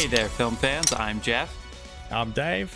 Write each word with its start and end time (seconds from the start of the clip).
Hey 0.00 0.06
there, 0.06 0.30
film 0.30 0.56
fans. 0.56 0.94
I'm 0.94 1.20
Jeff. 1.20 1.54
I'm 2.10 2.30
Dave. 2.30 2.74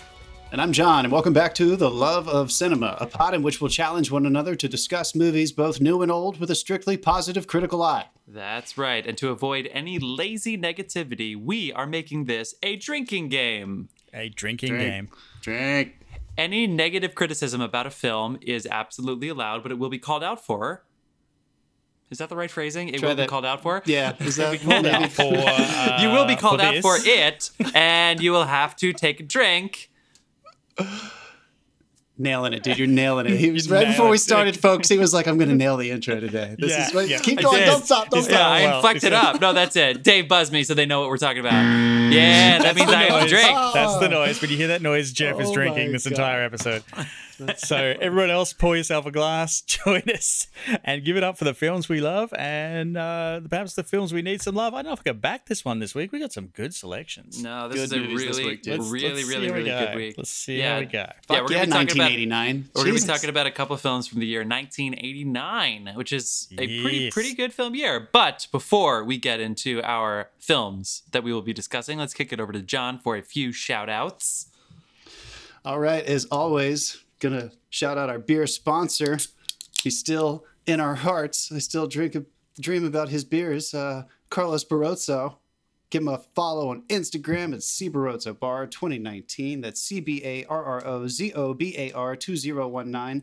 And 0.53 0.61
I'm 0.61 0.75
John, 0.75 1.07
and 1.07 1.11
welcome 1.11 1.33
back 1.33 1.55
to 1.55 1.75
The 1.75 1.91
Love 1.91 2.29
of 2.29 2.53
Cinema, 2.53 2.99
a 3.01 3.07
pod 3.07 3.33
in 3.33 3.43
which 3.43 3.63
we'll 3.63 3.71
challenge 3.71 4.11
one 4.11 4.27
another 4.27 4.55
to 4.55 4.69
discuss 4.69 5.15
movies 5.15 5.51
both 5.51 5.81
new 5.81 6.03
and 6.03 6.13
old 6.13 6.39
with 6.39 6.51
a 6.51 6.55
strictly 6.55 6.99
positive 6.99 7.47
critical 7.47 7.83
eye. 7.83 8.11
That's 8.29 8.77
right. 8.77 9.07
And 9.07 9.17
to 9.17 9.31
avoid 9.31 9.71
any 9.73 9.99
lazy 9.99 10.59
negativity, 10.59 11.35
we 11.35 11.73
are 11.73 11.87
making 11.87 12.27
this 12.27 12.57
a 12.63 12.77
drinking 12.77 13.31
game. 13.31 13.89
A 14.13 14.29
drinking 14.29 14.75
Drink. 14.75 14.83
game. 14.83 15.09
Drink. 15.41 16.01
Any 16.37 16.67
negative 16.67 17.15
criticism 17.15 17.63
about 17.63 17.87
a 17.87 17.91
film 17.91 18.37
is 18.43 18.69
absolutely 18.71 19.29
allowed, 19.29 19.63
but 19.63 19.73
it 19.73 19.79
will 19.79 19.89
be 19.89 19.99
called 19.99 20.23
out 20.23 20.45
for. 20.45 20.85
Is 22.15 22.19
that 22.19 22.29
the 22.29 22.37
right 22.37 22.49
phrasing? 22.49 22.91
It 22.91 23.01
Try 23.01 23.09
will 23.09 23.17
be 23.17 23.27
called 23.27 23.45
out 23.45 23.61
for? 23.61 23.83
Yeah, 23.87 24.13
is 24.21 24.37
that 24.37 24.61
Called 24.63 24.87
out 24.87 25.11
for, 25.11 25.35
uh, 25.37 25.99
You 26.01 26.11
will 26.11 26.27
be 26.27 26.37
called 26.37 26.61
out 26.61 26.77
for 26.77 26.95
it, 27.01 27.51
and 27.75 28.21
you 28.21 28.31
will 28.31 28.45
have 28.45 28.77
to 28.77 28.93
take 28.93 29.19
a 29.19 29.25
drink. 29.25 29.91
nailing 32.17 32.53
it, 32.53 32.63
dude? 32.63 32.79
You're 32.79 32.87
nailing 32.87 33.27
it. 33.27 33.37
He 33.37 33.51
was 33.51 33.69
right 33.69 33.89
before 33.89 34.09
we 34.09 34.17
started, 34.19 34.57
folks. 34.57 34.89
He 34.89 34.97
was 34.97 35.13
like, 35.13 35.27
"I'm 35.27 35.39
going 35.39 35.49
to 35.49 35.57
nail 35.57 35.77
the 35.77 35.91
intro 35.91 36.21
today." 36.21 36.55
This 36.57 36.71
Yeah, 36.71 36.87
is 36.87 36.95
what, 36.95 37.09
yeah. 37.09 37.19
keep 37.19 37.41
going. 37.43 37.65
Don't 37.65 37.85
stop. 37.85 38.11
Don't 38.11 38.19
It's 38.21 38.29
stop. 38.29 38.39
Yeah, 38.39 38.47
I 38.49 38.63
well, 38.67 38.77
inflected 38.77 39.05
it's- 39.13 39.25
up. 39.25 39.41
No, 39.41 39.53
that's 39.53 39.75
it. 39.75 40.05
Dave 40.05 40.29
buzzed 40.29 40.53
me 40.53 40.63
so 40.63 40.75
they 40.75 40.87
know 40.87 41.01
what 41.01 41.09
we're 41.11 41.17
talking 41.19 41.41
about. 41.41 41.55
Yeah, 42.13 42.61
that 42.63 42.77
means 42.77 42.91
I 42.91 43.03
have 43.07 43.23
to 43.25 43.29
drink. 43.29 43.49
That's 43.75 43.97
the 43.99 44.09
noise. 44.09 44.41
When 44.41 44.53
you 44.53 44.57
hear 44.57 44.69
that 44.69 44.83
noise, 44.83 45.11
Jeff 45.11 45.41
is 45.41 45.49
Oh 45.49 45.55
drinking 45.55 45.91
this 45.91 46.05
God. 46.05 46.13
entire 46.13 46.45
episode. 46.45 46.85
so 47.57 47.77
everyone 48.01 48.31
else, 48.31 48.53
pour 48.53 48.77
yourself 48.77 49.07
a 49.07 49.11
glass, 49.11 49.61
join 49.67 50.03
us, 50.13 50.47
and 50.85 51.05
give 51.05 51.17
it 51.17 51.25
up 51.25 51.39
for 51.39 51.45
the 51.45 51.55
films 51.55 51.89
we 51.89 52.01
love 52.01 52.33
and 52.39 52.97
uh, 52.97 53.41
perhaps 53.49 53.75
the 53.75 53.83
films 53.83 54.13
we 54.13 54.23
need 54.23 54.43
some 54.43 54.55
love. 54.55 54.75
I 54.75 54.79
don't 54.79 54.91
know 54.91 54.93
if 54.93 55.01
I 55.01 55.03
can 55.03 55.19
back 55.19 55.47
this 55.47 55.65
one 55.65 55.79
this 55.79 55.95
week. 55.95 56.13
We 56.13 56.21
got 56.21 56.33
some 56.33 56.47
good 56.49 56.75
selections. 56.75 57.43
No, 57.43 57.69
this 57.69 57.77
Good 57.77 57.85
is 57.85 57.93
a 57.93 57.97
movies 57.97 58.27
this 58.27 58.39
really, 58.39 58.51
week. 58.51 58.67
Let's- 58.67 58.89
really, 58.89 59.15
let's 59.15 59.27
see 59.27 59.35
really, 59.35 59.47
we 59.47 59.53
really 59.53 59.71
go. 59.71 59.87
good 59.87 59.97
week. 59.97 60.15
Let's 60.17 60.31
see 60.31 60.59
yeah. 60.59 60.75
how 60.75 60.81
we 60.81 60.87
go. 60.87 60.99
Yeah, 60.99 61.09
we're 61.29 61.35
yeah, 61.35 61.41
gonna 61.41 61.49
be 61.49 61.73
talking 61.73 61.97
about 61.97 62.11
1989. 62.11 62.71
we're 62.75 62.83
gonna 62.83 62.95
be 62.95 63.01
talking 63.01 63.31
about 63.31 63.47
a 63.47 63.51
couple 63.51 63.77
films 63.77 64.07
from 64.07 64.21
the 64.21 64.27
year 64.27 64.41
1989, 64.41 65.93
which 65.95 66.13
is 66.13 66.49
a 66.53 66.83
pretty 66.83 67.11
pretty 67.11 67.35
good 67.35 67.53
film 67.53 67.75
year. 67.75 68.09
But 68.13 68.47
before 68.53 69.05
we 69.05 69.19
get 69.19 69.41
into 69.41 69.83
our 69.83 70.31
films 70.39 71.03
that 71.13 71.23
we 71.23 71.33
will 71.33 71.43
be 71.43 71.53
discussing, 71.53 71.99
let's 71.99 72.15
kick 72.15 72.33
it 72.33 72.41
over 72.41 72.53
to 72.53 72.63
John 72.63 72.99
for 72.99 73.17
a 73.17 73.23
few 73.23 73.53
shout 73.53 73.89
outs. 73.89 74.49
All 75.65 75.81
right, 75.81 76.05
as 76.05 76.27
always, 76.27 77.04
gonna 77.25 77.51
shout 77.71 77.97
out 77.97 78.11
our 78.11 78.19
beer 78.19 78.47
sponsor. 78.47 79.19
He's 79.83 79.99
still 79.99 80.45
in 80.67 80.79
our 80.79 80.95
hearts. 80.95 81.51
I 81.51 81.59
still 81.59 81.87
drink 81.87 82.17
dream 82.61 82.85
about 82.85 83.09
his 83.09 83.25
beers. 83.25 83.75
Uh, 83.75 84.05
Carlos 84.31 84.65
Barrozo. 84.65 85.37
Give 85.91 86.03
him 86.03 86.09
a 86.09 86.19
follow 86.19 86.71
on 86.71 86.83
Instagram 86.89 87.55
at 87.55 87.63
C 87.63 87.89
Barrozo 87.89 88.39
Bar 88.39 88.67
2019. 88.67 89.61
That's 89.61 89.81
C 89.81 90.01
B 90.01 90.21
A 90.25 90.45
R 90.47 90.65
R 90.65 90.87
O 90.87 91.07
Z 91.07 91.33
O 91.35 91.55
B 91.55 91.75
A 91.79 91.93
R 91.93 92.17
2019. 92.17 93.23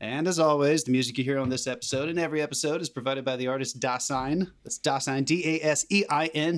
And 0.00 0.28
as 0.28 0.38
always, 0.38 0.84
the 0.84 0.92
music 0.92 1.18
you 1.18 1.24
hear 1.24 1.38
on 1.38 1.48
this 1.48 1.66
episode 1.66 2.08
and 2.08 2.18
every 2.18 2.40
episode 2.40 2.80
is 2.80 2.88
provided 2.88 3.24
by 3.24 3.36
the 3.36 3.48
artist 3.48 3.80
Dasein. 3.80 4.50
That's 4.64 4.78
Dasein, 4.78 5.24
D 5.24 5.42
A 5.44 5.64
S 5.64 5.84
E 5.90 6.04
I 6.08 6.26
N. 6.28 6.54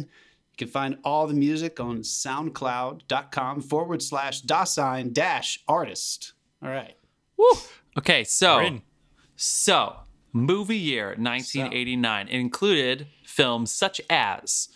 You 0.52 0.66
can 0.66 0.68
find 0.68 0.98
all 1.04 1.26
the 1.26 1.34
music 1.34 1.80
on 1.80 2.00
soundcloud.com 2.00 3.62
forward 3.62 4.02
slash 4.02 4.42
Dasein 4.42 5.12
dash 5.12 5.64
artist. 5.66 6.34
All 6.62 6.70
right. 6.70 6.96
Woo. 7.36 7.50
Okay, 7.98 8.24
so 8.24 8.80
so 9.36 9.96
movie 10.32 10.76
year 10.76 11.08
1989 11.18 12.28
included 12.28 13.06
films 13.24 13.72
such 13.72 14.00
as 14.10 14.68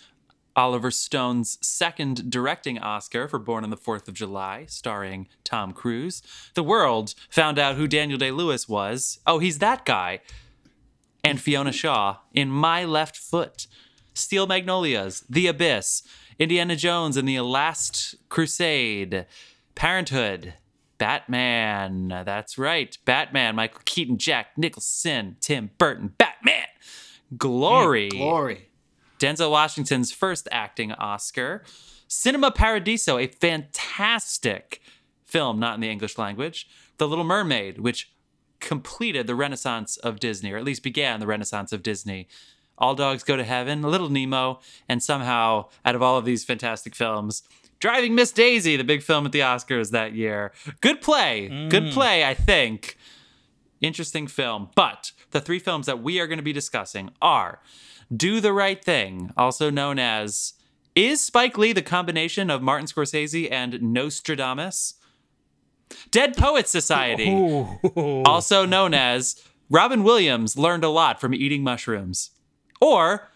Oliver 0.56 0.91
Stone's 0.91 1.58
second 1.66 2.31
directing 2.31 2.78
Oscar 2.78 3.28
for 3.28 3.38
Born 3.38 3.64
on 3.64 3.70
the 3.70 3.76
Fourth 3.76 4.08
of 4.08 4.14
July, 4.14 4.66
starring 4.69 5.28
Tom 5.42 5.72
Cruise. 5.72 6.22
The 6.54 6.62
world 6.62 7.14
found 7.28 7.58
out 7.58 7.76
who 7.76 7.88
Daniel 7.88 8.19
Day 8.19 8.31
Lewis 8.31 8.69
was. 8.69 9.19
Oh, 9.26 9.41
he's 9.41 9.58
that 9.58 9.84
guy. 9.84 10.20
And 11.25 11.41
Fiona 11.41 11.72
Shaw 11.72 12.19
in 12.32 12.50
My 12.50 12.84
Left 12.84 13.16
Foot. 13.16 13.66
Steel 14.14 14.47
Magnolias, 14.47 15.25
The 15.28 15.48
Abyss, 15.48 16.03
Indiana 16.38 16.76
Jones 16.76 17.16
and 17.16 17.28
the 17.28 17.41
Last 17.41 18.14
Crusade, 18.28 19.26
Parenthood, 19.75 20.54
Batman. 20.99 22.09
That's 22.09 22.59
right, 22.59 22.97
Batman. 23.05 23.56
Michael 23.56 23.82
Keaton, 23.84 24.19
Jack 24.19 24.56
Nicholson, 24.56 25.37
Tim 25.41 25.71
Burton, 25.78 26.15
Batman. 26.19 26.66
Glory. 27.37 28.10
Mm, 28.10 28.19
glory. 28.19 28.69
Denzel 29.19 29.50
Washington's 29.50 30.12
first 30.12 30.49
acting 30.50 30.93
Oscar. 30.93 31.62
Cinema 32.06 32.50
Paradiso, 32.50 33.19
a 33.19 33.27
fantastic 33.27 34.81
film, 35.25 35.59
not 35.59 35.75
in 35.75 35.81
the 35.81 35.91
English 35.91 36.19
language. 36.19 36.69
The 36.99 37.09
Little 37.09 37.25
Mermaid, 37.25 37.81
which 37.81 38.12
completed 38.61 39.26
the 39.26 39.34
renaissance 39.34 39.97
of 39.97 40.21
Disney, 40.21 40.53
or 40.53 40.56
at 40.56 40.65
least 40.65 40.82
began 40.82 41.21
the 41.21 41.26
renaissance 41.26 41.72
of 41.72 41.82
Disney. 41.82 42.28
All 42.78 42.94
Dogs 42.94 43.22
Go 43.22 43.37
to 43.37 43.44
Heaven, 43.44 43.82
Little 43.82 44.09
Nemo, 44.09 44.61
and 44.88 45.03
somehow, 45.03 45.69
out 45.84 45.94
of 45.94 46.03
all 46.03 46.19
of 46.19 46.25
these 46.25 46.44
fantastic 46.44 46.94
films, 46.94 47.43
Driving 47.84 48.14
Miss 48.14 48.32
Daisy, 48.32 48.78
the 48.78 48.82
big 48.82 49.02
film 49.02 49.26
at 49.26 49.32
the 49.32 49.40
Oscars 49.40 49.90
that 49.90 50.14
year. 50.14 50.52
Good 50.80 51.02
play. 51.02 51.48
Good 51.68 51.82
mm. 51.82 51.92
play, 51.92 52.24
I 52.24 52.32
think 52.32 52.96
interesting 53.82 54.26
film. 54.26 54.70
But 54.74 55.12
the 55.32 55.40
three 55.42 55.58
films 55.58 55.84
that 55.84 56.02
we 56.02 56.18
are 56.18 56.26
going 56.26 56.38
to 56.38 56.42
be 56.42 56.54
discussing 56.54 57.10
are 57.20 57.60
Do 58.10 58.40
the 58.40 58.54
Right 58.54 58.82
Thing, 58.82 59.32
also 59.36 59.68
known 59.68 59.98
as 59.98 60.54
Is 60.94 61.20
Spike 61.20 61.58
Lee 61.58 61.74
the 61.74 61.82
combination 61.82 62.48
of 62.48 62.62
Martin 62.62 62.86
Scorsese 62.86 63.52
and 63.52 63.82
Nostradamus? 63.82 64.94
Dead 66.10 66.38
Poets 66.38 66.70
Society, 66.70 67.28
also 67.94 68.64
known 68.64 68.94
as 68.94 69.44
Robin 69.68 70.02
Williams 70.02 70.56
learned 70.56 70.84
a 70.84 70.88
lot 70.88 71.20
from 71.20 71.34
eating 71.34 71.62
mushrooms. 71.62 72.30
Or 72.80 73.28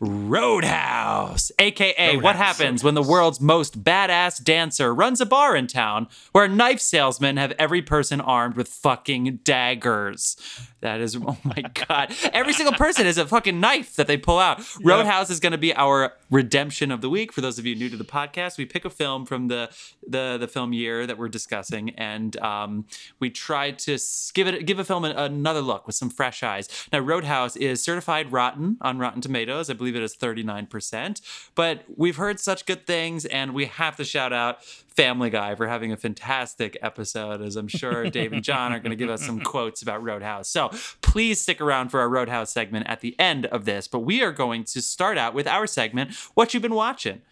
Roadhouse, 0.00 1.52
aka 1.58 2.16
what 2.16 2.36
happens 2.36 2.82
when 2.82 2.94
the 2.94 3.02
world's 3.02 3.40
most 3.40 3.82
badass 3.82 4.42
dancer 4.42 4.94
runs 4.94 5.20
a 5.20 5.26
bar 5.26 5.54
in 5.56 5.66
town 5.66 6.08
where 6.32 6.48
knife 6.48 6.80
salesmen 6.80 7.36
have 7.36 7.52
every 7.58 7.82
person 7.82 8.20
armed 8.20 8.56
with 8.56 8.68
fucking 8.68 9.40
daggers. 9.44 10.36
That 10.86 11.00
is, 11.00 11.16
oh 11.26 11.36
my 11.42 11.62
god, 11.88 12.14
every 12.32 12.52
single 12.52 12.72
person 12.74 13.06
has 13.06 13.18
a 13.18 13.26
fucking 13.26 13.58
knife 13.58 13.96
that 13.96 14.06
they 14.06 14.16
pull 14.16 14.38
out. 14.38 14.60
Roadhouse 14.84 15.30
is 15.30 15.40
going 15.40 15.50
to 15.50 15.58
be 15.58 15.74
our 15.74 16.12
redemption 16.30 16.92
of 16.92 17.00
the 17.00 17.10
week. 17.10 17.32
For 17.32 17.40
those 17.40 17.58
of 17.58 17.66
you 17.66 17.74
new 17.74 17.88
to 17.88 17.96
the 17.96 18.04
podcast, 18.04 18.56
we 18.56 18.66
pick 18.66 18.84
a 18.84 18.90
film 18.90 19.26
from 19.26 19.48
the 19.48 19.68
the 20.06 20.36
the 20.38 20.46
film 20.46 20.72
year 20.72 21.04
that 21.04 21.18
we're 21.18 21.28
discussing, 21.28 21.90
and 21.90 22.36
um, 22.38 22.84
we 23.18 23.30
try 23.30 23.72
to 23.72 23.98
give 24.32 24.46
it 24.46 24.64
give 24.64 24.78
a 24.78 24.84
film 24.84 25.04
an- 25.04 25.16
another 25.16 25.60
look 25.60 25.88
with 25.88 25.96
some 25.96 26.08
fresh 26.08 26.44
eyes. 26.44 26.68
Now, 26.92 27.00
Roadhouse 27.00 27.56
is 27.56 27.82
certified 27.82 28.30
rotten 28.30 28.76
on 28.80 28.98
Rotten 28.98 29.20
Tomatoes. 29.20 29.68
I 29.68 29.72
believe 29.72 29.96
it 29.96 30.02
is 30.04 30.14
thirty 30.14 30.44
nine 30.44 30.66
percent. 30.66 31.20
But 31.56 31.82
we've 31.96 32.16
heard 32.16 32.38
such 32.38 32.64
good 32.64 32.86
things, 32.86 33.24
and 33.24 33.54
we 33.54 33.64
have 33.64 33.96
to 33.96 34.04
shout 34.04 34.32
out 34.32 34.58
Family 34.96 35.30
Guy 35.30 35.54
for 35.54 35.66
having 35.68 35.92
a 35.92 35.96
fantastic 35.96 36.76
episode. 36.82 37.42
As 37.42 37.56
I'm 37.56 37.68
sure 37.68 38.08
Dave 38.10 38.32
and 38.32 38.42
John 38.42 38.72
are 38.72 38.78
going 38.80 38.90
to 38.90 38.96
give 38.96 39.10
us 39.10 39.24
some 39.24 39.40
quotes 39.40 39.82
about 39.82 40.02
Roadhouse. 40.02 40.48
So 40.48 40.70
please 41.02 41.40
stick 41.40 41.60
around 41.60 41.90
for 41.90 42.00
our 42.00 42.08
Roadhouse 42.08 42.50
segment 42.50 42.86
at 42.88 43.00
the 43.00 43.18
end 43.18 43.46
of 43.46 43.64
this. 43.66 43.86
But 43.88 44.00
we 44.00 44.22
are 44.22 44.32
going 44.32 44.64
to 44.64 44.82
start 44.82 45.18
out 45.18 45.34
with 45.34 45.46
our 45.46 45.66
segment, 45.66 46.14
What 46.34 46.54
You've 46.54 46.62
Been 46.62 46.74
Watching 46.74 47.22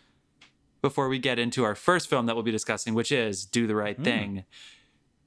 before 0.82 1.08
we 1.08 1.18
get 1.18 1.38
into 1.38 1.64
our 1.64 1.74
first 1.74 2.10
film 2.10 2.26
that 2.26 2.34
we'll 2.34 2.42
be 2.44 2.52
discussing, 2.52 2.92
which 2.92 3.10
is 3.10 3.46
Do 3.46 3.66
the 3.66 3.74
Right 3.74 3.98
Thing. 3.98 4.44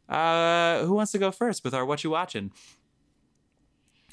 Uh, 0.07 0.85
who 0.85 0.93
wants 0.93 1.11
to 1.13 1.17
go 1.17 1.31
first 1.31 1.63
with 1.63 1.73
our 1.73 1.83
What 1.83 2.03
You 2.03 2.11
Watching? 2.11 2.51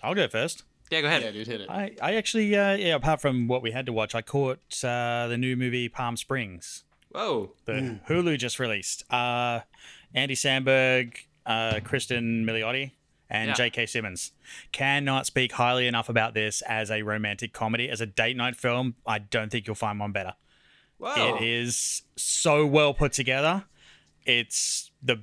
I'll 0.03 0.15
go 0.15 0.27
first. 0.29 0.65
Yeah, 0.91 1.01
go 1.03 1.07
ahead. 1.07 1.23
Yeah, 1.23 1.31
dude, 1.33 1.47
hit 1.47 1.61
it. 1.63 1.71
I, 1.71 1.95
I 2.01 2.15
actually, 2.15 2.55
uh, 2.57 2.75
yeah, 2.77 2.95
apart 2.95 3.21
from 3.21 3.49
what 3.49 3.63
we 3.63 3.73
had 3.73 3.87
to 3.87 3.93
watch, 3.93 4.15
I 4.15 4.23
caught 4.23 4.59
uh, 4.85 5.27
the 5.29 5.37
new 5.39 5.57
movie 5.57 5.89
Palm 5.89 6.17
Springs. 6.17 6.84
Whoa. 7.15 7.53
The 7.65 8.01
Hulu 8.09 8.37
just 8.39 8.59
released. 8.59 9.05
Uh, 9.13 9.61
Andy 10.15 10.35
Samberg, 10.35 11.15
uh, 11.47 11.75
Cristin 11.85 12.45
Milioti, 12.45 12.91
and 13.31 13.49
Yeah. 13.49 13.55
J.K. 13.55 13.87
Simmons. 13.87 14.33
Cannot 14.73 15.27
speak 15.27 15.53
highly 15.53 15.87
enough 15.87 16.09
about 16.09 16.35
this 16.35 16.61
as 16.63 16.91
a 16.91 17.03
romantic 17.03 17.53
comedy. 17.53 17.89
As 17.89 18.01
a 18.01 18.07
date 18.07 18.37
night 18.37 18.57
film, 18.57 18.97
I 19.07 19.19
don't 19.21 19.51
think 19.51 19.67
you'll 19.67 19.77
find 19.77 19.99
one 20.01 20.13
better. 20.13 20.35
Whoa. 20.99 21.37
It 21.37 21.43
is 21.43 22.03
so 22.17 22.67
well 22.67 22.95
put 22.95 23.13
together. 23.13 23.65
It's 24.27 24.91
the 25.03 25.23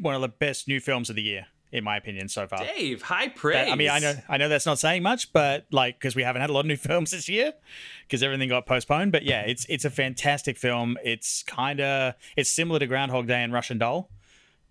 one 0.00 0.14
of 0.14 0.20
the 0.20 0.28
best 0.28 0.68
new 0.68 0.80
films 0.80 1.10
of 1.10 1.16
the 1.16 1.22
year, 1.22 1.46
in 1.72 1.84
my 1.84 1.96
opinion, 1.96 2.28
so 2.28 2.46
far. 2.46 2.64
Dave, 2.64 3.02
high 3.02 3.28
praise. 3.28 3.66
That- 3.66 3.72
I 3.72 3.74
mean, 3.76 3.90
I 3.90 3.98
know, 3.98 4.14
I 4.28 4.36
know 4.38 4.48
that's 4.48 4.66
not 4.66 4.78
saying 4.78 5.02
much, 5.02 5.32
but 5.32 5.66
like, 5.70 5.98
because 5.98 6.16
we 6.16 6.22
haven't 6.22 6.40
had 6.40 6.50
a 6.50 6.52
lot 6.52 6.60
of 6.60 6.66
new 6.66 6.76
films 6.88 7.10
this 7.10 7.28
year, 7.28 7.52
because 8.06 8.22
everything 8.22 8.48
got 8.48 8.66
postponed. 8.66 9.12
But 9.12 9.24
yeah, 9.24 9.42
it's 9.42 9.66
it's 9.68 9.84
a 9.84 9.90
fantastic 9.90 10.56
film. 10.56 10.96
It's 11.04 11.42
kind 11.42 11.80
of 11.80 12.14
it's 12.36 12.50
similar 12.50 12.78
to 12.78 12.86
Groundhog 12.86 13.26
Day 13.26 13.42
and 13.42 13.52
Russian 13.52 13.78
Doll, 13.78 14.08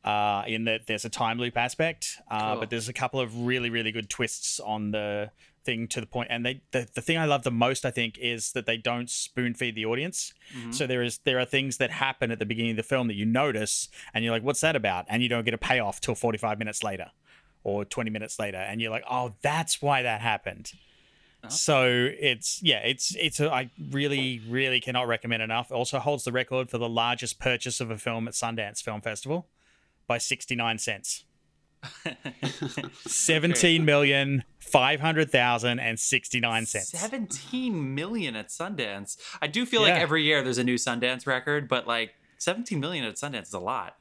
uh, 0.03 0.43
in 0.47 0.63
that 0.65 0.87
there's 0.87 1.05
a 1.05 1.09
time 1.09 1.37
loop 1.37 1.57
aspect, 1.57 2.17
uh, 2.31 2.51
Cool. 2.53 2.59
but 2.61 2.69
there's 2.69 2.89
a 2.89 2.93
couple 2.93 3.19
of 3.19 3.41
really 3.45 3.69
really 3.69 3.91
good 3.91 4.09
twists 4.09 4.59
on 4.59 4.91
the 4.91 5.29
thing 5.67 5.87
to 5.87 5.99
the 5.99 6.07
point 6.07 6.29
and 6.31 6.45
they 6.45 6.61
the, 6.71 6.87
the 6.95 7.01
thing 7.01 7.17
i 7.17 7.25
love 7.25 7.43
the 7.43 7.51
most 7.65 7.85
i 7.85 7.91
think 7.91 8.17
is 8.19 8.51
that 8.53 8.65
they 8.65 8.77
don't 8.77 9.09
spoon 9.09 9.53
feed 9.53 9.75
the 9.75 9.85
audience. 9.85 10.33
Mm-hmm. 10.55 10.71
So 10.71 10.87
there 10.87 11.03
is 11.03 11.19
there 11.19 11.39
are 11.39 11.45
things 11.45 11.77
that 11.77 11.91
happen 11.91 12.31
at 12.31 12.39
the 12.39 12.45
beginning 12.45 12.71
of 12.71 12.77
the 12.77 12.83
film 12.83 13.07
that 13.07 13.15
you 13.15 13.25
notice 13.25 13.89
and 14.13 14.23
you're 14.23 14.33
like 14.33 14.43
what's 14.43 14.61
that 14.61 14.75
about? 14.75 15.05
And 15.09 15.21
you 15.23 15.29
don't 15.29 15.45
get 15.45 15.53
a 15.53 15.57
payoff 15.57 15.99
till 15.99 16.15
45 16.15 16.59
minutes 16.59 16.83
later 16.83 17.11
or 17.63 17.83
20 17.83 18.09
minutes 18.09 18.39
later 18.39 18.57
and 18.57 18.81
you're 18.81 18.91
like 18.91 19.03
oh 19.09 19.33
that's 19.41 19.81
why 19.81 20.01
that 20.03 20.21
happened. 20.21 20.71
Uh-huh. 21.43 21.49
So 21.49 22.09
it's 22.19 22.61
yeah 22.63 22.79
it's 22.79 23.15
it's 23.15 23.39
a, 23.39 23.51
i 23.51 23.69
really 23.91 24.41
really 24.47 24.79
cannot 24.79 25.07
recommend 25.07 25.43
enough. 25.43 25.71
Also 25.71 25.99
holds 25.99 26.23
the 26.23 26.31
record 26.31 26.69
for 26.69 26.77
the 26.77 26.89
largest 26.89 27.39
purchase 27.39 27.81
of 27.81 27.91
a 27.91 27.97
film 27.97 28.27
at 28.27 28.33
sundance 28.33 28.81
film 28.81 29.01
festival 29.01 29.47
by 30.07 30.17
69 30.17 30.77
cents 30.77 31.25
17 33.05 33.83
million 33.85 34.43
500,000 34.59 35.79
and 35.79 35.99
69 35.99 36.65
cents. 36.65 36.89
17 36.89 37.95
million 37.95 38.35
at 38.35 38.49
Sundance. 38.49 39.17
I 39.41 39.47
do 39.47 39.65
feel 39.65 39.81
like 39.81 39.93
every 39.93 40.23
year 40.23 40.43
there's 40.43 40.57
a 40.57 40.63
new 40.63 40.75
Sundance 40.75 41.25
record, 41.25 41.67
but 41.67 41.87
like 41.87 42.15
17 42.37 42.79
million 42.79 43.05
at 43.05 43.15
Sundance 43.15 43.43
is 43.43 43.53
a 43.53 43.59
lot. 43.59 43.95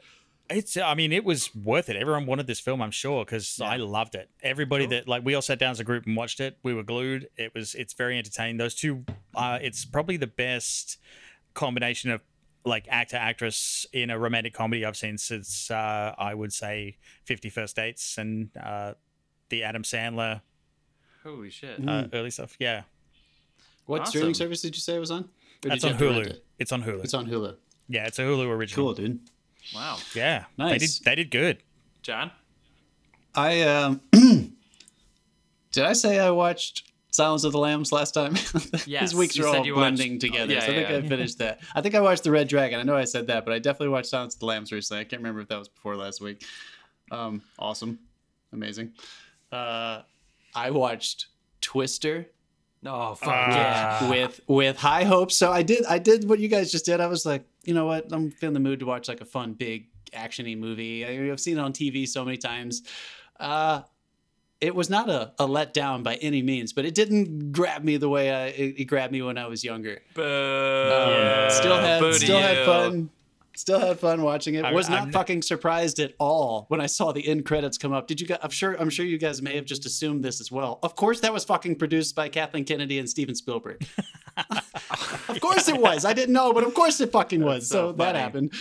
It's 0.49 0.77
I 0.77 0.94
mean 0.94 1.12
it 1.12 1.25
was 1.25 1.53
worth 1.56 1.88
it. 1.88 1.97
Everyone 1.97 2.25
wanted 2.25 2.47
this 2.47 2.61
film, 2.61 2.81
I'm 2.81 2.93
sure, 2.93 3.25
cuz 3.25 3.61
I 3.61 3.77
loved 3.79 4.15
it. 4.15 4.31
Everybody 4.43 4.87
that 4.87 5.09
like 5.09 5.25
we 5.25 5.35
all 5.35 5.43
sat 5.43 5.59
down 5.59 5.73
as 5.73 5.81
a 5.81 5.85
group 5.85 6.06
and 6.06 6.17
watched 6.17 6.39
it. 6.39 6.59
We 6.62 6.73
were 6.73 6.85
glued. 6.85 7.29
It 7.37 7.53
was 7.53 7.75
it's 7.75 7.94
very 7.94 8.17
entertaining. 8.17 8.56
Those 8.56 8.75
two 8.75 9.05
uh 9.35 9.59
it's 9.61 9.85
probably 9.85 10.17
the 10.17 10.29
best 10.29 10.99
combination 11.55 12.11
of 12.11 12.21
like 12.67 12.87
actor 12.91 13.17
actress 13.17 13.87
in 13.93 14.11
a 14.11 14.19
romantic 14.19 14.53
comedy 14.53 14.85
I've 14.85 14.97
seen 14.97 15.17
since 15.19 15.71
uh 15.71 16.15
I 16.19 16.35
would 16.35 16.53
say 16.53 16.99
Fifty 17.25 17.49
First 17.49 17.77
Dates 17.77 18.19
and 18.19 18.51
uh 18.63 18.95
the 19.49 19.63
Adam 19.63 19.83
Sandler 19.85 20.41
Holy 21.23 21.51
shit. 21.51 21.81
uh, 21.89 22.07
early 22.13 22.31
stuff. 22.31 22.57
Yeah. 22.59 22.83
What 23.87 24.03
Awesome. 24.03 24.11
streaming 24.11 24.35
service 24.35 24.61
did 24.63 24.75
you 24.77 24.81
say 24.81 24.97
it 24.97 24.99
was 25.01 25.11
on? 25.11 25.23
Or 25.23 25.29
did 25.61 25.73
That's 25.73 25.85
on 25.85 25.91
have 25.93 25.99
to 26.01 26.07
rent 26.11 26.19
Hulu. 26.27 26.31
it? 26.31 26.45
It's 26.59 26.73
on 26.73 26.83
Hulu. 26.83 27.05
It's 27.05 27.15
on 27.15 27.27
Hulu. 27.27 27.57
yeah, 27.89 28.07
it's 28.07 28.19
a 28.19 28.23
Hulu 28.23 28.47
original. 28.49 28.87
Cool, 28.87 28.95
dude. 28.95 29.21
Wow. 29.75 29.97
Yeah. 30.15 30.45
They 30.59 30.65
did 30.73 30.81
Nice. 30.83 30.99
they 31.01 31.15
did 31.15 31.31
good. 31.31 31.59
John? 32.03 32.31
I 33.35 33.63
um 33.63 34.01
did 35.73 35.85
I 35.85 35.93
say 35.93 36.19
I 36.19 36.31
watched 36.31 36.91
Silence 37.17 37.45
of 37.45 37.53
the 37.53 37.59
Lambs 37.59 37.91
last 37.93 38.13
time? 38.13 38.35
Yes, 38.87 39.01
These 39.11 39.15
weeks 39.15 39.37
you 39.37 39.45
are 39.47 39.57
all 39.57 39.63
blending 39.65 40.13
watched- 40.13 40.21
together. 40.21 40.53
yeah, 40.53 40.61
so 40.61 40.67
I 40.73 40.75
think 40.75 40.89
yeah. 40.91 40.97
I 40.97 41.03
finished 41.03 41.39
that. 41.39 41.61
I 41.75 41.81
think 41.81 41.95
I 41.95 42.01
watched 42.01 42.23
The 42.25 42.31
Red 42.31 42.47
Dragon. 42.49 42.79
I 42.79 42.83
know 42.83 42.97
I 42.97 43.05
said 43.05 43.27
that, 43.29 43.45
but 43.45 43.53
I 43.55 43.59
definitely 43.59 43.89
watched 43.89 44.09
Silence 44.09 44.35
of 44.35 44.41
the 44.41 44.47
Lambs 44.47 44.71
recently. 44.71 45.01
I 45.01 45.05
can't 45.05 45.21
remember 45.21 45.41
if 45.41 45.49
that 45.49 45.59
was 45.59 45.69
before 45.69 45.97
last 45.97 46.21
week. 46.21 46.45
Um, 47.11 47.43
awesome. 47.59 47.99
Amazing. 48.53 48.93
Uh, 49.51 50.03
I 50.55 50.71
watched 50.71 51.27
Twister 51.61 52.27
Oh, 52.85 53.15
fuck 53.15 53.29
Ah. 53.31 54.05
yeah. 54.05 54.11
with 54.11 54.41
with 54.47 54.77
high 54.77 55.03
hopes. 55.05 55.37
So 55.37 55.51
I 55.51 55.63
did 55.63 55.85
I 55.87 55.99
did 55.99 56.29
what 56.29 56.39
you 56.39 56.47
guys 56.49 56.71
just 56.71 56.85
did. 56.85 57.01
I 57.01 57.07
was 57.09 57.27
like, 57.27 57.45
you 57.65 57.75
know 57.75 57.87
what? 57.87 58.13
I'm 58.13 58.31
feeling 58.31 58.55
the 58.55 58.61
mood 58.61 58.79
to 58.81 58.87
watch 58.87 59.09
like 59.09 59.21
a 59.21 59.25
fun, 59.25 59.55
big, 59.55 59.89
actiony 60.13 60.57
movie. 60.57 61.05
I, 61.05 61.33
I've 61.33 61.41
seen 61.41 61.57
it 61.59 61.61
on 61.61 61.73
TV 61.73 62.07
so 62.07 62.25
many 62.25 62.37
times. 62.37 62.83
Uh, 63.41 63.83
it 64.61 64.75
was 64.75 64.88
not 64.88 65.08
a, 65.11 65.32
a 65.38 65.47
letdown 65.47 66.03
by 66.03 66.14
any 66.17 66.43
means, 66.43 66.73
but 66.73 66.85
it 66.85 66.94
didn't 66.94 67.53
grab 67.53 67.85
me 67.85 67.97
the 67.99 68.08
way 68.08 68.32
I, 68.32 68.47
it, 68.49 68.81
it 68.81 68.85
grabbed 68.87 69.12
me 69.12 69.23
when 69.23 69.37
I 69.38 69.47
was 69.47 69.62
younger. 69.64 70.00
Boo. 70.14 70.23
Um, 70.23 70.29
yeah. 71.11 71.49
Still 71.49 71.79
had 71.79 72.00
Boo 72.00 72.12
still 72.14 72.38
had 72.41 72.58
you. 72.58 72.64
fun. 72.64 73.11
Still 73.55 73.79
had 73.81 73.99
fun 73.99 74.20
watching 74.23 74.55
it. 74.55 74.64
I'm- 74.67 74.75
was 74.75 74.88
not 74.91 75.00
I'm- 75.00 75.12
fucking 75.12 75.41
surprised 75.43 75.99
at 75.99 76.12
all 76.19 76.67
when 76.69 76.81
I 76.81 76.87
saw 76.87 77.12
the 77.12 77.26
end 77.26 77.47
credits 77.47 77.79
come 77.79 77.93
up. 77.93 78.06
Did 78.06 78.20
you 78.20 78.26
guys? 78.26 78.38
I'm 78.43 78.50
sure. 78.50 78.75
I'm 78.79 78.91
sure 78.91 79.06
you 79.06 79.17
guys 79.19 79.41
may 79.41 79.56
have 79.56 79.64
just 79.64 79.87
assumed 79.87 80.23
this 80.23 80.41
as 80.43 80.53
well. 80.53 80.79
Of 80.82 80.94
course, 80.94 81.20
that 81.20 81.32
was 81.32 81.44
fucking 81.44 81.76
produced 81.76 82.14
by 82.14 82.29
Kathleen 82.29 82.64
Kennedy 82.67 82.99
and 82.99 83.08
Steven 83.08 83.35
Spielberg. 83.35 83.87
of 84.50 85.41
course 85.41 85.69
it 85.69 85.81
was. 85.81 86.05
I 86.05 86.12
didn't 86.12 86.35
know, 86.35 86.53
but 86.53 86.64
of 86.64 86.75
course 86.75 87.00
it 87.00 87.11
fucking 87.12 87.43
was. 87.43 87.69
so 87.69 87.91
So, 87.91 87.93
that 87.93 88.14
happened. 88.14 88.53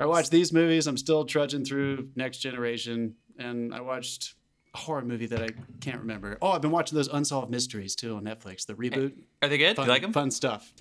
I 0.00 0.06
watched 0.06 0.30
these 0.30 0.52
movies. 0.52 0.86
I'm 0.86 0.96
still 0.96 1.24
trudging 1.24 1.64
through 1.64 2.08
Next 2.14 2.38
Generation, 2.38 3.14
and 3.38 3.74
I 3.74 3.80
watched 3.80 4.34
a 4.34 4.37
horror 4.74 5.02
movie 5.02 5.26
that 5.26 5.42
I 5.42 5.48
can't 5.80 5.98
remember. 5.98 6.38
Oh, 6.42 6.50
I've 6.50 6.62
been 6.62 6.70
watching 6.70 6.96
those 6.96 7.08
Unsolved 7.08 7.50
Mysteries 7.50 7.94
too 7.94 8.16
on 8.16 8.24
Netflix. 8.24 8.66
The 8.66 8.74
reboot. 8.74 9.12
Are 9.42 9.48
they 9.48 9.58
good? 9.58 9.76
Fun, 9.76 9.86
you 9.86 9.92
like 9.92 10.02
them? 10.02 10.12
fun 10.12 10.30
stuff. 10.30 10.72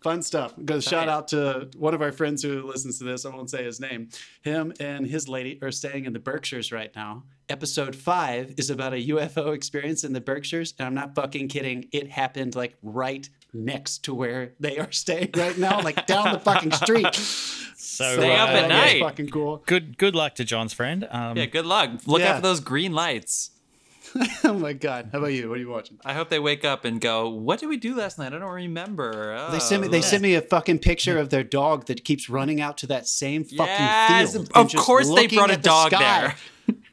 Fun 0.00 0.22
stuff. 0.22 0.54
Go 0.64 0.80
shout 0.80 1.08
out 1.08 1.28
to 1.28 1.68
one 1.76 1.94
of 1.94 2.02
our 2.02 2.12
friends 2.12 2.42
who 2.42 2.62
listens 2.62 2.98
to 2.98 3.04
this. 3.04 3.24
I 3.24 3.30
won't 3.30 3.50
say 3.50 3.64
his 3.64 3.80
name. 3.80 4.08
Him 4.42 4.72
and 4.80 5.06
his 5.06 5.28
lady 5.28 5.58
are 5.62 5.70
staying 5.72 6.04
in 6.04 6.12
the 6.12 6.18
Berkshires 6.18 6.72
right 6.72 6.94
now. 6.94 7.24
Episode 7.48 7.94
five 7.94 8.54
is 8.56 8.70
about 8.70 8.92
a 8.92 9.08
UFO 9.08 9.54
experience 9.54 10.02
in 10.02 10.12
the 10.12 10.20
Berkshires, 10.20 10.74
and 10.78 10.86
I'm 10.86 10.94
not 10.94 11.14
fucking 11.14 11.48
kidding. 11.48 11.88
It 11.92 12.10
happened 12.10 12.56
like 12.56 12.76
right 12.82 13.28
next 13.52 14.04
to 14.04 14.14
where 14.14 14.54
they 14.58 14.78
are 14.78 14.90
staying 14.90 15.30
right 15.36 15.56
now, 15.56 15.80
like 15.80 16.06
down 16.06 16.32
the 16.32 16.40
fucking 16.40 16.72
street. 16.72 17.06
So 17.96 18.16
Stay 18.16 18.34
up 18.34 18.48
uh, 18.48 18.52
at 18.52 18.60
that 18.62 18.68
night. 18.68 19.00
Fucking 19.00 19.28
cool. 19.30 19.62
Good 19.66 19.96
good 19.98 20.14
luck 20.14 20.34
to 20.36 20.44
John's 20.44 20.72
friend. 20.72 21.06
Um, 21.10 21.36
Yeah, 21.36 21.46
good 21.46 21.66
luck. 21.66 21.90
Look 22.06 22.20
Yeah. 22.20 22.30
out 22.32 22.36
for 22.36 22.42
those 22.42 22.60
green 22.60 22.92
lights. 22.92 23.50
oh 24.44 24.54
my 24.54 24.72
god. 24.72 25.10
How 25.12 25.18
about 25.18 25.32
you? 25.32 25.48
What 25.48 25.58
are 25.58 25.60
you 25.60 25.68
watching? 25.68 25.98
I 26.04 26.14
hope 26.14 26.28
they 26.28 26.38
wake 26.38 26.64
up 26.64 26.84
and 26.84 27.00
go, 27.00 27.28
What 27.28 27.58
did 27.60 27.66
we 27.68 27.76
do 27.76 27.96
last 27.96 28.18
night? 28.18 28.32
I 28.32 28.38
don't 28.38 28.50
remember. 28.52 29.48
They 29.50 29.58
sent 29.58 29.82
me. 29.82 29.88
They 29.88 29.98
Oh. 29.98 30.02
sent 30.02 30.22
me 30.22 30.34
a 30.34 30.40
fucking 30.42 30.78
picture 30.78 31.18
of 31.18 31.30
their 31.30 31.42
dog 31.42 31.86
that 31.86 32.04
keeps 32.04 32.30
running 32.30 32.60
out 32.60 32.78
to 32.78 32.86
that 32.86 33.08
same 33.08 33.44
fucking 33.44 33.66
Yes, 33.66 34.32
field. 34.32 34.50
of 34.54 34.74
course 34.74 35.12
they 35.12 35.26
brought 35.26 35.50
a 35.50 35.54
at 35.54 35.62
the 35.62 35.68
dog 35.68 35.90
sky. 35.92 35.98
there. 36.20 36.36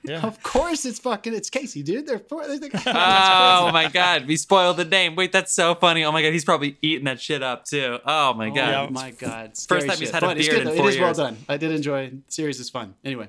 Yeah. 0.04 0.22
Of 0.22 0.42
course, 0.44 0.86
it's 0.86 1.00
fucking. 1.00 1.34
It's 1.34 1.50
Casey, 1.50 1.82
dude. 1.84 2.06
They're. 2.08 2.20
For, 2.20 2.46
they're 2.60 2.70
Oh 2.88 3.70
my 3.72 3.90
god, 3.92 4.28
we 4.28 4.36
spoiled 4.38 4.78
the 4.78 4.86
name. 4.86 5.16
Wait, 5.16 5.32
that's 5.32 5.54
so 5.54 5.76
funny. 5.76 6.04
Oh 6.04 6.12
my 6.12 6.22
god, 6.22 6.34
he's 6.34 6.46
probably 6.46 6.78
eating 6.82 7.06
that 7.06 7.22
shit 7.22 7.42
up 7.42 7.66
too. 7.66 8.00
Oh 8.06 8.34
my 8.34 8.50
god. 8.50 8.90
Oh 8.90 8.92
my 8.92 9.12
god! 9.12 9.58
First 9.58 9.88
time 9.88 9.98
he's 9.98 10.12
had 10.12 10.24
a 10.24 10.28
Fun. 10.28 10.38
It's 10.38 10.48
beard 10.48 10.64
good, 10.64 10.68
in 10.68 10.76
though. 10.76 10.82
four 10.82 10.90
It 10.90 10.96
is 10.96 11.00
well 11.00 11.14
done. 11.14 11.38
I 11.48 11.58
did 11.58 11.72
enjoy. 11.72 12.10
The 12.10 12.18
series 12.28 12.60
is 12.60 12.70
fun. 12.70 12.96
Anyway, 13.04 13.28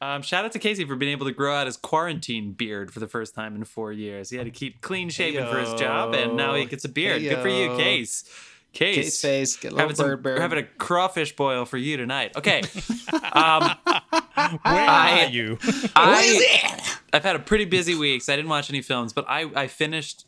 Um, 0.00 0.22
shout 0.22 0.44
out 0.44 0.52
to 0.52 0.58
Casey 0.60 0.84
for 0.84 0.94
being 0.94 1.12
able 1.12 1.26
to 1.26 1.32
grow 1.32 1.54
out 1.54 1.66
his 1.66 1.76
quarantine 1.76 2.52
beard 2.52 2.92
for 2.92 3.00
the 3.00 3.08
first 3.08 3.34
time 3.34 3.56
in 3.56 3.64
four 3.64 3.92
years. 3.92 4.30
He 4.30 4.36
had 4.36 4.46
to 4.46 4.52
keep 4.52 4.80
clean 4.80 5.08
shaven 5.10 5.46
for 5.50 5.58
his 5.58 5.74
job, 5.74 6.14
and 6.14 6.36
now 6.36 6.54
he 6.54 6.64
gets 6.66 6.84
a 6.84 6.88
beard. 6.88 7.20
Good 7.22 7.42
for 7.42 7.48
you, 7.48 7.76
Case. 7.76 8.24
Case. 8.72 8.94
Case 8.94 9.20
face, 9.20 9.56
get 9.56 9.72
a 9.72 9.74
little 9.74 9.80
having, 9.80 9.96
some, 9.96 10.06
bird 10.06 10.22
bird. 10.22 10.40
having 10.40 10.58
a 10.58 10.62
crawfish 10.62 11.34
boil 11.34 11.64
for 11.64 11.78
you 11.78 11.96
tonight. 11.96 12.36
Okay. 12.36 12.60
um, 13.32 13.76
Where 13.84 14.58
I- 14.64 15.24
are 15.26 15.30
you? 15.30 15.58
I, 15.96 16.80
I've 17.12 17.24
had 17.24 17.34
a 17.36 17.40
pretty 17.40 17.64
busy 17.64 17.94
week, 17.94 18.22
so 18.22 18.32
I 18.32 18.36
didn't 18.36 18.50
watch 18.50 18.70
any 18.70 18.82
films, 18.82 19.12
but 19.12 19.24
I, 19.28 19.50
I 19.54 19.66
finished 19.66 20.26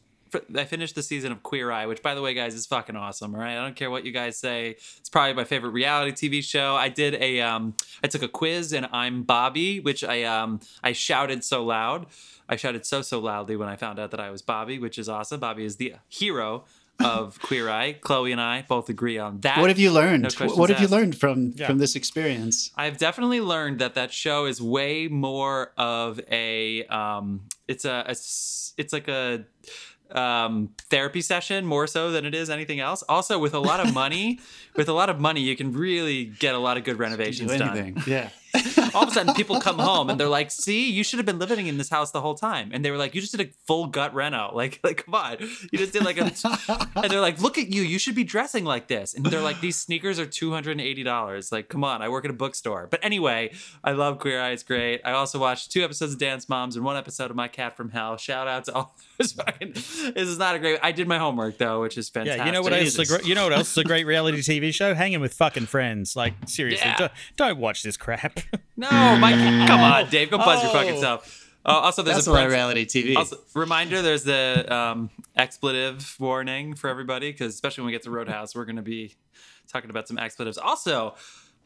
I 0.56 0.64
finished 0.64 0.94
the 0.94 1.02
season 1.02 1.32
of 1.32 1.42
Queer 1.42 1.70
Eye, 1.72 1.86
which 1.86 2.02
by 2.02 2.14
the 2.14 2.22
way, 2.22 2.34
guys, 2.34 2.54
is 2.54 2.66
fucking 2.66 2.96
awesome. 2.96 3.34
All 3.34 3.40
right, 3.40 3.56
I 3.58 3.62
don't 3.62 3.74
care 3.76 3.90
what 3.90 4.04
you 4.04 4.12
guys 4.12 4.36
say. 4.38 4.70
It's 4.98 5.08
probably 5.08 5.34
my 5.34 5.44
favorite 5.44 5.70
reality 5.70 6.12
TV 6.28 6.42
show. 6.42 6.76
I 6.76 6.88
did 6.88 7.14
a 7.14 7.40
um, 7.40 7.74
I 8.02 8.06
took 8.06 8.22
a 8.22 8.28
quiz 8.28 8.72
and 8.72 8.88
I'm 8.92 9.22
Bobby, 9.24 9.80
which 9.80 10.04
I 10.04 10.22
um, 10.24 10.60
I 10.82 10.92
shouted 10.92 11.44
so 11.44 11.64
loud. 11.64 12.06
I 12.48 12.56
shouted 12.56 12.86
so 12.86 13.02
so 13.02 13.18
loudly 13.18 13.56
when 13.56 13.68
I 13.68 13.76
found 13.76 13.98
out 13.98 14.10
that 14.12 14.20
I 14.20 14.30
was 14.30 14.42
Bobby, 14.42 14.78
which 14.78 14.98
is 14.98 15.08
awesome. 15.08 15.40
Bobby 15.40 15.64
is 15.64 15.76
the 15.76 15.94
hero 16.08 16.64
of 17.04 17.40
Queer 17.40 17.68
Eye. 17.70 17.92
Chloe 17.94 18.32
and 18.32 18.40
I 18.40 18.62
both 18.68 18.88
agree 18.88 19.18
on 19.18 19.40
that. 19.40 19.58
what 19.58 19.68
have 19.70 19.78
you 19.78 19.90
learned? 19.90 20.34
No 20.38 20.46
what 20.48 20.70
have 20.70 20.80
you 20.80 20.88
learned 20.88 21.16
from 21.16 21.52
Yeah. 21.56 21.66
from 21.66 21.78
this 21.78 21.94
experience? 21.96 22.70
I've 22.76 22.98
definitely 22.98 23.40
learned 23.40 23.78
that 23.80 23.94
that 23.94 24.12
show 24.12 24.46
is 24.46 24.60
way 24.60 25.08
more 25.08 25.72
of 25.76 26.20
a 26.30 26.84
um 26.86 27.42
it's 27.68 27.84
a 27.84 28.04
it's 28.08 28.92
like 28.92 29.08
a 29.08 29.44
um 30.12 30.70
therapy 30.90 31.20
session 31.20 31.64
more 31.64 31.86
so 31.86 32.10
than 32.10 32.24
it 32.26 32.34
is 32.34 32.50
anything 32.50 32.80
else. 32.80 33.02
Also 33.08 33.38
with 33.38 33.54
a 33.54 33.60
lot 33.60 33.78
of 33.80 33.94
money, 33.94 34.40
with 34.76 34.88
a 34.88 34.92
lot 34.92 35.08
of 35.08 35.20
money 35.20 35.40
you 35.40 35.56
can 35.56 35.72
really 35.72 36.24
get 36.24 36.54
a 36.54 36.58
lot 36.58 36.76
of 36.76 36.84
good 36.84 36.96
Do 36.96 37.02
renovations 37.02 37.56
done. 37.56 38.02
Yeah. 38.06 38.30
All 38.94 39.04
of 39.04 39.08
a 39.10 39.12
sudden 39.12 39.34
people 39.34 39.60
come 39.60 39.78
home 39.78 40.10
and 40.10 40.18
they're 40.18 40.28
like, 40.28 40.50
"See, 40.50 40.90
you 40.90 41.04
should 41.04 41.18
have 41.18 41.26
been 41.26 41.38
living 41.38 41.66
in 41.68 41.78
this 41.78 41.88
house 41.88 42.10
the 42.10 42.20
whole 42.20 42.34
time." 42.34 42.70
And 42.72 42.84
they 42.84 42.90
were 42.90 42.96
like, 42.96 43.14
"You 43.14 43.20
just 43.20 43.36
did 43.36 43.46
a 43.46 43.50
full 43.66 43.86
gut 43.86 44.14
reno. 44.14 44.50
Like 44.60 44.80
like 44.82 45.04
come 45.04 45.14
on. 45.14 45.36
You 45.72 45.78
just 45.78 45.92
did 45.92 46.04
like 46.04 46.18
a 46.18 46.32
And 46.96 47.10
they're 47.10 47.20
like, 47.20 47.40
"Look 47.40 47.56
at 47.58 47.68
you. 47.68 47.82
You 47.82 47.98
should 47.98 48.14
be 48.14 48.24
dressing 48.24 48.64
like 48.64 48.88
this." 48.88 49.14
And 49.14 49.24
they're 49.24 49.40
like, 49.40 49.60
"These 49.60 49.76
sneakers 49.76 50.18
are 50.18 50.26
$280." 50.26 51.52
Like, 51.52 51.68
come 51.68 51.84
on. 51.84 52.02
I 52.02 52.08
work 52.08 52.24
at 52.24 52.30
a 52.30 52.34
bookstore. 52.34 52.88
But 52.90 53.00
anyway, 53.02 53.52
I 53.84 53.92
love 53.92 54.18
Queer 54.18 54.40
Eye. 54.40 54.50
It's 54.50 54.62
great. 54.62 55.00
I 55.04 55.12
also 55.12 55.38
watched 55.38 55.70
two 55.70 55.82
episodes 55.82 56.14
of 56.14 56.18
Dance 56.18 56.48
Moms 56.48 56.76
and 56.76 56.84
one 56.84 56.96
episode 56.96 57.30
of 57.30 57.36
My 57.36 57.48
Cat 57.48 57.76
from 57.76 57.90
Hell. 57.90 58.16
Shout 58.16 58.48
out 58.48 58.64
to 58.64 58.74
all 58.74 58.94
those 59.18 59.32
fucking 59.32 59.72
This 59.72 60.14
is 60.16 60.38
not 60.38 60.54
a 60.56 60.58
great 60.58 60.78
I 60.82 60.92
did 60.92 61.06
my 61.08 61.18
homework 61.18 61.58
though, 61.58 61.80
which 61.80 61.96
is 61.96 62.08
fantastic. 62.08 62.38
Yeah, 62.38 62.46
you 62.46 62.52
know 62.52 62.62
what 62.62 62.72
else? 62.72 62.98
Is 62.98 63.10
a 63.10 63.24
you 63.26 63.34
know 63.34 63.44
what 63.44 63.52
else 63.52 63.70
is 63.72 63.78
a 63.78 63.84
great 63.84 64.06
reality 64.06 64.38
TV 64.38 64.74
show? 64.74 64.94
Hanging 64.94 65.20
with 65.20 65.34
fucking 65.34 65.66
friends. 65.66 66.16
Like 66.16 66.34
seriously, 66.46 66.86
Yeah. 66.86 66.96
don't, 66.96 67.12
don't 67.36 67.58
watch 67.58 67.82
this 67.82 67.96
crap. 67.96 68.39
No, 68.76 68.88
Mike, 68.90 69.34
come 69.68 69.80
on, 69.80 70.08
Dave, 70.10 70.30
go 70.30 70.38
buzz 70.38 70.62
your 70.62 70.72
fucking 70.72 70.96
Oh. 70.96 71.00
self. 71.00 71.36
Uh, 71.64 71.72
also, 71.72 72.02
there's 72.02 72.16
That's 72.16 72.26
a 72.26 72.30
a 72.30 72.32
lot 72.32 72.38
of 72.44 72.48
prince- 72.48 72.54
reality 72.54 72.84
TV. 72.86 73.16
Also, 73.16 73.36
reminder: 73.54 74.00
there's 74.00 74.24
the 74.24 74.66
um, 74.74 75.10
expletive 75.36 76.16
warning 76.18 76.74
for 76.74 76.88
everybody, 76.88 77.30
because 77.32 77.52
especially 77.54 77.82
when 77.82 77.86
we 77.86 77.92
get 77.92 78.02
to 78.04 78.10
Roadhouse, 78.10 78.54
we're 78.54 78.64
going 78.64 78.76
to 78.76 78.82
be 78.82 79.16
talking 79.70 79.90
about 79.90 80.08
some 80.08 80.18
expletives. 80.18 80.56
Also, 80.56 81.14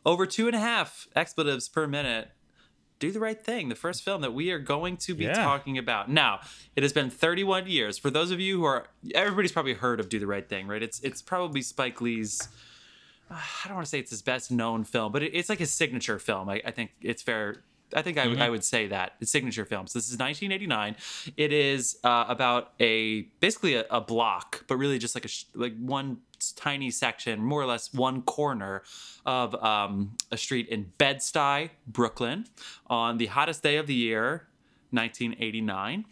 over 0.04 0.26
two 0.26 0.46
and 0.48 0.56
a 0.56 0.58
half 0.58 1.06
expletives 1.14 1.68
per 1.68 1.86
minute 1.86 2.30
Do 2.98 3.12
the 3.12 3.20
Right 3.20 3.40
Thing, 3.42 3.68
the 3.68 3.74
first 3.76 4.02
film 4.02 4.20
that 4.22 4.32
we 4.34 4.50
are 4.50 4.58
going 4.58 4.96
to 4.98 5.14
be 5.14 5.24
Yeah. 5.24 5.34
talking 5.34 5.78
about. 5.78 6.10
Now, 6.10 6.40
it 6.74 6.82
has 6.82 6.92
been 6.92 7.08
31 7.10 7.66
years. 7.68 7.96
For 7.96 8.10
those 8.10 8.30
of 8.32 8.40
you 8.40 8.58
who 8.58 8.64
are, 8.64 8.88
everybody's 9.14 9.52
probably 9.52 9.74
heard 9.74 10.00
of 10.00 10.08
Do 10.08 10.18
the 10.18 10.26
Right 10.26 10.48
Thing, 10.48 10.66
right? 10.66 10.82
It's 10.82 10.98
it's 11.00 11.22
probably 11.22 11.62
Spike 11.62 12.00
Lee's. 12.00 12.48
I 13.30 13.66
don't 13.66 13.74
want 13.74 13.86
to 13.86 13.90
say 13.90 13.98
it's 13.98 14.10
his 14.10 14.22
best 14.22 14.50
known 14.50 14.84
film, 14.84 15.12
but 15.12 15.22
it, 15.22 15.32
it's 15.34 15.48
like 15.48 15.58
his 15.58 15.70
signature 15.70 16.18
film. 16.18 16.48
I, 16.48 16.62
I 16.64 16.70
think 16.70 16.92
it's 17.00 17.22
fair. 17.22 17.62
I 17.94 18.02
think 18.02 18.18
I, 18.18 18.46
I 18.46 18.50
would 18.50 18.64
say 18.64 18.88
that 18.88 19.12
it's 19.20 19.30
signature 19.30 19.64
films. 19.64 19.92
This 19.92 20.10
is 20.10 20.18
1989. 20.18 20.96
It 21.36 21.52
is 21.52 21.98
uh, 22.02 22.24
about 22.28 22.72
a 22.80 23.22
basically 23.40 23.74
a, 23.74 23.84
a 23.90 24.00
block, 24.00 24.64
but 24.66 24.76
really 24.76 24.98
just 24.98 25.14
like 25.14 25.24
a 25.24 25.28
sh- 25.28 25.44
like 25.54 25.76
one 25.78 26.18
tiny 26.56 26.90
section, 26.90 27.42
more 27.42 27.62
or 27.62 27.66
less 27.66 27.92
one 27.94 28.22
corner 28.22 28.82
of 29.24 29.54
um, 29.62 30.16
a 30.32 30.36
street 30.36 30.68
in 30.68 30.92
Bed 30.98 31.18
Stuy, 31.18 31.70
Brooklyn, 31.86 32.46
on 32.88 33.18
the 33.18 33.26
hottest 33.26 33.62
day 33.62 33.76
of 33.76 33.86
the 33.86 33.94
year, 33.94 34.48
1989. 34.90 36.04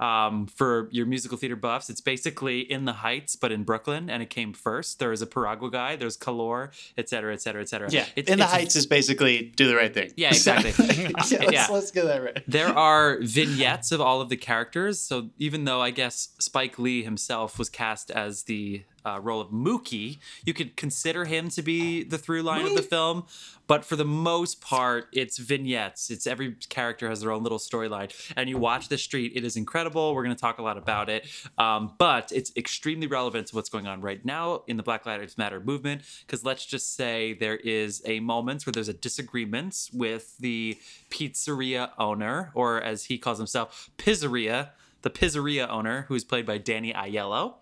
Um, 0.00 0.46
for 0.46 0.88
your 0.92 1.06
musical 1.06 1.36
theater 1.38 1.56
buffs, 1.56 1.90
it's 1.90 2.00
basically 2.00 2.60
in 2.60 2.84
the 2.84 2.92
Heights, 2.92 3.34
but 3.36 3.50
in 3.50 3.64
Brooklyn, 3.64 4.08
and 4.08 4.22
it 4.22 4.30
came 4.30 4.52
first. 4.52 4.98
There 5.00 5.10
is 5.12 5.22
a 5.22 5.26
Piragua 5.26 5.70
guy, 5.72 5.96
there's 5.96 6.16
Calor, 6.16 6.70
et 6.96 7.08
cetera, 7.08 7.32
et 7.32 7.42
cetera, 7.42 7.62
et 7.62 7.68
cetera. 7.68 7.90
Yeah, 7.90 8.06
It- 8.14 8.28
in 8.28 8.38
the 8.38 8.44
it's- 8.44 8.52
Heights 8.52 8.76
is 8.76 8.86
basically 8.86 9.52
do 9.56 9.66
the 9.66 9.74
right 9.76 9.92
thing. 9.92 10.12
Yeah, 10.16 10.28
exactly. 10.28 10.70
yeah, 10.96 11.10
let's, 11.16 11.32
Yeah. 11.32 11.66
let's 11.70 11.90
get 11.90 12.04
that 12.04 12.22
right. 12.22 12.42
There 12.46 12.68
are 12.68 13.18
vignettes 13.20 13.90
of 13.92 14.00
all 14.00 14.20
of 14.20 14.28
the 14.28 14.36
characters. 14.36 15.00
So 15.00 15.30
even 15.38 15.64
though 15.64 15.80
I 15.80 15.90
guess 15.90 16.28
Spike 16.38 16.78
Lee 16.78 17.02
himself 17.02 17.58
was 17.58 17.68
cast 17.68 18.10
as 18.10 18.44
the 18.44 18.82
uh, 19.04 19.20
role 19.20 19.40
of 19.40 19.48
Mookie, 19.48 20.18
you 20.44 20.54
could 20.54 20.76
consider 20.76 21.24
him 21.24 21.48
to 21.50 21.62
be 21.62 22.04
the 22.04 22.18
through 22.18 22.42
line 22.42 22.66
of 22.66 22.74
the 22.74 22.82
film. 22.82 23.24
But 23.66 23.84
for 23.84 23.96
the 23.96 24.04
most 24.04 24.62
part, 24.62 25.08
it's 25.12 25.36
vignettes. 25.36 26.10
It's 26.10 26.26
every 26.26 26.54
character 26.70 27.08
has 27.08 27.20
their 27.20 27.30
own 27.30 27.42
little 27.42 27.58
storyline. 27.58 28.10
And 28.34 28.48
you 28.48 28.56
watch 28.56 28.88
the 28.88 28.96
street, 28.96 29.32
it 29.34 29.44
is 29.44 29.56
incredible. 29.56 30.14
We're 30.14 30.24
going 30.24 30.34
to 30.34 30.40
talk 30.40 30.58
a 30.58 30.62
lot 30.62 30.78
about 30.78 31.10
it. 31.10 31.28
Um, 31.58 31.92
but 31.98 32.32
it's 32.32 32.50
extremely 32.56 33.06
relevant 33.06 33.48
to 33.48 33.56
what's 33.56 33.68
going 33.68 33.86
on 33.86 34.00
right 34.00 34.24
now 34.24 34.62
in 34.66 34.78
the 34.78 34.82
Black 34.82 35.04
Lives 35.04 35.36
Matter 35.36 35.60
movement. 35.60 36.02
Because 36.26 36.44
let's 36.44 36.64
just 36.64 36.96
say 36.96 37.34
there 37.34 37.56
is 37.56 38.02
a 38.06 38.20
moment 38.20 38.64
where 38.64 38.72
there's 38.72 38.88
a 38.88 38.94
disagreement 38.94 39.90
with 39.92 40.38
the 40.38 40.78
pizzeria 41.10 41.90
owner, 41.98 42.50
or 42.54 42.80
as 42.80 43.04
he 43.04 43.18
calls 43.18 43.36
himself, 43.36 43.90
pizzeria, 43.98 44.70
the 45.02 45.10
pizzeria 45.10 45.68
owner, 45.68 46.06
who 46.08 46.14
is 46.14 46.24
played 46.24 46.46
by 46.46 46.56
Danny 46.56 46.94
Aiello 46.94 47.56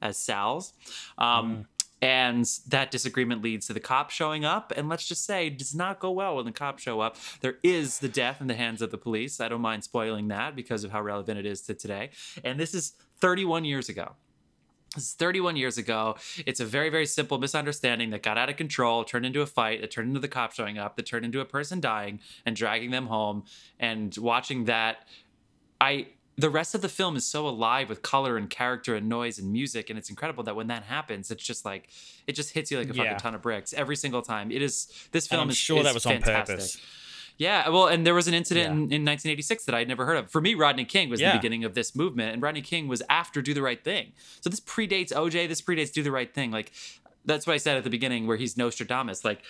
as 0.00 0.16
Sal's. 0.16 0.72
Um, 1.16 1.66
And 2.00 2.44
that 2.68 2.92
disagreement 2.92 3.42
leads 3.42 3.66
to 3.66 3.72
the 3.72 3.80
cops 3.80 4.14
showing 4.14 4.44
up. 4.44 4.72
And 4.76 4.88
let's 4.88 5.06
just 5.06 5.24
say, 5.24 5.48
it 5.48 5.58
does 5.58 5.74
not 5.74 5.98
go 5.98 6.12
well 6.12 6.36
when 6.36 6.44
the 6.44 6.52
cops 6.52 6.82
show 6.84 7.00
up. 7.00 7.16
There 7.40 7.56
is 7.64 7.98
the 7.98 8.08
death 8.08 8.40
in 8.40 8.46
the 8.46 8.54
hands 8.54 8.82
of 8.82 8.92
the 8.92 8.98
police. 8.98 9.40
I 9.40 9.48
don't 9.48 9.60
mind 9.60 9.82
spoiling 9.82 10.28
that 10.28 10.54
because 10.54 10.84
of 10.84 10.92
how 10.92 11.02
relevant 11.02 11.40
it 11.40 11.46
is 11.46 11.60
to 11.62 11.74
today. 11.74 12.10
And 12.44 12.60
this 12.60 12.72
is 12.72 12.92
31 13.20 13.64
years 13.64 13.88
ago. 13.88 14.12
This 14.94 15.04
is 15.04 15.12
31 15.14 15.56
years 15.56 15.76
ago. 15.76 16.16
It's 16.46 16.60
a 16.60 16.64
very, 16.64 16.88
very 16.88 17.04
simple 17.04 17.38
misunderstanding 17.38 18.10
that 18.10 18.22
got 18.22 18.38
out 18.38 18.48
of 18.48 18.56
control, 18.56 19.02
turned 19.02 19.26
into 19.26 19.42
a 19.42 19.46
fight, 19.46 19.80
that 19.80 19.90
turned 19.90 20.08
into 20.08 20.20
the 20.20 20.28
cops 20.28 20.54
showing 20.54 20.78
up, 20.78 20.94
that 20.96 21.06
turned 21.06 21.24
into 21.24 21.40
a 21.40 21.44
person 21.44 21.80
dying 21.80 22.20
and 22.46 22.54
dragging 22.54 22.92
them 22.92 23.08
home. 23.08 23.42
And 23.80 24.16
watching 24.16 24.66
that, 24.66 25.08
I 25.80 26.08
the 26.38 26.48
rest 26.48 26.74
of 26.74 26.80
the 26.82 26.88
film 26.88 27.16
is 27.16 27.26
so 27.26 27.46
alive 27.48 27.88
with 27.88 28.00
color 28.02 28.36
and 28.36 28.48
character 28.48 28.94
and 28.94 29.08
noise 29.08 29.38
and 29.38 29.52
music, 29.52 29.90
and 29.90 29.98
it's 29.98 30.08
incredible 30.08 30.44
that 30.44 30.54
when 30.56 30.68
that 30.68 30.84
happens, 30.84 31.30
it's 31.30 31.42
just 31.44 31.64
like 31.64 31.88
it 32.26 32.32
just 32.32 32.52
hits 32.54 32.70
you 32.70 32.78
like 32.78 32.86
a 32.88 32.94
fucking 32.94 33.04
Yeah. 33.04 33.18
ton 33.18 33.34
of 33.34 33.42
bricks 33.42 33.72
every 33.74 33.96
single 33.96 34.22
time. 34.22 34.50
It 34.50 34.62
is 34.62 34.86
this 35.12 35.24
And 35.24 35.30
film 35.30 35.42
I'm 35.42 35.50
is 35.50 35.56
sure 35.56 35.78
is 35.78 35.84
that 35.84 35.94
was 35.94 36.06
on 36.06 36.12
fantastic. 36.14 36.56
purpose. 36.56 36.78
Yeah, 37.38 37.68
well, 37.68 37.86
and 37.86 38.04
there 38.06 38.14
was 38.14 38.26
an 38.28 38.34
incident 38.34 38.66
Yeah. 38.66 38.72
in, 38.72 38.78
in 38.92 39.04
1986 39.04 39.64
that 39.66 39.74
I'd 39.74 39.86
never 39.88 40.06
heard 40.06 40.16
of. 40.16 40.30
For 40.30 40.40
me, 40.40 40.54
Rodney 40.54 40.84
King 40.84 41.08
was 41.08 41.20
Yeah. 41.20 41.32
the 41.32 41.38
beginning 41.38 41.62
of 41.64 41.74
this 41.74 41.94
movement, 41.94 42.32
and 42.32 42.42
Rodney 42.42 42.62
King 42.62 42.88
was 42.88 43.02
after 43.08 43.40
Do 43.42 43.54
the 43.54 43.62
Right 43.62 43.82
Thing. 43.82 44.12
So 44.40 44.50
this 44.50 44.60
predates 44.60 45.12
OJ. 45.12 45.46
This 45.48 45.60
predates 45.62 45.92
Do 45.92 46.02
the 46.02 46.10
Right 46.10 46.32
Thing. 46.34 46.50
Like 46.50 46.72
that's 47.24 47.46
what 47.46 47.54
I 47.54 47.58
said 47.58 47.76
at 47.76 47.84
the 47.84 47.90
beginning, 47.90 48.26
where 48.26 48.36
he's 48.36 48.56
Nostradamus. 48.56 49.24
Like 49.24 49.40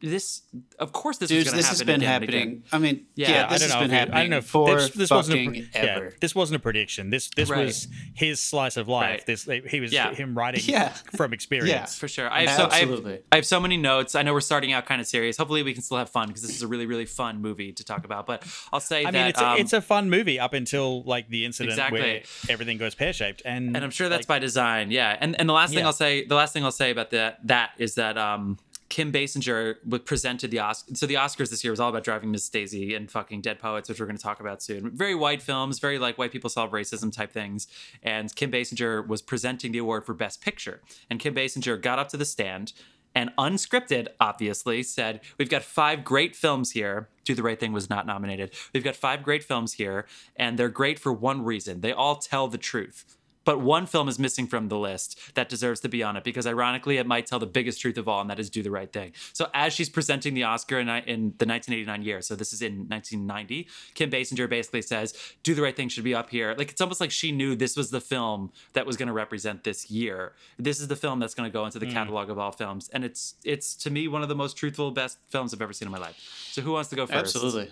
this, 0.00 0.42
of 0.78 0.92
course, 0.92 1.16
this 1.18 1.30
was 1.30 1.44
Dudes, 1.44 1.44
going 1.50 1.52
to 1.52 1.56
this 1.56 1.68
has 1.68 1.82
been 1.82 2.02
again 2.02 2.14
and 2.22 2.24
again. 2.24 2.38
happening. 2.40 2.62
I 2.72 2.78
mean, 2.78 3.06
Yeah, 3.14 3.30
yeah, 3.30 3.46
this 3.48 3.62
I 3.62 3.66
don't 3.68 3.70
has 3.70 3.70
know. 3.74 3.80
been 3.80 3.90
it- 3.90 3.98
happening 3.98 4.16
I 4.16 4.20
don't 4.22 4.30
know. 4.30 4.40
for 4.42 4.74
this, 4.76 4.90
this 4.90 5.10
wasn't 5.10 5.38
a, 5.56 5.68
ever. 5.74 6.04
Yeah, 6.04 6.10
this 6.20 6.34
wasn't 6.34 6.56
a 6.56 6.58
prediction. 6.60 7.10
This 7.10 7.30
this 7.34 7.48
Right. 7.50 7.64
was 7.66 7.88
his 8.14 8.40
slice 8.40 8.76
of 8.76 8.88
life. 8.88 9.10
Right. 9.10 9.26
This 9.26 9.48
he 9.68 9.80
was 9.80 9.92
Yeah. 9.92 10.12
him 10.14 10.36
writing 10.36 10.60
Yeah. 10.66 10.90
from 11.16 11.32
experience. 11.32 11.70
Yeah. 11.70 11.86
For 11.86 12.08
sure. 12.08 12.30
I 12.30 12.46
have, 12.46 12.56
so, 12.56 12.68
I, 12.68 12.78
have, 12.80 12.88
Absolutely. 12.90 13.18
I 13.32 13.36
have 13.36 13.46
so 13.46 13.58
many 13.58 13.76
notes. 13.76 14.14
I 14.14 14.22
know 14.22 14.32
we're 14.34 14.40
starting 14.42 14.72
out 14.72 14.84
kind 14.86 15.00
of 15.00 15.06
serious. 15.06 15.36
Hopefully, 15.38 15.62
we 15.62 15.72
can 15.72 15.82
still 15.82 15.96
have 15.98 16.10
fun 16.10 16.28
because 16.28 16.42
this 16.42 16.54
is 16.54 16.62
a 16.62 16.66
really, 16.68 16.86
really 16.86 17.06
fun 17.06 17.40
movie 17.40 17.72
to 17.72 17.84
talk 17.84 18.04
about. 18.04 18.26
But 18.26 18.44
I'll 18.72 18.80
say 18.80 19.00
I 19.04 19.10
that. 19.10 19.12
mean, 19.14 19.26
it's 19.28 19.40
a, 19.40 19.46
um, 19.48 19.58
it's 19.58 19.72
a 19.72 19.80
fun 19.80 20.10
movie 20.10 20.38
up 20.38 20.52
until 20.52 21.02
like 21.04 21.28
the 21.28 21.44
incident 21.44 21.72
Exactly. 21.72 22.00
where 22.00 22.22
everything 22.50 22.76
goes 22.78 22.94
pear 22.94 23.12
shaped, 23.12 23.42
and 23.44 23.74
and 23.74 23.84
I'm 23.84 23.90
sure 23.90 24.08
that's 24.08 24.20
like, 24.22 24.26
by 24.28 24.38
design. 24.40 24.90
Yeah. 24.90 25.16
And 25.18 25.38
and 25.40 25.48
the 25.48 25.52
last 25.54 25.72
thing 25.72 25.84
I'll 25.86 25.92
say, 25.92 26.24
the 26.26 26.34
last 26.34 26.52
thing 26.52 26.64
I'll 26.64 26.70
say 26.70 26.90
about 26.90 27.10
that 27.10 27.38
that 27.46 27.70
is 27.78 27.94
that 27.94 28.18
um 28.18 28.58
Kim 28.88 29.12
Basinger 29.12 29.76
presented 30.04 30.50
the 30.50 30.58
Oscars. 30.58 30.96
So 30.96 31.06
the 31.06 31.14
Oscars 31.14 31.50
this 31.50 31.64
year 31.64 31.72
was 31.72 31.80
all 31.80 31.90
about 31.90 32.04
driving 32.04 32.30
Miss 32.30 32.48
Daisy 32.48 32.94
and 32.94 33.10
fucking 33.10 33.40
Dead 33.40 33.58
Poets, 33.58 33.88
which 33.88 33.98
we're 33.98 34.06
going 34.06 34.16
to 34.16 34.22
talk 34.22 34.40
about 34.40 34.62
soon. 34.62 34.90
Very 34.90 35.14
white 35.14 35.42
films, 35.42 35.78
very 35.78 35.98
like 35.98 36.18
white 36.18 36.32
people 36.32 36.50
solve 36.50 36.70
racism 36.70 37.12
type 37.12 37.32
things. 37.32 37.66
And 38.02 38.34
Kim 38.34 38.50
Basinger 38.50 39.06
was 39.06 39.22
presenting 39.22 39.72
the 39.72 39.78
award 39.78 40.06
for 40.06 40.14
Best 40.14 40.40
Picture. 40.40 40.82
And 41.10 41.18
Kim 41.18 41.34
Basinger 41.34 41.80
got 41.80 41.98
up 41.98 42.08
to 42.10 42.16
the 42.16 42.24
stand 42.24 42.72
and 43.16 43.34
unscripted, 43.38 44.08
obviously, 44.20 44.82
said, 44.82 45.20
We've 45.38 45.48
got 45.48 45.62
five 45.62 46.04
great 46.04 46.36
films 46.36 46.72
here. 46.72 47.08
Do 47.24 47.34
the 47.34 47.42
Right 47.42 47.58
Thing 47.58 47.72
was 47.72 47.88
not 47.88 48.06
nominated. 48.06 48.52
We've 48.74 48.84
got 48.84 48.94
five 48.94 49.22
great 49.22 49.42
films 49.42 49.72
here, 49.72 50.06
and 50.36 50.58
they're 50.58 50.68
great 50.68 50.98
for 50.98 51.14
one 51.14 51.42
reason. 51.42 51.80
They 51.80 51.92
all 51.92 52.16
tell 52.16 52.46
the 52.46 52.58
truth. 52.58 53.15
But 53.46 53.60
one 53.60 53.86
film 53.86 54.08
is 54.08 54.18
missing 54.18 54.48
from 54.48 54.68
the 54.68 54.76
list 54.76 55.18
that 55.34 55.48
deserves 55.48 55.80
to 55.80 55.88
be 55.88 56.02
on 56.02 56.16
it 56.16 56.24
because, 56.24 56.46
ironically, 56.46 56.98
it 56.98 57.06
might 57.06 57.26
tell 57.26 57.38
the 57.38 57.46
biggest 57.46 57.80
truth 57.80 57.96
of 57.96 58.08
all, 58.08 58.20
and 58.20 58.28
that 58.28 58.40
is 58.40 58.50
do 58.50 58.62
the 58.62 58.72
right 58.72 58.92
thing. 58.92 59.12
So, 59.32 59.48
as 59.54 59.72
she's 59.72 59.88
presenting 59.88 60.34
the 60.34 60.42
Oscar 60.42 60.80
in, 60.80 60.88
in 60.88 61.34
the 61.38 61.46
1989 61.46 62.02
year, 62.02 62.20
so 62.20 62.34
this 62.34 62.52
is 62.52 62.60
in 62.60 62.88
1990, 62.88 63.68
Kim 63.94 64.10
Basinger 64.10 64.50
basically 64.50 64.82
says, 64.82 65.14
"Do 65.44 65.54
the 65.54 65.62
right 65.62 65.76
thing" 65.76 65.88
should 65.88 66.02
be 66.02 66.14
up 66.14 66.28
here. 66.28 66.56
Like 66.58 66.72
it's 66.72 66.80
almost 66.80 67.00
like 67.00 67.12
she 67.12 67.30
knew 67.30 67.54
this 67.54 67.76
was 67.76 67.90
the 67.90 68.00
film 68.00 68.50
that 68.72 68.84
was 68.84 68.96
going 68.96 69.06
to 69.06 69.12
represent 69.12 69.62
this 69.62 69.90
year. 69.90 70.32
This 70.58 70.80
is 70.80 70.88
the 70.88 70.96
film 70.96 71.20
that's 71.20 71.34
going 71.34 71.48
to 71.48 71.52
go 71.52 71.64
into 71.64 71.78
the 71.78 71.86
hmm. 71.86 71.92
catalog 71.92 72.28
of 72.30 72.40
all 72.40 72.50
films, 72.50 72.90
and 72.92 73.04
it's 73.04 73.36
it's 73.44 73.76
to 73.76 73.90
me 73.90 74.08
one 74.08 74.22
of 74.22 74.28
the 74.28 74.34
most 74.34 74.56
truthful, 74.56 74.90
best 74.90 75.18
films 75.28 75.54
I've 75.54 75.62
ever 75.62 75.72
seen 75.72 75.86
in 75.86 75.92
my 75.92 75.98
life. 75.98 76.16
So, 76.50 76.62
who 76.62 76.72
wants 76.72 76.90
to 76.90 76.96
go 76.96 77.06
first? 77.06 77.36
Absolutely. 77.36 77.70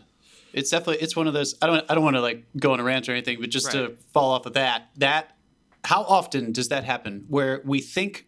It's 0.55 0.71
definitely 0.71 1.03
it's 1.03 1.17
one 1.17 1.27
of 1.27 1.35
those 1.35 1.57
I 1.61 1.67
don't 1.67 1.85
I 1.91 1.95
don't 1.97 2.05
want 2.05 2.15
to 2.15 2.23
like 2.23 2.45
go 2.57 2.73
on 2.73 2.81
a 2.81 2.85
rant 2.85 3.09
or 3.09 3.13
anything, 3.13 3.41
but 3.41 3.51
just 3.51 3.73
to 3.73 3.97
fall 4.13 4.31
off 4.31 4.47
of 4.47 4.53
that, 4.53 4.89
that 4.99 5.34
how 5.85 6.03
often 6.03 6.53
does 6.53 6.69
that 6.69 6.85
happen 6.85 7.25
where 7.29 7.63
we 7.65 7.81
think 7.81 8.27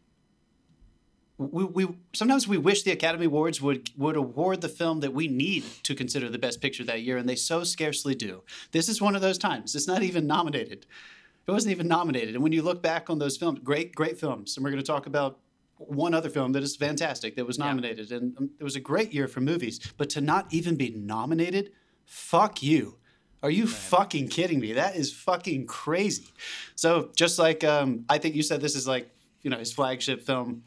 we, 1.39 1.65
we 1.65 1.99
sometimes 2.15 2.49
we 2.49 2.57
wish 2.57 2.83
the 2.83 2.93
Academy 2.93 3.27
Awards 3.27 3.61
would 3.61 3.91
would 3.97 4.17
award 4.17 4.61
the 4.61 4.69
film 4.69 5.01
that 5.01 5.13
we 5.13 5.29
need 5.29 5.65
to 5.83 5.95
consider 5.95 6.31
the 6.31 6.39
best 6.39 6.61
picture 6.61 6.85
that 6.85 7.03
year, 7.03 7.19
and 7.19 7.29
they 7.29 7.37
so 7.37 7.63
scarcely 7.65 8.15
do. 8.15 8.43
This 8.73 8.89
is 8.89 9.03
one 9.03 9.15
of 9.15 9.23
those 9.23 9.39
times. 9.39 9.75
It's 9.75 9.87
not 9.87 10.03
even 10.03 10.27
nominated. 10.27 10.87
It 11.47 11.51
wasn't 11.51 11.73
even 11.73 11.89
nominated. 11.89 12.35
And 12.35 12.43
when 12.43 12.53
you 12.53 12.63
look 12.63 12.83
back 12.83 13.09
on 13.09 13.19
those 13.19 13.37
films, 13.37 13.61
great, 13.63 13.95
great 13.95 14.19
films, 14.19 14.57
and 14.57 14.65
we're 14.65 14.71
going 14.71 14.83
to 14.83 14.87
talk 14.87 15.07
about 15.07 15.39
one 15.77 16.15
other 16.15 16.31
film 16.31 16.53
that 16.53 16.63
is 16.63 16.75
fantastic 16.75 17.37
that 17.37 17.47
was 17.47 17.59
nominated, 17.59 18.11
and 18.13 18.37
um, 18.39 18.51
it 18.59 18.65
was 18.65 18.77
a 18.77 18.81
great 18.81 19.13
year 19.13 19.29
for 19.29 19.41
movies. 19.41 19.79
But 19.99 20.09
to 20.11 20.21
not 20.21 20.47
even 20.53 20.77
be 20.77 20.91
nominated, 20.91 21.71
fuck 22.07 22.63
you. 22.63 22.97
Are 23.43 23.51
you 23.51 23.67
fucking 23.67 24.29
kidding 24.29 24.61
me? 24.61 24.73
That 24.73 24.97
is 24.97 25.13
fucking 25.13 25.67
crazy. 25.67 26.27
So 26.75 27.11
just 27.17 27.39
like 27.39 27.65
um, 27.65 28.05
I 28.09 28.19
think 28.19 28.35
you 28.35 28.43
said, 28.43 28.61
this 28.61 28.75
is 28.75 28.87
like 28.87 29.11
you 29.43 29.51
know 29.51 29.59
his 29.59 29.73
flagship 29.73 30.23
film. 30.23 30.63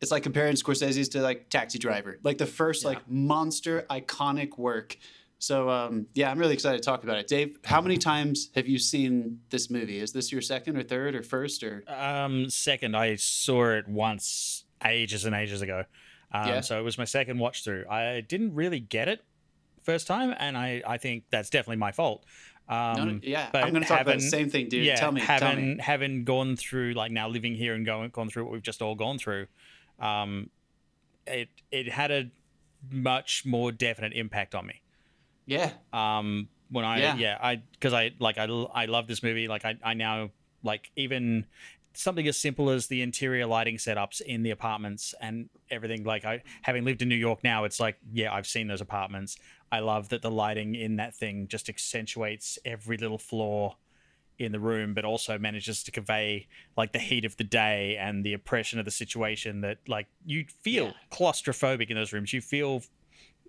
It's 0.00 0.12
like 0.12 0.22
comparing 0.22 0.54
Scorsese's 0.54 1.08
to 1.10 1.22
like 1.22 1.48
Taxi 1.48 1.78
Driver, 1.78 2.18
like 2.22 2.38
the 2.38 2.46
first 2.46 2.84
like 2.84 3.08
monster 3.10 3.84
iconic 3.90 4.56
work. 4.56 4.96
So 5.40 5.68
um, 5.68 6.06
yeah, 6.14 6.30
I'm 6.30 6.38
really 6.38 6.54
excited 6.54 6.82
to 6.82 6.84
talk 6.84 7.02
about 7.02 7.18
it. 7.18 7.26
Dave, 7.26 7.58
how 7.64 7.80
many 7.80 7.96
times 7.96 8.50
have 8.54 8.68
you 8.68 8.78
seen 8.78 9.40
this 9.50 9.70
movie? 9.70 9.98
Is 9.98 10.12
this 10.12 10.30
your 10.30 10.40
second 10.40 10.76
or 10.76 10.82
third 10.82 11.14
or 11.14 11.22
first 11.22 11.62
or? 11.64 11.84
Um, 11.88 12.50
second, 12.50 12.96
I 12.96 13.16
saw 13.16 13.70
it 13.70 13.88
once 13.88 14.64
ages 14.84 15.24
and 15.24 15.34
ages 15.34 15.62
ago. 15.62 15.84
Um, 16.32 16.48
Yeah. 16.48 16.60
So 16.60 16.78
it 16.78 16.82
was 16.82 16.98
my 16.98 17.04
second 17.04 17.38
watch 17.38 17.64
through. 17.64 17.86
I 17.88 18.20
didn't 18.20 18.54
really 18.54 18.80
get 18.80 19.08
it 19.08 19.24
first 19.88 20.06
time, 20.06 20.34
and 20.38 20.56
I, 20.56 20.82
I 20.86 20.98
think 20.98 21.24
that's 21.30 21.48
definitely 21.48 21.78
my 21.78 21.92
fault. 21.92 22.26
Um, 22.68 22.94
No, 22.96 23.20
yeah, 23.22 23.48
but 23.50 23.64
I'm 23.64 23.70
going 23.70 23.82
to 23.82 23.88
talk 23.88 24.02
about 24.02 24.16
the 24.16 24.20
same 24.20 24.50
thing, 24.50 24.68
dude. 24.68 24.84
yeah, 24.84 24.96
tell 24.96 25.12
me, 25.12 25.22
having 25.22 25.48
tell 25.48 25.56
me. 25.56 25.76
having 25.80 26.24
gone 26.24 26.56
through 26.56 26.92
like 26.92 27.10
now 27.10 27.26
living 27.28 27.54
here 27.54 27.74
and 27.74 27.86
going 27.86 28.10
gone 28.10 28.28
through 28.28 28.44
what 28.44 28.52
we've 28.52 28.62
just 28.62 28.82
all 28.82 28.94
gone 28.94 29.18
through, 29.18 29.46
um, 29.98 30.50
it 31.26 31.48
it 31.70 31.88
had 31.88 32.10
a 32.10 32.30
much 32.90 33.44
more 33.46 33.72
definite 33.72 34.12
impact 34.12 34.54
on 34.54 34.66
me. 34.66 34.82
Yeah, 35.46 35.70
um 35.94 36.48
when 36.70 36.84
i 36.84 36.98
Yeah. 36.98 37.16
yeah, 37.16 37.38
i 37.40 37.56
because 37.56 37.94
i 37.94 38.10
like 38.18 38.36
i, 38.36 38.44
I 38.44 38.84
love 38.84 39.06
this 39.06 39.22
movie 39.22 39.48
like 39.48 39.64
I, 39.64 39.78
I 39.82 39.94
now 39.94 40.28
like 40.62 40.90
even 40.96 41.46
something 41.98 42.28
as 42.28 42.36
simple 42.36 42.70
as 42.70 42.86
the 42.86 43.02
interior 43.02 43.46
lighting 43.46 43.76
setups 43.76 44.20
in 44.20 44.42
the 44.42 44.50
apartments 44.50 45.14
and 45.20 45.48
everything. 45.70 46.04
Like 46.04 46.24
I, 46.24 46.42
having 46.62 46.84
lived 46.84 47.02
in 47.02 47.08
New 47.08 47.16
York 47.16 47.42
now, 47.42 47.64
it's 47.64 47.80
like, 47.80 47.96
yeah, 48.12 48.32
I've 48.32 48.46
seen 48.46 48.68
those 48.68 48.80
apartments. 48.80 49.36
I 49.70 49.80
love 49.80 50.08
that 50.10 50.22
the 50.22 50.30
lighting 50.30 50.74
in 50.74 50.96
that 50.96 51.14
thing 51.14 51.46
just 51.48 51.68
accentuates 51.68 52.58
every 52.64 52.96
little 52.96 53.18
flaw 53.18 53.76
in 54.38 54.52
the 54.52 54.60
room, 54.60 54.94
but 54.94 55.04
also 55.04 55.36
manages 55.38 55.82
to 55.82 55.90
convey 55.90 56.46
like 56.76 56.92
the 56.92 56.98
heat 57.00 57.24
of 57.24 57.36
the 57.36 57.44
day 57.44 57.96
and 57.96 58.24
the 58.24 58.32
oppression 58.32 58.78
of 58.78 58.84
the 58.84 58.90
situation. 58.90 59.60
That 59.62 59.78
like 59.88 60.06
you 60.24 60.46
feel 60.62 60.86
Yeah. 60.86 60.92
claustrophobic 61.10 61.90
in 61.90 61.96
those 61.96 62.12
rooms. 62.12 62.32
You 62.32 62.40
feel 62.40 62.82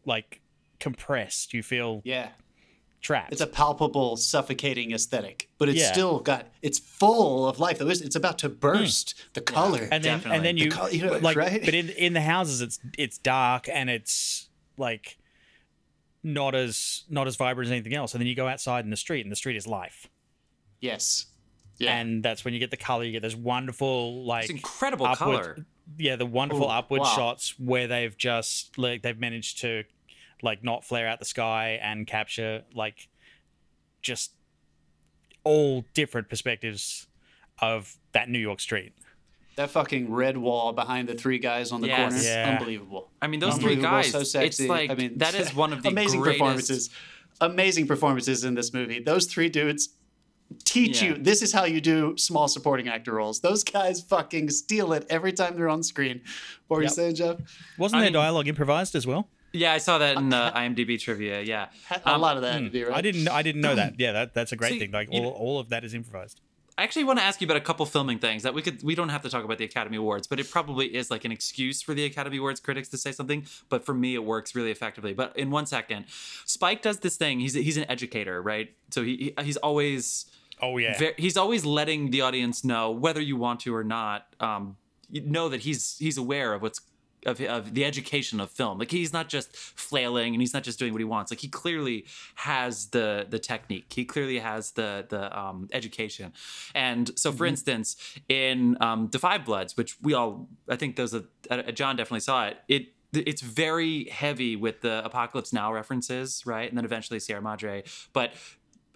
like 0.06 0.42
compressed. 0.80 1.54
You 1.54 1.62
feel 1.64 2.02
Yeah. 2.04 2.30
trapped. 3.02 3.32
It's 3.32 3.40
a 3.42 3.48
palpable, 3.48 4.18
suffocating 4.18 4.92
aesthetic, 4.92 5.50
but 5.58 5.70
it's 5.70 5.80
Yeah. 5.80 5.92
still 5.94 6.20
got 6.20 6.48
it's 6.62 6.80
full 6.80 7.48
of 7.48 7.60
life. 7.60 7.78
Though 7.78 7.88
it's 7.88 8.02
it's 8.02 8.16
about 8.16 8.40
to 8.40 8.50
burst. 8.50 9.14
Mm. 9.16 9.34
The 9.34 9.42
color. 9.42 9.82
and 9.92 10.04
then 10.04 10.18
Definitely. 10.18 10.36
and 10.38 10.46
then 10.46 10.56
The 10.56 10.62
you, 10.92 11.00
you 11.00 11.06
know, 11.06 11.18
like 11.20 11.38
right? 11.38 11.64
but 11.64 11.74
in 11.76 11.90
in 11.92 12.14
the 12.14 12.22
houses 12.22 12.62
it's 12.62 12.80
it's 12.98 13.18
dark 13.20 13.70
and 13.70 13.90
it's 13.92 14.50
like 14.76 15.19
not 16.24 16.54
as 16.56 17.04
not 17.10 17.28
as 17.28 17.36
vibrant 17.36 17.68
as 17.68 17.72
anything 17.72 17.94
else 17.94 18.14
and 18.14 18.20
then 18.22 18.28
you 18.28 18.36
go 18.36 18.48
outside 18.48 18.84
in 18.84 18.92
the 18.92 18.98
street 18.98 19.26
and 19.26 19.32
the 19.32 19.36
street 19.36 19.56
is 19.56 19.66
life 19.68 20.08
yes. 20.82 21.26
Yeah. 21.78 21.98
and 21.98 22.22
that's 22.22 22.44
when 22.44 22.54
you 22.54 22.60
get 22.60 22.72
the 22.72 22.78
color 22.78 23.04
you 23.06 23.12
get 23.14 23.22
those 23.22 23.36
wonderful 23.38 24.26
like 24.26 24.44
It's 24.44 24.52
incredible 24.52 25.06
upward- 25.06 25.18
color. 25.18 25.66
yeah 25.98 26.18
the 26.18 26.26
wonderful 26.26 26.66
Ooh, 26.66 26.70
upward 26.70 27.02
wow. 27.02 27.16
shots 27.16 27.56
where 27.58 27.88
they've 27.88 28.18
just 28.18 28.78
like 28.78 29.02
they've 29.02 29.18
managed 29.18 29.60
to 29.62 29.86
like 30.42 30.62
not 30.64 30.84
flare 30.84 31.08
out 31.08 31.20
the 31.20 31.26
sky 31.26 31.80
and 31.82 32.06
capture 32.06 32.64
like 32.74 33.08
just 34.02 34.34
all 35.44 35.86
different 35.94 36.30
perspectives 36.30 37.08
of 37.62 37.96
that 38.12 38.30
New 38.30 38.40
York 38.40 38.60
street 38.60 38.94
that 39.60 39.70
fucking 39.72 40.12
red 40.12 40.38
wall 40.38 40.72
behind 40.74 41.08
the 41.10 41.14
three 41.16 41.38
guys 41.38 41.72
on 41.72 41.82
the 41.82 41.88
Yes. 41.88 42.12
corner. 42.14 42.24
Yeah. 42.24 42.58
Unbelievable. 42.58 43.12
I 43.22 43.28
mean, 43.28 43.40
those 43.40 43.56
three 43.56 43.74
Unbelievable, 43.76 43.90
guys. 44.04 44.12
So 44.12 44.24
sexy. 44.24 44.64
It's 44.64 44.70
like 44.70 44.90
I 44.90 44.96
mean, 44.96 45.18
that 45.18 45.36
is 45.36 45.54
one 45.54 45.74
of 45.74 45.84
the 45.84 45.90
amazing 45.90 46.22
greatest- 46.22 46.40
performances. 46.40 46.90
Amazing 47.42 47.88
performances 47.88 48.44
in 48.44 48.56
this 48.56 48.74
movie. 48.74 49.00
Those 49.00 49.26
three 49.26 49.50
dudes 49.50 49.90
teach 50.66 51.02
Yeah. 51.02 51.10
you 51.10 51.14
this 51.16 51.42
is 51.42 51.52
how 51.54 51.66
you 51.66 51.80
do 51.82 52.16
small 52.18 52.48
supporting 52.48 52.88
actor 52.88 53.14
roles. 53.14 53.40
Those 53.42 53.64
guys 53.64 54.02
fucking 54.02 54.50
steal 54.50 54.94
it 54.94 55.06
every 55.10 55.32
time 55.34 55.56
they're 55.56 55.70
on 55.70 55.84
screen. 55.84 56.22
What 56.68 56.78
were 56.78 56.84
Yep. 56.84 56.90
you 56.92 56.96
saying, 56.96 57.16
Jeff? 57.16 57.38
wasn't 57.78 57.98
I 58.00 58.02
there 58.02 58.08
mean- 58.12 58.14
dialogue 58.14 58.48
improvised 58.48 58.96
as 58.96 59.06
well 59.06 59.30
Yeah, 59.52 59.74
I 59.74 59.78
saw 59.80 59.98
that 59.98 60.16
in 60.18 60.30
the 60.30 60.52
IMDb 60.56 61.00
trivia. 61.00 61.42
Yeah. 61.42 61.68
A 62.06 62.14
Um, 62.14 62.22
lot 62.22 62.36
of 62.38 62.44
that 62.44 62.60
to 62.60 62.70
be 62.70 62.84
right. 62.84 62.96
I 62.98 63.02
didn't. 63.02 63.28
I 63.28 63.42
didn't 63.42 63.62
know 63.62 63.76
that. 63.76 63.96
Yeah, 64.04 64.12
that, 64.14 64.34
that's 64.36 64.52
a 64.52 64.56
great 64.56 64.74
See, 64.74 64.80
thing. 64.80 64.92
Like 64.92 65.10
all, 65.12 65.22
know- 65.24 65.30
all 65.32 65.60
of 65.60 65.70
that 65.70 65.84
is 65.84 65.94
improvised. 65.94 66.40
I 66.80 66.84
actually 66.84 67.04
want 67.04 67.20
to 67.20 67.26
ask 67.26 67.42
you 67.42 67.46
about 67.46 67.58
a 67.58 67.62
couple 67.62 67.86
filming 67.86 68.20
things 68.20 68.44
that 68.44 68.54
we 68.54 68.62
could 68.62 68.82
we 68.84 68.96
don't 68.96 69.10
have 69.10 69.22
to 69.24 69.30
talk 69.30 69.44
about 69.44 69.58
the 69.58 69.66
Academy 69.66 69.98
Awards, 69.98 70.28
but 70.28 70.40
it 70.40 70.50
probably 70.50 70.96
is 70.96 71.12
like 71.12 71.26
an 71.26 71.32
excuse 71.32 71.82
for 71.82 71.94
the 71.94 72.06
Academy 72.06 72.38
Awards 72.38 72.62
critics 72.62 72.88
to 72.90 72.98
say 72.98 73.12
something. 73.12 73.46
But 73.68 73.86
for 73.86 73.94
me, 73.94 74.16
it 74.16 74.24
works 74.24 74.56
really 74.56 74.72
effectively. 74.72 75.12
But 75.14 75.38
in 75.38 75.52
one 75.52 75.66
second, 75.66 76.06
Spike 76.46 76.82
does 76.82 77.00
this 77.00 77.18
thing. 77.18 77.42
He's 77.42 77.54
he's 77.54 77.76
an 77.76 77.86
educator, 77.90 78.42
right? 78.42 78.74
So 78.92 79.04
he 79.04 79.34
he- 79.38 79.44
he's 79.44 79.58
always 79.58 80.26
Oh 80.62 80.78
yeah. 80.78 81.12
He's 81.18 81.36
always 81.36 81.66
letting 81.66 82.12
the 82.12 82.22
audience 82.22 82.64
know 82.64 82.92
whether 82.92 83.20
you 83.22 83.36
want 83.36 83.60
to 83.62 83.76
or 83.76 83.84
not 83.84 84.28
um, 84.40 84.78
you 85.12 85.20
know 85.22 85.50
that 85.50 85.62
he's 85.62 85.98
he's 86.00 86.18
aware 86.18 86.54
of 86.54 86.62
what's 86.62 86.80
of, 87.26 87.42
of 87.42 87.74
the 87.74 87.86
education 87.86 88.40
of 88.40 88.52
film. 88.52 88.80
Like 88.80 88.92
he's 88.92 89.14
not 89.14 89.30
just 89.30 89.56
flailing 89.56 90.34
and 90.34 90.42
he's 90.42 90.54
not 90.54 90.64
just 90.64 90.80
doing 90.80 90.94
what 90.94 91.00
he 91.00 91.06
wants. 91.06 91.32
Like 91.32 91.40
he 91.40 91.48
clearly 91.48 92.06
has 92.36 92.88
the 92.88 93.26
the 93.30 93.40
technique. 93.40 93.92
He 93.94 94.06
clearly 94.06 94.40
has 94.40 94.72
the 94.72 95.06
the 95.08 95.38
um, 95.38 95.68
education. 95.72 96.34
And 96.76 97.12
so 97.18 97.32
for 97.32 97.46
instance 97.46 97.96
in 98.28 98.78
um, 98.82 99.10
the 99.12 99.20
five 99.20 99.46
bloods 99.46 99.76
which 99.78 99.98
we 100.02 100.14
all 100.14 100.48
i 100.68 100.76
think 100.76 100.96
those 100.96 101.14
are, 101.14 101.24
uh, 101.50 101.62
john 101.72 101.96
definitely 101.96 102.20
saw 102.20 102.48
it 102.48 102.58
it 102.68 102.88
it's 103.14 103.42
very 103.42 104.06
heavy 104.06 104.56
with 104.56 104.82
the 104.82 105.04
apocalypse 105.04 105.52
now 105.52 105.74
references 105.74 106.46
right? 106.46 106.70
And 106.70 106.78
then 106.78 106.86
eventually 106.86 107.20
sierra 107.20 107.42
madre. 107.42 107.84
But 108.14 108.34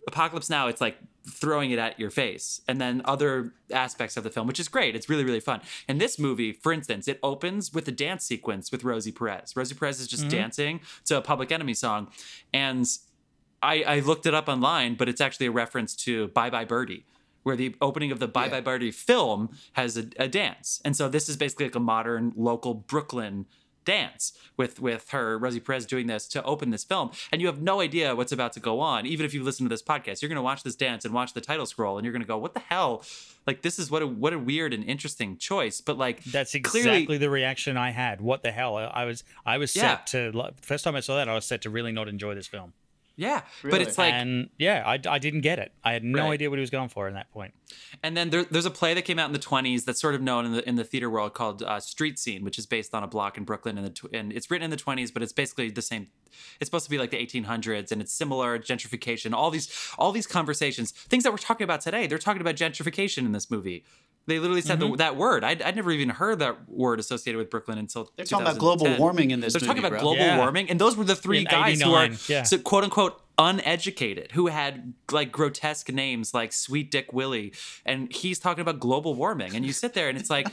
Apocalypse 0.07 0.49
Now, 0.49 0.67
it's 0.67 0.81
like 0.81 0.97
throwing 1.27 1.71
it 1.71 1.79
at 1.79 1.99
your 1.99 2.09
face. 2.09 2.61
And 2.67 2.81
then 2.81 3.01
other 3.05 3.53
aspects 3.71 4.17
of 4.17 4.23
the 4.23 4.29
film, 4.29 4.47
which 4.47 4.59
is 4.59 4.67
great. 4.67 4.95
It's 4.95 5.09
really, 5.09 5.23
really 5.23 5.39
fun. 5.39 5.61
And 5.87 5.99
this 5.99 6.19
movie, 6.19 6.51
for 6.51 6.73
instance, 6.73 7.07
it 7.07 7.19
opens 7.23 7.73
with 7.73 7.87
a 7.87 7.91
dance 7.91 8.25
sequence 8.25 8.71
with 8.71 8.83
Rosie 8.83 9.11
Perez. 9.11 9.55
Rosie 9.55 9.75
Perez 9.75 9.99
is 9.99 10.07
just 10.07 10.23
mm-hmm. 10.23 10.37
dancing 10.37 10.81
to 11.05 11.17
a 11.17 11.21
Public 11.21 11.51
Enemy 11.51 11.75
song. 11.75 12.09
And 12.53 12.85
I, 13.61 13.83
I 13.83 13.99
looked 13.99 14.25
it 14.25 14.33
up 14.33 14.49
online, 14.49 14.95
but 14.95 15.07
it's 15.07 15.21
actually 15.21 15.45
a 15.45 15.51
reference 15.51 15.95
to 15.97 16.27
Bye 16.29 16.49
Bye 16.49 16.65
Birdie. 16.65 17.05
Where 17.43 17.57
the 17.57 17.75
opening 17.81 18.11
of 18.13 18.19
the 18.19 18.27
Bye 18.27 18.45
Yeah. 18.45 18.51
Bye 18.51 18.61
Birdie 18.61 18.91
film 18.91 19.49
has 19.73 19.97
a, 19.97 20.05
a 20.17 20.29
dance, 20.29 20.81
and 20.85 20.95
so 20.95 21.09
this 21.09 21.27
is 21.27 21.35
basically 21.35 21.65
like 21.65 21.75
a 21.75 21.81
modern 21.81 22.31
local 22.37 22.73
Brooklyn 22.73 23.47
dance 23.85 24.33
with 24.57 24.79
with 24.79 25.09
her 25.09 25.37
Rosie 25.37 25.59
Perez 25.59 25.85
doing 25.85 26.07
this 26.07 26.27
to 26.29 26.43
open 26.43 26.69
this 26.69 26.83
film 26.83 27.11
and 27.31 27.41
you 27.41 27.47
have 27.47 27.61
no 27.61 27.81
idea 27.81 28.15
what's 28.15 28.31
about 28.31 28.53
to 28.53 28.59
go 28.59 28.79
on 28.79 29.05
even 29.05 29.25
if 29.25 29.33
you 29.33 29.43
listen 29.43 29.65
to 29.65 29.69
this 29.69 29.81
podcast 29.83 30.21
you're 30.21 30.29
going 30.29 30.35
to 30.37 30.41
watch 30.41 30.63
this 30.63 30.75
dance 30.75 31.05
and 31.05 31.13
watch 31.13 31.33
the 31.33 31.41
title 31.41 31.65
scroll 31.65 31.97
and 31.97 32.05
you're 32.05 32.11
going 32.13 32.21
to 32.21 32.27
go 32.27 32.37
what 32.37 32.53
the 32.53 32.59
hell 32.61 33.03
like 33.47 33.61
this 33.61 33.77
is 33.79 33.91
what 33.91 34.01
a 34.01 34.07
what 34.07 34.33
a 34.33 34.39
weird 34.39 34.73
and 34.73 34.83
interesting 34.85 35.37
choice 35.37 35.81
but 35.81 35.97
like 35.97 36.23
That's 36.23 36.51
clearly- 36.63 36.89
exactly 36.91 37.17
the 37.17 37.29
reaction 37.29 37.75
I 37.77 37.91
had. 37.91 38.21
What 38.21 38.41
the 38.43 38.51
hell? 38.51 38.77
I, 38.77 39.05
was 39.05 39.23
I 39.45 39.57
was 39.57 39.75
Yeah. 39.75 39.81
set 39.97 40.07
to 40.07 40.53
first 40.61 40.83
time 40.83 40.95
I 40.95 40.99
saw 41.01 41.17
that 41.17 41.27
I 41.27 41.33
was 41.35 41.45
set 41.45 41.61
to 41.63 41.69
really 41.69 41.91
not 41.91 42.07
enjoy 42.07 42.35
this 42.35 42.47
film. 42.47 42.73
Yeah 43.15 43.41
but 43.63 43.81
it's 43.81 43.97
like 43.97 44.13
and 44.13 44.49
yeah, 44.57 44.83
I, 44.85 44.99
I 45.07 45.19
didn't 45.19 45.41
get 45.41 45.59
it. 45.59 45.71
I 45.83 45.93
had 45.93 46.03
no 46.03 46.23
Right. 46.23 46.31
idea 46.33 46.49
what 46.49 46.57
he 46.57 46.61
was 46.61 46.69
going 46.71 46.89
for 46.89 47.07
in 47.07 47.13
that 47.13 47.29
point. 47.31 47.53
And 48.01 48.17
then 48.17 48.29
there, 48.31 48.43
there's 48.43 48.65
a 48.65 48.71
play 48.71 48.93
that 48.95 49.03
came 49.03 49.19
out 49.19 49.27
in 49.27 49.33
the 49.33 49.39
20s 49.39 49.85
that's 49.85 50.01
sort 50.01 50.15
of 50.15 50.21
known 50.21 50.45
in 50.45 50.51
the 50.53 50.67
in 50.67 50.75
the 50.75 50.83
theater 50.83 51.09
world 51.09 51.33
called 51.33 51.61
uh, 51.63 51.79
Street 51.79 52.17
Scene, 52.17 52.43
which 52.43 52.57
is 52.57 52.65
based 52.65 52.93
on 52.93 53.03
a 53.03 53.07
block 53.07 53.37
in 53.37 53.43
Brooklyn. 53.43 53.77
In 53.77 53.83
the 53.83 53.89
tw- 53.91 54.13
and 54.13 54.33
it's 54.33 54.49
written 54.49 54.65
in 54.65 54.71
the 54.71 54.77
20s, 54.77 55.13
but 55.13 55.21
it's 55.21 55.33
basically 55.33 55.69
the 55.69 55.81
same. 55.81 56.07
It's 56.59 56.67
supposed 56.67 56.85
to 56.85 56.89
be 56.89 56.97
like 56.97 57.11
the 57.11 57.17
1800s, 57.25 57.91
and 57.91 58.01
it's 58.01 58.11
similar 58.13 58.57
gentrification. 58.59 59.33
All 59.33 59.51
these 59.51 59.71
all 59.97 60.11
these 60.11 60.27
conversations, 60.27 60.91
things 60.91 61.23
that 61.23 61.31
we're 61.31 61.37
talking 61.37 61.65
about 61.65 61.81
today. 61.81 62.07
They're 62.07 62.17
talking 62.17 62.41
about 62.41 62.55
gentrification 62.55 63.19
in 63.19 63.31
this 63.31 63.49
movie. 63.51 63.83
They 64.25 64.39
literally 64.39 64.61
said 64.61 64.79
Mm-hmm. 64.79 64.91
the, 64.91 64.97
that 64.97 65.15
word. 65.17 65.43
I'd, 65.43 65.61
I'd 65.61 65.75
never 65.75 65.91
even 65.91 66.09
heard 66.09 66.39
that 66.39 66.69
word 66.69 66.99
associated 66.99 67.37
with 67.37 67.49
Brooklyn 67.49 67.77
until 67.77 68.09
They're 68.15 68.25
talking 68.25 68.47
about 68.47 68.57
global 68.59 68.95
warming 68.97 69.31
in 69.31 69.39
this 69.41 69.53
They're 69.53 69.59
talking 69.67 69.79
about 69.83 69.91
bro. 69.91 69.99
global 69.99 70.21
Yeah. 70.21 70.37
warming, 70.37 70.69
and 70.69 70.79
those 70.79 70.95
were 70.95 71.03
the 71.03 71.15
three 71.15 71.39
In 71.39 71.43
guys 71.45 71.81
who 71.81 71.93
are 71.93 72.09
yeah. 72.27 72.43
so 72.43 72.57
quote 72.57 72.83
unquote 72.83 73.19
uneducated 73.37 74.31
who 74.33 74.47
had 74.47 74.93
like 75.11 75.31
grotesque 75.31 75.91
names 75.91 76.33
like 76.33 76.53
Sweet 76.53 76.91
Dick 76.91 77.11
Willie, 77.13 77.53
and 77.85 78.11
he's 78.13 78.39
talking 78.39 78.61
about 78.61 78.79
global 78.79 79.15
warming, 79.15 79.55
and 79.55 79.65
you 79.65 79.73
sit 79.73 79.93
there 79.93 80.09
and 80.09 80.17
it's 80.17 80.29
like 80.29 80.47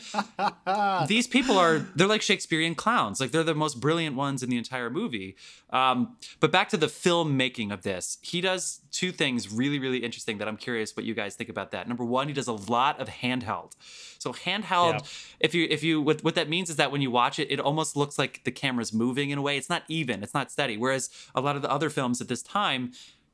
these 1.09 1.27
people 1.27 1.59
are 1.59 1.79
they're 1.95 2.07
like 2.07 2.23
Shakespearean 2.23 2.75
clowns, 2.75 3.21
like 3.21 3.31
they're 3.31 3.45
the 3.45 3.55
most 3.55 3.81
brilliant 3.81 4.17
ones 4.17 4.43
in 4.43 4.51
the 4.51 4.57
entire 4.57 4.91
movie. 4.91 5.37
Um, 5.71 6.17
but 6.41 6.51
back 6.51 6.69
to 6.71 6.77
the 6.77 6.87
filmmaking 6.87 7.73
of 7.73 7.83
this, 7.83 8.19
he 8.23 8.41
does 8.41 8.81
two 8.91 9.13
things 9.13 9.53
really 9.53 9.79
really 9.79 9.99
interesting 9.99 10.39
that 10.39 10.49
I'm 10.49 10.57
curious 10.57 10.97
what 10.97 11.05
you 11.05 11.15
guys 11.15 11.35
think 11.35 11.51
about 11.51 11.73
that. 11.73 11.89
Number 11.89 12.05
one, 12.05 12.29
he 12.29 12.35
does 12.35 12.49
a 12.49 12.53
lot 12.53 13.01
of 13.01 13.09
handheld. 13.09 13.73
So 14.21 14.33
handheld, 14.33 14.93
Yeah. 14.93 15.01
if 15.41 15.55
you 15.55 15.67
if 15.71 15.83
you 15.83 16.01
what 16.01 16.23
what 16.23 16.35
that 16.37 16.49
means 16.49 16.71
is 16.71 16.77
that 16.77 16.93
when 16.93 17.01
you 17.01 17.11
watch 17.11 17.39
it, 17.39 17.51
it 17.51 17.59
almost 17.59 17.97
looks 17.97 18.19
like 18.19 18.45
the 18.45 18.53
camera's 18.53 18.93
moving 18.93 19.31
in 19.31 19.39
a 19.39 19.43
way. 19.43 19.57
It's 19.57 19.69
not 19.71 19.83
even, 19.89 20.23
it's 20.23 20.35
not 20.35 20.53
steady. 20.53 20.77
Whereas 20.77 21.09
a 21.35 21.41
lot 21.41 21.57
of 21.57 21.63
the 21.63 21.71
other 21.71 21.91
films 21.91 22.21
at 22.21 22.29
this 22.29 22.43
time 22.43 22.93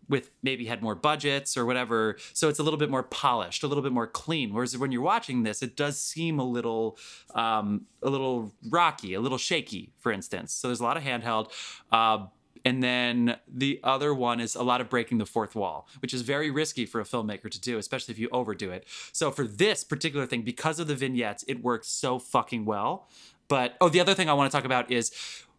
with 0.08 0.30
maybe 0.40 0.66
had 0.66 0.82
more 0.82 0.94
budgets 0.94 1.56
or 1.56 1.66
whatever, 1.66 2.16
so 2.32 2.48
it's 2.48 2.60
a 2.60 2.62
little 2.62 2.78
bit 2.78 2.88
more 2.88 3.02
polished, 3.02 3.64
a 3.64 3.66
little 3.66 3.82
bit 3.82 3.90
more 3.90 4.06
clean. 4.06 4.54
Whereas 4.54 4.78
when 4.78 4.92
you're 4.92 5.02
watching 5.02 5.42
this, 5.42 5.60
it 5.62 5.76
does 5.76 6.00
seem 6.00 6.38
a 6.38 6.44
little 6.44 6.96
um, 7.34 7.86
a 8.02 8.08
little 8.08 8.52
rocky, 8.70 9.14
a 9.14 9.20
little 9.20 9.38
shaky, 9.38 9.92
for 9.98 10.12
instance. 10.12 10.52
So 10.52 10.68
there's 10.68 10.78
a 10.78 10.84
lot 10.84 10.96
of 10.96 11.02
handheld. 11.02 11.50
Uh, 11.90 12.26
and 12.64 12.82
then 12.82 13.36
the 13.48 13.80
other 13.82 14.14
one 14.14 14.40
is 14.40 14.54
a 14.54 14.62
lot 14.62 14.80
of 14.80 14.88
breaking 14.88 15.18
the 15.18 15.26
fourth 15.26 15.54
wall, 15.54 15.88
which 16.00 16.14
is 16.14 16.22
very 16.22 16.50
risky 16.50 16.86
for 16.86 17.00
a 17.00 17.04
filmmaker 17.04 17.50
to 17.50 17.60
do, 17.60 17.78
especially 17.78 18.12
if 18.12 18.18
you 18.18 18.28
overdo 18.32 18.70
it. 18.70 18.86
So 19.12 19.30
for 19.30 19.44
this 19.44 19.84
particular 19.84 20.26
thing, 20.26 20.42
because 20.42 20.78
of 20.78 20.86
the 20.86 20.94
vignettes, 20.94 21.44
it 21.48 21.62
works 21.62 21.88
so 21.88 22.18
fucking 22.18 22.64
well. 22.64 23.08
But 23.48 23.76
oh, 23.80 23.88
the 23.88 24.00
other 24.00 24.14
thing 24.14 24.28
I 24.28 24.32
want 24.34 24.50
to 24.50 24.56
talk 24.56 24.64
about 24.64 24.90
is 24.90 25.12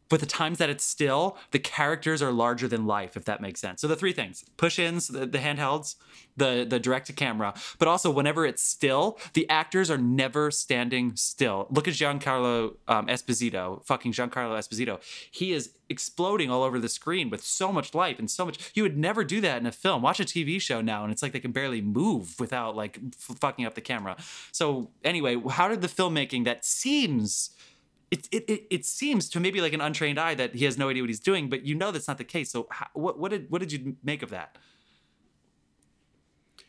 but 0.10 0.20
the 0.20 0.26
times 0.26 0.58
that 0.58 0.70
it's 0.70 0.84
still, 0.84 1.38
the 1.52 1.60
characters 1.60 2.22
are 2.22 2.32
larger 2.32 2.68
than 2.68 2.86
life, 2.86 3.18
if 3.18 3.26
that 3.26 3.42
makes 3.42 3.60
sense. 3.60 3.82
So 3.82 3.88
the 3.88 3.96
three 3.96 4.14
things: 4.14 4.46
push-ins, 4.58 5.08
the, 5.08 5.26
the 5.26 5.40
handhelds, 5.40 5.96
the 6.36 6.66
the 6.68 6.80
direct 6.80 7.08
to 7.08 7.14
camera, 7.14 7.54
but 7.80 7.88
also 7.88 8.10
whenever 8.12 8.46
it's 8.46 8.64
still, 8.64 9.20
the 9.34 9.50
actors 9.50 9.90
are 9.92 9.98
never 9.98 10.52
standing 10.52 11.16
still. 11.16 11.68
Look 11.70 11.88
at 11.88 11.94
Giancarlo 11.96 12.76
um, 12.88 13.08
Esposito, 13.08 13.86
fucking 13.86 14.14
Giancarlo 14.14 14.58
Esposito. 14.58 15.02
He 15.32 15.54
is 15.54 15.72
exploding 15.90 16.50
all 16.52 16.64
over 16.64 16.80
the 16.80 16.90
screen 16.90 17.30
with 17.30 17.44
so 17.44 17.72
much 17.72 17.94
life 17.94 18.20
and 18.20 18.30
so 18.30 18.46
much. 18.46 18.72
You 18.74 18.84
would 18.84 18.98
never 18.98 19.24
do 19.24 19.42
that 19.42 19.60
in 19.62 19.66
a 19.66 19.72
film. 19.72 20.02
Watch 20.02 20.20
a 20.20 20.26
TV 20.26 20.62
show 20.62 20.82
now, 20.82 21.04
and 21.04 21.12
it's 21.12 21.22
like 21.22 21.32
they 21.32 21.40
can 21.40 21.52
barely 21.52 21.82
move 21.82 22.40
without 22.40 22.76
like 22.76 23.00
f- 23.00 23.38
fucking 23.40 23.66
up 23.66 23.76
the 23.76 23.82
camera. 23.82 24.18
So 24.52 24.92
anyway, 25.04 25.42
how 25.50 25.68
did 25.68 25.82
the 25.82 25.88
filmmaking 25.88 26.46
that 26.46 26.66
seems 26.66 27.52
it, 28.10 28.28
it, 28.32 28.50
it, 28.50 28.68
it 28.70 28.86
seems 28.86 29.30
to 29.30 29.40
maybe 29.40 29.60
like 29.60 29.74
an 29.74 29.82
untrained 29.82 30.20
eye 30.20 30.36
that 30.36 30.56
he 30.56 30.66
has 30.66 30.78
no 30.78 30.90
idea 30.90 31.04
what 31.04 31.10
he's 31.10 31.20
doing, 31.20 31.50
but 31.50 31.64
you 31.64 31.76
know 31.76 31.92
that's 31.92 32.08
not 32.08 32.18
the 32.18 32.24
case. 32.24 32.52
So 32.52 32.68
how, 32.70 32.88
what 32.94 33.20
what 33.20 33.32
did 33.32 33.50
what 33.50 33.60
did 33.60 33.72
you 33.72 33.98
make 34.04 34.24
of 34.24 34.30
that? 34.30 34.58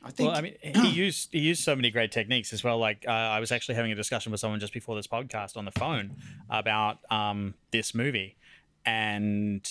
I 0.03 0.11
think. 0.11 0.29
Well, 0.29 0.39
I 0.39 0.41
mean, 0.43 0.57
he 0.63 0.89
used 0.91 1.29
he 1.33 1.39
used 1.39 1.63
so 1.63 1.77
many 1.77 1.91
great 1.91 2.11
techniques 2.11 2.53
as 2.53 2.65
well. 2.65 2.79
Like 2.79 3.05
uh, 3.07 3.13
I 3.13 3.41
was 3.41 3.53
actually 3.53 3.77
having 3.77 3.93
a 3.93 3.95
discussion 3.95 4.33
with 4.33 4.41
someone 4.41 4.59
just 4.59 4.73
before 4.73 4.97
this 4.97 5.07
podcast 5.07 5.57
on 5.57 5.65
the 5.65 5.73
phone 5.73 6.17
about 6.51 6.99
um, 7.11 7.55
this 7.71 7.95
movie, 7.95 8.37
and 8.85 9.69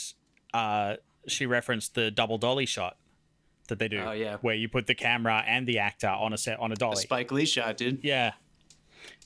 uh, 0.54 0.96
she 1.28 1.46
referenced 1.46 1.96
the 1.96 2.12
double 2.12 2.38
dolly 2.38 2.66
shot 2.66 2.98
that 3.68 3.80
they 3.80 3.88
do. 3.88 4.00
Oh, 4.00 4.12
yeah. 4.12 4.38
where 4.38 4.56
you 4.56 4.70
put 4.70 4.88
the 4.88 4.96
camera 4.96 5.44
and 5.46 5.68
the 5.68 5.80
actor 5.80 6.08
on 6.08 6.32
a 6.32 6.38
set 6.38 6.60
on 6.60 6.72
a 6.72 6.74
a 6.74 6.78
dolly. 6.78 6.96
Spike 6.96 7.32
Lee 7.32 7.46
shot, 7.46 7.78
dude. 7.78 8.00
Yeah. 8.04 8.34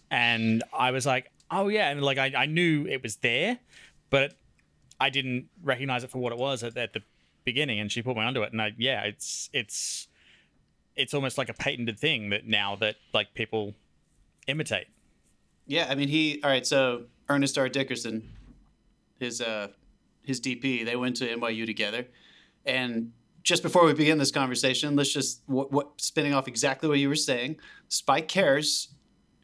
And 0.10 0.64
I 0.74 0.92
was 0.92 1.06
like, 1.06 1.32
oh 1.52 1.68
yeah, 1.68 1.90
and 1.90 2.02
like 2.02 2.18
I, 2.18 2.32
I 2.36 2.46
knew 2.46 2.88
it 2.88 3.04
was 3.04 3.18
there, 3.18 3.60
but 4.10 4.34
I 5.00 5.10
didn't 5.10 5.48
recognize 5.62 6.04
it 6.04 6.10
for 6.10 6.20
what 6.20 6.32
it 6.32 6.40
was 6.40 6.64
at, 6.64 6.78
at 6.78 6.94
the 6.94 7.02
beginning. 7.44 7.80
And 7.80 7.92
she 7.92 8.02
put 8.02 8.16
me 8.16 8.24
onto 8.24 8.42
it, 8.42 8.52
and 8.52 8.62
I 8.62 8.74
yeah, 8.78 9.04
it's 9.04 9.50
it's 9.54 10.08
it's 10.96 11.14
almost 11.14 11.38
like 11.38 11.50
a 11.50 11.54
patented 11.54 12.00
thing 12.00 12.30
that 12.30 12.48
now 12.48 12.76
that 12.78 12.96
like 13.14 13.34
people 13.34 13.74
imitate. 14.48 14.88
Yeah, 15.68 15.88
I 15.90 15.96
mean 15.96 16.08
he. 16.08 16.40
All 16.44 16.50
right, 16.50 16.66
so 16.66 17.04
Ernest 17.30 17.58
R. 17.58 17.70
Dickerson, 17.70 18.30
his 19.20 19.42
uh, 19.42 19.68
his 20.24 20.40
DP, 20.42 20.86
they 20.86 20.96
went 20.96 21.18
to 21.18 21.28
NYU 21.28 21.66
together, 21.66 22.08
and 22.66 23.12
just 23.44 23.64
before 23.64 23.86
we 23.86 23.94
begin 23.94 24.18
this 24.18 24.32
conversation, 24.32 24.96
let's 24.96 25.12
just 25.12 25.42
what, 25.48 25.72
what 25.72 26.00
spinning 26.00 26.34
off 26.34 26.48
exactly 26.48 26.88
what 26.88 27.00
you 27.00 27.10
were 27.10 27.16
saying. 27.16 27.58
Spike 27.90 28.28
cares 28.28 28.90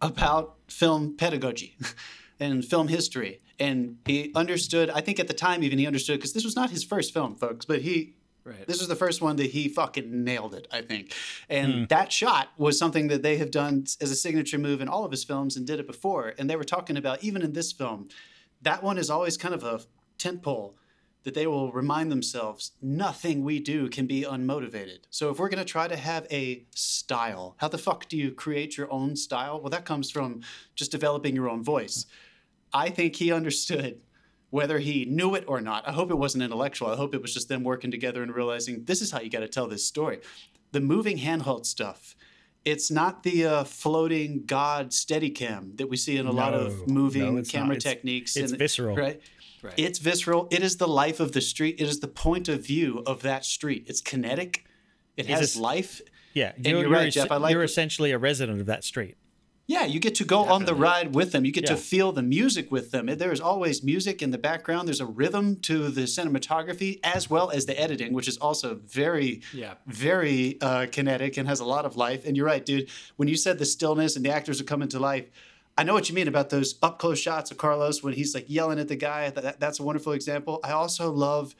about 0.02 0.56
film 0.68 1.16
pedagogy 1.18 1.78
and 2.40 2.64
film 2.64 2.88
history, 2.88 3.42
and 3.60 3.98
he 4.06 4.32
understood. 4.36 4.90
I 4.90 5.02
think 5.02 5.20
at 5.20 5.28
the 5.28 5.34
time, 5.34 5.64
even 5.64 5.80
he 5.80 5.88
understood 5.88 6.20
because 6.20 6.34
this 6.34 6.44
was 6.44 6.56
not 6.56 6.70
his 6.70 6.84
first 6.84 7.14
film, 7.14 7.36
folks, 7.36 7.66
but 7.66 7.82
he 7.82 8.14
Right. 8.48 8.66
this 8.66 8.80
was 8.80 8.88
the 8.88 8.96
first 8.96 9.22
one 9.22 9.36
that 9.36 9.48
he 9.48 9.68
fucking 9.68 10.24
nailed 10.24 10.56
it, 10.56 10.70
I 10.72 10.82
think. 10.82 11.14
And 11.50 11.74
hmm. 11.74 11.84
that 11.90 12.14
shot 12.14 12.48
was 12.58 12.80
something 12.80 13.10
that 13.10 13.22
they 13.22 13.36
have 13.38 13.52
done 13.52 13.84
as 14.00 14.10
a 14.10 14.16
signature 14.16 14.58
move 14.58 14.80
in 14.80 14.88
all 14.88 15.04
of 15.04 15.12
his 15.12 15.26
films 15.26 15.58
and 15.58 15.68
did 15.68 15.82
it 15.82 15.86
before. 15.86 16.34
And 16.38 16.50
they 16.50 16.56
were 16.56 16.64
talking 16.64 16.96
about, 16.96 17.26
even 17.26 17.42
in 17.42 17.52
this 17.52 17.74
film, 17.74 18.08
that 18.62 18.82
one 18.82 18.98
is 18.98 19.10
always 19.10 19.36
kind 19.36 19.54
of 19.54 19.66
a 19.66 19.82
tent 20.18 20.44
pole 20.44 20.78
that 21.24 21.34
they 21.34 21.48
will 21.48 21.72
remind 21.72 22.12
themselves 22.12 22.72
nothing 22.82 23.44
we 23.44 23.60
do 23.60 23.90
can 23.90 24.08
be 24.08 24.22
unmotivated. 24.22 25.00
So 25.10 25.30
if 25.30 25.40
we're 25.40 25.50
going 25.50 25.60
to 25.64 25.66
try 25.66 25.88
to 25.88 25.98
have 25.98 26.26
a 26.32 26.66
style, 26.74 27.56
how 27.58 27.68
the 27.68 27.78
fuck 27.78 28.08
do 28.08 28.16
you 28.16 28.32
create 28.32 28.78
your 28.78 28.92
own 28.92 29.16
style? 29.16 29.60
Well, 29.60 29.70
that 29.72 29.84
comes 29.86 30.10
from 30.10 30.42
just 30.76 30.92
developing 30.92 31.36
your 31.36 31.50
own 31.50 31.64
voice. 31.64 32.06
I 32.74 32.90
think 32.90 33.16
he 33.18 33.32
understood 33.32 34.00
whether 34.50 34.80
he 34.80 35.04
knew 35.06 35.36
it 35.36 35.44
or 35.48 35.60
not. 35.60 35.86
I 35.88 35.92
hope 35.92 36.10
it 36.12 36.18
wasn't 36.18 36.44
intellectual. 36.46 36.88
I 36.90 36.96
hope 36.96 37.14
it 37.14 37.22
was 37.22 37.34
just 37.34 37.50
them 37.50 37.64
working 37.64 37.92
together 37.92 38.24
and 38.24 38.34
realizing 38.34 38.86
this 38.86 39.02
is 39.02 39.12
how 39.12 39.20
you 39.20 39.30
got 39.30 39.42
to 39.42 39.48
tell 39.50 39.68
this 39.68 39.86
story. 39.86 40.20
The 40.72 40.80
moving 40.80 41.18
handheld 41.18 41.66
stuff. 41.66 42.16
It's 42.64 42.92
not 42.92 43.24
the 43.24 43.46
uh, 43.46 43.64
floating 43.64 44.44
God 44.46 44.90
Steadicam 44.92 45.78
that 45.78 45.88
we 45.88 45.96
see 45.96 46.18
in 46.18 46.26
a 46.28 46.32
lot 46.32 46.54
of 46.54 46.90
moving 46.90 47.36
no, 47.36 47.42
camera 47.44 47.68
not. 47.70 47.78
It's- 47.78 47.84
techniques. 47.94 48.36
it's 48.36 48.52
and- 48.52 48.60
visceral. 48.60 48.96
right? 48.96 49.22
Right. 49.62 49.74
It's 49.78 50.00
visceral. 50.00 50.48
It 50.52 50.62
is 50.62 50.78
the 50.78 50.88
life 50.88 51.20
of 51.20 51.32
the 51.32 51.42
street. 51.42 51.76
It 51.80 51.88
is 51.88 52.00
the 52.00 52.08
point 52.08 52.48
of 52.48 52.66
view 52.66 53.04
of 53.08 53.22
that 53.24 53.44
street. 53.46 53.86
It's 53.88 54.02
kinetic. 54.02 54.66
It 55.16 55.26
has 55.28 55.40
this- 55.40 55.56
life. 55.58 56.02
Yeah, 56.34 56.52
and 56.56 56.66
you're 56.68 56.88
right, 56.90 57.12
Jeff, 57.12 57.32
I 57.32 57.38
like 57.38 57.52
you're 57.54 57.64
it. 57.64 57.72
essentially 57.72 58.12
a 58.12 58.20
resident 58.20 58.60
of 58.62 58.68
that 58.68 58.84
street. 58.84 59.16
Yeah, 59.66 59.86
you 59.86 60.00
get 60.00 60.16
to 60.16 60.24
go 60.24 60.44
on 60.46 60.64
the 60.66 60.76
ride 60.76 61.14
with 61.16 61.32
them. 61.34 61.44
You 61.44 61.52
get 61.52 61.66
to 61.66 61.76
feel 61.76 62.12
the 62.14 62.22
music 62.22 62.72
with 62.72 62.92
them. 62.92 63.08
There 63.08 63.34
is 63.34 63.42
always 63.42 63.84
music 63.84 64.22
in 64.22 64.30
the 64.32 64.38
background. 64.38 64.88
There's 64.88 65.02
a 65.02 65.06
rhythm 65.06 65.58
to 65.62 65.90
the 65.90 66.02
cinematography 66.04 67.00
as 67.04 67.30
well 67.30 67.50
as 67.50 67.66
the 67.66 67.78
editing, 67.78 68.14
which 68.14 68.28
is 68.30 68.38
also 68.38 68.76
very, 68.76 69.42
Yeah. 69.54 69.74
very 69.88 70.58
uh, 70.62 70.86
kinetic 70.92 71.36
and 71.38 71.48
has 71.50 71.60
a 71.60 71.66
lot 71.66 71.84
of 71.86 71.98
life. 71.98 72.26
And 72.26 72.38
you're 72.38 72.46
right, 72.46 72.66
dude. 72.66 72.90
When 73.18 73.28
you 73.28 73.36
said 73.36 73.58
the 73.60 73.66
stillness 73.66 74.16
and 74.16 74.24
the 74.24 74.30
actors 74.32 74.62
are 74.62 74.66
coming 74.66 74.88
to 74.90 75.00
life, 75.00 75.26
I 75.78 75.84
know 75.84 75.94
what 75.94 76.10
you 76.10 76.16
mean 76.16 76.28
about 76.28 76.50
those 76.50 76.76
up 76.82 76.98
close 77.00 77.20
shots 77.20 77.52
of 77.52 77.58
Carlos 77.58 78.02
when 78.02 78.14
he's 78.14 78.34
like 78.34 78.46
yelling 78.50 78.80
at 78.80 78.88
the 78.88 78.96
guy. 78.96 79.30
That, 79.30 79.44
that- 79.44 79.60
that's 79.60 79.80
a 79.80 79.84
wonderful 79.84 80.14
example. 80.14 80.60
I 80.64 80.72
also 80.72 81.12
love. 81.12 81.56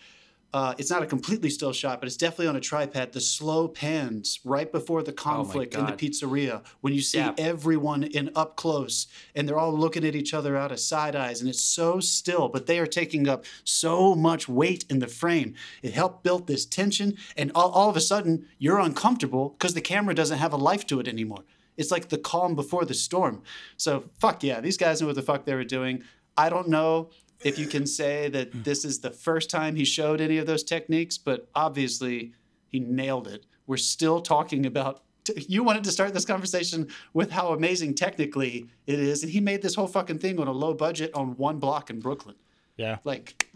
Uh, 0.54 0.74
it's 0.78 0.90
not 0.90 1.04
a 1.04 1.06
completely 1.06 1.50
still 1.50 1.74
shot, 1.74 2.00
but 2.00 2.08
it's 2.08 2.16
definitely 2.16 2.48
on 2.48 2.56
a 2.56 2.60
tripod. 2.62 3.12
The 3.12 3.20
slow 3.20 3.68
pans 3.68 4.40
right 4.46 4.72
before 4.72 5.04
the 5.04 5.12
conflict 5.12 5.76
in 5.76 5.86
the 5.86 5.92
pizzeria 5.92 6.64
when 6.80 6.94
you 6.94 7.02
see 7.02 7.18
Yeah. 7.18 7.34
everyone 7.38 8.04
in 8.04 8.32
up 8.34 8.56
close 8.56 9.08
and 9.36 9.48
they're 9.48 9.60
all 9.60 9.78
looking 9.78 10.06
at 10.06 10.16
each 10.16 10.34
other 10.34 10.56
out 10.56 10.72
of 10.72 10.80
side 10.80 11.18
eyes 11.18 11.42
and 11.42 11.50
it's 11.50 11.62
so 11.62 12.00
still, 12.00 12.48
but 12.48 12.66
they 12.66 12.80
are 12.80 12.88
taking 12.88 13.28
up 13.28 13.44
so 13.66 14.16
much 14.16 14.48
weight 14.48 14.86
in 14.90 15.00
the 15.00 15.08
frame. 15.08 15.54
It 15.84 15.94
helped 15.94 16.24
build 16.24 16.48
this 16.48 16.66
tension, 16.66 17.18
and 17.36 17.52
all, 17.54 17.70
all 17.72 17.90
of 17.90 17.98
a 17.98 18.02
sudden 18.02 18.48
you're 18.58 18.80
uncomfortable 18.80 19.50
because 19.50 19.74
the 19.74 19.82
camera 19.82 20.16
doesn't 20.16 20.40
have 20.40 20.54
a 20.54 20.58
life 20.58 20.88
to 20.88 21.00
it 21.02 21.10
anymore. 21.10 21.44
It's 21.78 21.92
like 21.92 22.10
the 22.10 22.18
calm 22.18 22.56
before 22.56 22.86
the 22.86 22.94
storm. 22.94 23.44
So 23.78 24.04
fuck 24.20 24.44
yeah, 24.44 24.60
these 24.62 24.78
guys 24.78 25.00
knew 25.00 25.08
what 25.08 25.16
the 25.16 25.22
fuck 25.22 25.46
they 25.46 25.56
were 25.56 25.64
doing. 25.64 26.04
I 26.36 26.50
don't 26.50 26.68
know 26.68 27.10
if 27.44 27.58
you 27.60 27.68
can 27.68 27.86
say 27.86 28.30
that 28.30 28.64
this 28.64 28.84
is 28.84 29.00
the 29.00 29.12
first 29.12 29.50
time 29.50 29.76
he 29.76 29.86
showed 29.86 30.20
any 30.22 30.38
of 30.40 30.48
those 30.48 30.64
techniques, 30.64 31.18
but 31.18 31.48
obviously 31.56 32.34
he 32.68 32.80
nailed 32.80 33.28
it. 33.28 33.46
We're 33.68 33.78
still 33.78 34.22
talking 34.22 34.66
about. 34.66 35.04
t- 35.24 35.46
You 35.48 35.64
wanted 35.64 35.84
to 35.84 35.92
start 35.92 36.14
this 36.14 36.26
conversation 36.26 36.88
with 37.14 37.32
how 37.32 37.54
amazing 37.54 37.94
technically 37.96 38.68
it 38.88 39.00
is, 39.00 39.24
and 39.24 39.32
he 39.32 39.40
made 39.40 39.62
this 39.62 39.76
whole 39.76 39.88
fucking 39.88 40.20
thing 40.20 40.40
on 40.40 40.48
a 40.48 40.52
low 40.52 40.74
budget 40.74 41.12
on 41.14 41.38
one 41.38 41.60
block 41.60 41.90
in 41.90 42.00
Brooklyn. 42.00 42.36
Yeah. 42.76 42.98
Like, 43.04 43.48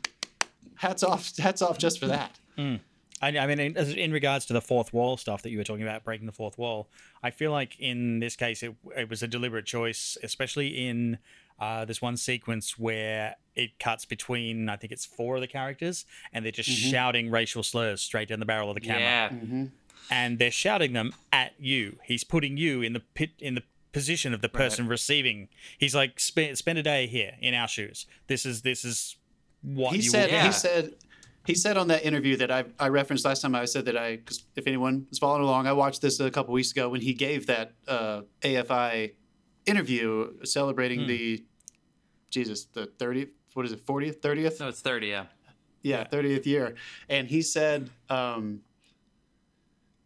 hats 0.76 1.02
off, 1.04 1.36
hats 1.38 1.62
off 1.62 1.78
just 1.78 2.00
for 2.00 2.08
that. 2.08 2.40
Mm. 2.58 2.80
I, 3.22 3.38
I 3.38 3.48
mean, 3.48 3.60
in, 3.60 3.76
in 3.78 4.12
regards 4.12 4.46
to 4.48 4.54
the 4.54 4.62
fourth 4.62 4.94
wall 4.94 5.16
stuff 5.18 5.42
that 5.44 5.50
you 5.52 5.58
were 5.58 5.64
talking 5.64 5.84
about, 5.84 6.04
breaking 6.04 6.26
the 6.26 6.32
fourth 6.32 6.58
wall, 6.58 6.90
I 7.22 7.30
feel 7.32 7.52
like 7.52 7.80
in 7.80 8.20
this 8.20 8.36
case 8.36 8.64
it, 8.64 8.76
it 8.98 9.10
was 9.10 9.22
a 9.22 9.28
deliberate 9.28 9.66
choice, 9.66 10.18
especially 10.24 10.88
in 10.88 11.18
uh, 11.60 11.86
this 11.86 12.02
one 12.02 12.18
sequence 12.18 12.80
where 12.80 13.36
it 13.56 13.78
cuts 13.80 14.06
between, 14.06 14.68
I 14.70 14.76
think 14.78 14.92
it's 14.92 15.06
four 15.06 15.36
of 15.36 15.42
the 15.42 15.48
characters, 15.48 16.06
and 16.34 16.44
they're 16.44 16.52
just 16.52 16.70
shouting 16.70 17.30
racial 17.30 17.62
slurs 17.62 18.02
straight 18.02 18.30
down 18.30 18.40
the 18.40 18.46
barrel 18.46 18.70
of 18.70 18.76
the 18.76 18.82
camera, 18.82 19.02
Yeah. 19.32 19.66
and 20.10 20.40
they're 20.40 20.50
shouting 20.50 20.94
them 20.94 21.14
at 21.32 21.54
you. 21.60 21.98
He's 22.04 22.24
putting 22.24 22.58
you 22.58 22.82
in 22.82 22.94
the 22.94 23.02
pit 23.14 23.32
in 23.40 23.54
the 23.56 23.64
position 23.92 24.34
of 24.34 24.42
the 24.42 24.50
person 24.50 24.88
receiving. 24.88 25.50
He's 25.78 25.94
like, 25.94 26.20
spend, 26.20 26.58
spend 26.58 26.80
a 26.80 26.84
day 26.84 27.06
here 27.08 27.34
in 27.42 27.54
our 27.54 27.68
shoes. 27.68 28.08
This 28.28 28.46
is 28.46 28.62
this 28.64 28.84
is 28.86 29.18
what 29.62 29.92
he 29.92 29.98
you 29.98 30.02
said 30.10 30.32
Yeah. 30.32 30.46
he 30.48 30.52
said 30.52 30.94
he 31.46 31.56
said 31.56 31.78
on 31.78 31.88
that 31.88 32.06
interview 32.06 32.38
that 32.38 32.52
I, 32.52 32.66
I 32.80 32.90
referenced 32.90 33.26
last 33.26 33.42
time 33.42 33.56
I 33.56 33.66
said 33.66 33.86
that 33.86 33.98
I 33.98 34.18
because 34.18 34.44
if 34.56 34.68
anyone 34.68 35.08
is 35.12 35.20
following 35.20 35.44
along 35.44 35.68
I 35.68 35.74
watched 35.74 36.02
this 36.02 36.20
a 36.20 36.30
couple 36.32 36.54
weeks 36.54 36.72
ago 36.72 36.90
when 36.90 37.02
he 37.02 37.14
gave 37.14 37.48
that 37.48 37.74
uh, 37.88 38.22
AFI 38.42 39.14
interview 39.66 40.34
celebrating 40.44 41.08
the 41.08 41.44
Jesus 42.30 42.66
the 42.66 42.88
30th 43.00 43.30
what 43.54 43.66
is 43.66 43.72
it 43.72 43.86
40th 43.86 44.20
30th 44.22 44.60
No, 44.60 44.68
it's 44.70 44.82
30, 44.82 45.08
yeah. 45.08 45.26
yeah, 45.82 46.06
30th 46.06 46.46
year. 46.46 46.76
And 47.10 47.28
he 47.28 47.42
said, 47.42 47.90
um, 48.10 48.62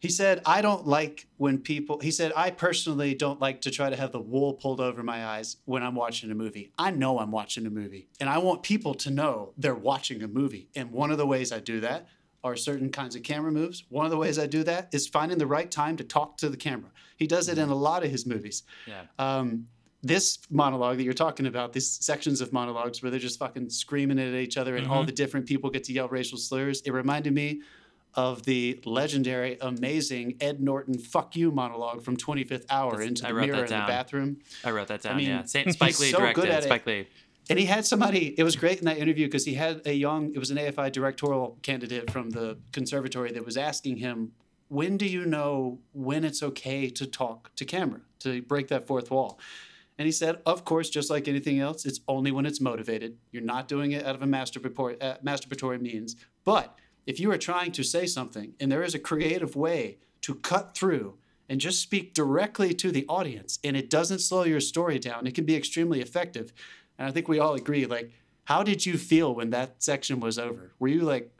he 0.06 0.12
said, 0.12 0.42
I 0.46 0.62
don't 0.62 0.86
like 0.86 1.28
when 1.38 1.58
people, 1.58 2.00
he 2.00 2.12
said, 2.12 2.32
I 2.36 2.52
personally 2.52 3.16
don't 3.16 3.42
like 3.42 3.62
to 3.62 3.72
try 3.72 3.90
to 3.90 3.96
have 3.96 4.12
the 4.12 4.20
wool 4.20 4.54
pulled 4.54 4.80
over 4.80 5.02
my 5.02 5.26
eyes 5.26 5.58
when 5.66 5.82
I'm 5.82 5.96
watching 5.96 6.30
a 6.32 6.36
movie. 6.36 6.72
I 6.78 6.92
know 6.92 7.18
I'm 7.20 7.32
watching 7.32 7.66
a 7.66 7.70
movie 7.72 8.08
and 8.20 8.30
I 8.30 8.38
want 8.38 8.62
people 8.62 8.94
to 9.06 9.10
know 9.10 9.54
they're 9.58 9.74
watching 9.92 10.22
a 10.22 10.28
movie. 10.28 10.70
And 10.76 10.92
one 10.92 11.10
of 11.12 11.18
the 11.18 11.26
ways 11.26 11.52
I 11.52 11.60
do 11.60 11.80
that 11.80 12.08
are 12.44 12.56
certain 12.56 12.92
kinds 12.92 13.16
of 13.16 13.24
camera 13.24 13.52
moves. 13.52 13.84
One 13.90 14.06
of 14.06 14.12
the 14.12 14.18
ways 14.18 14.38
I 14.38 14.46
do 14.46 14.64
that 14.66 14.90
is 14.94 15.08
finding 15.08 15.40
the 15.40 15.48
right 15.48 15.72
time 15.72 15.98
to 15.98 16.04
talk 16.04 16.38
to 16.38 16.50
the 16.50 16.58
camera. 16.58 16.92
He 17.18 17.26
does 17.26 17.50
it 17.50 17.58
in 17.58 17.70
a 17.70 17.76
lot 17.76 18.04
of 18.06 18.12
his 18.12 18.28
movies 18.28 18.62
Yeah. 18.86 19.04
um, 19.18 19.66
this 20.04 20.38
monologue 20.52 20.98
that 20.98 21.04
you're 21.04 21.14
talking 21.14 21.48
about, 21.48 21.74
these 21.74 21.90
sections 22.06 22.40
of 22.40 22.54
monologues 22.54 23.02
where 23.02 23.10
they're 23.10 23.20
just 23.20 23.40
fucking 23.40 23.72
screaming 23.72 24.20
at 24.20 24.36
each 24.36 24.56
other 24.56 24.76
and 24.76 24.86
all 24.88 25.04
the 25.04 25.12
different 25.12 25.48
people 25.48 25.72
get 25.72 25.84
to 25.86 25.94
yell 25.94 26.08
racial 26.08 26.38
slurs, 26.38 26.82
it 26.82 26.92
reminded 26.92 27.34
me 27.34 27.62
of 28.16 28.44
the 28.44 28.80
legendary, 28.86 29.58
amazing 29.62 30.38
Ed 30.42 30.62
Norton 30.62 30.98
"fuck 30.98 31.36
you" 31.36 31.52
monologue 31.52 32.02
from 32.04 32.18
25th 32.18 32.66
Hour 32.70 32.92
That's- 32.92 33.08
into 33.08 33.24
the 33.24 33.34
mirror 33.34 33.64
in 33.66 33.66
the 33.66 33.68
bathroom. 33.68 34.38
I 34.64 34.72
wrote 34.72 34.88
that 34.88 35.02
down, 35.02 35.16
I 35.16 35.18
mean, 35.18 35.28
yeah. 35.28 35.44
Spike 35.46 36.00
Lee 36.00 36.12
so 36.12 36.20
directed. 36.20 36.46
it. 36.46 36.64
Spike 36.64 36.86
Lee. 36.86 37.08
And 37.50 37.60
he 37.60 37.66
had 37.66 37.86
somebody, 37.86 38.34
it 38.40 38.44
was 38.44 38.56
great 38.56 38.80
in 38.80 38.86
that 38.86 38.98
interview 38.98 39.28
because 39.28 39.46
he 39.46 39.54
had 39.54 39.82
a 39.86 39.94
young, 39.94 40.34
it 40.34 40.40
was 40.40 40.50
an 40.50 40.58
AFI 40.58 40.92
directorial 40.92 41.60
candidate 41.62 42.10
from 42.10 42.32
the 42.32 42.58
conservatory 42.72 43.32
that 43.34 43.46
was 43.46 43.56
asking 43.56 43.98
him, 43.98 44.32
when 44.68 44.98
do 44.98 45.06
you 45.06 45.26
know 45.26 45.80
when 45.94 46.24
it's 46.24 46.42
okay 46.42 46.90
to 46.90 47.06
talk 47.06 47.54
to 47.56 47.66
camera, 47.66 48.02
to 48.20 48.42
break 48.42 48.70
that 48.70 48.88
fourth 48.88 49.12
wall? 49.12 49.40
And 49.98 50.06
he 50.08 50.12
said, 50.12 50.42
of 50.46 50.66
course, 50.66 50.90
just 50.90 51.10
like 51.10 51.28
anything 51.28 51.60
else, 51.60 51.86
it's 51.86 52.02
only 52.08 52.32
when 52.32 52.46
it's 52.46 52.60
motivated. 52.60 53.18
You're 53.32 53.44
not 53.44 53.68
doing 53.68 53.92
it 53.92 54.06
out 54.06 54.16
of 54.16 54.22
a 54.24 54.26
masturbatory, 54.26 55.02
uh, 55.02 55.18
masturbatory 55.24 55.80
means. 55.80 56.16
But 56.44 56.76
if 57.06 57.20
you 57.20 57.32
are 57.32 57.38
trying 57.38 57.72
to 57.74 57.84
say 57.84 58.06
something 58.06 58.54
and 58.60 58.72
there 58.72 58.84
is 58.84 58.96
a 58.96 59.00
creative 59.00 59.56
way 59.56 59.98
to 60.22 60.36
cut 60.36 60.76
through 60.76 61.18
and 61.48 61.62
just 61.62 61.82
speak 61.82 62.14
directly 62.14 62.74
to 62.74 62.92
the 62.92 63.06
audience 63.08 63.60
and 63.64 63.78
it 63.78 63.90
doesn't 63.90 64.20
slow 64.20 64.44
your 64.44 64.60
story 64.60 64.98
down, 64.98 65.28
it 65.28 65.36
can 65.36 65.46
be 65.46 65.56
extremely 65.56 66.02
effective. 66.02 66.52
And 66.98 67.08
I 67.08 67.12
think 67.12 67.28
we 67.28 67.38
all 67.40 67.54
agree, 67.54 67.86
like, 67.86 68.12
how 68.46 68.64
did 68.64 68.86
you 68.86 68.98
feel 68.98 69.34
when 69.36 69.52
that 69.52 69.84
section 69.84 70.20
was 70.20 70.40
over? 70.40 70.72
Were 70.80 70.88
you 70.88 71.02
like, 71.02 71.32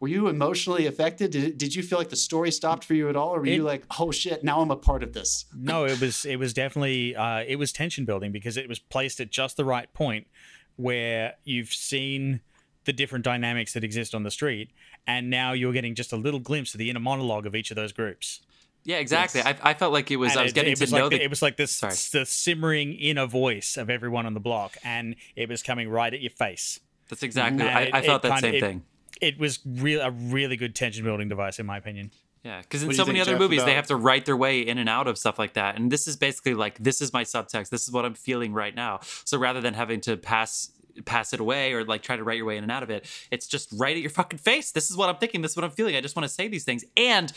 were 0.00 0.08
you 0.08 0.26
emotionally 0.26 0.86
affected? 0.86 1.30
Did, 1.30 1.58
did 1.58 1.76
you 1.76 1.82
feel 1.84 1.98
like 1.98 2.08
the 2.08 2.16
story 2.16 2.50
stopped 2.50 2.82
for 2.84 2.94
you 2.94 3.08
at 3.08 3.14
all, 3.14 3.28
or 3.36 3.38
were 3.40 3.46
It- 3.46 3.54
you 3.54 3.62
like, 3.62 3.84
oh 4.00 4.10
shit, 4.10 4.42
now 4.42 4.60
I'm 4.60 4.72
a 4.72 4.76
part 4.76 5.04
of 5.04 5.12
this? 5.12 5.44
no, 5.56 5.84
it 5.84 6.00
was 6.00 6.24
it 6.24 6.36
was 6.40 6.52
definitely 6.52 7.14
uh, 7.14 7.44
it 7.46 7.56
was 7.56 7.72
tension 7.72 8.04
building 8.04 8.32
because 8.32 8.56
it 8.56 8.68
was 8.68 8.80
placed 8.80 9.20
at 9.20 9.30
just 9.30 9.56
the 9.56 9.64
right 9.64 9.92
point 9.92 10.26
where 10.74 11.34
you've 11.44 11.72
seen 11.72 12.40
the 12.84 12.92
different 12.92 13.24
dynamics 13.24 13.72
that 13.74 13.84
exist 13.84 14.14
on 14.14 14.22
the 14.22 14.30
street, 14.30 14.70
and 15.06 15.30
now 15.30 15.52
you're 15.52 15.72
getting 15.72 15.94
just 15.94 16.12
a 16.12 16.16
little 16.16 16.40
glimpse 16.40 16.74
of 16.74 16.78
the 16.78 16.90
inner 16.90 17.00
monologue 17.00 17.46
of 17.46 17.54
each 17.54 17.70
of 17.70 17.76
those 17.76 17.92
groups. 17.92 18.40
Yeah, 18.84 18.96
exactly. 18.96 19.40
Yes. 19.44 19.58
I, 19.62 19.70
I 19.70 19.74
felt 19.74 19.92
like 19.92 20.10
it 20.10 20.16
was. 20.16 20.32
And 20.32 20.40
I 20.40 20.42
was 20.42 20.52
it- 20.52 20.54
getting 20.56 20.72
it 20.72 20.76
to 20.76 20.82
was 20.84 20.92
know 20.92 21.02
like 21.02 21.10
the. 21.10 21.18
the, 21.18 21.24
it 21.24 21.30
was 21.30 21.42
like 21.42 21.56
this 21.56 21.70
Sorry. 21.72 21.94
the 22.12 22.26
simmering 22.26 22.94
inner 22.94 23.26
voice 23.26 23.76
of 23.76 23.88
everyone 23.88 24.26
on 24.26 24.34
the 24.34 24.40
block, 24.40 24.76
and 24.84 25.14
it 25.36 25.48
was 25.48 25.62
coming 25.62 25.88
right 25.88 26.12
at 26.12 26.20
your 26.20 26.30
face. 26.30 26.80
that's 27.08 27.22
exactly. 27.22 27.64
I, 27.64 27.82
it- 27.82 27.94
I 27.94 28.02
felt 28.02 28.24
it 28.24 28.28
that 28.28 28.40
kinda- 28.40 28.48
same 28.48 28.54
it- 28.54 28.60
thing. 28.60 28.82
It 29.20 29.38
was 29.38 29.60
real 29.64 30.00
a 30.00 30.10
really 30.10 30.56
good 30.56 30.74
tension 30.74 31.04
building 31.04 31.28
device, 31.28 31.60
in 31.60 31.66
my 31.66 31.76
opinion. 31.76 32.10
Yeah, 32.42 32.60
because 32.62 32.82
in 32.82 32.88
What 32.88 32.96
so 32.96 33.04
many 33.04 33.20
think, 33.20 33.28
other 33.28 33.32
Jeff, 33.34 33.40
movies, 33.40 33.64
they 33.64 33.74
have 33.74 33.86
to 33.86 33.94
write 33.94 34.24
their 34.26 34.36
way 34.36 34.62
in 34.66 34.78
and 34.78 34.88
out 34.88 35.06
of 35.06 35.16
stuff 35.16 35.38
like 35.38 35.52
that. 35.52 35.76
And 35.76 35.92
this 35.92 36.08
is 36.08 36.16
basically 36.16 36.54
like, 36.54 36.76
this 36.78 37.00
is 37.00 37.12
my 37.12 37.22
subtext. 37.22 37.68
This 37.68 37.84
is 37.84 37.92
what 37.92 38.04
I'm 38.04 38.14
feeling 38.14 38.52
right 38.52 38.74
now. 38.74 38.98
So 39.24 39.38
rather 39.38 39.60
than 39.60 39.74
having 39.74 40.00
to 40.00 40.16
pass 40.16 40.72
pass 41.04 41.32
it 41.32 41.40
away 41.40 41.72
or 41.72 41.84
like 41.84 42.02
try 42.02 42.16
to 42.16 42.24
write 42.24 42.36
your 42.36 42.46
way 42.46 42.56
in 42.56 42.62
and 42.62 42.72
out 42.72 42.82
of 42.82 42.90
it, 42.90 43.06
it's 43.30 43.46
just 43.46 43.68
right 43.76 43.96
at 43.96 44.00
your 44.00 44.10
fucking 44.22 44.38
face. 44.38 44.72
This 44.72 44.90
is 44.90 44.96
what 44.96 45.08
I'm 45.08 45.16
thinking. 45.16 45.42
This 45.42 45.52
is 45.52 45.56
what 45.56 45.64
I'm 45.64 45.70
feeling. 45.70 45.96
I 45.96 46.00
just 46.00 46.16
want 46.16 46.24
to 46.24 46.32
say 46.32 46.48
these 46.48 46.64
things. 46.64 46.84
And 46.96 47.32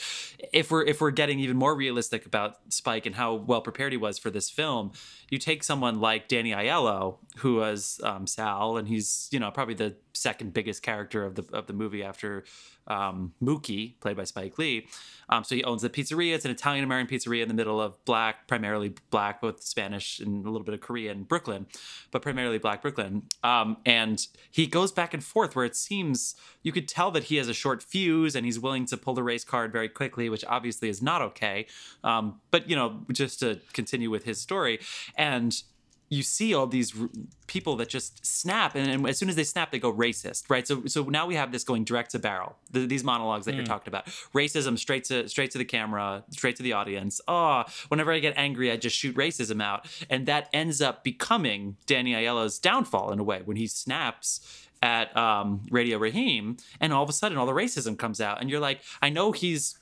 if 0.54 0.72
we're 0.72 0.84
if 0.84 1.02
we're 1.02 1.12
getting 1.12 1.40
even 1.40 1.58
more 1.58 1.76
realistic 1.76 2.26
about 2.26 2.58
Spike 2.70 3.06
and 3.06 3.16
how 3.16 3.36
well 3.36 3.62
prepared 3.62 3.92
he 3.94 3.98
was 3.98 4.18
for 4.18 4.30
this 4.30 4.50
film, 4.50 4.92
you 5.30 5.38
take 5.38 5.64
someone 5.64 6.00
like 6.00 6.28
Danny 6.28 6.52
Aiello, 6.52 7.18
who 7.38 7.56
was 7.56 8.00
um, 8.04 8.28
Sal, 8.28 8.78
and 8.78 8.88
he's 8.88 9.28
you 9.32 9.40
know 9.40 9.52
probably 9.52 9.76
the 9.76 9.96
second 10.14 10.54
biggest 10.54 10.82
character 10.82 11.26
of 11.26 11.36
the 11.36 11.46
of 11.54 11.68
the 11.68 11.74
movie 11.74 12.04
after 12.04 12.44
um, 12.88 13.34
Mookie, 13.42 14.00
played 14.00 14.18
by 14.18 14.24
Spike 14.24 14.58
Lee. 14.58 14.88
Um, 15.30 15.44
so 15.44 15.56
he 15.56 15.64
owns 15.64 15.82
the 15.82 15.90
pizzeria. 15.90 16.36
It's 16.36 16.46
an 16.46 16.52
Italian 16.52 16.84
American 16.84 17.18
pizzeria 17.18 17.42
in 17.42 17.48
the 17.48 17.54
middle 17.54 17.82
of 17.82 18.04
black, 18.06 18.48
primarily 18.48 18.96
black, 19.10 19.42
both 19.42 19.64
Spanish 19.64 20.20
and 20.20 20.46
a 20.46 20.50
little 20.50 20.66
bit 20.66 20.74
of 20.74 20.82
Korean, 20.82 21.24
Brooklyn, 21.24 21.66
but 22.12 22.22
primarily 22.22 22.58
black 22.58 22.82
Brooklyn. 22.82 23.24
Um, 23.44 23.78
and 23.86 24.26
he 24.52 24.68
goes 24.68 24.92
back 24.92 25.14
and 25.14 25.24
forth 25.24 25.56
where 25.56 25.66
it 25.66 25.76
seems 25.76 26.36
you 26.62 26.72
could 26.72 26.88
tell 26.88 27.12
that 27.12 27.26
he 27.26 27.38
has 27.38 27.48
a 27.48 27.54
short 27.54 27.82
fuse 27.82 28.36
and 28.36 28.46
he's 28.46 28.60
willing 28.60 28.86
to 28.86 28.98
pull 28.98 29.14
the 29.14 29.24
race 29.24 29.44
card 29.44 29.72
very 29.72 29.90
quickly, 29.90 30.30
which 30.30 30.46
obviously 30.46 30.90
is 30.90 31.02
not 31.02 31.22
okay. 31.22 31.66
Um, 32.04 32.40
but, 32.52 32.70
you 32.70 32.76
know, 32.76 33.02
just 33.12 33.40
to 33.40 33.60
continue 33.74 34.10
with 34.10 34.26
his 34.26 34.40
story. 34.40 34.80
And 35.16 35.62
you 36.10 36.22
see 36.22 36.54
all 36.54 36.68
these 36.68 37.00
r- 37.00 37.10
people 37.48 37.76
that 37.78 37.90
just 37.90 38.26
snap 38.26 38.76
and, 38.76 38.90
and 38.90 39.08
as 39.08 39.18
soon 39.18 39.30
as 39.30 39.36
they 39.36 39.44
snap 39.44 39.72
they 39.72 39.80
go 39.80 39.92
racist 39.92 40.50
right? 40.50 40.68
So 40.68 40.86
so 40.86 41.04
now 41.04 41.26
we 41.26 41.36
have 41.36 41.52
this 41.52 41.64
going 41.64 41.84
direct 41.84 42.12
to 42.12 42.20
barrel 42.20 42.58
the, 42.72 42.86
these 42.86 43.04
monologues 43.04 43.46
that 43.46 43.56
you're 43.56 43.66
talking 43.66 43.90
about. 43.90 44.06
Racism 44.34 44.78
straight 44.78 45.04
to 45.06 45.28
straight 45.28 45.52
to 45.52 45.58
the 45.58 45.66
camera 45.66 46.24
straight 46.30 46.56
to 46.58 46.64
the 46.64 46.74
audience. 46.74 47.22
Oh 47.28 47.64
whenever 47.88 48.12
i 48.12 48.20
get 48.20 48.34
angry 48.38 48.72
i 48.72 48.78
just 48.78 48.96
shoot 48.96 49.16
racism 49.16 49.62
out. 49.62 49.88
And 50.10 50.26
that 50.28 50.50
ends 50.54 50.82
up 50.82 51.04
becoming 51.04 51.78
danny 51.86 52.14
aiello's 52.14 52.60
downfall 52.60 53.12
in 53.12 53.20
a 53.20 53.24
way 53.24 53.42
when 53.46 53.58
he 53.58 53.68
snaps 53.68 54.68
at 54.82 55.16
um, 55.18 55.66
radio 55.72 55.98
raheem 55.98 56.58
and 56.80 56.94
all 56.94 57.02
of 57.02 57.10
a 57.10 57.14
sudden 57.14 57.38
all 57.38 57.46
the 57.46 57.54
racism 57.54 57.98
comes 57.98 58.22
out. 58.22 58.42
And 58.42 58.50
you're 58.50 58.60
like 58.60 58.82
i 59.02 59.10
know 59.10 59.32
he's 59.32 59.80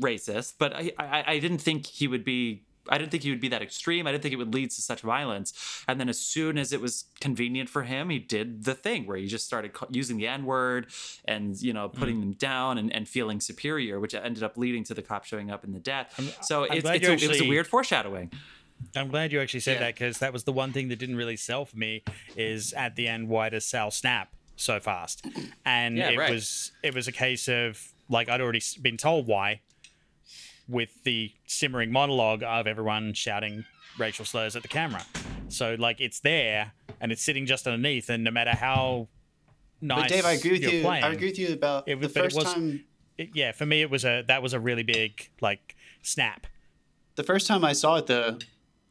racist, 0.00 0.54
but 0.58 0.74
I, 0.74 0.92
I 0.98 1.24
I 1.26 1.38
didn't 1.38 1.58
think 1.58 1.86
he 1.86 2.06
would 2.08 2.24
be. 2.24 2.64
I 2.88 2.98
didn't 2.98 3.10
think 3.10 3.22
he 3.22 3.30
would 3.30 3.40
be 3.40 3.48
that 3.48 3.62
extreme. 3.62 4.06
I 4.06 4.12
didn't 4.12 4.22
think 4.22 4.34
it 4.34 4.38
would 4.38 4.52
lead 4.52 4.70
to 4.70 4.82
such 4.82 5.00
violence. 5.02 5.52
And 5.86 6.00
then 6.00 6.08
as 6.08 6.18
soon 6.18 6.58
as 6.58 6.72
it 6.72 6.80
was 6.80 7.04
convenient 7.20 7.68
for 7.68 7.82
him, 7.82 8.10
he 8.10 8.18
did 8.18 8.64
the 8.64 8.74
thing 8.74 9.06
where 9.06 9.16
he 9.16 9.26
just 9.26 9.46
started 9.46 9.72
using 9.90 10.16
the 10.16 10.26
N 10.26 10.44
word 10.44 10.88
and 11.24 11.60
you 11.60 11.72
know 11.72 11.88
putting 11.88 12.16
mm-hmm. 12.16 12.30
them 12.30 12.32
down 12.32 12.78
and, 12.78 12.92
and 12.92 13.08
feeling 13.08 13.40
superior, 13.40 14.00
which 14.00 14.14
ended 14.14 14.42
up 14.42 14.56
leading 14.56 14.84
to 14.84 14.94
the 14.94 15.02
cop 15.02 15.24
showing 15.24 15.50
up 15.50 15.64
in 15.64 15.72
the 15.72 15.80
death. 15.80 16.18
so 16.42 16.64
I'm 16.64 16.78
it's, 16.78 16.88
it's 16.88 17.08
a, 17.08 17.12
it 17.12 17.28
was 17.28 17.40
a 17.40 17.48
weird 17.48 17.66
foreshadowing. 17.66 18.30
I'm 18.96 19.08
glad 19.08 19.32
you 19.32 19.40
actually 19.40 19.60
said 19.60 19.74
Yeah. 19.74 19.86
that 19.86 19.94
because 19.94 20.18
that 20.18 20.32
was 20.32 20.44
the 20.44 20.52
one 20.52 20.72
thing 20.72 20.88
that 20.88 20.98
didn't 20.98 21.16
really 21.16 21.36
sell 21.36 21.64
for 21.64 21.76
me 21.76 22.02
is 22.36 22.72
at 22.72 22.96
the 22.96 23.08
end 23.08 23.28
why 23.28 23.48
does 23.48 23.64
Sal 23.64 23.90
snap 23.90 24.32
so 24.56 24.80
fast? 24.80 25.26
And 25.64 25.96
Yeah, 25.96 26.10
it 26.10 26.18
right. 26.18 26.32
was 26.32 26.72
it 26.82 26.94
was 26.94 27.08
a 27.08 27.12
case 27.12 27.48
of 27.48 27.92
like 28.08 28.28
I'd 28.28 28.40
already 28.40 28.62
been 28.80 28.96
told 28.96 29.26
why 29.26 29.60
with 30.68 31.02
the 31.04 31.32
simmering 31.46 31.90
monologue 31.92 32.42
of 32.42 32.66
everyone 32.66 33.14
shouting 33.14 33.64
racial 33.98 34.24
slurs 34.24 34.56
at 34.56 34.62
the 34.62 34.68
camera. 34.68 35.04
So 35.48 35.74
like 35.78 36.00
it's 36.00 36.20
there 36.20 36.72
and 37.00 37.12
it's 37.12 37.22
sitting 37.22 37.46
just 37.46 37.66
underneath 37.66 38.08
and 38.08 38.24
no 38.24 38.30
matter 38.30 38.52
how 38.52 39.08
nice 39.80 40.02
But 40.02 40.08
Dave, 40.08 40.24
I 40.24 40.32
agree 40.32 40.52
with 40.52 40.62
you're 40.62 40.72
you. 40.72 40.82
playing, 40.82 41.04
I 41.04 41.12
agree 41.12 41.28
with 41.28 41.38
you 41.38 41.52
about 41.52 41.88
It 41.88 41.96
the 42.00 42.06
was- 42.06 42.16
it 42.16 42.20
first 42.22 42.36
was- 42.36 42.54
time. 42.54 42.84
it- 43.18 43.30
yeah, 43.34 43.52
for 43.52 43.66
me 43.66 43.82
it 43.82 43.90
was 43.90 44.04
a 44.04 44.22
that 44.28 44.42
was 44.42 44.52
a 44.54 44.60
really 44.60 44.82
big 44.82 45.30
like 45.40 45.76
snap. 46.02 46.46
The 47.16 47.22
first 47.24 47.46
time 47.46 47.62
I 47.64 47.74
saw 47.74 47.96
it, 47.96 48.06
though, 48.06 48.38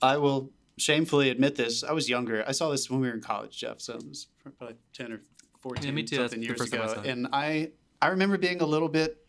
I 0.01 0.17
will 0.17 0.51
shamefully 0.77 1.29
admit 1.31 1.55
this. 1.55 1.83
I 1.83 1.91
was 1.91 2.07
younger. 2.07 2.43
I 2.47 2.51
saw 2.51 2.69
this 2.69 2.87
when 2.89 2.99
we 2.99 3.07
were 3.07 3.13
in 3.15 3.21
college, 3.21 3.57
Jeff. 3.57 3.81
So 3.81 3.95
it 3.95 4.07
was 4.07 4.27
probably 4.59 4.75
ten 4.93 5.11
or 5.11 5.21
fourteen 5.59 5.85
Yeah, 5.87 5.91
me 5.91 6.03
too. 6.03 6.17
That's 6.17 6.31
something 6.33 6.41
the 6.41 6.45
years 6.47 6.59
first 6.59 6.71
time 6.71 6.81
I 6.81 6.91
ago. 6.91 7.01
And 7.03 7.27
I, 7.33 7.71
I 7.99 8.07
remember 8.09 8.37
being 8.37 8.61
a 8.61 8.65
little 8.65 8.89
bit. 8.89 9.20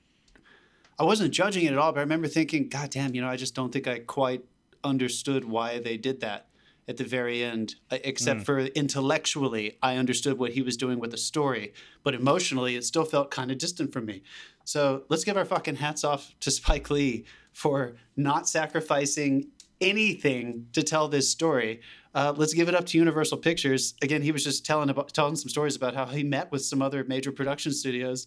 I 1.03 1.05
wasn't 1.05 1.35
judging 1.35 1.65
it 1.65 1.73
at 1.73 1.79
all, 1.79 1.91
but 1.93 1.99
I 1.99 2.03
remember 2.03 2.29
thinking, 2.29 2.69
"God 2.69 2.91
damn, 2.91 3.13
you 3.15 3.21
know, 3.21 3.29
I 3.29 3.37
just 3.37 3.57
don't 3.57 3.73
think 3.73 3.89
I 3.89 3.99
quite 3.99 4.45
understood 4.85 5.45
why 5.45 5.81
they 5.81 5.97
did 5.97 6.21
that." 6.21 6.47
At 6.89 6.97
the 6.97 7.05
very 7.05 7.45
end, 7.45 7.77
except 7.91 8.41
Hmm. 8.41 8.45
for 8.45 8.59
intellectually, 8.61 9.79
I 9.83 9.97
understood 9.97 10.37
what 10.37 10.53
he 10.53 10.63
was 10.63 10.77
doing 10.77 10.99
with 10.99 11.13
the 11.13 11.17
story, 11.17 11.73
but 12.03 12.13
emotionally, 12.13 12.75
it 12.75 12.85
still 12.85 13.05
felt 13.05 13.31
kind 13.31 13.53
of 13.53 13.59
distant 13.59 13.93
from 13.93 14.05
me. 14.05 14.23
So 14.65 15.05
let's 15.09 15.23
give 15.23 15.37
our 15.37 15.45
fucking 15.45 15.77
hats 15.77 16.03
off 16.03 16.35
to 16.41 16.51
Spike 16.51 16.91
Lee 16.91 17.25
for 17.53 17.95
not 18.17 18.49
sacrificing 18.49 19.47
anything 19.81 20.67
to 20.73 20.83
tell 20.83 21.07
this 21.09 21.29
story. 21.29 21.81
Uh, 22.15 22.33
let's 22.37 22.53
give 22.53 22.69
it 22.69 22.75
up 22.75 22.87
to 22.87 22.99
Universal 22.99 23.39
Pictures. 23.39 23.95
Again, 24.03 24.23
he 24.23 24.33
was 24.33 24.45
just 24.45 24.67
telling 24.67 24.91
about 24.91 25.15
telling 25.15 25.37
some 25.37 25.49
stories 25.49 25.77
about 25.77 25.95
how 25.95 26.07
he 26.07 26.23
met 26.25 26.51
with 26.51 26.65
some 26.65 26.83
other 26.83 27.05
major 27.05 27.31
production 27.33 27.73
studios, 27.73 28.27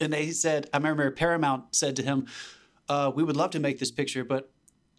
and 0.00 0.12
they 0.12 0.30
said, 0.30 0.68
I 0.72 0.76
remember 0.78 1.10
Paramount 1.10 1.74
said 1.74 1.96
to 1.96 2.02
him, 2.02 2.26
uh, 2.88 3.10
"We 3.14 3.22
would 3.24 3.36
love 3.36 3.50
to 3.50 3.60
make 3.60 3.78
this 3.78 3.90
picture, 3.90 4.24
but 4.24 4.50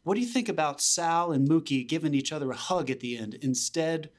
what 0.04 0.16
do 0.16 0.22
you 0.22 0.28
think 0.28 0.50
about 0.50 0.82
Sal 0.82 1.32
and 1.32 1.48
Mookie 1.48 1.88
giving 1.88 2.14
each 2.14 2.32
other 2.32 2.52
a 2.52 2.56
hug 2.56 2.90
at 2.90 3.00
the 3.00 3.18
end 3.18 3.36
instead?" 3.42 4.10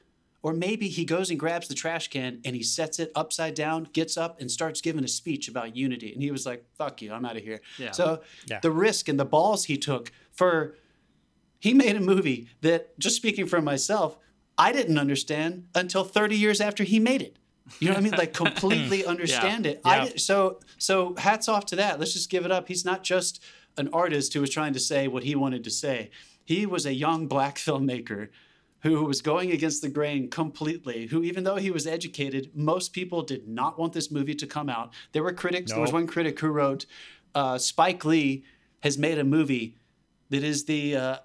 Or 0.43 0.53
maybe 0.53 0.87
he 0.87 1.03
goes 1.03 1.29
and 1.29 1.39
grabs 1.39 1.67
the 1.67 1.73
trash 1.73 2.07
can 2.09 2.39
and 2.45 2.55
he 2.55 2.63
sets 2.63 2.99
it 2.99 3.11
upside 3.15 3.53
down, 3.55 3.89
gets 3.91 4.15
up 4.15 4.39
and 4.39 4.49
starts 4.49 4.79
giving 4.81 5.03
a 5.03 5.07
speech 5.07 5.49
about 5.49 5.75
unity. 5.75 6.13
And 6.13 6.21
he 6.21 6.31
was 6.31 6.45
like, 6.45 6.63
fuck 6.77 7.01
you, 7.01 7.11
I'm 7.11 7.25
out 7.25 7.35
of 7.35 7.43
here. 7.43 7.59
Yeah. 7.77 7.91
So 7.91 8.21
Yeah. 8.45 8.59
the 8.61 8.71
risk 8.71 9.09
and 9.09 9.19
the 9.19 9.25
balls 9.25 9.65
he 9.65 9.77
took 9.77 10.11
for 10.31 10.77
he 11.59 11.73
made 11.73 11.95
a 11.95 11.99
movie 11.99 12.47
that 12.61 12.97
just 12.99 13.15
speaking 13.15 13.47
for 13.47 13.61
myself, 13.61 14.17
I 14.57 14.71
didn't 14.71 14.97
understand 14.99 15.65
until 15.75 16.03
30 16.03 16.37
years 16.37 16.61
after 16.61 16.83
he 16.83 16.99
made 16.99 17.23
it. 17.23 17.37
You 17.79 17.87
know 17.87 17.93
what 17.95 17.99
I 17.99 18.03
mean? 18.03 18.13
Like 18.13 18.33
completely 18.45 19.05
understand 19.05 19.65
it. 19.65 19.81
I 19.83 19.97
Yeah. 19.97 20.05
did, 20.05 20.21
so 20.21 20.59
so 20.77 21.15
hats 21.17 21.47
off 21.49 21.65
to 21.67 21.75
that. 21.77 21.99
Let's 21.99 22.13
just 22.13 22.29
give 22.29 22.45
it 22.45 22.51
up. 22.51 22.67
He's 22.67 22.85
not 22.85 23.03
just 23.03 23.43
an 23.77 23.89
artist 23.93 24.33
who 24.33 24.41
was 24.41 24.49
trying 24.49 24.73
to 24.73 24.79
say 24.79 25.07
what 25.07 25.23
he 25.23 25.35
wanted 25.35 25.63
to 25.63 25.69
say. 25.69 26.09
He 26.43 26.65
was 26.65 26.85
a 26.85 26.93
young 26.93 27.27
black 27.27 27.55
filmmaker 27.67 28.29
who 28.81 29.03
was 29.03 29.21
going 29.21 29.51
against 29.51 29.81
the 29.81 29.89
grain 29.89 30.29
completely, 30.29 31.07
who, 31.07 31.23
even 31.23 31.43
though 31.43 31.55
he 31.55 31.71
was 31.71 31.87
educated, 31.87 32.51
most 32.53 32.93
people 32.93 33.23
did 33.23 33.47
not 33.47 33.77
want 33.77 33.91
this 33.93 34.11
movie 34.11 34.35
to 34.35 34.45
come 34.47 34.69
out. 34.69 34.93
There 35.13 35.23
were 35.23 35.33
critics. 35.33 35.71
There 35.71 35.81
was 35.81 35.91
one 35.91 36.05
critic 36.07 36.39
who 36.39 36.49
wrote, 36.49 36.85
uh, 37.33 37.57
Spike 37.57 38.05
Lee 38.05 38.43
has 38.81 38.97
made 38.97 39.17
a 39.17 39.23
movie 39.23 39.75
that 40.29 40.43
is 40.43 40.65
the. 40.65 40.95
Uh, 40.95 41.17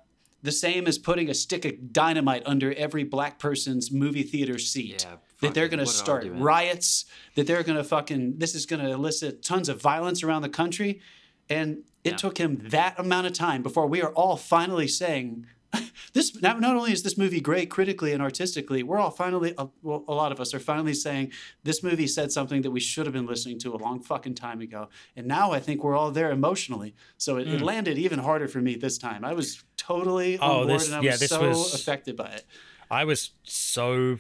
the 0.43 0.53
same 0.53 0.87
as 0.87 0.99
putting 0.99 1.31
a 1.31 1.35
stick 1.35 1.65
of 1.65 1.93
dynamite 1.93 2.43
under 2.47 2.73
every 2.75 3.05
black 3.05 3.39
person's 3.39 3.91
movie 3.93 4.23
theater 4.25 4.59
seat. 4.59 5.05
Yeah, 5.09 5.17
that 5.41 5.55
they're 5.55 5.69
going 5.69 5.81
to 5.81 5.87
start 5.87 6.27
riots, 6.33 7.05
that 7.35 7.47
they're 7.47 7.63
going 7.63 7.77
to 7.79 7.85
fucking, 7.85 8.39
this 8.39 8.55
is 8.55 8.67
going 8.67 8.83
to 8.85 8.91
elicit 8.91 9.43
tons 9.43 9.69
of 9.69 9.81
violence 9.81 10.23
around 10.23 10.43
the 10.43 10.49
country. 10.49 11.01
And 11.49 11.85
it 12.05 12.11
Yeah. 12.13 12.17
took 12.17 12.39
him 12.39 12.59
that 12.71 12.99
amount 12.99 13.27
of 13.27 13.33
time 13.33 13.63
before 13.63 13.87
we 13.87 14.01
are 14.03 14.13
all 14.13 14.37
finally 14.37 14.89
saying, 14.89 15.47
this 16.13 16.41
not, 16.43 16.61
not 16.61 16.77
only 16.77 16.93
is 16.93 17.03
this 17.03 17.17
movie 17.17 17.41
great 17.41 17.71
critically 17.71 18.13
and 18.13 18.23
artistically, 18.23 18.83
we're 18.83 18.99
all 18.99 19.11
finally, 19.11 19.55
uh, 19.57 19.67
well, 19.83 20.05
a 20.09 20.13
lot 20.15 20.33
of 20.33 20.41
us 20.41 20.53
are 20.55 20.59
finally 20.61 20.95
saying 20.95 21.33
this 21.65 21.83
movie 21.83 22.07
said 22.07 22.31
something 22.31 22.63
that 22.63 22.71
we 22.71 22.81
should 22.81 23.07
have 23.07 23.13
been 23.15 23.27
listening 23.27 23.59
to 23.61 23.75
a 23.75 23.79
long 23.79 24.01
fucking 24.03 24.35
time 24.35 24.61
ago. 24.61 24.89
And 25.17 25.27
now 25.27 25.53
I 25.53 25.61
think 25.61 25.83
we're 25.83 25.97
all 25.97 26.11
there 26.11 26.31
emotionally. 26.31 26.95
So 27.17 27.37
it, 27.39 27.49
it 27.49 27.61
Hmm. 27.61 27.65
landed 27.65 27.99
even 27.99 28.19
harder 28.19 28.49
for 28.49 28.61
me 28.61 28.75
this 28.77 28.99
time. 28.99 29.25
I 29.25 29.33
was 29.33 29.63
totally 29.77 30.39
on 30.39 30.51
Oh, 30.51 30.67
board 30.67 30.81
this- 30.81 30.87
and 30.89 30.97
I 30.97 31.01
yeah, 31.01 31.13
was 31.13 31.29
so 31.29 31.49
was- 31.49 31.75
affected 31.75 32.17
by 32.17 32.31
it. 32.33 32.45
I 32.91 33.05
was 33.05 33.31
so, 33.45 34.19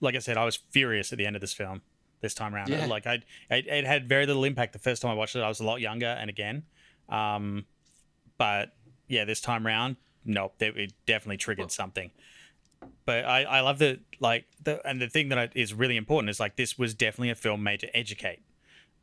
like 0.00 0.14
I 0.14 0.18
said, 0.18 0.36
I 0.36 0.44
was 0.44 0.56
furious 0.56 1.12
at 1.12 1.18
the 1.18 1.24
end 1.26 1.36
of 1.36 1.40
this 1.40 1.54
film 1.54 1.80
this 2.20 2.34
time 2.34 2.54
around. 2.54 2.68
Yeah. 2.68 2.84
Like 2.84 3.06
I, 3.06 3.14
it, 3.50 3.66
it 3.66 3.86
had 3.86 4.06
very 4.06 4.26
little 4.26 4.44
impact 4.44 4.74
the 4.74 4.78
first 4.78 5.00
time 5.00 5.10
I 5.10 5.14
watched 5.14 5.34
it. 5.36 5.40
I 5.40 5.48
was 5.48 5.60
a 5.60 5.64
lot 5.64 5.80
younger, 5.80 6.06
and 6.20 6.28
again, 6.28 6.64
um, 7.08 7.64
but 8.36 8.72
yeah, 9.08 9.24
this 9.24 9.40
time 9.40 9.64
round, 9.66 9.96
nope, 10.24 10.54
it, 10.60 10.76
it 10.76 10.92
definitely 11.06 11.38
triggered 11.38 11.70
something. 11.70 12.10
But 13.04 13.24
I, 13.24 13.42
I 13.42 13.60
love 13.60 13.78
that, 13.80 14.00
like, 14.20 14.46
the 14.62 14.86
and 14.86 15.00
the 15.00 15.08
thing 15.08 15.28
that 15.28 15.38
I, 15.38 15.48
is 15.54 15.74
really 15.74 15.96
important 15.96 16.30
is 16.30 16.40
like 16.40 16.56
this 16.56 16.78
was 16.78 16.94
definitely 16.94 17.30
a 17.30 17.34
film 17.34 17.62
made 17.62 17.80
to 17.80 17.96
educate. 17.96 18.40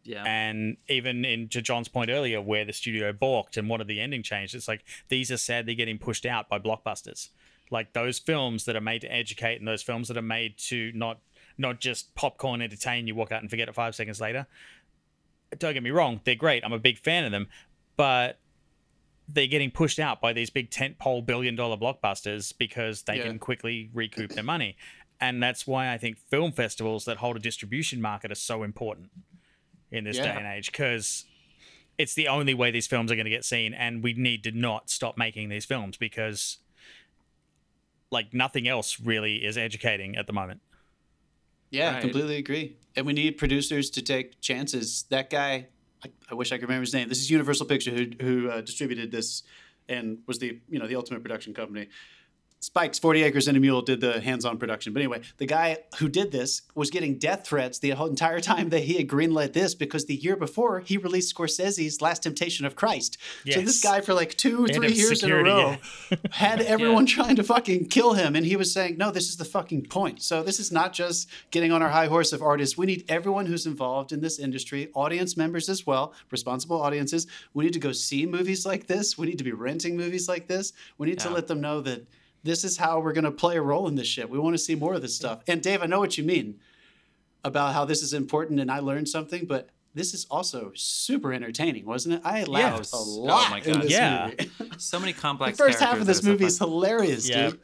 Yeah. 0.04 0.24
And 0.26 0.78
even 0.88 1.26
in 1.26 1.50
to 1.50 1.62
John's 1.62 1.90
point 1.90 2.10
earlier, 2.10 2.42
where 2.42 2.64
the 2.64 2.72
studio 2.72 3.12
balked 3.12 3.58
and 3.58 3.68
wanted 3.68 3.88
the 3.88 4.00
ending 4.00 4.24
changed, 4.24 4.56
it's 4.56 4.68
like 4.68 4.86
these 5.10 5.32
are 5.32 5.38
sadly 5.38 5.76
getting 5.76 5.98
pushed 5.98 6.26
out 6.26 6.48
by 6.48 6.60
blockbusters. 6.60 7.30
Like 7.70 7.92
those 7.92 8.18
films 8.18 8.64
that 8.66 8.78
are 8.78 8.82
made 8.82 9.02
to 9.02 9.12
educate 9.12 9.60
and 9.60 9.68
those 9.68 9.84
films 9.84 10.08
that 10.08 10.18
are 10.18 10.22
made 10.22 10.58
to 10.60 10.92
not 10.96 11.20
not 11.58 11.82
just 11.82 12.16
popcorn 12.16 12.62
entertain, 12.62 13.08
you 13.08 13.16
walk 13.16 13.32
out 13.32 13.42
and 13.42 13.50
forget 13.50 13.68
it 13.68 13.76
five 13.76 13.96
seconds 13.96 14.22
later. 14.22 14.48
Don't 15.58 15.74
get 15.74 15.84
me 15.84 15.92
wrong, 15.92 16.22
they're 16.24 16.36
great. 16.36 16.64
I'm 16.64 16.74
a 16.74 16.80
big 16.80 16.98
fan 16.98 17.26
of 17.26 17.32
them, 17.32 17.48
but 17.98 18.40
they're 19.28 19.48
getting 19.48 19.72
pushed 19.72 20.00
out 20.00 20.22
by 20.22 20.32
these 20.34 20.50
big 20.50 20.70
tentpole 20.72 21.26
billion 21.26 21.56
dollar 21.56 21.76
blockbusters 21.78 22.58
because 22.58 23.04
they 23.04 23.18
Yeah. 23.18 23.28
can 23.28 23.40
quickly 23.40 23.90
recoup 23.94 24.32
their 24.32 24.44
money. 24.44 24.78
And 25.20 25.42
that's 25.42 25.66
why 25.68 25.92
I 25.92 25.98
think 25.98 26.18
film 26.18 26.52
festivals 26.52 27.06
that 27.06 27.18
hold 27.18 27.36
a 27.36 27.40
distribution 27.40 28.02
market 28.02 28.32
are 28.32 28.36
so 28.36 28.64
important 28.64 29.10
in 29.92 30.04
this 30.04 30.18
day 30.18 30.30
and 30.36 30.46
age 30.46 30.72
because 30.72 31.26
it's 31.98 32.14
the 32.14 32.28
only 32.28 32.54
way 32.54 32.70
these 32.72 32.88
films 32.88 33.12
are 33.12 33.16
going 33.16 33.26
to 33.26 33.32
get 33.32 33.44
seen. 33.44 33.74
And 33.74 34.04
we 34.04 34.14
need 34.14 34.44
to 34.44 34.52
not 34.52 34.90
stop 34.90 35.18
making 35.18 35.50
these 35.50 35.66
films 35.66 35.98
because, 35.98 36.60
like, 38.12 38.34
nothing 38.34 38.68
else 38.68 39.00
really 39.00 39.44
is 39.44 39.58
educating 39.58 40.16
at 40.16 40.28
the 40.28 40.34
moment. 40.34 40.62
Yeah, 41.72 41.94
Right. 41.94 42.02
completely 42.02 42.38
agree. 42.38 42.78
And 42.96 43.06
we 43.06 43.14
need 43.14 43.38
producers 43.38 43.90
to 43.92 44.02
take 44.02 44.40
chances. 44.40 45.04
That 45.10 45.30
guy, 45.30 45.68
I, 46.04 46.10
I 46.32 46.36
wish 46.36 46.52
I 46.52 46.58
could 46.58 46.68
remember 46.68 46.82
his 46.82 46.94
name. 46.94 47.10
This 47.10 47.20
is 47.20 47.30
Universal 47.30 47.66
Picture 47.68 47.92
who 47.92 48.06
who 48.22 48.50
uh, 48.50 48.62
distributed 48.62 49.12
this 49.12 49.44
and 49.90 50.20
was 50.28 50.40
the 50.40 50.60
you 50.70 50.80
know 50.80 50.88
the 50.88 50.96
ultimate 50.96 51.22
production 51.22 51.54
company. 51.54 51.88
Spike's 52.60 52.98
40 52.98 53.24
Acres 53.24 53.48
and 53.48 53.56
a 53.56 53.60
Mule 53.60 53.84
did 53.84 54.02
the 54.02 54.20
hands-on 54.20 54.58
production. 54.58 54.92
But 54.92 55.02
anyway, 55.02 55.22
the 55.38 55.46
guy 55.46 55.78
who 56.00 56.10
did 56.10 56.32
this 56.32 56.64
was 56.74 56.90
getting 56.90 57.20
death 57.20 57.46
threats 57.46 57.78
the 57.78 57.92
whole 57.92 58.08
entire 58.08 58.40
time 58.40 58.70
that 58.70 58.82
he 58.82 58.96
had 58.96 59.08
greenlit 59.08 59.54
this 59.54 59.76
because 59.76 60.06
the 60.06 60.16
year 60.16 60.36
before 60.36 60.80
he 60.80 60.98
released 60.98 61.36
Scorsese's 61.36 62.02
Last 62.02 62.24
Temptation 62.24 62.66
of 62.66 62.76
Christ. 62.76 63.18
So 63.48 63.62
this 63.62 63.82
guy 63.82 64.02
for 64.02 64.14
like 64.14 64.36
two 64.38 64.66
or 64.66 64.68
three 64.68 64.92
years 64.92 65.20
security, 65.20 65.50
in 65.50 65.56
a 65.56 65.60
row 65.60 65.78
yeah. 66.10 66.18
had 66.32 66.62
everyone 66.62 67.06
trying 67.06 67.36
to 67.36 67.44
fucking 67.44 67.90
kill 67.90 68.14
him. 68.14 68.36
And 68.36 68.46
he 68.46 68.56
was 68.56 68.74
saying 68.74 68.98
no 68.98 69.12
this 69.12 69.30
is 69.30 69.38
the 69.38 69.46
fucking 69.46 69.86
point. 69.86 70.24
So 70.24 70.42
this 70.42 70.60
is 70.60 70.72
not 70.72 70.94
just 70.94 71.30
getting 71.52 71.72
on 71.72 71.84
our 71.84 71.90
high 71.90 72.08
horse 72.08 72.34
of 72.34 72.42
artists. 72.42 72.78
We 72.78 72.88
need 72.88 73.06
everyone 73.08 73.46
who's 73.46 73.68
involved 73.68 74.12
in 74.12 74.22
this 74.22 74.40
industry 74.40 74.90
audience 74.96 75.38
members 75.38 75.70
as 75.70 75.86
well 75.86 76.14
responsible 76.32 76.82
audiences. 76.82 77.28
We 77.54 77.66
need 77.66 77.74
to 77.74 77.80
go 77.80 77.92
see 77.92 78.26
movies 78.26 78.66
like 78.66 78.88
this. 78.88 79.18
We 79.18 79.28
need 79.28 79.38
to 79.38 79.44
be 79.44 79.52
renting 79.52 79.96
movies 79.96 80.28
like 80.28 80.48
this. 80.48 80.74
We 80.98 81.08
need 81.08 81.20
to 81.20 81.30
let 81.30 81.48
them 81.48 81.62
know 81.62 81.82
that 81.82 82.08
this 82.44 82.64
is 82.64 82.78
how 82.78 83.00
we're 83.00 83.14
going 83.14 83.24
to 83.24 83.32
play 83.32 83.58
a 83.58 83.62
role 83.62 83.88
in 83.88 83.96
this 83.96 84.08
shit 84.08 84.30
we 84.30 84.38
want 84.40 84.54
to 84.54 84.58
see 84.58 84.76
more 84.76 84.94
of 84.94 85.02
this 85.02 85.16
stuff 85.16 85.42
and 85.48 85.62
dave 85.62 85.82
i 85.82 85.86
know 85.86 86.00
what 86.00 86.18
you 86.18 86.24
mean 86.24 86.60
about 87.44 87.74
how 87.74 87.84
this 87.86 88.02
is 88.02 88.14
important 88.14 88.60
and 88.60 88.72
i 88.72 88.80
learned 88.80 89.08
something 89.10 89.46
but 89.46 89.70
this 89.94 90.14
is 90.14 90.28
also 90.30 90.72
super 90.76 91.34
entertaining, 91.34 91.84
wasn't 91.84 92.14
it? 92.14 92.22
I 92.24 92.44
laughed 92.44 92.78
Yes. 92.82 92.94
a 92.94 92.98
Oh 92.98 93.04
lot 93.20 93.50
my 93.50 93.58
in 93.62 93.74
God. 93.74 93.82
this 93.82 93.92
Yeah. 93.92 94.30
movie. 94.30 94.52
So 94.78 95.00
many 95.00 95.12
the 95.12 95.20
complex. 95.20 95.58
first 95.58 95.80
half 95.80 96.00
of 96.00 96.06
this 96.06 96.20
are 96.20 96.22
so 96.22 96.30
movie 96.30 96.46
is 96.46 96.60
hilarious, 96.60 97.28
Yeah. 97.28 97.50
dude. 97.50 97.60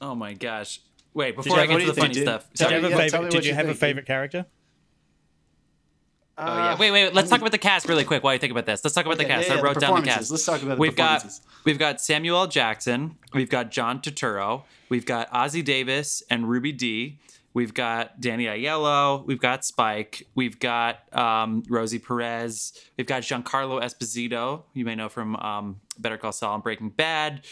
Oh 0.00 0.14
my 0.14 0.32
gosh. 0.32 0.80
Wait, 1.12 1.36
before 1.36 1.58
I 1.58 1.66
get 1.66 1.80
to 1.80 1.86
the 1.92 1.92
funny 1.92 2.14
stuff. 2.14 2.48
Did 2.54 2.70
you 2.70 2.74
have 2.76 2.84
a 2.84 2.88
yeah, 2.88 2.96
tell 2.96 2.98
me 3.04 3.10
favorite? 3.10 3.22
what 3.24 3.30
Did 3.32 3.44
you 3.44 3.48
you 3.50 3.54
have 3.54 3.66
a 3.66 3.68
think, 3.68 3.80
favorite 3.80 4.06
character? 4.06 4.46
Oh 6.38 6.56
yeah. 6.56 6.78
Wait, 6.78 6.90
wait. 6.92 7.14
Let's 7.14 7.28
talk 7.28 7.40
about 7.40 7.50
the 7.52 7.58
cast 7.58 7.88
really 7.88 8.04
quick 8.04 8.22
while 8.22 8.32
you 8.32 8.38
think 8.38 8.52
about 8.52 8.64
this. 8.66 8.84
Let's 8.84 8.94
talk 8.94 9.04
about 9.06 9.16
Okay, 9.16 9.24
the 9.24 9.28
cast. 9.30 9.48
yeah, 9.48 9.54
yeah, 9.54 9.58
I 9.58 9.60
the 9.60 9.66
wrote 9.66 9.80
down 9.80 10.00
the 10.00 10.06
cast. 10.06 10.30
Let's 10.30 10.44
talk 10.44 10.62
about 10.62 10.76
the 10.76 10.80
we've 10.80 10.94
got 10.96 11.26
we've 11.64 11.78
got 11.78 12.00
Samuel 12.00 12.46
Jackson. 12.46 13.16
We've 13.34 13.50
got 13.50 13.70
John 13.70 14.00
Turturro. 14.00 14.62
We've 14.88 15.04
got 15.04 15.30
Ossie 15.32 15.64
Davis 15.64 16.22
and 16.30 16.48
Ruby 16.48 16.72
Dee. 16.72 17.18
We've 17.54 17.74
got 17.74 18.20
Danny 18.20 18.44
Aiello. 18.44 19.26
We've 19.26 19.40
got 19.40 19.64
Spike. 19.64 20.28
We've 20.36 20.60
got 20.60 21.12
um, 21.12 21.64
Rosie 21.68 21.98
Perez. 21.98 22.72
We've 22.96 23.06
got 23.06 23.22
Giancarlo 23.22 23.82
Esposito. 23.82 24.62
You 24.74 24.84
may 24.84 24.94
know 24.94 25.08
from 25.08 25.34
um, 25.36 25.80
Better 25.98 26.18
Call 26.18 26.30
Saul 26.30 26.54
and 26.54 26.62
Breaking 26.62 26.90
Bad. 26.90 27.44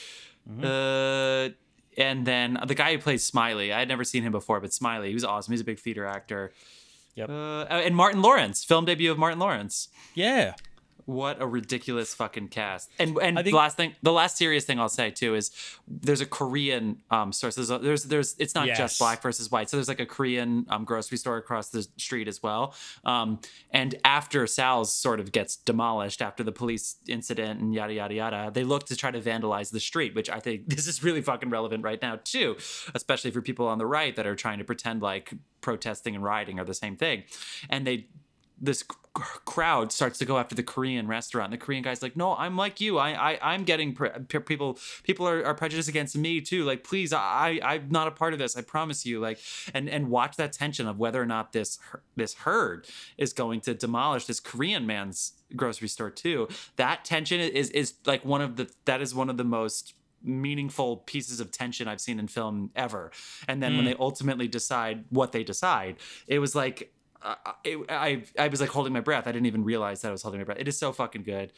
Mm-hmm. 0.48 0.64
Uh, 0.64 1.54
and 1.98 2.24
then 2.26 2.58
the 2.66 2.74
guy 2.74 2.92
who 2.92 2.98
plays 2.98 3.24
Smiley. 3.24 3.72
I 3.72 3.80
had 3.80 3.88
never 3.88 4.04
seen 4.04 4.22
him 4.22 4.32
before, 4.32 4.60
but 4.60 4.72
Smiley, 4.72 5.08
he 5.08 5.14
was 5.14 5.24
awesome. 5.24 5.52
He's 5.52 5.62
a 5.62 5.64
big 5.64 5.80
theater 5.80 6.04
actor. 6.04 6.52
Yep. 7.16 7.30
Uh, 7.30 7.64
and 7.70 7.96
Martin 7.96 8.22
Lawrence, 8.22 8.62
film 8.62 8.84
debut 8.84 9.10
of 9.10 9.18
Martin 9.18 9.38
Lawrence. 9.38 9.88
Yeah. 10.14 10.54
What 11.06 11.40
a 11.40 11.46
ridiculous 11.46 12.14
fucking 12.14 12.48
cast! 12.48 12.90
And 12.98 13.16
and 13.22 13.36
think- 13.36 13.46
the 13.46 13.56
last 13.56 13.76
thing, 13.76 13.94
the 14.02 14.12
last 14.12 14.36
serious 14.36 14.64
thing 14.64 14.78
I'll 14.78 14.88
say 14.88 15.10
too 15.10 15.34
is 15.34 15.50
there's 15.86 16.20
a 16.20 16.26
Korean 16.26 17.00
um 17.10 17.32
source. 17.32 17.54
There's 17.54 17.70
a, 17.70 17.78
there's, 17.78 18.02
there's 18.04 18.34
it's 18.38 18.54
not 18.54 18.66
Yes. 18.66 18.76
just 18.78 18.98
black 18.98 19.22
versus 19.22 19.50
white. 19.50 19.70
So 19.70 19.76
there's 19.76 19.88
like 19.88 20.00
a 20.00 20.06
Korean 20.06 20.66
um, 20.68 20.84
grocery 20.84 21.16
store 21.16 21.36
across 21.36 21.68
the 21.70 21.86
street 21.96 22.26
as 22.28 22.42
well. 22.42 22.74
Um, 23.04 23.38
and 23.70 23.94
after 24.04 24.46
Sal's 24.48 24.92
sort 24.92 25.20
of 25.20 25.30
gets 25.32 25.56
demolished 25.56 26.20
after 26.20 26.42
the 26.42 26.52
police 26.52 26.96
incident 27.08 27.60
and 27.60 27.72
yada 27.72 27.94
yada 27.94 28.14
yada, 28.14 28.50
they 28.52 28.64
look 28.64 28.86
to 28.86 28.96
try 28.96 29.10
to 29.12 29.20
vandalize 29.20 29.70
the 29.70 29.80
street, 29.80 30.14
which 30.14 30.28
I 30.28 30.40
think 30.40 30.62
this 30.68 30.86
is 30.88 31.04
really 31.04 31.22
fucking 31.22 31.50
relevant 31.50 31.84
right 31.84 32.02
now 32.02 32.18
too, 32.24 32.56
especially 32.94 33.30
for 33.30 33.40
people 33.42 33.68
on 33.68 33.78
the 33.78 33.86
right 33.86 34.16
that 34.16 34.26
are 34.26 34.34
trying 34.34 34.58
to 34.58 34.64
pretend 34.64 35.02
like 35.02 35.32
protesting 35.60 36.14
and 36.16 36.24
rioting 36.24 36.58
are 36.58 36.64
the 36.64 36.74
same 36.74 36.96
thing, 36.96 37.22
and 37.70 37.86
they 37.86 38.08
this 38.60 38.80
c- 38.80 38.86
crowd 39.44 39.92
starts 39.92 40.18
to 40.18 40.24
go 40.24 40.38
after 40.38 40.54
the 40.54 40.62
Korean 40.62 41.06
restaurant. 41.06 41.50
The 41.50 41.58
Korean 41.58 41.82
guy's 41.82 42.02
like, 42.02 42.16
"No, 42.16 42.34
I'm 42.36 42.56
like 42.56 42.80
you. 42.80 42.98
I, 42.98 43.32
I 43.32 43.38
I'm 43.54 43.64
getting 43.64 43.94
pre- 43.94 44.10
pe- 44.28 44.40
people. 44.40 44.78
People 45.02 45.28
are, 45.28 45.44
are 45.44 45.54
prejudiced 45.54 45.88
against 45.88 46.16
me 46.16 46.40
too. 46.40 46.64
Like, 46.64 46.84
please, 46.84 47.12
I, 47.12 47.60
I 47.62 47.74
I'm 47.74 47.88
not 47.90 48.08
a 48.08 48.10
part 48.10 48.32
of 48.32 48.38
this. 48.38 48.56
I 48.56 48.62
promise 48.62 49.04
you. 49.04 49.20
Like, 49.20 49.38
and 49.74 49.88
and 49.88 50.08
watch 50.08 50.36
that 50.36 50.52
tension 50.52 50.86
of 50.86 50.98
whether 50.98 51.20
or 51.20 51.26
not 51.26 51.52
this 51.52 51.78
this 52.16 52.34
herd 52.34 52.86
is 53.18 53.32
going 53.32 53.60
to 53.62 53.74
demolish 53.74 54.26
this 54.26 54.40
Korean 54.40 54.86
man's 54.86 55.32
grocery 55.54 55.88
store 55.88 56.10
too. 56.10 56.48
That 56.76 57.04
tension 57.04 57.40
is 57.40 57.70
is 57.70 57.94
like 58.06 58.24
one 58.24 58.40
of 58.40 58.56
the 58.56 58.70
that 58.84 59.00
is 59.00 59.14
one 59.14 59.30
of 59.30 59.36
the 59.36 59.44
most 59.44 59.94
meaningful 60.22 60.98
pieces 60.98 61.40
of 61.40 61.52
tension 61.52 61.86
I've 61.86 62.00
seen 62.00 62.18
in 62.18 62.26
film 62.26 62.70
ever. 62.74 63.12
And 63.46 63.62
then 63.62 63.76
when 63.76 63.84
hmm. 63.84 63.92
they 63.92 63.96
ultimately 63.98 64.48
decide 64.48 65.04
what 65.10 65.32
they 65.32 65.44
decide, 65.44 65.96
it 66.26 66.40
was 66.40 66.54
like 66.54 66.92
uh, 67.22 67.34
it, 67.64 67.78
I 67.88 68.22
I 68.38 68.48
was 68.48 68.60
like 68.60 68.70
holding 68.70 68.92
my 68.92 69.00
breath. 69.00 69.26
I 69.26 69.32
didn't 69.32 69.46
even 69.46 69.64
realize 69.64 70.02
that 70.02 70.08
I 70.08 70.12
was 70.12 70.22
holding 70.22 70.40
my 70.40 70.44
breath. 70.44 70.58
It 70.60 70.68
is 70.68 70.78
so 70.78 70.92
fucking 70.92 71.22
good. 71.24 71.52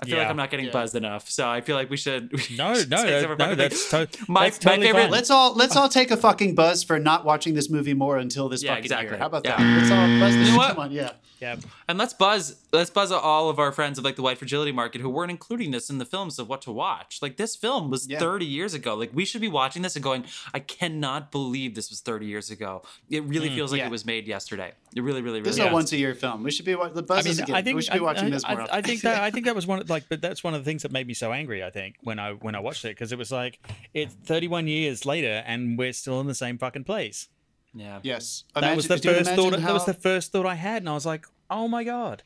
I 0.00 0.06
feel 0.06 0.18
like 0.18 0.26
I'm 0.28 0.36
not 0.36 0.50
getting 0.50 0.70
buzzed 0.70 0.96
enough, 0.96 1.30
so 1.30 1.48
I 1.48 1.60
feel 1.60 1.76
like 1.76 1.88
we 1.88 1.96
should. 1.96 2.32
we 2.32 2.56
No, 2.56 2.74
should 2.74 2.90
no, 2.90 2.96
say 2.98 3.10
that- 3.10 3.22
some 3.22 3.30
of 3.30 3.38
no, 3.38 3.54
that's 3.54 3.90
to- 3.90 4.08
my 4.28 4.44
that's 4.50 4.64
my 4.64 4.76
favorite. 4.78 5.02
fine. 5.02 5.10
Let's 5.10 5.30
all 5.30 5.54
let's 5.54 5.76
all 5.76 5.88
take 5.88 6.10
a 6.10 6.16
fucking 6.16 6.54
buzz 6.54 6.82
for 6.82 6.98
not 6.98 7.24
watching 7.24 7.54
this 7.54 7.70
movie 7.70 7.94
more 7.94 8.18
until 8.18 8.48
this 8.48 8.62
Yeah, 8.62 8.70
fucking 8.72 8.84
exactly. 8.84 9.10
year. 9.10 9.18
How 9.18 9.26
about 9.26 9.44
Yeah. 9.44 9.56
that? 9.56 9.78
Let's 9.78 9.90
all 9.90 10.06
buzz 10.20 10.34
this. 10.34 10.46
You 10.46 10.52
know 10.52 10.58
what? 10.58 10.68
Come 10.70 10.78
on, 10.80 10.92
yeah. 10.92 11.12
Yeah. 11.40 11.56
And 11.88 11.98
let's 11.98 12.14
buzz 12.14 12.56
let's 12.74 12.90
buzz 12.90 13.10
all 13.12 13.48
of 13.48 13.58
our 13.58 13.72
friends 13.72 13.98
of 13.98 14.04
like 14.04 14.16
the 14.16 14.22
white 14.22 14.38
fragility 14.38 14.72
market 14.72 15.00
who 15.00 15.08
weren't 15.08 15.30
including 15.30 15.70
this 15.70 15.90
in 15.90 15.98
the 15.98 16.04
films 16.04 16.38
of 16.38 16.48
what 16.48 16.62
to 16.62 16.72
watch. 16.72 17.20
Like 17.22 17.36
this 17.36 17.56
film 17.56 17.90
was 17.90 18.06
Yeah. 18.08 18.18
30 18.18 18.44
years 18.44 18.74
ago. 18.74 18.94
Like 18.94 19.10
we 19.14 19.24
should 19.24 19.40
be 19.40 19.48
watching 19.48 19.82
this 19.82 19.96
and 19.96 20.02
going, 20.02 20.24
I 20.52 20.60
cannot 20.60 21.30
believe 21.30 21.74
this 21.74 21.90
was 21.90 22.00
30 22.00 22.26
years 22.26 22.50
ago. 22.50 22.82
It 23.08 23.22
really 23.24 23.50
mm, 23.50 23.54
feels 23.54 23.72
like 23.72 23.80
yeah. 23.80 23.86
it 23.86 23.90
was 23.90 24.04
made 24.04 24.26
yesterday. 24.26 24.72
It 24.94 25.02
really, 25.02 25.22
really, 25.22 25.40
really 25.40 25.42
This 25.42 25.54
is 25.54 25.58
does. 25.58 25.70
a 25.70 25.72
once 25.72 25.92
a 25.92 25.96
year 25.96 26.14
film. 26.14 26.42
We 26.42 26.50
should 26.50 26.64
be 26.66 26.74
wa- 26.74 26.88
the 26.88 27.02
buzz 27.02 27.26
I 27.26 27.30
mean, 27.30 27.40
again. 27.40 27.56
I 27.56 27.62
think 27.62 27.76
we 27.76 27.82
should 27.82 27.94
be 27.94 28.00
watching 28.00 28.26
I, 28.26 28.30
this 28.30 28.46
more. 28.46 28.60
I, 28.60 28.62
often. 28.64 28.74
I 28.76 28.82
think 28.82 29.00
that 29.02 29.22
I 29.22 29.30
think 29.30 29.46
that 29.46 29.54
was 29.54 29.66
one 29.72 29.80
of, 29.80 29.90
like, 29.90 30.04
but 30.08 30.20
that's 30.20 30.44
one 30.44 30.54
of 30.54 30.60
the 30.60 30.64
things 30.64 30.82
that 30.82 30.92
made 30.92 31.06
me 31.06 31.14
so 31.14 31.32
angry. 31.32 31.64
I 31.64 31.70
think 31.70 31.96
when 32.02 32.18
I 32.18 32.32
when 32.32 32.54
I 32.54 32.60
watched 32.60 32.84
it 32.84 32.88
because 32.88 33.12
it 33.12 33.18
was 33.18 33.32
like 33.32 33.58
it's 33.92 34.14
31 34.14 34.66
years 34.68 35.04
later 35.06 35.42
and 35.46 35.78
we're 35.78 35.92
still 35.92 36.20
in 36.20 36.26
the 36.26 36.34
same 36.34 36.58
fucking 36.58 36.84
place. 36.84 37.28
Yeah. 37.76 37.98
yes, 38.04 38.44
That 38.54 38.76
was 38.76 38.86
the 38.86 38.94
Imagine- 38.94 39.02
do 39.02 39.08
you 39.08 39.14
first 39.16 39.30
imagine 39.30 39.50
thought. 39.50 39.60
That 39.66 39.72
was 39.74 39.84
the 39.84 39.94
first 39.94 40.30
thought 40.32 40.46
I 40.46 40.54
had, 40.54 40.82
and 40.82 40.88
I 40.88 40.92
was 40.94 41.04
like, 41.04 41.26
oh 41.50 41.66
my 41.66 41.82
god. 41.82 42.22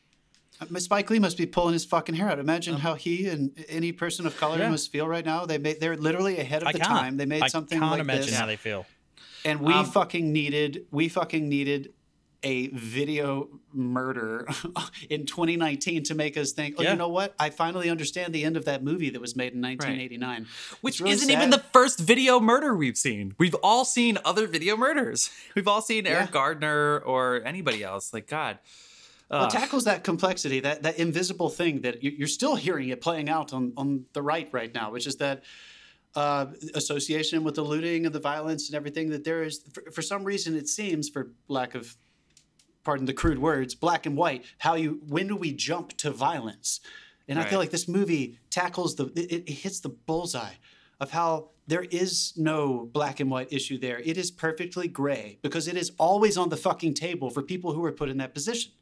Spike 0.79 1.11
Lee 1.11 1.19
must 1.19 1.37
be 1.37 1.47
pulling 1.47 1.73
his 1.73 1.85
fucking 1.85 2.15
hair 2.15 2.29
out. 2.29 2.39
Imagine 2.39 2.77
how 2.77 2.95
he 2.95 3.29
and 3.29 3.53
any 3.69 3.93
person 3.93 4.27
of 4.27 4.37
color 4.37 4.59
Yeah. 4.59 4.71
must 4.71 4.91
feel 4.91 5.07
right 5.07 5.25
now. 5.25 5.47
They 5.47 5.59
made 5.59 5.81
they're 5.81 5.97
literally 5.97 6.39
ahead 6.39 6.63
of 6.63 6.69
I 6.69 6.73
the 6.73 6.79
can't. 6.79 6.91
time. 6.91 7.17
They 7.17 7.27
made. 7.27 7.43
I 7.43 7.49
something 7.49 7.79
can't 7.79 7.91
like 7.93 8.01
imagine 8.01 8.27
this, 8.27 8.37
how 8.37 8.47
they 8.47 8.57
feel. 8.57 8.87
and 9.45 9.61
we 9.61 9.73
Um, 9.73 9.87
fucking 9.87 10.33
needed 10.33 10.87
we 10.91 11.09
fucking 11.09 11.49
needed 11.49 11.93
a 12.45 12.69
video 12.69 13.49
murder 13.73 14.47
in 15.11 15.27
2019 15.27 16.05
to 16.05 16.15
make 16.15 16.37
us 16.37 16.53
think, 16.53 16.77
oh, 16.79 16.83
Yeah. 16.85 16.93
you 16.93 16.97
know 16.97 17.09
what? 17.09 17.35
I 17.37 17.51
finally 17.51 17.91
understand 17.91 18.33
the 18.33 18.45
end 18.45 18.57
of 18.57 18.65
that 18.67 18.85
movie 18.85 19.11
that 19.11 19.21
was 19.21 19.35
made 19.35 19.55
in 19.55 19.61
1989. 19.61 20.47
Which 20.81 21.01
really 21.01 21.13
isn't 21.15 21.31
even 21.31 21.51
the 21.51 21.59
first 21.73 21.99
video 21.99 22.39
murder 22.39 22.77
we've 22.77 22.97
seen. 22.97 23.35
We've 23.39 23.57
all 23.57 23.85
seen 23.85 24.19
other 24.25 24.47
video 24.47 24.77
murders. 24.77 25.31
We've 25.57 25.67
all 25.67 25.83
seen 25.83 26.07
Eric 26.07 26.27
Yeah. 26.29 26.33
Gardner 26.33 26.99
or 27.01 27.43
anybody 27.45 27.83
else. 27.83 28.13
Like 28.13 28.29
God. 28.29 28.59
Well, 29.31 29.47
it 29.47 29.51
tackles 29.51 29.85
that 29.85 30.05
complexity, 30.05 30.61
that 30.61 30.83
that 30.85 30.99
invisible 30.99 31.51
thing 31.51 31.83
that 31.83 32.03
you- 32.03 32.13
you're 32.19 32.29
still 32.29 32.57
hearing 32.57 32.89
it 32.89 33.01
playing 33.01 33.29
out 33.29 33.53
on 33.53 33.73
on 33.77 34.07
the 34.15 34.23
right 34.23 34.49
right 34.53 34.73
now, 34.73 34.91
which 34.91 35.07
is 35.07 35.17
that 35.17 35.45
uh, 36.15 36.47
association 36.75 37.45
with 37.45 37.55
the 37.55 37.63
looting 37.63 38.07
and 38.07 38.15
the 38.15 38.21
violence 38.21 38.69
and 38.69 38.75
everything. 38.75 39.11
That 39.11 39.25
there 39.25 39.43
is, 39.43 39.63
for, 39.73 39.83
for 39.91 40.03
some 40.03 40.25
reason, 40.25 40.57
it 40.57 40.67
seems, 40.67 41.09
for 41.09 41.33
lack 41.49 41.75
of 41.75 41.97
pardon 42.83 43.05
the 43.07 43.13
crude 43.13 43.39
words, 43.39 43.75
black 43.75 44.07
and 44.07 44.17
white. 44.17 44.45
How 44.59 44.75
you 44.75 45.01
when 45.07 45.27
do 45.29 45.37
we 45.37 45.53
jump 45.53 45.93
to 45.99 46.11
violence? 46.11 46.81
And 47.29 47.39
I 47.39 47.43
feel 47.51 47.59
like 47.59 47.71
this 47.71 47.87
movie 47.87 48.39
tackles 48.49 48.95
the 48.97 49.05
it, 49.15 49.45
it 49.47 49.51
hits 49.51 49.81
the 49.81 49.91
bullseye 49.91 50.55
of 50.99 51.11
how 51.11 51.51
there 51.67 51.83
is 51.91 52.33
no 52.37 52.89
black 52.91 53.21
and 53.21 53.31
white 53.31 53.53
issue 53.53 53.79
there. 53.79 54.01
It 54.01 54.17
is 54.17 54.31
perfectly 54.31 54.89
gray 54.89 55.39
because 55.43 55.69
it 55.69 55.77
is 55.77 55.93
always 55.99 56.39
on 56.39 56.49
the 56.49 56.57
fucking 56.57 56.95
table 56.95 57.29
for 57.29 57.43
people 57.43 57.75
who 57.75 57.85
are 57.85 57.93
put 57.93 58.09
in 58.09 58.17
that 58.17 58.33
position. 58.33 58.73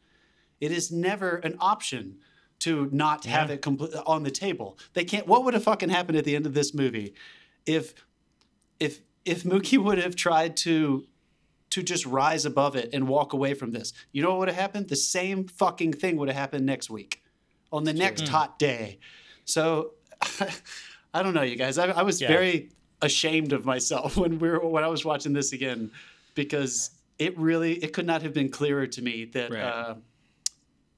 It 0.61 0.73
is 0.73 0.91
never 0.91 1.37
an 1.37 1.57
option 1.61 2.19
to 2.61 2.89
not 2.93 3.25
have 3.27 3.51
it 3.51 3.61
complete 3.63 3.93
on 4.07 4.23
the 4.23 4.31
table. 4.31 4.79
They 4.95 5.05
can't. 5.05 5.27
What 5.27 5.45
would 5.45 5.55
have 5.55 5.63
fucking 5.65 5.91
happened 5.91 6.17
at 6.19 6.25
the 6.25 6.35
end 6.35 6.47
of 6.47 6.55
this 6.55 6.73
movie 6.75 7.15
if 7.67 7.95
if 8.81 9.03
if 9.25 9.43
Mookie 9.45 9.79
would 9.85 9.99
have 9.99 10.17
tried 10.17 10.57
to 10.59 11.07
to 11.71 11.83
just 11.83 12.07
rise 12.07 12.47
above 12.47 12.77
it 12.77 12.89
and 12.95 13.07
walk 13.09 13.33
away 13.33 13.53
from 13.55 13.73
this? 13.73 13.93
You 14.13 14.23
know 14.23 14.31
what 14.31 14.39
would 14.41 14.49
have 14.49 14.57
happened? 14.57 14.89
The 14.89 14.97
same 14.97 15.47
fucking 15.49 15.93
thing 15.95 16.17
would 16.17 16.29
have 16.29 16.37
happened 16.39 16.65
next 16.65 16.89
week 16.89 17.23
on 17.71 17.85
the 17.85 17.93
next 17.93 18.29
hot 18.29 18.59
day. 18.59 18.99
So 19.45 19.93
I 21.13 21.23
don't 21.23 21.35
know, 21.35 21.43
you 21.43 21.57
guys. 21.57 21.77
I, 21.79 21.89
I 21.89 22.03
was 22.03 22.21
Yeah. 22.21 22.29
very 22.29 22.71
ashamed 23.03 23.53
of 23.53 23.67
myself 23.67 24.17
when 24.23 24.39
we 24.39 24.49
were 24.49 24.67
when 24.67 24.83
I 24.85 24.89
was 24.89 25.05
watching 25.05 25.35
this 25.35 25.53
again 25.53 25.91
because 26.35 26.91
it 27.19 27.37
really 27.39 27.75
it 27.85 27.93
could 27.93 28.07
not 28.07 28.23
have 28.23 28.33
been 28.33 28.49
clearer 28.49 28.87
to 28.87 29.03
me 29.03 29.27
that 29.27 29.51
Right. 29.51 29.63
uh, 29.63 29.95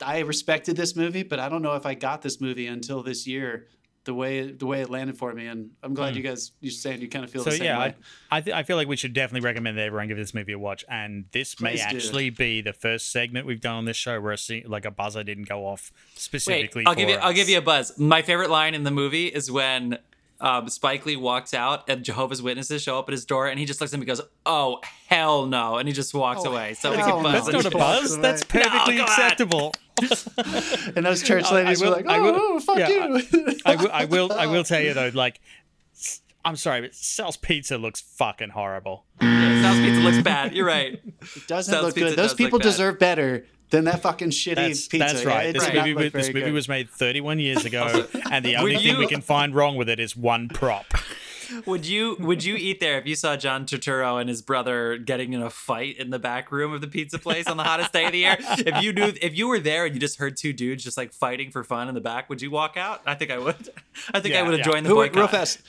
I 0.03 0.21
respected 0.21 0.77
this 0.77 0.97
movie, 0.97 1.23
but 1.23 1.39
I 1.39 1.49
don't 1.49 1.63
know 1.63 1.75
if 1.75 1.87
I 1.87 1.95
got 1.95 2.23
this 2.23 2.41
movie 2.41 2.67
until 2.67 3.03
this 3.03 3.27
year. 3.27 3.67
The 4.05 4.15
way 4.15 4.53
the 4.53 4.65
way 4.65 4.81
it 4.81 4.89
landed 4.89 5.19
for 5.19 5.35
me, 5.35 5.49
and 5.49 5.73
I'm 5.83 5.93
glad 5.93 6.13
hmm. 6.13 6.19
you 6.19 6.23
guys 6.23 6.53
you're 6.61 6.71
saying 6.71 7.03
you 7.03 7.11
kind 7.11 7.27
of 7.27 7.31
feel. 7.31 7.45
So 7.45 7.51
the 7.51 7.57
same 7.57 7.67
yeah, 7.67 7.79
way. 7.79 7.95
I, 8.31 8.39
I, 8.39 8.41
th- 8.41 8.57
I 8.57 8.63
feel 8.63 8.77
like 8.77 8.89
we 8.89 8.97
should 8.97 9.13
definitely 9.13 9.45
recommend 9.45 9.77
that 9.77 9.83
everyone 9.83 10.09
give 10.09 10.17
this 10.17 10.33
movie 10.33 10.53
a 10.53 10.59
watch. 10.59 10.83
And 10.89 11.27
this 11.33 11.61
may 11.61 11.77
do. 11.77 11.83
actually 11.83 12.31
be 12.31 12.63
the 12.63 12.73
first 12.73 13.13
segment 13.13 13.45
we've 13.45 13.61
done 13.61 13.75
on 13.75 13.85
this 13.85 13.99
show 13.99 14.19
where 14.19 14.33
a 14.33 14.39
se- 14.39 14.65
like 14.67 14.87
a 14.87 14.91
buzzer 14.91 15.25
didn't 15.25 15.47
go 15.47 15.67
off 15.67 15.93
specifically. 16.15 16.85
Wait. 16.85 16.89
I'll 16.89 16.95
give 16.95 17.11
you. 17.11 17.17
I'll 17.17 17.35
give 17.35 17.51
you 17.51 17.59
a 17.59 17.63
buzz. 17.63 17.99
My 17.99 18.23
favorite 18.23 18.49
line 18.49 18.75
in 18.75 18.85
the 18.85 18.91
movie 18.91 19.27
is 19.27 19.51
when 19.51 19.99
um, 20.41 20.69
Spike 20.69 21.05
Lee 21.07 21.17
walks 21.17 21.53
out 21.55 21.89
and 21.89 22.05
Jehovah's 22.05 22.41
Witnesses 22.41 22.83
show 22.83 22.99
up 22.99 23.09
at 23.09 23.13
his 23.13 23.25
door, 23.25 23.47
and 23.49 23.59
he 23.59 23.65
just 23.65 23.81
looks 23.81 23.93
at 23.93 23.97
him 23.97 24.03
and 24.03 24.07
goes, 24.09 24.21
"Oh 24.47 24.81
hell 25.09 25.47
no!" 25.47 25.77
and 25.77 25.89
he 25.89 25.93
just 25.95 26.15
walks 26.15 26.45
away. 26.45 26.75
So 26.75 26.91
we 26.93 26.97
can 26.99 27.23
buzz. 27.23 27.47
That's 27.47 27.65
not 27.65 27.67
a 27.67 27.77
buzz. 27.77 28.13
away. 28.13 28.23
That's 28.23 28.45
perfectly 28.45 28.97
come 28.99 29.07
on. 29.07 29.09
acceptable. 29.09 29.75
And 30.97 31.05
those 31.05 31.23
church 31.25 31.45
I- 31.47 31.49
I 31.49 31.55
ladies 31.63 31.81
will- 31.83 31.91
were 31.91 31.97
like, 31.97 32.07
"Oh, 32.07 32.13
I 32.13 32.19
will- 32.21 32.35
oh, 32.37 32.61
fuck 32.61 32.79
yeah, 32.79 32.89
you." 32.89 33.57
I 33.67 33.75
will, 33.77 33.91
I 33.93 34.05
will, 34.05 34.33
I 34.33 34.47
will 34.47 34.63
tell 34.65 34.81
you 34.81 34.95
though, 34.95 35.11
like, 35.13 35.41
I'm 36.45 36.55
sorry, 36.57 36.83
but 36.83 36.95
Sal's 36.95 37.37
Pizza 37.37 37.77
looks 37.79 38.01
fucking 38.01 38.51
horrible. 38.51 39.05
Yeah, 39.21 39.61
Sal's 39.63 39.79
Pizza 39.79 40.01
looks 40.01 40.23
bad. 40.23 40.55
You're 40.55 40.67
right. 40.67 40.93
It 40.95 41.47
doesn't 41.49 41.73
Sal's 41.73 41.87
look 41.87 41.95
good. 41.97 42.05
Those 42.11 42.17
does 42.17 42.31
look 42.31 42.39
people 42.39 42.59
bad. 42.61 42.65
deserve 42.65 42.99
better 43.01 43.45
than 43.71 43.85
that 43.85 44.01
fucking 44.03 44.31
shitty 44.31 44.55
That's, 44.55 44.89
pizza. 44.89 44.99
that's 45.15 45.25
right. 45.25 45.47
it 45.49 45.53
This 45.55 45.65
does 45.65 45.75
not 45.75 45.87
movie, 45.87 46.05
was, 46.05 46.13
this 46.13 46.27
movie 46.29 46.41
good. 46.43 46.53
was 46.53 46.69
made 46.69 46.89
31 46.91 47.39
years 47.39 47.65
ago, 47.65 48.07
and 48.31 48.45
the 48.45 48.57
only 48.57 48.75
Would 48.75 48.83
thing 48.83 48.99
we 48.99 49.07
can 49.07 49.21
find 49.21 49.55
wrong 49.55 49.77
with 49.77 49.89
it 49.89 50.01
is 50.01 50.17
one 50.17 50.49
prop. 50.49 50.87
Would 51.65 51.87
you 51.87 52.15
Would 52.21 52.45
you 52.45 52.57
eat 52.57 52.79
there 52.79 52.99
if 52.99 53.07
you 53.07 53.15
saw 53.15 53.35
John 53.35 53.65
Turturro 53.65 54.21
and 54.21 54.29
his 54.29 54.43
brother 54.43 54.99
getting 54.99 55.33
in 55.33 55.41
a 55.41 55.49
fight 55.49 55.97
in 55.97 56.11
the 56.11 56.19
back 56.19 56.53
room 56.53 56.75
of 56.75 56.83
the 56.83 56.87
pizza 56.89 57.19
place 57.19 57.47
on 57.47 57.57
the 57.57 57.63
hottest 57.65 57.91
day 57.91 58.05
of 58.05 58.13
the 58.13 58.19
year? 58.19 58.37
If 58.39 58.83
you 58.83 58.93
knew, 58.93 59.15
if 59.23 59.35
you 59.35 59.49
were 59.49 59.59
there 59.59 59.87
and 59.87 59.95
you 59.95 60.01
just 60.01 60.19
heard 60.19 60.37
two 60.37 60.53
dudes 60.53 60.85
just 60.85 60.99
like 60.99 61.11
fighting 61.15 61.51
for 61.51 61.65
fun 61.65 61.89
in 61.89 61.95
the 61.95 62.03
back, 62.03 62.29
would 62.29 62.43
you 62.43 62.51
walk 62.51 62.77
out? 62.77 63.01
I 63.07 63.15
think 63.15 63.31
I 63.31 63.39
would. 63.39 63.57
I 64.13 64.21
think 64.21 64.35
I 64.35 64.43
would 64.43 64.59
have 64.59 64.59
yeah. 64.67 64.73
joined 64.73 64.85
the 64.85 64.91
Who- 64.91 64.97
boycott. 64.97 65.17
real 65.17 65.29
fast. 65.29 65.61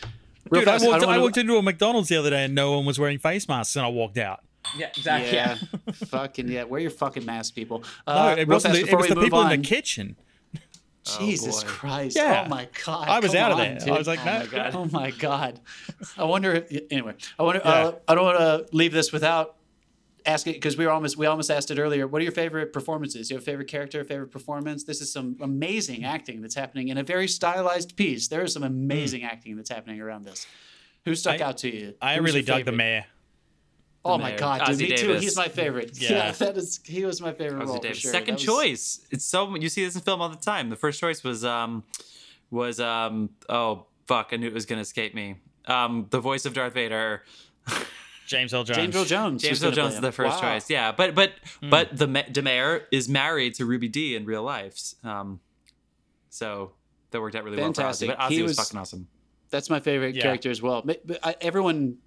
Real 0.50 0.62
Dude, 0.62 0.68
I 0.68 0.72
fast. 0.74 0.86
walked, 0.86 1.02
don't 1.02 1.14
I 1.14 1.18
walked 1.20 1.38
into 1.38 1.56
a 1.56 1.62
McDonald's 1.62 2.10
the 2.10 2.18
other 2.18 2.30
day 2.32 2.44
and 2.44 2.54
no 2.56 2.74
one 2.76 2.86
was 2.86 3.00
wearing 3.00 3.18
face 3.20 3.48
masks, 3.48 3.76
and 3.78 3.86
I 3.86 3.90
walked 3.90 4.18
out. 4.18 4.42
Yeah, 4.78 4.88
exactly. 4.96 5.34
Yeah, 5.36 5.58
fucking 6.08 6.48
yeah. 6.50 6.64
Wear 6.64 6.82
your 6.82 6.92
fucking 6.92 7.26
mask, 7.26 7.56
people. 7.56 7.84
No, 8.08 8.14
Uh, 8.14 8.36
it 8.38 8.48
wasn't. 8.48 8.76
The, 8.76 8.82
it 8.90 8.96
was 8.98 9.08
the 9.08 9.16
people 9.16 9.40
on. 9.40 9.52
in 9.52 9.62
the 9.62 9.68
kitchen. 9.68 10.16
Jesus 11.20 11.64
boy. 11.64 11.70
Christ! 11.70 12.16
Yeah. 12.16 12.44
Oh 12.46 12.50
my 12.50 12.68
god! 12.86 13.08
I 13.08 13.20
was 13.20 13.32
Come 13.32 13.40
out 13.42 13.52
of 13.54 13.60
on, 13.60 13.78
there. 13.78 13.94
I 13.94 13.98
was 13.98 14.08
like, 14.08 14.20
oh 14.26 14.40
no, 14.40 14.48
God. 14.48 14.76
Oh 14.76 14.86
my 14.86 15.12
god! 15.12 15.60
I 16.18 16.26
wonder. 16.26 16.54
If, 16.70 16.84
anyway, 16.92 17.16
I 17.40 17.44
wonder. 17.44 17.62
Yeah. 17.64 17.72
Uh, 17.72 17.92
I 18.08 18.16
don't 18.16 18.26
want 18.26 18.38
to 18.40 18.76
leave 18.76 18.92
this 18.92 19.12
without 19.12 19.56
asking 20.26 20.54
because 20.54 20.78
we 20.78 20.86
were 20.86 20.92
almost 20.92 21.18
we 21.18 21.26
almost 21.26 21.50
asked 21.50 21.72
it 21.72 21.80
earlier. 21.80 22.06
What 22.06 22.20
are 22.20 22.24
your 22.24 22.34
favorite 22.34 22.74
performances? 22.74 23.32
Your 23.32 23.40
favorite 23.40 23.70
character, 23.70 24.04
favorite 24.04 24.30
performance? 24.30 24.84
This 24.84 25.02
is 25.02 25.12
some 25.12 25.38
amazing 25.42 26.04
acting 26.04 26.42
that's 26.42 26.56
happening 26.56 26.90
in 26.90 26.98
a 26.98 27.04
very 27.04 27.28
stylized 27.30 27.96
piece. 27.96 28.28
There 28.28 28.44
is 28.44 28.54
some 28.54 28.64
amazing 28.64 29.24
acting 29.24 29.56
that's 29.56 29.70
happening 29.70 30.02
around 30.02 30.26
this. 30.26 30.46
Who 31.06 31.16
stuck. 31.16 31.40
I- 31.42 31.46
out 31.46 31.58
to 31.60 31.74
you? 31.74 31.94
I 32.02 32.16
Who's 32.18 32.26
really 32.26 32.40
your 32.42 32.58
dug 32.58 32.66
the 32.66 32.72
mayor. 32.74 33.06
Oh 34.06 34.18
my 34.18 34.34
god, 34.36 34.66
dude, 34.66 34.76
Ossie 34.80 34.90
me 34.92 34.96
too. 34.98 35.14
He's 35.16 35.36
my 35.36 35.50
favorite. 35.50 35.92
Yeah. 36.02 36.12
Yeah, 36.28 36.32
that 36.32 36.58
is. 36.58 36.80
He 36.86 37.04
was 37.06 37.20
my 37.22 37.34
favorite 37.34 37.64
Ossie 37.66 37.68
role 37.68 37.82
for 37.82 37.94
sure. 37.94 38.12
Second 38.12 38.36
was- 38.36 38.44
choice. 38.44 39.00
It's 39.12 39.26
so 39.26 39.54
you 39.56 39.68
see 39.70 39.84
this 39.84 39.96
in 39.96 40.02
film 40.02 40.22
all 40.22 40.30
the 40.30 40.38
time. 40.38 40.70
The 40.70 40.76
first 40.78 41.00
choice 41.00 41.24
was 41.24 41.44
um 41.44 41.84
was 42.50 42.80
um 42.80 43.30
oh 43.50 43.86
fuck 44.08 44.30
I 44.32 44.38
knew 44.38 44.48
it 44.48 44.54
was 44.54 44.66
gonna 44.66 44.82
escape 44.82 45.14
me. 45.14 45.36
Um 45.66 46.08
the 46.10 46.20
voice 46.22 46.46
of 46.46 46.54
Darth 46.54 46.74
Vader. 46.74 47.24
James 48.26 48.54
L. 48.54 48.64
Jones. 48.64 48.78
James 48.78 48.96
Earl 48.96 49.06
Jones. 49.06 49.42
James 49.42 49.52
was 49.60 49.64
Earl 49.64 49.72
Jones 49.72 49.90
play 49.94 49.96
is 49.98 50.02
the 50.02 50.12
first 50.12 50.42
Wow. 50.44 50.54
choice. 50.54 50.70
Yeah, 50.70 50.92
but 50.92 51.16
but 51.16 51.34
Hmm. 51.62 51.70
but 51.70 51.98
the 51.98 52.08
Ma- 52.08 52.22
Demare 52.24 52.84
is 52.92 53.10
married 53.10 53.56
to 53.56 53.66
Ruby 53.66 53.88
Dee 53.90 54.16
in 54.16 54.26
real 54.26 54.44
life. 54.44 54.78
Um, 55.04 55.40
so 56.30 56.72
that 57.12 57.20
worked 57.22 57.36
out 57.36 57.44
really 57.44 57.58
Fantastic. 57.58 58.08
well 58.10 58.18
for 58.18 58.22
Ossie. 58.24 58.28
But 58.28 58.34
Ossie 58.34 58.42
was, 58.44 58.58
was- 58.58 58.68
fucking 58.68 58.80
awesome. 58.80 59.08
That's 59.50 59.70
my 59.70 59.80
favorite 59.80 60.16
Yeah. 60.16 60.22
character 60.22 60.52
as 60.52 60.62
well. 60.62 60.84
Ma- 60.86 60.94
but 61.04 61.20
I, 61.24 61.36
everyone 61.42 61.98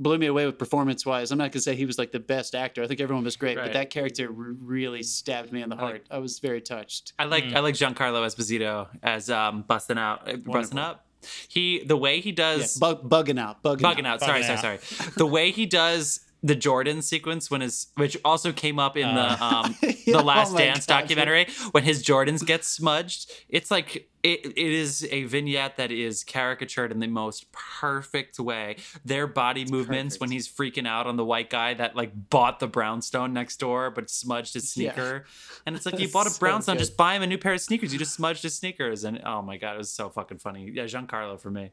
blew 0.00 0.18
me 0.18 0.26
away 0.26 0.46
with 0.46 0.58
performance 0.58 1.06
wise. 1.06 1.30
I'm 1.30 1.38
not 1.38 1.52
gonna 1.52 1.60
say 1.62 1.76
he 1.76 1.84
was 1.86 1.98
like 1.98 2.10
the 2.10 2.18
best 2.18 2.54
actor. 2.56 2.82
I 2.82 2.88
think 2.88 3.00
everyone 3.00 3.22
was 3.24 3.36
great, 3.36 3.56
Right. 3.56 3.66
but 3.66 3.72
that 3.74 3.90
character 3.90 4.26
r- 4.26 4.32
really 4.34 5.02
stabbed 5.04 5.52
me 5.52 5.62
in 5.62 5.68
the 5.68 5.76
I 5.76 5.78
like- 5.82 5.88
heart. 5.92 6.06
I 6.10 6.18
was 6.18 6.38
very 6.40 6.60
touched. 6.60 7.12
I 7.18 7.24
like 7.26 7.44
Hmm. 7.44 7.56
I 7.56 7.60
like 7.60 7.74
Giancarlo 7.76 8.24
Esposito 8.26 8.88
as 9.02 9.30
um 9.30 9.62
busting 9.62 9.98
out 9.98 10.28
uh, 10.28 10.36
busting 10.38 10.78
up. 10.78 11.06
He 11.48 11.84
the 11.84 11.98
way 11.98 12.20
he 12.20 12.30
Yeah, 12.30 12.34
does 12.36 12.78
bug, 12.78 13.08
bugging 13.08 13.38
out, 13.38 13.62
bugging, 13.62 13.80
bugging 13.80 14.06
out. 14.06 14.20
Sorry, 14.20 14.40
Bugging 14.42 14.58
sorry, 14.60 14.78
sorry. 14.78 15.10
The 15.16 15.26
way 15.26 15.50
he 15.50 15.66
does 15.66 16.20
the 16.42 16.54
Jordan 16.54 17.02
sequence 17.02 17.50
when 17.50 17.60
his, 17.60 17.88
which 17.96 18.16
also 18.24 18.50
came 18.52 18.78
up 18.78 18.96
in 18.96 19.14
the 19.14 19.44
um 19.44 19.76
Yeah, 19.82 20.16
the 20.16 20.22
Last 20.24 20.54
oh 20.54 20.58
Dance 20.58 20.86
God. 20.86 21.00
documentary 21.02 21.46
when 21.72 21.82
his 21.84 22.02
Jordans 22.02 22.44
get 22.46 22.64
smudged. 22.64 23.30
It's 23.48 23.70
like 23.70 24.08
it, 24.22 24.44
it 24.46 24.56
is 24.56 25.06
a 25.10 25.24
vignette 25.24 25.76
that 25.76 25.90
is 25.90 26.24
caricatured 26.24 26.92
in 26.92 26.98
the 27.00 27.06
most 27.06 27.50
perfect 27.52 28.38
way. 28.38 28.76
Their 29.04 29.26
body 29.26 29.64
movements 29.66 30.16
perfect. 30.16 30.20
when 30.20 30.30
he's 30.30 30.48
freaking 30.48 30.86
out 30.86 31.06
on 31.06 31.16
the 31.16 31.24
white 31.24 31.50
guy 31.50 31.74
that 31.74 31.94
like 31.94 32.12
bought 32.30 32.58
the 32.60 32.66
brownstone 32.66 33.32
next 33.32 33.58
door 33.58 33.90
but 33.90 34.08
smudged 34.10 34.54
his 34.54 34.76
Yeah. 34.76 34.92
sneaker. 34.94 35.24
And 35.66 35.76
it's 35.76 35.84
like 35.86 35.98
you 35.98 36.08
bought 36.12 36.26
a 36.26 36.30
So 36.30 36.38
brownstone, 36.40 36.76
good. 36.76 36.80
just 36.80 36.96
buy 36.96 37.14
him 37.14 37.22
a 37.22 37.26
new 37.26 37.38
pair 37.38 37.52
of 37.52 37.60
sneakers. 37.60 37.92
You 37.92 37.98
just 37.98 38.14
smudged 38.14 38.42
his 38.42 38.54
sneakers, 38.54 39.04
and 39.04 39.20
oh 39.24 39.42
my 39.42 39.56
god, 39.58 39.74
it 39.74 39.78
was 39.78 39.92
so 39.92 40.08
fucking 40.08 40.38
funny. 40.38 40.70
Yeah, 40.72 40.84
Giancarlo 40.84 41.38
for 41.40 41.50
me. 41.50 41.72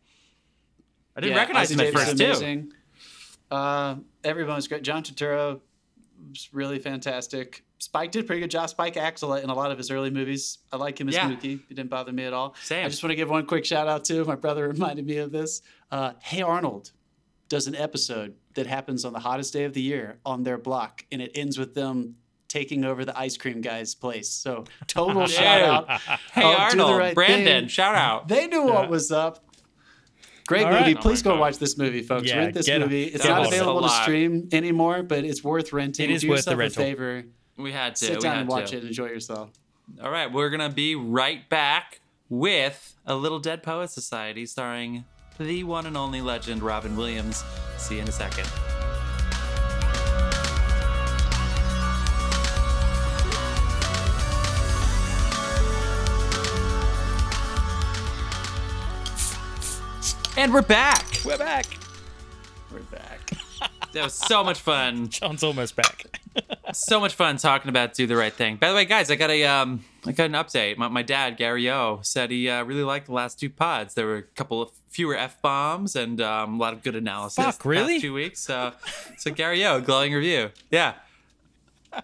I 1.16 1.22
didn't 1.22 1.34
Yeah, 1.36 1.40
recognize 1.42 1.72
him 1.72 1.80
at 1.80 1.94
first 1.94 2.18
too. 2.18 2.70
Uh, 3.52 3.96
everyone 4.24 4.56
was 4.56 4.68
great. 4.68 4.84
John 4.84 5.04
Turturro 5.04 5.62
was 6.30 6.50
really 6.52 6.80
fantastic. 6.80 7.64
Spike 7.80 8.12
did 8.12 8.24
a 8.24 8.28
pretty 8.28 8.42
good 8.42 8.52
job. 8.52 8.70
Spike 8.70 8.98
acts 8.98 9.22
a 9.22 9.28
lot 9.28 9.44
in 9.44 9.50
a 9.50 9.54
lot 9.54 9.72
of 9.72 9.78
his 9.78 9.92
early 9.92 10.10
movies. 10.10 10.58
I 10.74 10.78
like 10.78 11.00
him 11.00 11.08
as 11.10 11.16
Yeah. 11.16 11.30
Mookie. 11.30 11.60
He 11.70 11.76
didn't 11.76 11.90
bother 11.92 12.12
me 12.12 12.24
at 12.26 12.34
all. 12.34 12.56
Same. 12.64 12.86
I 12.86 12.90
just 12.90 13.04
want 13.04 13.12
to 13.12 13.16
give 13.16 13.30
one 13.30 13.46
quick 13.46 13.66
shout 13.66 13.88
out 13.88 14.04
to 14.06 14.26
my 14.26 14.36
brother. 14.36 14.68
Reminded 14.70 15.06
me 15.06 15.18
of 15.18 15.32
this. 15.32 15.62
Uh, 15.92 16.14
hey 16.22 16.42
Arnold 16.42 16.92
does 17.50 17.68
an 17.68 17.76
episode 17.76 18.34
that 18.56 18.68
happens 18.68 19.06
on 19.06 19.14
the 19.14 19.20
hottest 19.20 19.54
day 19.54 19.64
of 19.64 19.74
the 19.74 19.82
year 19.82 20.18
on 20.26 20.44
their 20.44 20.58
block, 20.58 21.06
and 21.12 21.22
it 21.22 21.32
ends 21.36 21.58
with 21.58 21.76
them 21.76 22.16
taking 22.50 22.84
over 22.84 23.06
the 23.06 23.18
ice 23.18 23.38
cream 23.38 23.62
guy's 23.62 23.94
place. 23.94 24.28
So 24.30 24.66
total 24.88 25.28
shout 25.28 25.62
out. 25.62 25.90
Hey 26.34 26.44
Oh, 26.44 26.56
Arnold, 26.58 26.98
right 26.98 27.14
Brandon, 27.16 27.46
thing. 27.64 27.68
shout 27.68 27.94
out. 27.96 28.28
They 28.28 28.48
knew 28.48 28.64
what 28.64 28.90
was 28.90 29.12
up. 29.12 29.44
Great 30.48 30.66
All 30.66 30.72
movie. 30.72 30.94
right. 30.94 31.02
Please 31.02 31.22
Oh 31.22 31.26
go 31.26 31.30
God. 31.32 31.40
watch 31.42 31.58
this 31.58 31.78
movie, 31.78 32.02
folks. 32.02 32.28
Yeah, 32.28 32.38
Rent 32.38 32.54
this 32.54 32.68
movie. 32.70 33.04
It's 33.04 33.24
get 33.24 33.30
not 33.30 33.48
available 33.48 33.82
to 33.82 33.90
stream 33.90 34.48
anymore, 34.52 35.04
but 35.04 35.24
it's 35.26 35.44
worth 35.44 35.74
renting. 35.74 36.10
It 36.10 36.14
is 36.14 36.22
Do 36.22 36.30
worth 36.30 36.46
the 36.46 36.52
yourself 36.52 36.56
a 36.56 36.58
rental. 36.58 36.84
favor. 36.84 37.24
We 37.58 37.72
had 37.74 37.96
to. 37.98 38.06
Sit 38.06 38.16
we 38.16 38.22
down 38.22 38.32
had 38.34 38.40
and 38.42 38.50
watch 38.50 38.70
to. 38.72 38.78
it. 38.78 38.84
Enjoy 38.86 39.06
yourself. 39.08 39.50
All 40.02 40.10
right, 40.12 40.32
we're 40.32 40.50
gonna 40.50 40.70
be 40.70 40.96
right 40.96 41.48
back 41.50 42.02
with 42.30 42.96
a 43.06 43.16
little 43.16 43.40
Dead 43.40 43.64
Poet 43.64 43.90
Society 43.90 44.46
starring 44.46 45.06
the 45.40 45.64
one 45.64 45.86
and 45.86 45.96
only 45.98 46.22
legend 46.22 46.62
Robin 46.64 46.96
Williams. 46.96 47.44
See 47.78 47.96
you 47.96 48.02
in 48.02 48.08
a 48.08 48.12
second. 48.12 48.48
And 60.38 60.54
we're 60.54 60.62
back. 60.62 61.04
We're 61.26 61.36
back. 61.36 61.66
We're 62.72 62.80
back. 62.82 63.32
That 63.94 64.04
was 64.04 64.14
so 64.14 64.44
much 64.44 64.60
fun. 64.60 65.08
John's 65.08 65.44
almost 65.44 65.76
back. 65.76 66.20
so 66.74 67.00
much 67.00 67.16
fun 67.16 67.38
talking 67.38 67.70
about 67.70 67.96
do 67.96 68.06
the 68.06 68.18
right 68.18 68.34
thing. 68.34 68.58
By 68.58 68.70
the 68.70 68.76
way, 68.76 68.86
guys, 68.86 69.10
I 69.10 69.16
got 69.16 69.32
a 69.32 69.44
um, 69.46 69.84
I 70.06 70.12
got 70.12 70.26
an 70.26 70.34
update. 70.34 70.78
My, 70.78 70.88
my 70.90 71.02
dad 71.02 71.38
Gary 71.38 71.68
O 71.72 72.02
said 72.04 72.30
he 72.30 72.48
uh, 72.48 72.64
really 72.64 72.84
liked 72.84 73.08
the 73.08 73.14
last 73.14 73.40
two 73.40 73.50
pods. 73.50 73.96
There 73.96 74.06
were 74.06 74.18
a 74.18 74.22
couple 74.22 74.62
of 74.62 74.70
fewer 74.90 75.16
f 75.16 75.42
bombs 75.42 75.96
and 75.96 76.22
um, 76.22 76.56
a 76.56 76.58
lot 76.58 76.74
of 76.74 76.84
good 76.84 76.96
analysis. 76.96 77.44
Fuck, 77.44 77.64
the 77.64 77.70
really? 77.70 77.94
Past 77.94 78.02
two 78.04 78.14
weeks. 78.14 78.42
So, 78.42 78.74
so 79.18 79.32
Gary 79.32 79.66
O, 79.66 79.82
glowing 79.82 80.14
review. 80.14 80.52
Yeah, 80.70 80.96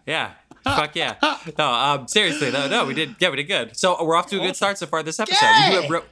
yeah. 0.07 0.31
Fuck 0.63 0.95
yeah. 0.95 1.15
No, 1.59 1.71
um, 1.71 2.07
seriously, 2.07 2.49
no, 2.49 2.69
no, 2.69 2.85
we 2.85 2.93
did. 2.93 3.17
Yeah, 3.19 3.29
we 3.29 3.35
did 3.35 3.43
good. 3.43 3.77
So 3.77 4.03
we're 4.03 4.15
off 4.15 4.27
to 4.27 4.37
a 4.37 4.39
good 4.39 4.55
start 4.55 4.77
so 4.77 4.87
far 4.87 5.03
this 5.03 5.19
episode. 5.19 5.45
We, 5.45 5.75
do 5.75 5.81
have 5.81 5.91
Ro- 5.91 6.05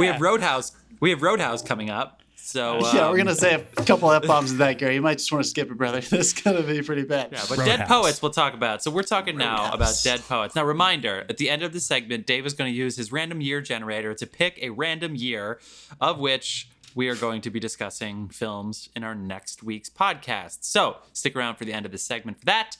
we 0.00 0.06
have 0.06 0.20
Roadhouse. 0.20 0.72
We 1.00 1.10
have 1.10 1.22
Roadhouse 1.22 1.62
coming 1.62 1.90
up. 1.90 2.22
So 2.36 2.78
yeah, 2.94 3.06
um, 3.06 3.10
we're 3.10 3.18
gonna 3.18 3.34
say 3.34 3.54
a 3.54 3.60
couple 3.84 4.10
f 4.10 4.22
bombs 4.22 4.52
in 4.52 4.58
that, 4.58 4.78
Gary. 4.78 4.94
You 4.94 5.02
might 5.02 5.18
just 5.18 5.30
want 5.30 5.44
to 5.44 5.50
skip 5.50 5.70
it, 5.70 5.76
brother. 5.76 6.00
This 6.08 6.32
is 6.32 6.32
gonna 6.32 6.62
be 6.62 6.80
pretty 6.82 7.04
bad. 7.04 7.28
Yeah, 7.32 7.44
but 7.48 7.58
dead 7.58 7.86
poets 7.86 8.22
we'll 8.22 8.32
talk 8.32 8.54
about. 8.54 8.82
So 8.82 8.90
we're 8.90 9.02
talking 9.02 9.36
now 9.36 9.70
about 9.72 9.94
dead 10.02 10.20
poets. 10.20 10.54
Now, 10.54 10.64
reminder: 10.64 11.26
at 11.28 11.36
the 11.36 11.50
end 11.50 11.62
of 11.62 11.72
the 11.72 11.80
segment, 11.80 12.26
Dave 12.26 12.46
is 12.46 12.54
going 12.54 12.72
to 12.72 12.76
use 12.76 12.96
his 12.96 13.12
random 13.12 13.40
year 13.40 13.60
generator 13.60 14.14
to 14.14 14.26
pick 14.26 14.58
a 14.62 14.70
random 14.70 15.14
year, 15.14 15.60
of 16.00 16.18
which 16.18 16.70
we 16.94 17.08
are 17.08 17.14
going 17.14 17.40
to 17.42 17.50
be 17.50 17.60
discussing 17.60 18.28
films 18.28 18.88
in 18.96 19.04
our 19.04 19.14
next 19.14 19.62
week's 19.62 19.90
podcast. 19.90 20.58
So 20.62 20.96
stick 21.12 21.36
around 21.36 21.56
for 21.56 21.64
the 21.64 21.72
end 21.72 21.86
of 21.86 21.92
the 21.92 21.98
segment 21.98 22.40
for 22.40 22.46
that. 22.46 22.76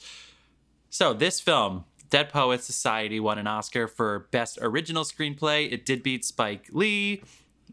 So 0.90 1.12
this 1.12 1.40
film, 1.40 1.84
Dead 2.10 2.30
Poets 2.30 2.64
Society, 2.64 3.20
won 3.20 3.38
an 3.38 3.46
Oscar 3.46 3.86
for 3.86 4.26
Best 4.30 4.58
Original 4.62 5.04
Screenplay. 5.04 5.70
It 5.70 5.84
did 5.84 6.02
beat 6.02 6.24
Spike 6.24 6.68
Lee, 6.72 7.22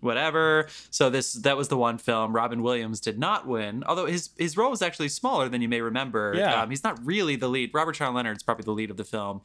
whatever. 0.05 0.67
So 0.91 1.09
this 1.09 1.33
that 1.33 1.57
was 1.57 1.67
the 1.67 1.77
one 1.77 1.97
film. 1.97 2.33
Robin 2.33 2.61
Williams 2.61 3.01
did 3.01 3.19
not 3.19 3.47
win, 3.47 3.83
although 3.85 4.05
his 4.05 4.29
his 4.37 4.55
role 4.55 4.69
was 4.69 4.81
actually 4.81 5.09
smaller 5.09 5.49
than 5.49 5.61
you 5.61 5.67
may 5.67 5.81
remember. 5.81 6.33
Yeah. 6.35 6.61
Um, 6.61 6.69
he's 6.69 6.83
not 6.83 7.03
really 7.05 7.35
the 7.35 7.49
lead. 7.49 7.71
Robert 7.73 7.95
Sean 7.95 8.13
Leonard's 8.13 8.43
probably 8.43 8.63
the 8.63 8.71
lead 8.71 8.91
of 8.91 8.97
the 8.97 9.03
film. 9.03 9.41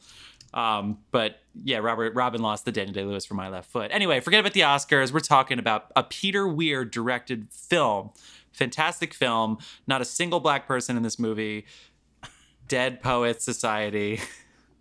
Um, 0.53 0.99
but 1.11 1.39
yeah, 1.63 1.77
Robert 1.77 2.13
Robin 2.13 2.41
lost 2.41 2.65
the 2.65 2.71
Daniel 2.71 2.93
Day 2.93 3.03
Lewis 3.03 3.25
for 3.25 3.33
My 3.33 3.49
Left 3.49 3.69
Foot. 3.69 3.91
Anyway, 3.93 4.19
forget 4.19 4.39
about 4.39 4.53
the 4.53 4.61
Oscars. 4.61 5.11
We're 5.11 5.19
talking 5.21 5.59
about 5.59 5.91
a 5.95 6.03
Peter 6.03 6.47
Weir 6.47 6.85
directed 6.85 7.49
film. 7.49 8.11
Fantastic 8.51 9.13
film. 9.13 9.57
Not 9.87 10.01
a 10.01 10.05
single 10.05 10.39
black 10.39 10.67
person 10.67 10.97
in 10.97 11.03
this 11.03 11.17
movie. 11.17 11.65
Dead 12.67 13.01
Poets 13.01 13.45
Society. 13.45 14.19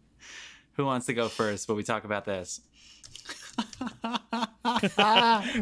Who 0.73 0.85
wants 0.87 1.07
to 1.07 1.15
go 1.15 1.29
first 1.29 1.69
when 1.69 1.77
we 1.77 1.83
talk 1.83 2.05
about 2.05 2.25
this? 2.25 2.61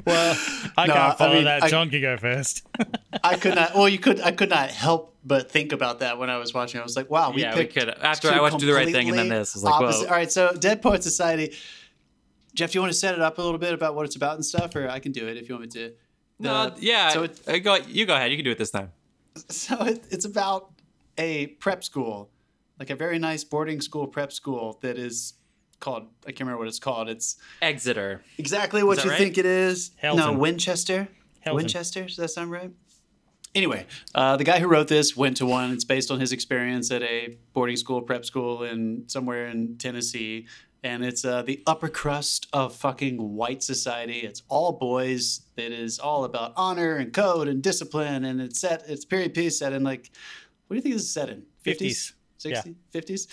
Well, 0.05 0.37
I 0.77 0.87
No, 0.87 0.93
can't 0.93 1.13
I 1.13 1.15
follow 1.17 1.35
mean, 1.35 1.45
that. 1.45 1.63
I- 1.65 1.69
John 1.69 1.91
can 1.91 2.01
go 2.01 2.17
first. 2.17 2.67
I 3.25 3.37
could 3.37 3.55
not. 3.55 3.75
Well, 3.75 3.89
you 3.89 3.99
could. 3.99 4.21
I 4.21 4.33
could 4.33 4.51
not 4.51 4.71
help 4.71 5.15
but 5.25 5.51
think 5.51 5.73
about 5.73 6.01
that 6.01 6.19
when 6.19 6.31
I 6.31 6.37
was 6.39 6.55
watching. 6.55 6.81
I 6.81 6.85
was 6.85 6.97
like, 6.97 7.11
"Wow, 7.11 7.33
we 7.33 7.43
Yeah, 7.43 7.57
we 7.57 7.67
could- 7.67 7.89
after 7.89 8.29
I 8.31 8.41
watched 8.41 8.59
Do 8.59 8.67
the 8.67 8.73
Right 8.75 8.91
Thing 8.93 9.09
and 9.09 9.19
then 9.19 9.29
this, 9.29 9.55
I 9.55 9.59
was 9.59 9.65
like, 9.65 9.81
whoa. 9.81 10.05
All 10.07 10.11
right, 10.11 10.31
so 10.31 10.53
Dead 10.55 10.83
Poet 10.83 11.03
Society. 11.03 11.55
Jeff, 12.55 12.73
do 12.73 12.79
you 12.79 12.81
want 12.83 12.93
to 12.93 12.99
set 12.99 13.15
it 13.15 13.21
up 13.21 13.39
a 13.39 13.43
little 13.43 13.59
bit 13.59 13.73
about 13.73 13.95
what 13.95 14.05
it's 14.07 14.17
about 14.17 14.35
and 14.35 14.45
stuff, 14.45 14.75
or 14.75 14.89
I 14.89 14.99
can 14.99 15.13
do 15.13 15.29
it 15.29 15.37
if 15.37 15.49
you 15.49 15.55
want 15.55 15.63
me 15.63 15.81
to. 15.81 15.93
No, 16.41 16.53
Uh, 16.55 16.75
yeah. 16.79 17.11
So, 17.11 17.23
it, 17.25 17.41
uh, 17.49 17.59
go, 17.59 17.77
you 17.77 18.05
go 18.07 18.15
ahead. 18.15 18.31
You 18.31 18.37
can 18.37 18.45
do 18.45 18.51
it 18.51 18.59
this 18.59 18.71
time. 18.71 18.91
so 19.49 19.81
it, 19.85 20.05
it's 20.11 20.25
about 20.25 20.73
a 21.19 21.49
prep 21.59 21.85
school, 21.85 22.31
like 22.79 22.91
a 22.91 22.97
very 22.97 23.19
nice 23.19 23.45
boarding 23.45 23.81
school 23.81 24.07
prep 24.07 24.33
school 24.33 24.79
that 24.83 24.99
is 24.99 25.35
called. 25.81 26.09
I 26.25 26.31
can't 26.31 26.41
remember 26.41 26.59
what 26.59 26.69
it's 26.69 26.79
called. 26.79 27.09
It's 27.09 27.37
Exeter. 27.63 28.23
exactly 28.37 28.83
what 28.83 29.05
you 29.05 29.11
right? 29.11 29.19
think 29.19 29.39
it 29.39 29.47
is. 29.47 29.93
No, 30.03 30.33
Winchester. 30.33 31.09
Helton. 31.47 31.55
Winchester. 31.55 32.05
Does 32.05 32.17
that 32.17 32.29
sound 32.29 32.51
right? 32.51 32.71
Anyway, 33.55 33.87
uh, 34.15 34.37
the 34.37 34.45
guy 34.45 34.59
who 34.59 34.69
wrote 34.69 34.89
this 34.89 35.17
went 35.17 35.37
to 35.39 35.47
one. 35.47 35.73
It's 35.73 35.85
based 35.85 36.11
on 36.11 36.21
his 36.21 36.33
experience 36.33 36.91
at 36.91 37.03
a 37.03 37.39
boarding 37.55 37.77
school, 37.77 38.03
prep 38.03 38.25
school 38.25 38.63
in 38.63 39.05
somewhere 39.09 39.47
in 39.49 39.79
Tennessee, 39.79 40.47
and 40.83 41.05
it's 41.05 41.25
uh, 41.25 41.43
the 41.43 41.63
upper 41.67 41.89
crust 41.89 42.47
of 42.53 42.75
fucking 42.75 43.17
white 43.17 43.63
society. 43.63 44.21
It's 44.21 44.43
all 44.49 44.73
boys. 44.73 45.43
It 45.57 45.73
is 45.73 45.99
all 45.99 46.25
about 46.25 46.53
honor 46.57 46.97
and 46.97 47.13
code 47.13 47.49
and 47.49 47.63
discipline, 47.63 48.25
and 48.25 48.41
it's 48.41 48.61
set. 48.61 48.85
It's 48.87 49.05
period 49.05 49.35
piece 49.35 49.59
set 49.59 49.73
in 49.73 49.83
like, 49.83 50.11
what 50.67 50.75
do 50.75 50.77
you 50.77 50.83
think 50.83 50.95
this 50.95 51.03
is 51.05 51.13
set 51.13 51.29
in? 51.31 51.45
50s. 51.65 52.13
60s, 52.39 52.77
50s. 52.95 53.27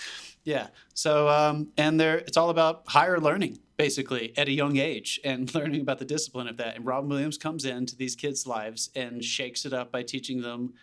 Yeah. 0.46 0.68
So, 0.94 1.28
um, 1.28 1.72
and 1.76 1.98
they're, 1.98 2.18
it's 2.18 2.36
all 2.36 2.50
about 2.50 2.84
higher 2.86 3.18
learning, 3.18 3.58
basically, 3.76 4.32
at 4.38 4.46
a 4.46 4.52
young 4.52 4.76
age 4.76 5.18
and 5.24 5.52
learning 5.56 5.80
about 5.80 5.98
the 5.98 6.04
discipline 6.04 6.46
of 6.46 6.56
that. 6.58 6.76
And 6.76 6.86
Robin 6.86 7.10
Williams 7.10 7.36
comes 7.36 7.64
into 7.64 7.96
these 7.96 8.14
kids' 8.14 8.46
lives 8.46 8.88
and 8.94 9.24
shakes 9.24 9.66
it 9.66 9.72
up 9.72 9.90
by 9.90 10.04
teaching 10.04 10.42
them 10.42 10.74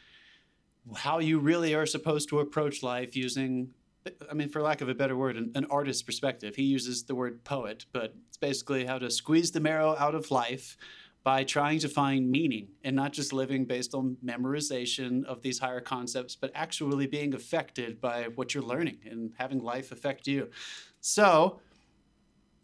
how 0.97 1.20
you 1.20 1.39
really 1.39 1.74
are 1.74 1.86
supposed 1.86 2.28
to 2.28 2.41
approach 2.41 2.84
life 2.84 3.16
using, 3.16 3.70
I 4.30 4.34
mean, 4.34 4.49
for 4.49 4.61
lack 4.61 4.82
of 4.82 4.89
a 4.89 4.93
better 4.93 5.16
word, 5.16 5.38
an, 5.38 5.53
an 5.55 5.66
artist's 5.70 6.03
perspective. 6.03 6.57
He 6.57 6.64
uses 6.64 7.03
the 7.03 7.16
word 7.16 7.45
poet, 7.45 7.86
but 7.93 8.14
it's 8.28 8.36
basically 8.36 8.86
how 8.86 8.97
to 8.97 9.09
squeeze 9.09 9.51
the 9.51 9.61
marrow 9.61 9.95
out 9.97 10.14
of 10.14 10.30
life 10.30 10.76
by 11.24 11.43
trying 11.43 11.80
to 11.80 11.88
find 11.88 12.30
meaning 12.30 12.67
and 12.84 12.95
not 12.95 13.13
just 13.13 13.32
living 13.32 13.63
based 13.63 13.93
on 13.93 14.17
memorization 14.24 15.24
of 15.26 15.41
these 15.41 15.57
higher 15.59 15.80
concepts, 15.80 16.36
but 16.36 16.51
actually 16.53 17.07
being 17.07 17.34
affected 17.34 18.01
by 18.01 18.24
what 18.36 18.53
you're 18.53 18.63
learning 18.63 18.97
and 19.09 19.32
having 19.38 19.59
life 19.59 19.91
affect 19.91 20.28
you. 20.28 20.49
So, 20.99 21.61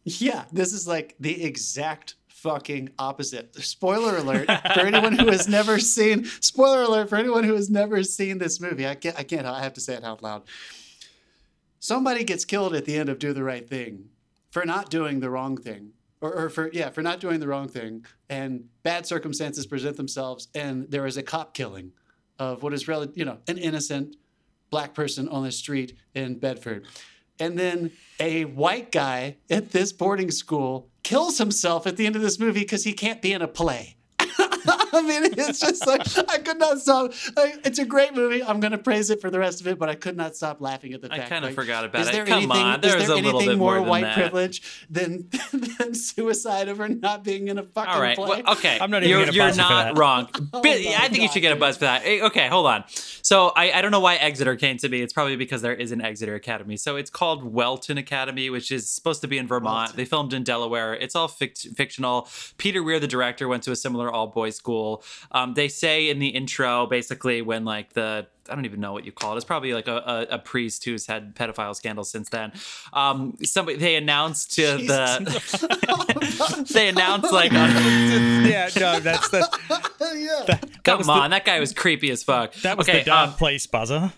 yeah, 0.04 0.46
this 0.52 0.74
is 0.74 0.88
like 0.88 1.16
the 1.20 1.44
exact 1.44 2.16
fucking 2.28 2.90
opposite. 3.00 3.56
Spoiler 3.56 4.18
alert 4.18 4.48
for 4.48 4.82
anyone 4.82 5.18
who 5.18 5.28
has 5.28 5.48
never 5.48 5.80
seen. 5.80 6.26
Spoiler 6.26 6.84
alert 6.84 7.10
for 7.10 7.16
anyone 7.16 7.44
who 7.46 7.54
has 7.54 7.70
never 7.70 8.04
seen 8.04 8.40
this 8.40 8.60
movie. 8.60 8.88
I 8.88 8.96
can't. 8.96 9.18
I 9.18 9.24
can't. 9.24 9.46
I 9.46 9.62
have 9.62 9.74
to 9.74 9.82
say 9.82 9.94
it 9.94 10.04
out 10.04 10.22
loud. 10.22 10.44
Somebody 11.80 12.26
gets 12.26 12.44
killed 12.44 12.76
at 12.76 12.86
the 12.86 12.98
end 12.98 13.08
of 13.08 13.20
Do 13.20 13.32
the 13.32 13.44
Right 13.44 13.68
Thing 13.68 14.10
for 14.52 14.66
not 14.66 14.90
doing 14.90 15.20
the 15.22 15.30
wrong 15.30 15.56
thing. 15.56 15.94
Or, 16.22 16.34
or 16.34 16.50
for 16.50 16.70
yeah, 16.74 16.90
for 16.90 17.02
not 17.02 17.22
doing 17.22 17.40
the 17.40 17.48
wrong 17.48 17.70
thing, 17.70 18.06
and 18.30 18.66
bad 18.84 19.06
circumstances 19.06 19.66
present 19.66 19.96
themselves, 19.96 20.50
and 20.54 20.90
there 20.92 21.06
is 21.06 21.16
a 21.16 21.24
cop 21.24 21.54
killing 21.54 21.94
of 22.38 22.62
what 22.62 22.74
is 22.74 22.88
really 22.88 23.10
you 23.16 23.24
know 23.24 23.38
an 23.48 23.58
innocent 23.58 24.18
black 24.70 24.94
person 24.94 25.28
on 25.30 25.44
the 25.44 25.52
street 25.52 25.98
in 26.14 26.38
Bedford. 26.38 26.86
And 27.40 27.58
then 27.58 27.92
a 28.20 28.46
white 28.46 28.92
guy 28.92 29.38
at 29.50 29.72
this 29.72 29.94
boarding 29.94 30.30
school 30.30 30.90
kills 31.04 31.38
himself 31.38 31.88
at 31.88 31.96
the 31.96 32.06
end 32.06 32.16
of 32.16 32.22
this 32.22 32.38
movie 32.38 32.60
because 32.60 32.84
he 32.84 32.94
can't 32.94 33.22
be 33.22 33.32
in 33.32 33.42
a 33.42 33.48
play. 33.48 33.96
I 34.94 35.02
mean, 35.02 35.26
it's 35.38 35.60
just 35.60 35.86
like 35.88 36.02
I 36.30 36.38
could 36.40 36.60
not 36.60 36.80
stop. 36.80 37.12
Like, 37.36 37.66
it's 37.66 37.80
a 37.80 37.86
great 37.86 38.14
movie. 38.16 38.44
I'm 38.44 38.60
going 38.60 38.72
to 38.72 38.78
praise 38.78 39.10
it 39.10 39.22
for 39.22 39.30
the 39.30 39.40
rest 39.40 39.62
of 39.62 39.68
it, 39.68 39.78
but 39.80 39.90
I 39.90 39.96
could 39.96 40.18
not 40.18 40.36
stop 40.36 40.62
laughing 40.62 40.94
at 40.94 41.02
the 41.02 41.08
fact. 41.10 41.18
I 41.18 41.22
fact. 41.24 41.32
kinda 41.32 41.48
like, 41.48 41.56
forgot 41.56 41.86
about 41.86 42.02
is 42.02 42.10
it. 42.10 42.12
there 42.14 42.26
Come 42.26 42.38
anything, 42.52 42.52
on, 42.66 42.76
is 42.76 42.82
there's 42.94 43.08
there 43.08 43.18
a 43.18 43.22
little 43.22 43.40
anything 43.42 43.50
bit 43.50 43.58
more 43.58 43.76
more 43.80 43.88
white 43.88 44.02
that. 44.04 44.16
privilege 44.16 44.62
than 44.90 45.30
than 45.78 45.94
suicide 45.94 46.70
over 46.70 46.88
not 46.88 47.24
being 47.24 47.48
in 47.48 47.58
a 47.58 47.64
fucking 47.64 47.94
All 47.94 48.02
right. 48.02 48.16
play? 48.18 48.42
Well, 48.44 48.54
okay. 48.54 48.78
I'm 48.82 48.90
not 48.92 49.04
even 49.04 49.10
you're, 49.10 49.20
gonna 49.26 49.32
you're 49.36 49.46
buzz 49.48 49.58
you 49.58 49.64
for 49.64 49.70
not 49.70 49.84
that. 49.96 50.00
wrong. 50.00 50.28
Oh 50.54 50.62
I 50.64 51.08
think 51.10 51.22
you 51.22 51.28
should 51.30 51.42
get 51.42 51.52
a 51.56 51.60
buzz 51.60 51.78
for 51.78 51.86
that. 51.86 52.02
Eh, 52.06 52.20
Okay, 52.22 52.48
hold 52.48 52.66
on. 52.66 52.84
So 53.22 53.52
I, 53.56 53.72
I 53.72 53.82
don't 53.82 53.92
know 53.92 54.00
why 54.00 54.16
Exeter 54.16 54.56
came 54.56 54.78
to 54.78 54.90
me. 54.90 55.02
It's 55.02 55.14
probably 55.14 55.36
because 55.36 55.62
there 55.62 55.74
is 55.74 55.92
an 55.92 56.02
Exeter 56.02 56.36
Academy. 56.36 56.76
So 56.78 56.96
it's 56.96 57.10
called 57.10 57.44
Welton 57.44 57.98
Academy, 57.98 58.50
which 58.50 58.72
is 58.72 58.90
supposed 58.90 59.22
to 59.22 59.28
be 59.28 59.38
in 59.38 59.48
Vermont. 59.48 59.76
Welton. 59.90 59.98
They 59.98 60.06
filmed 60.06 60.34
in 60.34 60.44
Delaware. 60.44 60.94
It's 60.96 61.16
all 61.16 61.28
fict- 61.28 61.68
fictional. 61.76 62.28
Peter 62.58 62.82
Weir, 62.84 63.00
the 63.00 63.08
director, 63.08 63.48
went 63.48 63.64
to 63.64 63.72
a 63.72 63.76
similar 63.76 64.10
all 64.12 64.28
boys 64.28 64.56
school. 64.56 64.79
Um, 65.32 65.54
they 65.54 65.68
say 65.68 66.10
in 66.10 66.20
the 66.20 66.30
intro, 66.30 66.86
basically, 66.88 67.42
when 67.42 67.66
like 67.66 67.94
the 67.94 68.28
I 68.50 68.56
don't 68.56 68.66
even 68.66 68.80
know 68.80 68.94
what 68.94 69.06
you 69.06 69.12
call 69.12 69.34
it. 69.34 69.38
It's 69.38 69.46
probably 69.46 69.74
like 69.74 69.88
a, 69.88 70.28
a, 70.32 70.36
a 70.36 70.40
priest 70.40 70.84
who's 70.86 71.06
had 71.06 71.36
pedophile 71.36 71.76
scandals 71.76 72.10
since 72.10 72.30
then. 72.30 72.52
Um, 72.94 73.38
somebody 73.44 73.78
they 73.78 73.96
announced 73.96 74.54
to 74.56 74.62
the 74.78 76.66
they 76.74 76.90
announced 76.90 77.32
like 77.32 77.52
on, 77.54 77.70
yeah, 78.46 78.70
no, 78.78 79.00
that's 79.00 79.30
the 79.30 79.48
yeah. 80.16 80.44
that 80.48 80.84
come 80.84 81.08
on 81.10 81.30
The, 81.30 81.36
that 81.36 81.46
guy 81.46 81.60
was 81.60 81.74
creepy 81.74 82.10
as 82.12 82.24
fuck. 82.24 82.54
that 82.56 82.78
was 82.78 82.90
okay, 82.90 83.00
the 83.00 83.06
dark 83.06 83.30
um, 83.32 83.36
place 83.36 83.68
buzzer. 83.68 84.14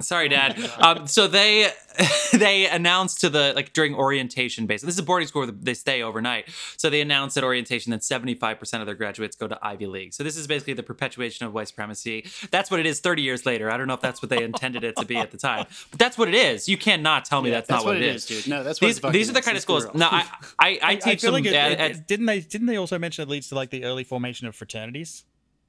Sorry, 0.00 0.28
Dad. 0.28 0.58
Um, 0.78 1.06
so 1.06 1.26
they 1.28 1.70
they 2.32 2.66
announced 2.68 3.20
to 3.20 3.28
the 3.28 3.52
like 3.54 3.72
during 3.72 3.94
orientation 3.94 4.66
basically. 4.66 4.86
This 4.88 4.94
is 4.96 5.00
a 5.00 5.04
boarding 5.04 5.28
school 5.28 5.42
where 5.42 5.50
they 5.52 5.74
stay 5.74 6.02
overnight. 6.02 6.48
So 6.76 6.88
they 6.88 7.00
announced 7.00 7.36
at 7.36 7.44
orientation 7.44 7.90
that 7.90 8.00
75% 8.00 8.80
of 8.80 8.86
their 8.86 8.94
graduates 8.94 9.36
go 9.36 9.48
to 9.48 9.58
Ivy 9.62 9.86
League. 9.86 10.14
So 10.14 10.22
this 10.24 10.36
is 10.36 10.46
basically 10.46 10.74
the 10.74 10.82
perpetuation 10.82 11.46
of 11.46 11.52
white 11.52 11.68
supremacy. 11.68 12.26
That's 12.50 12.70
what 12.70 12.80
it 12.80 12.86
is 12.86 13.00
30 13.00 13.22
years 13.22 13.44
later. 13.46 13.70
I 13.70 13.76
don't 13.76 13.86
know 13.88 13.94
if 13.94 14.00
that's 14.00 14.22
what 14.22 14.30
they 14.30 14.42
intended 14.42 14.84
it 14.84 14.96
to 14.96 15.04
be 15.04 15.16
at 15.16 15.30
the 15.30 15.36
time. 15.38 15.66
But 15.90 15.98
that's 15.98 16.16
what 16.16 16.28
it 16.28 16.34
is. 16.34 16.68
You 16.68 16.78
cannot 16.78 17.24
tell 17.24 17.42
me 17.42 17.50
Yeah, 17.50 17.56
that's, 17.56 17.70
not 17.70 17.84
what, 17.84 17.96
it 17.96 18.02
is. 18.02 18.24
dude. 18.26 18.48
No, 18.48 18.62
that's 18.62 18.80
what 18.80 18.88
These, 18.88 19.00
these 19.12 19.30
are 19.30 19.34
the 19.34 19.42
kind 19.42 19.56
of 19.56 19.62
schools. 19.62 19.86
No, 19.94 20.06
I 20.10 20.22
I, 20.58 20.68
I 20.68 20.78
I, 20.82 20.94
teach 20.94 21.06
I 21.06 21.16
feel 21.16 21.32
them 21.32 21.42
like 21.44 21.52
it, 21.52 21.56
at- 21.56 21.72
it- 21.72 21.80
at- 21.80 22.06
didn't 22.08 22.26
they 22.26 22.40
didn't 22.40 22.66
they 22.68 22.76
also 22.76 22.98
mention 22.98 23.22
it 23.22 23.28
leads 23.28 23.48
to 23.48 23.54
like 23.54 23.70
the 23.70 23.84
early 23.84 24.04
formation 24.04 24.46
of 24.46 24.54
fraternities 24.54 25.24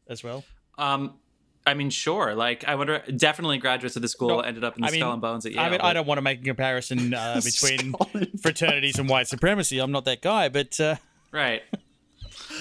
as 0.08 0.24
well? 0.24 0.44
um 0.78 1.14
I 1.66 1.74
mean, 1.76 1.90
sure. 1.92 2.34
Like, 2.34 2.64
I 2.68 2.76
wonder. 2.76 3.04
Definitely, 3.16 3.60
graduates 3.60 3.96
of 3.96 4.02
the 4.02 4.08
school 4.08 4.30
No, 4.30 4.40
ended 4.40 4.64
up 4.64 4.76
in 4.78 4.82
the 4.82 4.88
I 4.88 4.92
mean- 4.92 5.02
Skull 5.02 5.14
and 5.14 5.22
Bones 5.22 5.46
at 5.46 5.52
Yale. 5.52 5.62
I 5.62 5.70
mean, 5.70 5.80
but- 5.80 5.86
I 5.86 5.94
don't 5.94 6.08
want 6.08 6.18
to 6.18 6.22
make 6.24 6.42
a 6.42 6.44
comparison 6.44 7.14
uh, 7.14 7.40
between 7.46 7.94
fraternities 8.42 8.98
and 8.98 9.08
white 9.08 9.28
supremacy. 9.28 9.80
I'm 9.80 9.92
not 9.92 10.06
that 10.06 10.22
guy, 10.22 10.50
but 10.50 10.80
uh, 10.80 10.96
Right. 11.32 11.62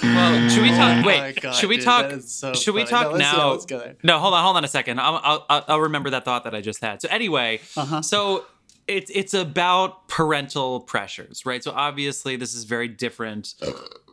Well, 0.03 0.49
should 0.49 0.63
we 0.63 0.71
talk? 0.71 1.05
Oh 1.05 1.07
wait, 1.07 1.41
God, 1.41 1.55
should 1.55 1.69
we 1.69 1.77
dude, 1.77 1.85
talk? 1.85 2.13
so 2.23 2.53
should 2.55 2.75
we 2.75 2.85
talk 2.85 3.05
No, 3.07 3.11
let's- 3.13 3.23
yeah, 3.25 3.33
now? 3.39 3.51
let's 3.51 3.67
go 3.67 3.79
there. 3.79 3.97
No, 4.03 4.19
hold 4.19 4.35
on, 4.35 4.45
hold 4.45 4.57
on 4.57 4.65
a 4.65 4.69
second. 4.69 5.01
I'll, 5.01 5.21
I'll, 5.23 5.47
I'll- 5.51 5.65
I'll 5.69 5.81
remember 5.81 6.11
that 6.11 6.25
thought 6.25 6.45
that 6.45 6.55
I 6.55 6.61
just 6.61 6.81
had. 6.81 7.03
So 7.03 7.09
anyway, 7.11 7.61
Uh-huh. 7.77 8.01
so 8.03 8.47
it's 8.89 9.11
it's 9.15 9.35
about 9.35 10.09
parental 10.09 10.81
pressures, 10.81 11.45
right? 11.47 11.63
So 11.63 11.73
obviously, 11.73 12.37
this 12.37 12.55
is 12.55 12.65
very 12.65 12.89
different 12.89 13.55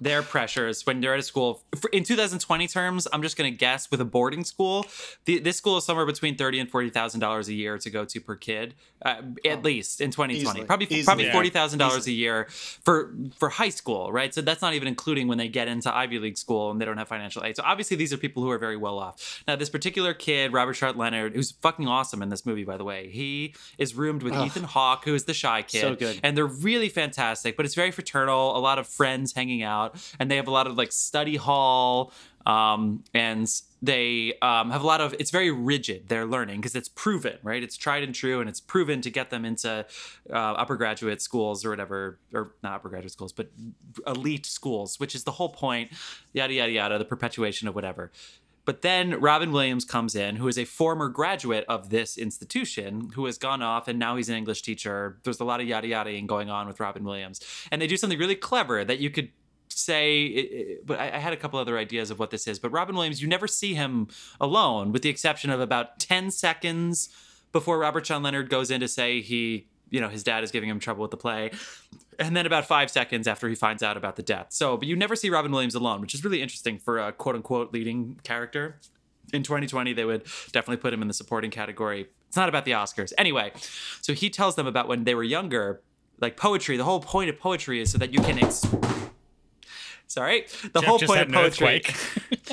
their 0.02 0.22
pressures 0.22 0.86
when 0.86 1.02
they're 1.02 1.14
at 1.14 1.20
a 1.20 1.24
school. 1.24 1.64
For- 1.80 1.90
In 1.92 2.04
2020 2.04 2.68
terms, 2.68 3.08
I'm 3.12 3.22
just 3.22 3.38
going 3.38 3.52
to 3.52 3.58
guess 3.58 3.90
with 3.92 4.02
a 4.02 4.06
boarding 4.06 4.44
school, 4.44 4.86
the, 5.26 5.40
this 5.40 5.58
school 5.58 5.78
is 5.78 5.86
somewhere 5.86 6.06
between 6.06 6.36
thirty 6.36 6.60
and 6.60 6.70
forty 6.70 6.90
thousand 6.90 7.20
dollars 7.20 7.48
a 7.48 7.54
year 7.54 7.78
to 7.78 7.90
go 7.90 8.06
to 8.06 8.22
per 8.22 8.36
kid, 8.36 8.74
uh, 9.04 9.22
at 9.46 9.64
least 9.64 10.02
in 10.02 10.12
2020. 10.12 10.34
Easily. 10.40 10.66
Probably 10.66 10.86
Easily. 10.88 11.04
probably 11.04 11.26
Yeah. 11.26 11.32
forty 11.34 11.50
thousand 11.50 11.80
dollars 11.80 12.08
a 12.08 12.12
year 12.12 12.48
for 12.50 13.14
for 13.38 13.50
high 13.50 13.70
school, 13.70 14.12
right? 14.12 14.34
So 14.34 14.42
that's 14.42 14.62
not 14.62 14.74
even 14.74 14.88
including 14.88 15.28
when 15.28 15.38
they 15.38 15.48
get 15.48 15.68
into 15.68 15.94
Ivy 15.96 16.20
League 16.20 16.38
school 16.38 16.72
and 16.72 16.80
they 16.82 16.86
don't 16.86 16.98
have 16.98 17.08
financial 17.08 17.44
aid. 17.44 17.56
So 17.56 17.64
obviously 17.66 17.98
these 17.98 18.12
are 18.14 18.18
people 18.18 18.44
who 18.44 18.50
are 18.52 18.58
very 18.58 18.78
well 18.78 19.00
off. 19.00 19.44
Now 19.48 19.56
this 19.56 19.70
particular 19.70 20.14
kid, 20.14 20.54
Robert 20.54 20.74
Sean 20.74 20.98
Leonard, 20.98 21.36
who's 21.36 21.52
fucking 21.52 21.88
awesome 21.88 22.22
in 22.22 22.30
this 22.30 22.46
movie, 22.46 22.64
by 22.64 22.78
the 22.78 22.84
way, 22.84 23.10
he 23.10 23.54
is 23.78 23.96
roomed 23.96 24.24
with 24.24 24.34
Ethan 24.36 24.64
Hawke, 24.64 25.06
who 25.06 25.14
is 25.16 25.26
the 25.26 25.34
shy 25.34 25.62
kid, 25.62 25.82
So 25.82 25.96
good. 25.96 26.20
and 26.24 26.36
they're 26.38 26.46
really 26.46 26.90
fantastic. 26.90 27.56
But 27.58 27.66
it's 27.66 27.76
very 27.76 27.92
fraternal. 27.92 28.58
A 28.58 28.60
lot 28.60 28.80
of 28.80 28.88
friends 28.88 29.34
hanging 29.34 29.64
out, 29.64 29.87
and 30.20 30.30
they 30.30 30.36
have 30.36 30.48
a 30.48 30.52
lot 30.52 30.68
of 30.68 30.78
like 30.78 30.92
study 30.92 31.36
hall. 31.36 32.12
Um, 32.46 33.04
and 33.14 33.46
they 33.82 34.34
um, 34.42 34.72
have 34.72 34.82
a 34.82 34.88
lot 34.88 35.02
of 35.02 35.14
it's 35.20 35.32
very 35.32 35.52
rigid 35.52 36.08
their 36.08 36.26
learning 36.26 36.62
because 36.62 36.76
it's 36.76 36.90
proven 36.90 37.38
right 37.44 37.62
it's 37.62 37.78
tried 37.78 38.04
and 38.04 38.16
true 38.16 38.40
and 38.40 38.50
it's 38.50 38.62
proven 38.62 39.02
to 39.02 39.12
get 39.12 39.30
them 39.30 39.46
into 39.46 39.86
uh, 40.32 40.34
upper 40.34 40.76
graduate 40.76 41.22
schools 41.22 41.64
or 41.64 41.70
whatever 41.70 42.20
or 42.34 42.56
not 42.64 42.76
upper 42.76 42.90
graduate 42.90 43.12
schools 43.12 43.32
but 43.32 43.50
elite 44.08 44.46
schools 44.46 45.00
which 45.00 45.14
is 45.14 45.26
the 45.26 45.32
whole 45.32 45.50
point 45.50 45.92
yada 46.34 46.54
yada 46.54 46.72
yada 46.72 46.98
the 46.98 47.06
perpetuation 47.06 47.68
of 47.68 47.76
whatever 47.76 48.12
but 48.66 48.82
then 48.82 49.22
Robin 49.22 49.54
Williams 49.54 49.86
comes 49.86 50.14
in, 50.14 50.36
who 50.36 50.48
is 50.50 50.58
a 50.58 50.66
former 50.66 51.08
graduate 51.08 51.64
of 51.70 51.90
this 51.90 52.18
institution, 52.18 53.12
who 53.16 53.24
has 53.26 53.38
gone 53.38 53.62
off 53.62 53.88
and 53.88 53.98
now 53.98 54.18
he's 54.18 54.28
an 54.28 54.36
English 54.36 54.62
teacher. 54.62 55.20
There's 55.24 55.40
a 55.40 55.46
lot 55.46 55.62
of 55.62 55.68
yada 55.68 55.88
yada 55.88 56.22
going 56.24 56.50
on 56.50 56.68
with 56.68 56.82
Robin 56.82 57.06
Williams. 57.06 57.40
And 57.72 57.82
they 57.82 57.88
do 57.88 57.96
something 57.96 58.20
really 58.20 58.36
clever 58.36 58.84
that 58.84 59.00
you 59.00 59.10
could 59.10 59.30
say, 59.70 60.26
it- 60.26 60.52
it- 60.52 60.86
but 60.86 61.00
I 61.00 61.08
I 61.16 61.20
had 61.20 61.34
a 61.34 61.38
couple 61.38 61.60
other 61.60 61.78
ideas 61.78 62.12
of 62.12 62.20
what 62.20 62.30
this 62.32 62.48
is. 62.48 62.60
But 62.60 62.70
Robin 62.72 62.96
Williams, 62.96 63.22
you 63.22 63.28
never 63.28 63.48
see 63.48 63.74
him 63.74 64.08
alone, 64.40 64.92
with 64.92 65.02
the 65.02 65.10
exception 65.10 65.50
of 65.50 65.60
about 65.60 66.00
10 66.00 66.32
seconds 66.32 67.10
before 67.52 67.80
Robert 67.80 68.06
Sean 68.06 68.24
Leonard 68.24 68.50
goes 68.50 68.70
in 68.72 68.82
to 68.82 68.88
say 68.88 69.22
he, 69.22 69.68
you 69.90 70.02
know, 70.02 70.10
his 70.10 70.24
dad 70.24 70.44
is 70.44 70.52
giving 70.52 70.70
him 70.70 70.80
trouble 70.80 71.02
with 71.02 71.12
the 71.12 71.18
play. 71.18 71.52
And 72.20 72.36
then 72.36 72.46
about 72.46 72.66
five 72.66 72.90
seconds 72.92 73.28
after 73.28 73.48
he 73.48 73.56
finds 73.56 73.82
out 73.84 73.96
about 73.96 74.16
the 74.16 74.24
death. 74.24 74.48
So, 74.50 74.76
but 74.78 74.88
you 74.88 74.96
never 74.96 75.16
see 75.16 75.30
Robin 75.30 75.52
Williams 75.52 75.76
alone, 75.76 76.02
which 76.02 76.14
is 76.16 76.24
really 76.24 76.42
interesting 76.42 76.80
for 76.80 77.00
a 77.00 77.12
quote 77.12 77.36
unquote 77.36 77.72
leading 77.74 78.20
character. 78.24 78.80
In 79.34 79.44
2020, 79.44 79.94
they 79.94 80.06
would 80.06 80.24
definitely 80.52 80.78
put 80.78 80.94
him 80.94 81.02
in 81.02 81.08
the 81.08 81.14
supporting 81.14 81.52
category. 81.52 82.08
It's 82.28 82.36
not 82.38 82.50
about 82.50 82.66
the 82.66 82.72
Oscars. 82.72 83.14
Anyway, 83.18 83.52
so 84.02 84.14
he 84.14 84.30
tells 84.30 84.56
them 84.56 84.68
about 84.68 84.88
when 84.88 85.04
they 85.04 85.16
were 85.16 85.24
younger, 85.24 85.82
like 86.20 86.38
poetry. 86.38 86.76
The 86.78 86.84
whole 86.86 87.00
point 87.02 87.30
of 87.30 87.38
poetry 87.40 87.80
is 87.82 87.92
so 87.92 87.98
that 87.98 88.14
you 88.14 88.20
can. 88.22 88.40
Ex- 88.40 88.66
Sorry, 90.08 90.46
the 90.74 90.80
Jeff 90.80 90.84
whole 90.86 91.00
point 91.00 91.22
of 91.22 91.28
an 91.28 91.34
poetry. 91.34 91.68
earthquake. 91.68 91.96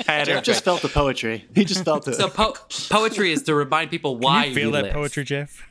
I 0.07 0.11
had 0.11 0.25
Jeff 0.27 0.43
just 0.43 0.63
felt 0.65 0.81
the 0.81 0.89
poetry. 0.89 1.45
He 1.55 1.63
just 1.65 1.85
felt 1.85 2.07
it. 2.07 2.15
So 2.15 2.27
po- 2.27 2.55
poetry 2.89 3.31
is 3.31 3.43
to 3.43 3.55
remind 3.55 3.89
people 3.91 4.17
why 4.17 4.43
Can 4.43 4.49
you 4.49 4.55
feel 4.55 4.67
we 4.69 4.71
that 4.73 4.83
live. 4.85 4.93
poetry, 4.93 5.23
Jeff? 5.23 5.61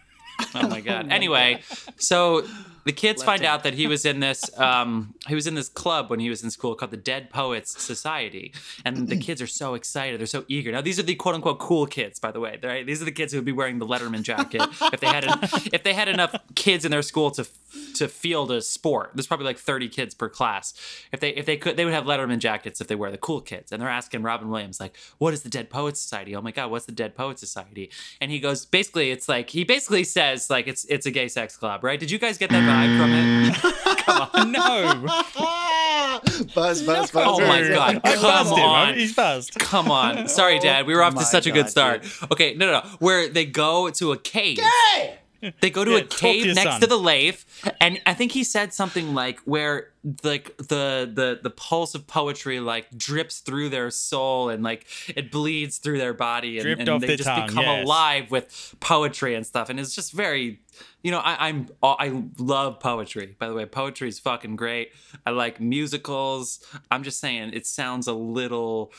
Oh 0.55 0.67
my 0.69 0.81
god. 0.81 1.09
anyway, 1.13 1.61
so 1.97 2.47
the 2.85 2.93
kids 2.93 3.21
Left 3.21 3.27
find 3.27 3.43
hand. 3.43 3.55
out 3.55 3.63
that 3.65 3.75
he 3.75 3.87
was 3.87 4.05
in 4.05 4.21
this 4.21 4.57
um 4.59 5.15
he 5.27 5.35
was 5.35 5.47
in 5.47 5.55
this 5.55 5.69
club 5.69 6.11
when 6.11 6.21
he 6.21 6.29
was 6.31 6.43
in 6.43 6.51
school 6.51 6.75
called 6.75 6.91
the 6.91 6.97
Dead 6.97 7.31
Poets 7.31 7.83
Society. 7.83 8.53
And 8.85 9.09
the 9.09 9.17
kids 9.17 9.41
are 9.43 9.47
so 9.47 9.75
excited, 9.75 10.21
they're 10.21 10.27
so 10.27 10.45
eager. 10.49 10.71
Now 10.73 10.81
these 10.81 10.99
are 10.99 11.03
the 11.03 11.15
quote 11.15 11.35
unquote 11.35 11.59
cool 11.59 11.87
kids, 11.87 12.19
by 12.19 12.31
the 12.31 12.41
way. 12.41 12.59
Right? 12.63 12.87
These 12.87 13.03
are 13.03 13.05
the 13.05 13.13
kids 13.13 13.33
who 13.33 13.39
would 13.39 13.45
be 13.45 13.53
wearing 13.53 13.79
the 13.79 13.87
Letterman 13.87 14.23
jacket 14.23 14.63
if 14.93 15.01
they 15.01 15.07
had 15.07 15.25
en- 15.25 15.39
if 15.73 15.83
they 15.83 15.95
had 15.95 16.09
enough 16.09 16.35
kids 16.55 16.85
in 16.85 16.91
their 16.91 17.03
school 17.03 17.31
to 17.33 17.47
to 17.95 18.09
field 18.09 18.51
a 18.51 18.61
sport. 18.61 19.11
There's 19.15 19.27
probably 19.27 19.47
like 19.47 19.59
30 19.59 19.89
kids 19.89 20.15
per 20.15 20.29
class. 20.29 20.75
If 21.13 21.21
they 21.21 21.31
if 21.31 21.47
they 21.47 21.57
could 21.57 21.77
they 21.77 21.85
would 21.85 21.95
have 21.95 22.05
Letterman 22.05 22.39
jackets 22.39 22.81
if 22.81 22.87
they 22.87 22.95
were 22.95 23.11
the 23.11 23.19
cool 23.19 23.41
kids. 23.41 23.73
And 23.73 23.81
they're 23.81 23.89
asking 23.89 24.23
Robin 24.23 24.49
Williams 24.49 24.79
like, 24.81 24.97
"What 25.19 25.33
is 25.35 25.43
the 25.43 25.49
Dead 25.49 25.71
Poets 25.71 26.01
Society? 26.01 26.37
Oh 26.37 26.41
my 26.41 26.51
god, 26.51 26.71
what's 26.71 26.87
the 26.87 26.93
Dead 26.93 27.17
Poets 27.17 27.41
Society?" 27.41 27.91
And 28.21 28.31
he 28.31 28.39
goes 28.41 28.65
basically 28.67 29.11
it's 29.11 29.29
like 29.29 29.51
he 29.51 29.65
basically 29.65 30.05
says 30.05 30.51
like 30.51 30.67
it's 30.67 30.85
it's 30.87 31.07
a 31.07 31.11
gay 31.11 31.29
sex 31.29 31.57
club, 31.57 31.83
right? 31.83 31.99
Did 31.99 32.11
you 32.11 32.19
guys 32.19 32.39
get 32.39 32.51
that 32.51 32.65
vibe 32.75 32.99
from 32.99 33.13
it? 33.13 33.55
no. 34.51 35.07
buzz, 36.55 36.83
buzz, 36.83 37.11
buzz. 37.11 37.15
Oh 37.15 37.41
my 37.41 37.61
buzz. 37.61 37.69
God, 37.69 38.01
I 38.05 38.15
come 38.15 38.47
him. 38.49 38.65
on. 38.65 38.95
He's 38.95 39.15
buzzed. 39.15 39.55
Come 39.59 39.91
on. 39.91 40.29
Sorry, 40.29 40.59
Dad. 40.59 40.87
We 40.87 40.95
were 40.95 41.03
off 41.03 41.15
My 41.15 41.23
to 41.23 41.27
such 41.27 41.47
a 41.47 41.51
good 41.51 41.69
start. 41.69 42.03
dude. 42.03 42.33
Okay, 42.33 42.55
no, 42.55 42.67
no, 42.67 42.73
no. 42.73 42.81
Where 42.99 43.29
they 43.29 43.45
go 43.45 43.91
to 43.91 44.13
a 44.13 44.19
cave. 44.19 44.59
They 45.61 45.71
go 45.71 45.85
to 45.85 45.93
Yeah, 45.93 45.99
a 45.99 46.05
cave 46.05 46.55
next 46.55 46.63
son. 46.63 46.81
to 46.81 46.87
the 46.87 46.99
lathe, 46.99 47.41
and 47.81 48.01
I 48.07 48.15
think 48.15 48.33
he 48.33 48.45
said 48.45 48.73
something 48.73 49.15
like 49.15 49.41
where 49.41 49.93
like 50.23 50.57
the 50.59 51.11
the 51.13 51.41
the 51.43 51.51
pulse 51.51 51.95
of 51.95 52.07
poetry 52.07 52.61
like 52.61 52.91
drips 52.97 53.41
through 53.41 53.71
their 53.71 53.91
soul 53.91 54.51
and 54.51 54.63
like 54.63 54.87
it 55.09 55.31
bleeds 55.31 55.79
through 55.79 55.99
their 55.99 56.13
body 56.13 56.59
and, 56.59 56.81
and 56.89 57.01
they 57.01 57.07
their 57.07 57.17
just 57.17 57.29
tongue, 57.29 57.47
become 57.47 57.65
yes. 57.65 57.85
alive 57.85 58.31
with 58.31 58.75
poetry 58.81 59.35
and 59.35 59.47
stuff. 59.47 59.71
And 59.71 59.81
it's 59.81 59.95
just 59.95 60.13
very 60.13 60.61
you 61.03 61.11
know, 61.11 61.19
I, 61.19 61.49
I'm 61.49 61.69
I 61.83 62.25
love 62.39 62.81
poetry. 62.81 63.37
By 63.39 63.49
the 63.49 63.55
way, 63.55 63.67
poetry 63.67 64.09
is 64.09 64.19
fucking 64.19 64.57
great. 64.57 64.93
I 65.27 65.31
like 65.31 65.61
musicals. 65.61 66.61
I'm 66.91 67.03
just 67.03 67.21
saying, 67.21 67.51
it 67.53 67.67
sounds 67.67 68.07
a 68.07 68.15
little. 68.15 68.93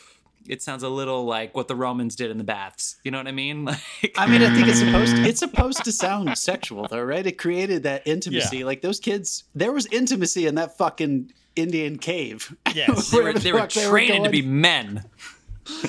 It 0.47 0.61
sounds 0.61 0.83
a 0.83 0.89
little 0.89 1.25
like 1.25 1.55
what 1.55 1.67
the 1.67 1.75
Romans 1.75 2.15
did 2.15 2.31
in 2.31 2.37
the 2.37 2.43
baths. 2.43 2.97
You 3.03 3.11
know 3.11 3.17
what 3.17 3.27
I 3.27 3.31
mean? 3.31 3.65
Like, 4.03 4.13
I 4.17 4.27
mean, 4.27 4.41
I 4.41 4.53
think 4.53 4.67
it's 4.67 4.79
supposed 4.79 5.15
to, 5.15 5.23
it's 5.23 5.39
supposed 5.39 5.83
to 5.83 5.91
sound 5.91 6.37
sexual 6.37 6.87
though, 6.87 7.01
right? 7.01 7.25
It 7.25 7.37
created 7.37 7.83
that 7.83 8.05
intimacy. 8.05 8.59
Yeah. 8.59 8.65
Like 8.65 8.81
those 8.81 8.99
kids, 8.99 9.45
there 9.55 9.71
was 9.71 9.87
intimacy 9.87 10.47
in 10.47 10.55
that 10.55 10.77
fucking 10.77 11.31
Indian 11.55 11.97
cave. 11.97 12.55
Yes. 12.73 13.09
they 13.11 13.17
Where 13.17 13.25
were, 13.25 13.33
the 13.33 13.39
they 13.39 13.51
were 13.51 13.59
fuck 13.59 13.71
they 13.71 13.85
were 13.85 13.91
training 13.91 14.23
to 14.23 14.29
be 14.29 14.41
men. 14.41 15.05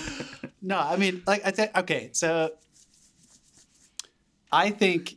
No, 0.63 0.79
I 0.81 0.97
mean, 0.97 1.23
like 1.29 1.47
I 1.47 1.53
think 1.53 1.77
okay, 1.77 2.11
so 2.13 2.51
I 4.51 4.71
think 4.71 5.17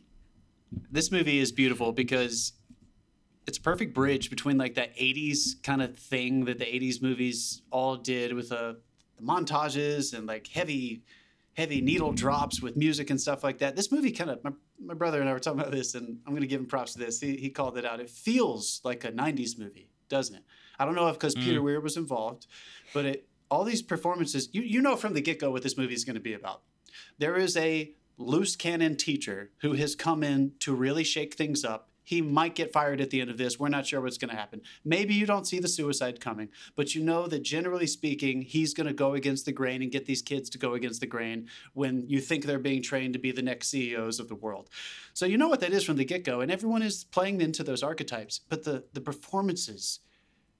this 0.92 1.10
movie 1.10 1.40
is 1.40 1.50
beautiful 1.50 1.90
because 1.90 2.52
it's 3.48 3.58
a 3.58 3.60
perfect 3.60 3.92
bridge 3.92 4.30
between 4.30 4.58
like 4.58 4.74
that 4.74 4.96
80s 4.96 5.60
kind 5.64 5.82
of 5.82 5.98
thing 5.98 6.44
that 6.44 6.58
the 6.58 6.64
80s 6.64 7.02
movies 7.02 7.62
all 7.72 7.96
did 7.96 8.32
with 8.32 8.50
the 8.50 8.78
montages 9.22 10.16
and 10.16 10.26
like 10.26 10.46
heavy 10.46 11.02
heavy 11.54 11.80
needle 11.80 12.12
drops 12.12 12.62
with 12.62 12.76
music 12.76 13.10
and 13.10 13.20
stuff 13.20 13.42
like 13.44 13.58
that. 13.58 13.76
This 13.76 13.90
movie 13.92 14.12
kind 14.12 14.30
of 14.30 14.42
my, 14.42 14.52
my 14.82 14.94
brother 14.94 15.20
and 15.20 15.28
I 15.28 15.32
were 15.32 15.40
talking 15.40 15.60
about 15.60 15.72
this 15.72 15.94
and 15.94 16.18
I'm 16.26 16.32
going 16.32 16.42
to 16.42 16.46
give 16.46 16.60
him 16.60 16.66
props 16.66 16.92
to 16.94 16.98
this. 16.98 17.20
He, 17.20 17.36
he 17.36 17.50
called 17.50 17.76
it 17.76 17.84
out. 17.84 18.00
It 18.00 18.08
feels 18.08 18.80
like 18.84 19.04
a 19.04 19.12
90s 19.12 19.58
movie, 19.58 19.90
doesn't 20.08 20.36
it? 20.36 20.44
I 20.78 20.84
don't 20.84 20.94
know 20.94 21.08
if 21.08 21.14
because 21.14 21.34
Peter 21.34 21.60
mm. 21.60 21.64
Weir 21.64 21.80
was 21.80 21.96
involved, 21.96 22.46
but 22.94 23.04
it 23.04 23.26
all 23.50 23.64
these 23.64 23.82
performances, 23.82 24.48
you, 24.52 24.62
you 24.62 24.80
know 24.80 24.96
from 24.96 25.12
the 25.12 25.20
get 25.20 25.40
go 25.40 25.50
what 25.50 25.62
this 25.62 25.76
movie 25.76 25.94
is 25.94 26.04
going 26.04 26.14
to 26.14 26.20
be 26.20 26.34
about. 26.34 26.62
There 27.18 27.36
is 27.36 27.56
a 27.56 27.92
loose 28.16 28.54
cannon 28.54 28.96
teacher 28.96 29.50
who 29.58 29.72
has 29.74 29.94
come 29.94 30.22
in 30.22 30.52
to 30.60 30.74
really 30.74 31.04
shake 31.04 31.34
things 31.34 31.64
up. 31.64 31.89
He 32.10 32.20
might 32.20 32.56
get 32.56 32.72
fired 32.72 33.00
at 33.00 33.10
the 33.10 33.20
end 33.20 33.30
of 33.30 33.38
this. 33.38 33.56
We're 33.56 33.68
not 33.68 33.86
sure 33.86 34.00
what's 34.00 34.18
going 34.18 34.30
to 34.30 34.36
happen. 34.36 34.62
Maybe 34.84 35.14
you 35.14 35.26
don't 35.26 35.46
see 35.46 35.60
the 35.60 35.68
suicide 35.68 36.20
coming, 36.20 36.48
but 36.74 36.92
you 36.92 37.04
know 37.04 37.28
that 37.28 37.44
generally 37.44 37.86
speaking, 37.86 38.42
he's 38.42 38.74
going 38.74 38.88
to 38.88 38.92
go 38.92 39.14
against 39.14 39.44
the 39.44 39.52
grain 39.52 39.80
and 39.80 39.92
get 39.92 40.06
these 40.06 40.20
kids 40.20 40.50
to 40.50 40.58
go 40.58 40.74
against 40.74 40.98
the 41.00 41.06
grain 41.06 41.46
when 41.72 42.04
you 42.08 42.20
think 42.20 42.46
they're 42.46 42.58
being 42.58 42.82
trained 42.82 43.12
to 43.12 43.20
be 43.20 43.30
the 43.30 43.42
next 43.42 43.68
CEOs 43.68 44.18
of 44.18 44.26
the 44.26 44.34
world. 44.34 44.70
So 45.14 45.24
you 45.24 45.38
know 45.38 45.46
what 45.46 45.60
that 45.60 45.72
is 45.72 45.84
from 45.84 45.98
the 45.98 46.04
get 46.04 46.24
go, 46.24 46.40
and 46.40 46.50
everyone 46.50 46.82
is 46.82 47.04
playing 47.04 47.40
into 47.40 47.62
those 47.62 47.84
archetypes. 47.84 48.40
But 48.48 48.64
the 48.64 48.82
the 48.92 49.00
performances 49.00 50.00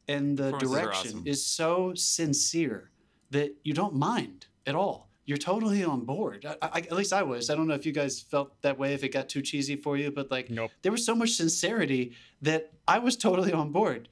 and 0.07 0.39
the 0.39 0.53
direction 0.53 1.17
awesome. 1.17 1.23
is 1.27 1.45
so 1.45 1.95
sincere 1.97 2.93
that 3.31 3.57
you 3.65 3.75
don't 3.75 3.97
mind 3.97 4.47
at 4.69 4.77
all. 4.77 5.10
You're 5.27 5.39
totally 5.39 5.85
on 5.85 6.05
board. 6.05 6.45
I, 6.45 6.57
I, 6.63 6.79
at 6.81 6.93
least 6.93 7.13
I 7.13 7.23
was. 7.23 7.51
I 7.51 7.55
don't 7.55 7.69
know 7.69 7.75
if 7.75 7.87
you 7.87 7.93
guys 7.93 8.21
felt 8.21 8.61
that 8.63 8.79
way, 8.79 8.95
if 8.95 9.05
it 9.05 9.11
got 9.11 9.29
too 9.29 9.43
cheesy 9.43 9.77
for 9.77 9.97
you, 9.97 10.11
but 10.11 10.31
like 10.31 10.51
Nope. 10.51 10.71
there 10.83 10.91
was 10.91 11.05
so 11.05 11.15
much 11.15 11.31
sincerity 11.31 12.13
that 12.43 12.73
I 12.89 12.99
was 12.99 13.17
totally 13.17 13.53
on 13.53 13.71
board. 13.71 14.09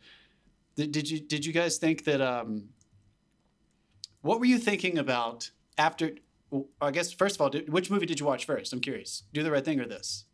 Did, 0.77 0.93
did 0.93 1.11
you 1.11 1.19
did 1.19 1.45
you 1.45 1.53
guys 1.53 1.79
think 1.79 2.05
that? 2.05 2.21
Um, 2.21 2.69
what 4.23 4.39
were 4.39 4.47
you 4.47 4.59
thinking 4.59 4.99
about 4.99 5.51
after? 5.77 6.13
well, 6.51 6.67
I 6.81 6.91
guess 6.91 7.13
first 7.13 7.37
of 7.37 7.41
all, 7.41 7.51
did, 7.51 7.69
which 7.73 7.91
movie 7.91 8.07
did 8.07 8.21
you 8.21 8.27
watch 8.27 8.45
first? 8.45 8.73
I'm 8.73 8.81
curious. 8.81 9.25
Do 9.33 9.43
the 9.43 9.51
right 9.51 9.65
thing 9.65 9.81
or 9.81 9.87
this? 9.87 10.25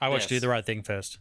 I 0.00 0.08
watched 0.08 0.24
Yes. 0.24 0.28
Do 0.30 0.40
the 0.40 0.48
Right 0.48 0.66
Thing 0.66 0.82
first. 0.82 1.18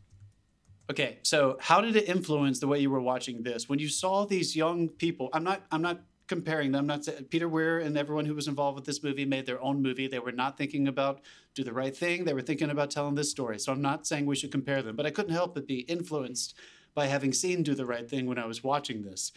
Okay, 0.90 1.20
so 1.24 1.58
how 1.62 1.80
did 1.80 1.96
it 1.96 2.10
influence 2.10 2.60
the 2.60 2.68
way 2.68 2.80
you 2.80 2.90
were 2.90 3.00
watching 3.00 3.44
this 3.44 3.70
when 3.70 3.80
you 3.80 3.88
saw 3.88 4.26
these 4.26 4.56
young 4.56 4.90
people? 4.90 5.30
I'm 5.32 5.44
not. 5.44 5.62
I'm 5.72 5.82
not 5.82 6.02
comparing 6.28 6.72
them. 6.72 6.88
Not 6.88 7.06
saying 7.06 7.26
Peter 7.26 7.50
Weir 7.50 7.80
and 7.80 7.98
everyone 7.98 8.26
who 8.26 8.36
was 8.36 8.48
involved 8.48 8.76
with 8.76 8.86
this 8.86 9.04
movie 9.04 9.26
made 9.26 9.46
their 9.46 9.62
own 9.62 9.82
movie. 9.82 10.08
They 10.08 10.20
were 10.20 10.32
not 10.32 10.58
thinking 10.58 10.88
about 10.88 11.22
do 11.54 11.64
the 11.64 11.74
right 11.74 11.96
thing. 11.96 12.26
They 12.26 12.34
were 12.34 12.42
thinking 12.42 12.70
about 12.70 12.92
telling 12.92 13.16
this 13.16 13.30
story. 13.30 13.60
So 13.60 13.72
I'm 13.72 13.82
not 13.82 14.08
saying 14.08 14.26
we 14.26 14.36
should 14.36 14.52
compare 14.52 14.82
them, 14.82 14.96
but 14.96 15.06
I 15.06 15.12
couldn't 15.12 15.34
help 15.34 15.54
but 15.54 15.68
be 15.68 15.80
influenced 15.82 16.56
by 16.94 17.08
having 17.08 17.34
seen 17.34 17.64
Do 17.64 17.76
the 17.76 17.86
Right 17.86 18.10
Thing 18.10 18.28
when 18.28 18.38
I 18.38 18.46
was 18.46 18.64
watching 18.64 19.02
this. 19.02 19.32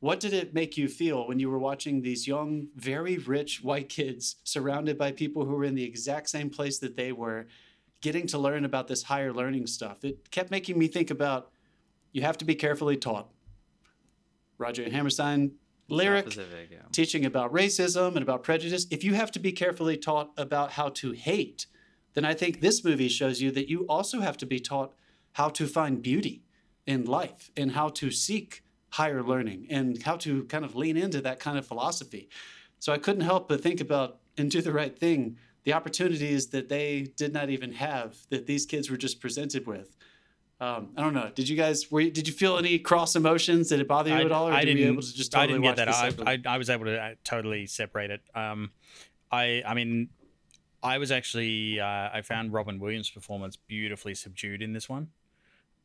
What 0.00 0.20
did 0.20 0.32
it 0.32 0.54
make 0.54 0.76
you 0.76 0.88
feel 0.88 1.28
when 1.28 1.38
you 1.38 1.48
were 1.50 1.58
watching 1.58 2.02
these 2.02 2.26
young, 2.26 2.68
very 2.74 3.18
rich 3.18 3.62
white 3.62 3.88
kids 3.88 4.36
surrounded 4.42 4.98
by 4.98 5.12
people 5.12 5.44
who 5.44 5.54
were 5.54 5.64
in 5.64 5.74
the 5.74 5.84
exact 5.84 6.28
same 6.28 6.50
place 6.50 6.78
that 6.78 6.96
they 6.96 7.12
were, 7.12 7.46
getting 8.00 8.26
to 8.26 8.38
learn 8.38 8.64
about 8.64 8.88
this 8.88 9.04
higher 9.04 9.32
learning 9.32 9.66
stuff? 9.68 10.04
It 10.04 10.30
kept 10.30 10.50
making 10.50 10.76
me 10.76 10.88
think 10.88 11.10
about 11.10 11.52
you 12.12 12.22
have 12.22 12.36
to 12.38 12.44
be 12.44 12.56
carefully 12.56 12.96
taught. 12.96 13.28
Roger 14.58 14.88
Hammerstein 14.90 15.52
lyric 15.92 16.24
Pacific, 16.26 16.68
yeah. 16.70 16.78
teaching 16.90 17.24
about 17.24 17.52
racism 17.52 18.08
and 18.08 18.22
about 18.22 18.42
prejudice, 18.42 18.86
if 18.90 19.04
you 19.04 19.14
have 19.14 19.30
to 19.32 19.38
be 19.38 19.52
carefully 19.52 19.96
taught 19.96 20.30
about 20.36 20.72
how 20.72 20.88
to 20.88 21.12
hate, 21.12 21.66
then 22.14 22.24
I 22.24 22.34
think 22.34 22.60
this 22.60 22.84
movie 22.84 23.08
shows 23.08 23.40
you 23.40 23.50
that 23.52 23.68
you 23.68 23.86
also 23.88 24.20
have 24.20 24.36
to 24.38 24.46
be 24.46 24.58
taught 24.58 24.92
how 25.32 25.48
to 25.50 25.66
find 25.66 26.02
beauty 26.02 26.42
in 26.86 27.04
life 27.04 27.50
and 27.56 27.72
how 27.72 27.88
to 27.88 28.10
seek 28.10 28.64
higher 28.90 29.22
learning 29.22 29.66
and 29.70 30.02
how 30.02 30.16
to 30.16 30.44
kind 30.44 30.64
of 30.64 30.76
lean 30.76 30.96
into 30.96 31.20
that 31.22 31.40
kind 31.40 31.56
of 31.56 31.66
philosophy. 31.66 32.28
So 32.78 32.92
I 32.92 32.98
couldn't 32.98 33.22
help 33.22 33.48
but 33.48 33.62
think 33.62 33.80
about 33.80 34.18
and 34.36 34.50
do 34.50 34.60
the 34.60 34.72
right 34.72 34.98
thing, 34.98 35.36
the 35.64 35.72
opportunities 35.72 36.48
that 36.48 36.68
they 36.68 37.12
did 37.16 37.32
not 37.32 37.48
even 37.50 37.72
have 37.72 38.16
that 38.30 38.46
these 38.46 38.66
kids 38.66 38.90
were 38.90 38.96
just 38.96 39.20
presented 39.20 39.66
with. 39.66 39.96
Um, 40.62 40.90
I 40.96 41.02
don't 41.02 41.12
know. 41.12 41.28
Did 41.34 41.48
you 41.48 41.56
guys? 41.56 41.90
Were 41.90 42.02
you, 42.02 42.12
did 42.12 42.28
you 42.28 42.32
feel 42.32 42.56
any 42.56 42.78
cross 42.78 43.16
emotions? 43.16 43.70
Did 43.70 43.80
it 43.80 43.88
bother 43.88 44.10
you 44.10 44.16
I, 44.16 44.20
at 44.20 44.30
all? 44.30 44.48
Or 44.48 44.52
I 44.52 44.64
didn't. 44.64 44.86
able 44.86 45.02
to 45.02 45.12
just 45.12 45.32
totally 45.32 45.58
I 45.58 45.74
didn't 45.74 45.76
get 45.88 46.14
that. 46.14 46.28
I, 46.28 46.32
I, 46.34 46.54
I 46.54 46.58
was 46.58 46.70
able 46.70 46.84
to 46.84 46.96
uh, 46.96 47.14
totally 47.24 47.66
separate 47.66 48.12
it. 48.12 48.20
Um, 48.32 48.70
I 49.32 49.64
I 49.66 49.74
mean, 49.74 50.10
I 50.80 50.98
was 50.98 51.10
actually 51.10 51.80
uh, 51.80 52.10
I 52.12 52.22
found 52.22 52.52
Robin 52.52 52.78
Williams' 52.78 53.10
performance 53.10 53.56
beautifully 53.56 54.14
subdued 54.14 54.62
in 54.62 54.72
this 54.72 54.88
one. 54.88 55.08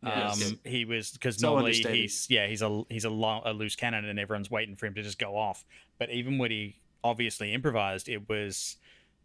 Yes. 0.04 0.46
Um, 0.48 0.60
he 0.64 0.86
was 0.86 1.10
because 1.10 1.40
So 1.40 1.50
normally 1.50 1.74
he's 1.74 2.28
yeah 2.30 2.46
he's 2.46 2.62
a 2.62 2.84
he's 2.88 3.06
a, 3.06 3.10
lo- 3.10 3.42
a 3.46 3.54
loose 3.54 3.76
cannon 3.76 4.06
and 4.06 4.20
everyone's 4.20 4.52
waiting 4.52 4.76
for 4.76 4.86
him 4.86 4.94
to 4.94 5.02
just 5.02 5.18
go 5.18 5.36
off. 5.36 5.66
But 5.98 6.12
even 6.12 6.38
when 6.38 6.52
he 6.52 6.76
obviously 7.04 7.52
improvised, 7.52 8.10
it 8.10 8.30
was 8.30 8.78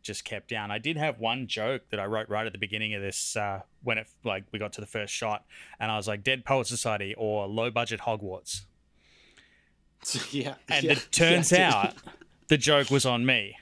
just 0.02 0.24
kept 0.24 0.48
down. 0.48 0.70
I 0.70 0.78
did 0.78 0.96
have 0.96 1.18
one 1.18 1.46
joke 1.46 1.82
that 1.90 2.00
I 2.00 2.06
wrote 2.06 2.28
right 2.28 2.46
at 2.46 2.52
the 2.52 2.58
beginning 2.58 2.94
of 2.94 3.02
this 3.02 3.36
uh, 3.36 3.62
when 3.82 3.98
it 3.98 4.08
like 4.24 4.44
we 4.52 4.58
got 4.58 4.72
to 4.74 4.80
the 4.80 4.86
first 4.86 5.12
shot, 5.14 5.44
and 5.80 5.90
I 5.90 5.96
was 5.96 6.08
like 6.08 6.22
Dead 6.24 6.44
Poet 6.44 6.66
Society 6.66 7.14
or 7.16 7.46
low 7.46 7.70
budget 7.70 8.00
Hogwarts. 8.00 8.62
yeah. 10.32 10.54
And 10.68 10.84
yeah, 10.84 10.92
it 10.92 11.08
turns 11.10 11.52
yeah, 11.52 11.70
out 11.74 11.94
the 12.48 12.58
joke 12.58 12.90
was 12.90 13.06
on 13.06 13.24
me 13.24 13.56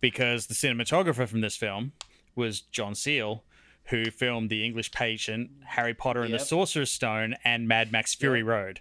because 0.00 0.46
the 0.46 0.54
cinematographer 0.54 1.28
from 1.28 1.40
this 1.42 1.56
film 1.56 1.92
was 2.34 2.60
John 2.60 2.94
Seale, 2.94 3.44
who 3.84 4.10
filmed 4.10 4.50
The 4.50 4.64
English 4.64 4.90
Patient, 4.90 5.50
Harry 5.66 5.94
Potter 5.94 6.22
and 6.22 6.30
Yep. 6.30 6.40
the 6.40 6.46
Sorcerer's 6.46 6.90
Stone, 6.90 7.36
and 7.44 7.68
Mad 7.68 7.92
Max 7.92 8.14
Fury 8.14 8.40
Yep. 8.40 8.46
Road. 8.46 8.80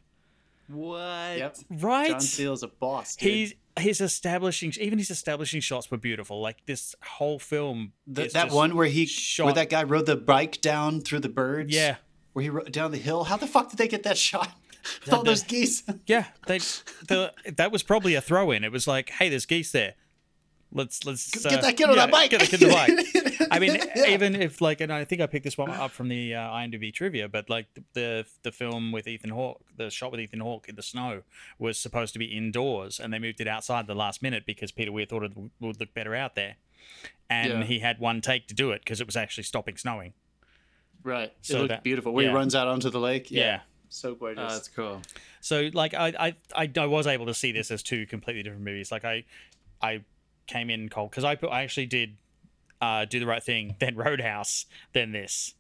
What? 0.68 1.38
Yep. 1.38 1.57
Right? 1.70 2.09
John 2.12 2.22
Seale's 2.22 2.64
a 2.64 2.68
boss. 2.68 3.16
Dude. 3.16 3.30
He's 3.32 3.53
his 3.80 4.01
establishing 4.01 4.74
even 4.80 4.99
his 4.99 5.09
establishing 5.09 5.62
shots 5.62 5.89
were 5.89 5.97
beautiful. 5.97 6.41
Like 6.41 6.66
this 6.66 6.95
whole 7.03 7.39
film. 7.39 7.93
Th- 8.14 8.28
is 8.28 8.34
that 8.34 8.51
one 8.51 8.76
where 8.76 8.88
he 8.88 9.05
shot- 9.05 9.45
where 9.45 9.53
that 9.53 9.70
guy 9.70 9.84
rode 9.84 10.05
the 10.05 10.18
bike 10.18 10.62
down 10.62 11.01
through 11.01 11.22
the 11.22 11.30
birds. 11.30 11.74
Yeah. 11.74 11.95
Where 12.34 12.43
he 12.43 12.49
rode 12.49 12.72
down 12.72 12.91
the 12.91 12.97
hill. 12.97 13.24
How 13.26 13.38
the 13.38 13.47
fuck 13.47 13.70
did 13.70 13.78
they 13.78 13.88
get 13.88 14.03
that 14.03 14.18
shot? 14.18 14.49
With 15.05 15.14
all 15.14 15.24
those 15.24 15.43
geese. 15.43 15.84
Yeah, 16.07 16.26
they 16.47 16.57
the 17.07 17.34
that 17.55 17.72
was 17.72 17.84
probably 17.84 18.16
a 18.16 18.22
throw 18.22 18.51
in. 18.51 18.64
It 18.64 18.72
was 18.72 18.88
like, 18.88 19.09
hey, 19.12 19.30
there's 19.30 19.45
geese 19.45 19.72
there. 19.72 19.93
Let's 20.74 21.05
let's 21.05 21.30
Get 21.43 21.59
uh, 21.59 21.61
that 21.61 21.76
kid 21.78 21.89
on 21.89 21.95
yeah, 21.95 22.05
that 22.05 22.11
bike. 22.11 22.30
Get 22.32 22.39
that 22.39 22.49
kid 22.49 22.63
on 22.63 22.69
the 22.69 22.76
bike. 22.76 23.47
I 23.51 23.59
mean, 23.59 23.76
Yeah. 23.95 24.07
even 24.11 24.36
if 24.36 24.61
like, 24.61 24.80
and 24.80 24.91
I 24.91 25.03
think 25.03 25.22
I 25.22 25.28
picked 25.28 25.43
this 25.43 25.57
one 25.57 25.69
up 25.69 25.91
from 25.91 26.07
the 26.07 26.34
uh, 26.36 26.39
IMDb 26.49 26.93
trivia, 26.93 27.28
but 27.28 27.49
like 27.49 27.67
the, 27.74 27.84
the 27.93 28.26
the 28.43 28.51
film 28.53 28.91
with 28.93 29.05
Ethan 29.07 29.32
Hawke, 29.32 29.61
the 29.76 29.89
shot 29.89 30.11
with 30.11 30.22
Ethan 30.22 30.39
Hawke 30.39 30.69
in 30.69 30.76
the 30.76 30.82
snow 30.82 31.24
was 31.59 31.78
supposed 31.78 32.13
to 32.13 32.19
be 32.19 32.26
indoors, 32.26 32.99
and 32.99 33.13
they 33.13 33.19
moved 33.19 33.41
it 33.41 33.47
outside 33.47 33.88
the 33.88 33.95
last 33.95 34.22
minute 34.22 34.45
because 34.45 34.72
Peter 34.72 34.91
Weir 34.91 35.05
thought 35.05 35.24
it 35.24 35.34
would 35.59 35.80
look 35.80 35.93
better 35.93 36.15
out 36.15 36.36
there, 36.36 36.55
and 37.30 37.49
Yeah. 37.49 37.63
he 37.63 37.80
had 37.80 37.99
one 37.99 38.22
take 38.22 38.47
to 38.47 38.53
do 38.53 38.72
it 38.72 38.82
because 38.84 39.01
it 39.01 39.07
was 39.07 39.17
actually 39.17 39.43
stopping 39.43 39.76
snowing. 39.76 40.13
Right. 41.03 41.34
So 41.41 41.55
it 41.55 41.59
looked 41.59 41.69
that- 41.69 41.84
beautiful. 41.84 42.13
Where 42.13 42.26
yeah. 42.26 42.32
he 42.32 42.36
runs 42.36 42.55
out 42.55 42.67
onto 42.67 42.89
the 42.89 42.99
lake. 42.99 43.30
Yeah. 43.32 43.61
So 43.89 44.15
gorgeous. 44.15 44.43
Oh, 44.45 44.53
that's 44.53 44.69
cool. 44.69 45.01
So 45.41 45.69
like 45.74 45.93
I, 45.93 46.13
I 46.17 46.36
I 46.63 46.72
I 46.78 46.86
was 46.86 47.07
able 47.07 47.26
to 47.26 47.34
see 47.34 47.51
this 47.51 47.72
as 47.72 47.84
two 47.84 48.05
completely 48.05 48.41
different 48.43 48.63
movies. 48.63 48.89
Like 48.89 49.03
I 49.03 49.26
I 49.82 50.03
came 50.47 50.69
in 50.69 50.89
cold 50.89 51.11
because 51.11 51.23
I 51.23 51.35
put 51.35 51.49
I 51.51 51.63
actually 51.63 51.85
did 51.87 52.17
uh, 52.81 53.05
do 53.05 53.19
the 53.19 53.25
right 53.25 53.43
thing, 53.43 53.75
then 53.79 53.95
Roadhouse, 53.95 54.65
then 54.93 55.11
this. 55.11 55.53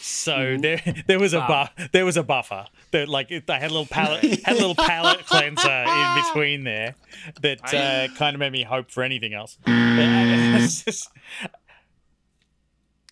So 0.00 0.56
there 0.60 0.80
there 1.06 1.18
was 1.18 1.34
a 1.34 1.40
Wow. 1.40 1.68
bu- 1.76 1.84
there 1.92 2.04
was 2.04 2.16
a 2.16 2.22
buffer 2.22 2.66
that 2.92 3.08
like 3.08 3.30
it- 3.30 3.46
they 3.46 3.54
had 3.54 3.70
a 3.70 3.74
little 3.74 3.86
palate 3.86 4.22
had 4.44 4.56
a 4.56 4.58
little 4.58 4.74
palate 4.76 5.26
cleanser 5.26 5.68
in 5.70 6.22
between 6.24 6.64
there 6.64 6.94
that 7.42 7.74
uh, 7.74 8.08
kind 8.16 8.34
of 8.34 8.40
made 8.40 8.52
me 8.52 8.62
hope 8.62 8.90
for 8.90 9.02
anything 9.02 9.34
else. 9.34 9.58
But, 9.66 9.72
uh, 9.72 10.58
just- 10.60 11.10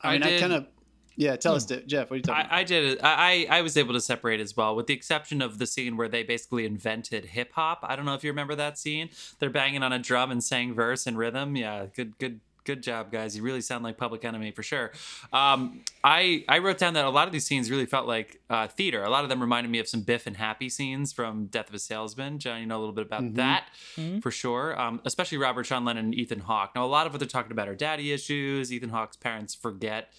I 0.03 0.13
mean, 0.13 0.23
I 0.23 0.27
I, 0.27 0.31
did- 0.31 0.41
kind 0.41 0.53
of. 0.55 0.67
Yeah, 1.21 1.37
tell 1.37 1.53
Hmm. 1.53 1.57
us, 1.59 1.67
Jeff. 1.87 2.09
What 2.11 2.15
are 2.15 2.17
you 2.17 2.23
talking 2.23 2.47
about? 2.47 2.53
I, 2.53 2.61
I 2.61 2.65
did 2.65 2.85
it. 2.93 3.05
I, 3.05 3.47
I 3.51 3.59
I 3.59 3.63
was 3.63 3.77
able 3.77 3.93
to 3.93 4.01
separate 4.01 4.41
as 4.41 4.57
well, 4.57 4.75
with 4.75 4.87
the 4.87 4.95
exception 4.95 5.43
of 5.43 5.59
the 5.59 5.67
scene 5.67 5.97
where 5.99 6.09
they 6.09 6.23
basically 6.23 6.65
invented 6.65 7.27
hip 7.27 7.53
hop. 7.53 7.81
I 7.83 7.95
don't 7.95 8.07
know 8.07 8.15
if 8.15 8.25
you 8.25 8.31
remember 8.31 8.55
that 8.55 8.79
scene. 8.79 9.11
They're 9.39 9.51
banging 9.51 9.83
on 9.83 9.93
a 9.93 9.99
drum 9.99 10.31
and 10.31 10.43
saying 10.43 10.73
verse 10.75 11.07
and 11.07 11.19
rhythm. 11.19 11.57
Yeah, 11.57 11.87
good 11.95 12.17
good 12.19 12.41
good 12.65 12.83
job, 12.83 13.11
guys. 13.11 13.37
You 13.37 13.43
really 13.43 13.61
sound 13.63 13.85
like 13.85 13.97
Public 13.99 14.25
Enemy 14.25 14.51
for 14.53 14.63
sure. 14.63 14.93
Um, 15.33 15.81
I 16.05 16.45
I 16.49 16.59
wrote 16.59 16.79
down 16.79 16.95
that 16.95 17.05
a 17.05 17.11
lot 17.11 17.27
of 17.27 17.33
these 17.33 17.45
scenes 17.47 17.71
really 17.71 17.87
felt 17.87 18.07
like 18.07 18.41
uh, 18.49 18.69
theater. 18.69 19.03
A 19.03 19.11
lot 19.11 19.23
of 19.23 19.29
them 19.29 19.41
reminded 19.43 19.71
me 19.71 19.79
of 19.79 19.89
some 19.89 20.01
Biff 20.01 20.27
and 20.27 20.37
Happy 20.39 20.71
scenes 20.71 21.13
from 21.13 21.47
Death 21.47 21.69
of 21.69 21.75
a 21.75 21.79
Salesman. 21.79 22.39
John, 22.39 22.61
you 22.61 22.67
know 22.67 22.79
a 22.79 22.81
little 22.81 22.95
bit 22.95 23.05
about 23.07 23.35
that 23.35 23.65
for 24.23 24.31
sure. 24.31 24.79
Um, 24.81 25.01
especially 25.05 25.37
Robert 25.39 25.65
Sean 25.67 25.85
Leonard 25.85 26.05
and 26.05 26.15
Ethan 26.15 26.41
Hawke. 26.41 26.71
Now, 26.75 26.85
a 26.85 26.87
lot 26.87 27.07
of 27.07 27.13
what 27.13 27.19
they're 27.19 27.29
talking 27.29 27.53
about 27.53 27.69
are 27.69 27.75
daddy 27.75 28.11
issues. 28.11 28.73
Ethan 28.73 28.89
Hawke's 28.91 29.17
parents 29.19 29.55
forget 29.55 30.13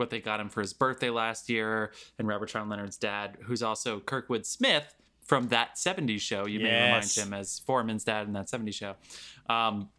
what 0.00 0.10
they 0.10 0.20
got 0.20 0.40
him 0.40 0.48
for 0.48 0.60
his 0.60 0.72
birthday 0.72 1.10
last 1.10 1.48
year, 1.48 1.92
and 2.18 2.26
Robert 2.26 2.50
Sean 2.50 2.68
Leonard's 2.68 2.96
dad, 2.96 3.38
who's 3.42 3.62
also 3.62 4.00
Kurtwood 4.00 4.44
Smith 4.44 4.94
from 5.30 5.48
that 5.48 5.76
70s 5.76 6.20
show. 6.20 6.46
You 6.46 6.58
may 6.58 6.86
remind 6.86 7.12
him 7.12 7.32
as 7.32 7.60
Foreman's 7.60 8.02
dad 8.02 8.26
in 8.26 8.32
that 8.32 8.48
70s 8.48 8.74
show. 8.74 8.96
Um, 9.48 9.90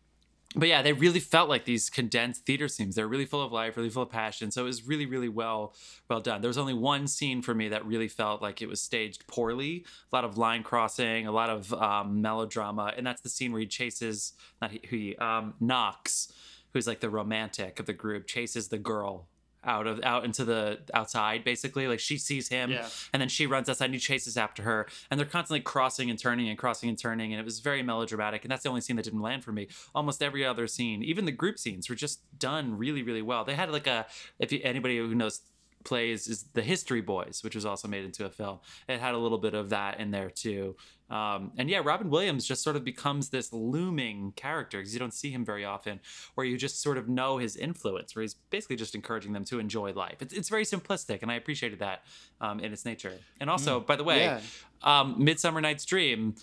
but 0.55 0.67
yeah, 0.67 0.81
they 0.81 0.91
really 0.91 1.21
felt 1.21 1.47
like 1.47 1.63
these 1.63 1.89
condensed 1.89 2.45
theater 2.45 2.67
scenes. 2.67 2.95
They're 2.95 3.07
really 3.07 3.25
full 3.25 3.41
of 3.41 3.53
life, 3.53 3.77
really 3.77 3.89
full 3.89 4.03
of 4.03 4.09
passion. 4.09 4.51
So 4.51 4.63
it 4.63 4.65
was 4.65 4.85
really, 4.85 5.05
really 5.05 5.29
well, 5.29 5.73
well 6.09 6.19
done. 6.19 6.41
There 6.41 6.49
was 6.49 6.57
only 6.57 6.73
one 6.73 7.07
scene 7.07 7.41
for 7.41 7.55
me 7.55 7.69
that 7.69 7.85
really 7.85 8.09
felt 8.09 8.41
like 8.41 8.61
it 8.61 8.67
was 8.67 8.81
staged 8.81 9.25
poorly. 9.27 9.85
A 10.11 10.15
lot 10.15 10.25
of 10.25 10.37
line 10.37 10.63
crossing, 10.63 11.27
a 11.27 11.31
lot 11.31 11.49
of 11.49 11.73
um, 11.73 12.21
melodrama, 12.21 12.93
and 12.97 13.07
that's 13.07 13.21
the 13.21 13.29
scene 13.29 13.53
where 13.53 13.61
he 13.61 13.67
chases, 13.67 14.33
not 14.61 14.71
he, 14.71 14.81
he 14.83 15.15
um, 15.15 15.53
Knox, 15.61 16.33
who's 16.73 16.87
like 16.87 16.99
the 16.99 17.09
romantic 17.09 17.79
of 17.79 17.85
the 17.85 17.93
group, 17.93 18.27
chases 18.27 18.67
the 18.67 18.77
girl 18.77 19.29
out 19.63 19.85
of 19.87 19.99
out 20.03 20.25
into 20.25 20.43
the 20.43 20.79
outside 20.93 21.43
basically. 21.43 21.87
Like 21.87 21.99
she 21.99 22.17
sees 22.17 22.47
him 22.49 22.71
Yeah. 22.71 22.87
and 23.13 23.21
then 23.21 23.29
she 23.29 23.45
runs 23.45 23.69
outside 23.69 23.85
and 23.85 23.93
he 23.93 23.99
chases 23.99 24.37
after 24.37 24.63
her. 24.63 24.87
And 25.09 25.19
they're 25.19 25.27
constantly 25.27 25.61
crossing 25.61 26.09
and 26.09 26.17
turning 26.17 26.49
and 26.49 26.57
crossing 26.57 26.89
and 26.89 26.97
turning 26.97 27.31
and 27.33 27.39
it 27.39 27.45
was 27.45 27.59
very 27.59 27.83
melodramatic. 27.83 28.43
And 28.43 28.51
that's 28.51 28.63
the 28.63 28.69
only 28.69 28.81
scene 28.81 28.95
that 28.95 29.03
didn't 29.05 29.21
land 29.21 29.43
for 29.43 29.51
me. 29.51 29.67
Almost 29.93 30.23
every 30.23 30.45
other 30.45 30.67
scene 30.67 31.03
even 31.03 31.25
the 31.25 31.31
group 31.31 31.59
scenes 31.59 31.89
were 31.89 31.95
just 31.95 32.21
done 32.39 32.77
really 32.77 33.03
really 33.03 33.21
well. 33.21 33.43
They 33.43 33.55
had 33.55 33.71
like 33.71 33.87
a 33.87 34.07
if 34.39 34.51
you, 34.51 34.59
anybody 34.63 34.97
who 34.97 35.13
knows 35.13 35.41
plays 35.83 36.27
is 36.27 36.43
the 36.53 36.61
history 36.61 37.01
boys 37.01 37.41
which 37.43 37.55
was 37.55 37.65
also 37.65 37.87
made 37.87 38.05
into 38.05 38.23
a 38.25 38.29
film. 38.29 38.59
It 38.87 38.99
had 38.99 39.15
a 39.15 39.17
little 39.17 39.39
bit 39.39 39.53
of 39.55 39.69
that 39.69 39.99
in 39.99 40.11
there 40.11 40.29
too 40.29 40.75
um, 41.11 41.51
and 41.57 41.69
yeah 41.69 41.81
robin 41.83 42.09
williams 42.09 42.45
just 42.47 42.63
sort 42.63 42.75
of 42.75 42.83
becomes 42.83 43.29
this 43.29 43.51
looming 43.53 44.31
character 44.35 44.77
because 44.79 44.93
you 44.93 44.99
don't 44.99 45.13
see 45.13 45.29
him 45.29 45.43
very 45.45 45.65
often 45.65 45.99
where 46.35 46.47
you 46.47 46.57
just 46.57 46.81
sort 46.81 46.97
of 46.97 47.07
know 47.07 47.37
his 47.37 47.55
influence 47.55 48.15
where 48.15 48.21
he's 48.21 48.35
basically 48.49 48.75
just 48.77 48.95
encouraging 48.95 49.33
them 49.33 49.43
to 49.45 49.59
enjoy 49.59 49.91
life. 49.93 50.17
It's, 50.21 50.33
it's 50.33 50.49
very 50.49 50.63
simplistic 50.65 51.21
and 51.21 51.29
i 51.31 51.35
appreciated 51.35 51.79
that 51.79 52.03
um, 52.39 52.59
in 52.59 52.71
its 52.73 52.85
nature. 52.85 53.13
And 53.39 53.49
also 53.49 53.79
by 53.81 53.95
the 53.95 54.03
way 54.03 54.23
Yeah. 54.23 54.39
um, 54.83 55.15
midsummer 55.23 55.61
night's 55.61 55.85
dream 55.85 56.35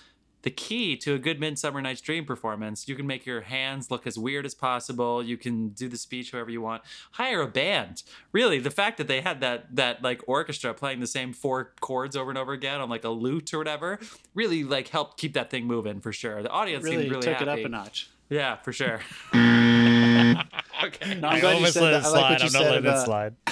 the 0.49 0.55
key 0.55 0.97
to 0.97 1.13
a 1.13 1.19
good 1.19 1.39
Midsummer 1.39 1.83
Night's 1.83 2.01
Dream 2.01 2.25
performance, 2.25 2.89
you 2.89 2.95
can 2.95 3.07
make 3.07 3.27
your 3.27 3.43
hands 3.43 3.91
look 3.91 4.07
as 4.07 4.19
weird 4.19 4.47
as 4.47 4.55
possible. 4.55 5.23
You 5.23 5.37
can 5.37 5.69
do 5.69 5.91
the 5.91 5.99
speech 5.99 6.33
however 6.33 6.49
you 6.49 6.63
want. 6.63 6.81
Hire 7.13 7.43
a 7.43 7.47
band. 7.47 8.03
Really, 8.33 8.59
the 8.59 8.71
fact 8.71 8.97
that 8.97 9.09
they 9.09 9.21
had 9.21 9.43
that 9.43 9.77
that 9.77 10.03
like 10.03 10.23
orchestra 10.27 10.73
playing 10.73 11.01
the 11.01 11.07
same 11.07 11.35
four 11.35 11.75
chords 11.83 12.17
over 12.17 12.31
and 12.31 12.39
over 12.39 12.55
again 12.55 12.81
on 12.81 12.89
like 12.89 13.05
a 13.05 13.11
lute 13.11 13.53
or 13.53 13.59
whatever, 13.59 13.99
really 14.35 14.65
like 14.65 14.89
helped 14.89 15.21
keep 15.21 15.35
that 15.35 15.51
thing 15.51 15.67
moving 15.67 16.01
for 16.01 16.15
sure. 16.15 16.43
The 16.43 16.49
audience 16.49 16.83
really, 16.83 16.97
seemed 17.03 17.11
really 17.11 17.23
took 17.25 17.35
happy. 17.35 17.45
it 17.45 17.49
up 17.61 17.67
a 17.67 17.69
notch. 17.69 18.09
Yeah, 18.31 18.57
for 18.57 18.73
sure. 18.73 19.01
okay. 19.35 19.35
No, 19.35 21.29
I'm 21.29 21.37
I 21.37 21.41
glad 21.41 21.43
you 21.43 21.47
almost 21.49 21.75
said 21.75 21.83
let 21.83 21.91
that. 21.91 22.05
it 22.05 22.07
I 22.07 22.09
like 22.09 22.31
what 22.31 22.41
you 22.41 22.47
I'm 22.47 22.53
not 22.53 22.53
said 22.53 22.61
letting 22.61 22.85
it 22.85 22.89
about- 22.89 23.05
slide. 23.05 23.35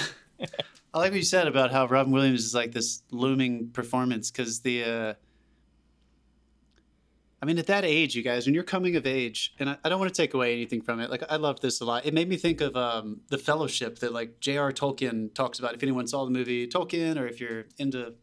I 0.93 0.99
like 0.99 1.11
what 1.11 1.17
you 1.17 1.21
said 1.23 1.47
about 1.47 1.71
how 1.71 1.85
Robin 1.85 2.11
Williams 2.11 2.43
is 2.43 2.55
like 2.55 2.71
this 2.71 3.03
looming 3.11 3.69
performance 3.69 4.31
because 4.31 4.61
the. 4.61 4.83
Uh, 4.83 5.13
I 5.13 5.15
mean, 7.47 7.57
at 7.57 7.67
that 7.67 7.85
age, 7.85 8.15
you 8.15 8.23
guys, 8.23 8.45
when 8.45 8.53
you're 8.53 8.63
coming 8.63 8.95
of 8.95 9.07
age, 9.07 9.53
and 9.57 9.69
I, 9.69 9.77
I 9.83 9.89
don't 9.89 9.99
want 9.99 10.13
to 10.13 10.21
take 10.21 10.33
away 10.33 10.53
anything 10.53 10.81
from 10.81 10.99
it. 10.99 11.09
Like, 11.09 11.23
I 11.29 11.37
loved 11.37 11.61
this 11.61 11.79
a 11.79 11.85
lot. 11.85 12.05
It 12.05 12.13
made 12.13 12.27
me 12.27 12.35
think 12.35 12.61
of 12.61 12.75
um, 12.75 13.21
the 13.29 13.37
Fellowship 13.37 13.99
that 13.99 14.13
like 14.13 14.39
J.R. 14.39 14.71
Tolkien 14.73 15.33
talks 15.33 15.57
about. 15.57 15.73
If 15.73 15.81
anyone 15.81 16.07
saw 16.07 16.25
the 16.25 16.31
movie 16.31 16.67
Tolkien, 16.67 17.17
or 17.17 17.25
if 17.25 17.39
you're 17.39 17.65
into 17.77 18.13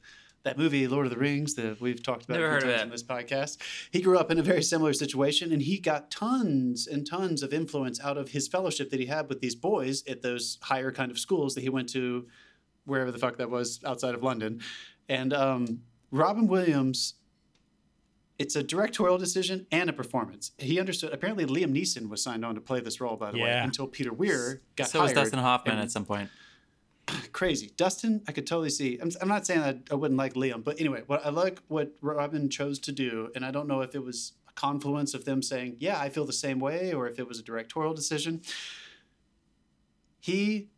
that 0.42 0.58
movie 0.58 0.86
Lord 0.86 1.06
of 1.06 1.10
the 1.10 1.18
Rings 1.18 1.54
that 1.54 1.80
we've 1.80 2.02
talked 2.02 2.24
about 2.24 2.34
Never 2.34 2.56
a 2.56 2.60
few 2.60 2.68
heard 2.68 2.76
times 2.76 2.82
it. 2.82 2.84
on 2.84 2.90
this 2.90 3.02
podcast, 3.02 3.56
he 3.90 4.02
grew 4.02 4.18
up 4.18 4.30
in 4.30 4.38
a 4.38 4.42
very 4.42 4.62
similar 4.62 4.92
situation, 4.92 5.52
and 5.52 5.62
he 5.62 5.78
got 5.78 6.10
tons 6.10 6.86
and 6.86 7.06
tons 7.06 7.42
of 7.42 7.54
influence 7.54 7.98
out 8.04 8.18
of 8.18 8.28
his 8.28 8.46
fellowship 8.46 8.90
that 8.90 9.00
he 9.00 9.06
had 9.06 9.28
with 9.28 9.40
these 9.40 9.54
boys 9.54 10.04
at 10.06 10.20
those 10.20 10.58
higher 10.62 10.92
kind 10.92 11.10
of 11.10 11.18
schools 11.18 11.54
that 11.54 11.62
he 11.62 11.70
went 11.70 11.88
to, 11.90 12.26
wherever 12.84 13.10
the 13.10 13.18
fuck 13.18 13.38
that 13.38 13.48
was 13.48 13.80
outside 13.86 14.14
of 14.14 14.22
London, 14.22 14.60
and 15.08 15.32
um, 15.32 15.80
Robin 16.10 16.46
Williams 16.46 17.14
it's 18.39 18.57
a 18.57 18.62
directorial 18.62 19.16
decision 19.18 19.66
and 19.70 19.89
a 19.89 19.93
performance. 19.93 20.53
He 20.59 20.80
understood. 20.80 21.12
Apparently, 21.12 21.47
Liam 21.47 21.72
Neeson 21.72 22.09
was 22.09 22.22
signed 22.22 22.45
on 22.45 22.55
to 22.57 22.61
play 22.61 22.80
this 22.80 23.01
role, 23.01 23.16
by 23.16 23.30
the 23.30 23.39
way, 23.39 23.51
until 23.64 23.87
Peter 23.87 24.12
Weir 24.12 24.61
got 24.76 24.89
So 24.89 25.03
was. 25.03 25.12
Dustin 25.12 25.39
Hoffman 25.39 25.74
and- 25.76 25.85
at 25.85 25.91
some 25.91 26.05
point. 26.05 26.30
crazy. 27.32 27.70
Dustin, 27.76 28.22
I 28.26 28.32
could 28.32 28.47
totally 28.47 28.70
see. 28.70 28.99
I'm, 29.01 29.11
I'm 29.20 29.28
not 29.28 29.47
saying 29.47 29.61
that 29.61 29.78
I 29.91 29.95
wouldn't 29.95 30.18
like 30.18 30.35
Liam, 30.35 30.64
but 30.64 30.80
anyway, 30.80 31.03
what 31.07 31.24
I 31.24 31.28
like 31.30 31.61
what 31.68 31.93
Robin 32.01 32.49
chose 32.49 32.78
to 32.80 32.93
do, 32.93 33.30
and 33.35 33.45
I 33.45 33.51
don't 33.51 33.68
know 33.68 33.82
if 33.82 33.95
it 33.95 34.03
was 34.05 34.32
a 34.49 34.53
confluence 34.55 35.14
of 35.14 35.24
them 35.24 35.43
saying, 35.43 35.76
"Yeah, 35.78 36.01
I 36.01 36.09
feel 36.09 36.24
the 36.24 36.32
same 36.32 36.59
way," 36.59 36.93
or 36.93 37.09
if 37.09 37.18
it 37.18 37.28
was 37.28 37.39
a 37.39 37.43
directorial 37.43 37.95
decision. 37.95 38.41
He 40.18 40.68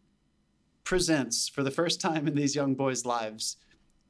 presents 0.83 1.49
for 1.49 1.63
the 1.63 1.71
first 1.71 2.01
time 2.01 2.27
in 2.27 2.35
these 2.35 2.55
young 2.57 2.75
boys' 2.75 3.07
lives 3.07 3.57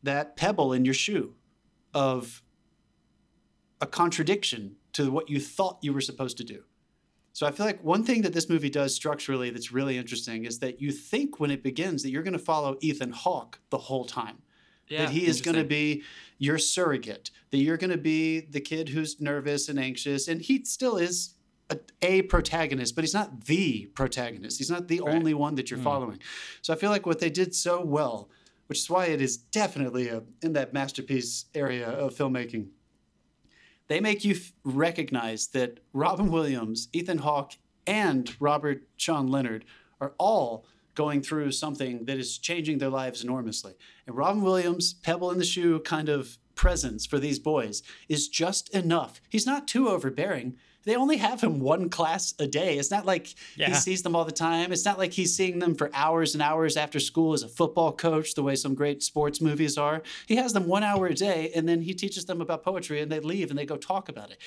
that 0.03 0.37
pebble 0.37 0.73
in 0.73 0.85
your 0.85 0.95
shoe 0.95 1.35
of 1.93 2.43
a 3.81 3.87
contradiction 3.87 4.77
to 4.93 5.11
what 5.11 5.29
you 5.29 5.41
thought 5.41 5.79
you 5.83 5.93
were 5.93 6.01
supposed 6.01 6.37
to 6.39 6.45
do. 6.45 6.63
So 7.33 7.47
I 7.47 7.51
feel 7.51 7.67
like 7.67 7.85
one 7.85 8.03
thing 8.03 8.23
that 8.23 8.33
this 8.33 8.49
movie 8.49 8.71
does 8.71 8.95
structurally 8.95 9.51
that's 9.51 9.71
really 9.71 9.99
interesting 9.99 10.47
is 10.47 10.61
that 10.61 10.81
you 10.81 10.91
think 10.91 11.39
when 11.39 11.51
it 11.51 11.63
begins 11.63 12.03
that 12.03 12.11
you're 12.11 12.23
going 12.23 12.33
to 12.33 12.39
follow 12.39 12.79
Ethan 12.81 13.11
Hawke 13.11 13.59
the 13.69 13.77
whole 13.77 14.07
time. 14.07 14.39
that 15.01 15.11
he 15.11 15.27
is 15.27 15.41
going 15.41 15.57
to 15.57 15.65
be 15.65 16.03
your 16.39 16.59
surrogate, 16.59 17.33
that 17.51 17.59
you're 17.59 17.77
going 17.77 17.91
to 17.91 17.99
be 17.99 18.41
the 18.41 18.61
kid 18.61 18.89
who's 18.91 19.21
nervous 19.21 19.69
and 19.69 19.81
anxious, 19.81 20.29
and 20.29 20.41
he 20.41 20.65
still 20.65 20.97
is 20.97 21.35
a, 21.71 21.79
a 22.03 22.23
protagonist, 22.23 22.95
but 22.95 23.05
he's 23.05 23.15
not 23.15 23.45
the 23.45 23.87
protagonist. 23.95 24.59
He's 24.59 24.71
not 24.71 24.89
the 24.89 25.01
only 25.01 25.35
one 25.35 25.57
that 25.57 25.71
you're 25.71 25.79
hmm. 25.79 25.85
following. 25.85 26.19
So 26.63 26.73
I 26.73 26.77
feel 26.77 26.91
like 26.91 27.07
what 27.07 27.19
they 27.19 27.31
did 27.31 27.55
so 27.55 27.85
well, 27.85 28.31
which 28.69 28.79
is 28.79 28.91
why 28.91 29.07
it 29.07 29.21
is 29.21 29.37
definitely 29.37 30.09
a, 30.09 30.23
in 30.43 30.53
that 30.55 30.73
masterpiece 30.73 31.47
area 31.55 31.89
of 31.89 32.15
filmmaking, 32.15 32.69
they 33.89 34.01
make 34.01 34.25
you 34.25 34.35
f- 34.35 34.53
recognize 34.65 35.49
that 35.49 35.81
Robin 35.93 36.31
Williams, 36.31 36.89
Ethan 36.93 37.19
Hawke, 37.19 37.53
and 37.87 38.35
Robert 38.41 38.83
Sean 38.97 39.29
Leonard 39.29 39.65
are 40.01 40.15
all 40.19 40.67
going 40.95 41.23
through 41.23 41.53
something 41.53 42.07
that 42.07 42.19
is 42.19 42.39
changing 42.39 42.79
their 42.79 42.89
lives 42.89 43.23
enormously. 43.23 43.75
And 44.07 44.17
Robin 44.17 44.43
Williams, 44.43 44.95
pebble 44.95 45.31
in 45.31 45.39
the 45.39 45.45
shoe 45.45 45.79
kind 45.81 46.09
of 46.09 46.39
presence 46.55 47.07
for 47.07 47.19
these 47.19 47.39
boys 47.39 47.83
is 48.09 48.29
just 48.29 48.71
enough. 48.71 49.21
He's 49.29 49.47
not 49.47 49.69
too 49.69 49.89
overbearing. 49.89 50.57
They 50.87 50.95
only 50.95 51.17
have 51.17 51.41
him 51.41 51.59
one 51.59 51.91
class 51.91 52.33
a 52.39 52.47
day. 52.47 52.79
It's 52.79 52.93
not 52.93 53.05
like 53.05 53.35
he 53.57 53.75
sees 53.75 54.03
them 54.03 54.15
all 54.15 54.25
the 54.25 54.31
time. 54.31 54.73
It's 54.73 54.85
not 54.85 54.99
like 54.99 55.13
he's 55.13 55.37
seeing 55.37 55.59
them 55.59 55.75
for 55.75 55.91
hours 55.93 56.35
and 56.35 56.43
hours 56.43 56.77
after 56.77 57.01
school 57.01 57.33
as 57.33 57.43
a 57.43 57.49
football 57.49 57.93
coach, 57.93 58.35
the 58.35 58.43
way 58.45 58.55
some 58.55 58.75
great 58.75 59.03
sports 59.03 59.41
movies 59.41 59.77
are. 59.77 60.03
He 60.27 60.37
has 60.37 60.53
them 60.53 60.69
one 60.69 60.85
hour 60.85 61.09
a 61.09 61.15
day 61.15 61.51
and 61.55 61.69
then 61.69 61.83
he 61.83 61.93
teaches 61.93 62.25
them 62.27 62.41
about 62.41 62.63
poetry 62.63 63.01
and 63.01 63.11
they 63.11 63.19
leave 63.19 63.51
and 63.51 63.59
they 63.59 63.67
go 63.67 63.77
talk 63.77 64.09
about 64.09 64.31
it. 64.31 64.39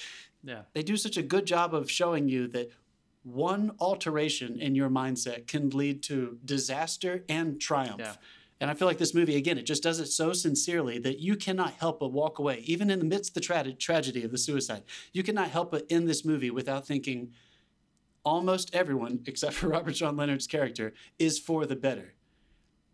Yeah. 0.42 0.62
They 0.74 0.82
do 0.82 0.96
such 0.96 1.18
a 1.18 1.22
good 1.22 1.46
job 1.46 1.76
of 1.76 1.92
showing 1.92 2.30
you 2.30 2.48
that 2.48 2.72
one 3.24 3.74
alteration 3.80 4.60
in 4.62 4.76
your 4.76 4.90
mindset 4.90 5.46
can 5.46 5.70
lead 5.72 6.02
to 6.04 6.40
disaster 6.46 7.26
and 7.28 7.60
triumph. 7.60 8.00
Yeah. 8.00 8.14
And 8.62 8.70
I 8.70 8.74
feel 8.74 8.88
like 8.88 8.98
this 8.98 9.14
movie, 9.14 9.38
again, 9.38 9.58
it 9.58 9.66
just 9.66 9.84
does 9.84 10.00
it 10.00 10.08
so 10.08 10.34
sincerely 10.34 11.00
that 11.00 11.20
you 11.20 11.36
cannot 11.36 11.74
help 11.74 12.00
but 12.02 12.12
walk 12.12 12.40
away, 12.40 12.60
even 12.66 12.90
in 12.90 13.00
the 13.00 13.06
midst 13.06 13.32
of 13.32 13.34
the 13.36 13.42
tra- 13.42 13.74
tragedy 13.74 14.24
of 14.24 14.32
the 14.32 14.38
suicide. 14.38 14.84
You 15.14 15.24
cannot 15.24 15.50
help 15.50 15.72
but 15.72 15.86
end 15.90 16.10
this 16.10 16.26
movie 16.26 16.52
without 16.52 16.86
thinking 16.86 17.32
almost 18.26 18.74
everyone, 18.76 19.22
except 19.28 19.54
for 19.54 19.70
Robert 19.70 19.96
Sean 19.96 20.18
Leonard's 20.18 20.48
character, 20.48 20.94
is 21.18 21.40
for 21.40 21.66
the 21.66 21.76
better. 21.76 22.14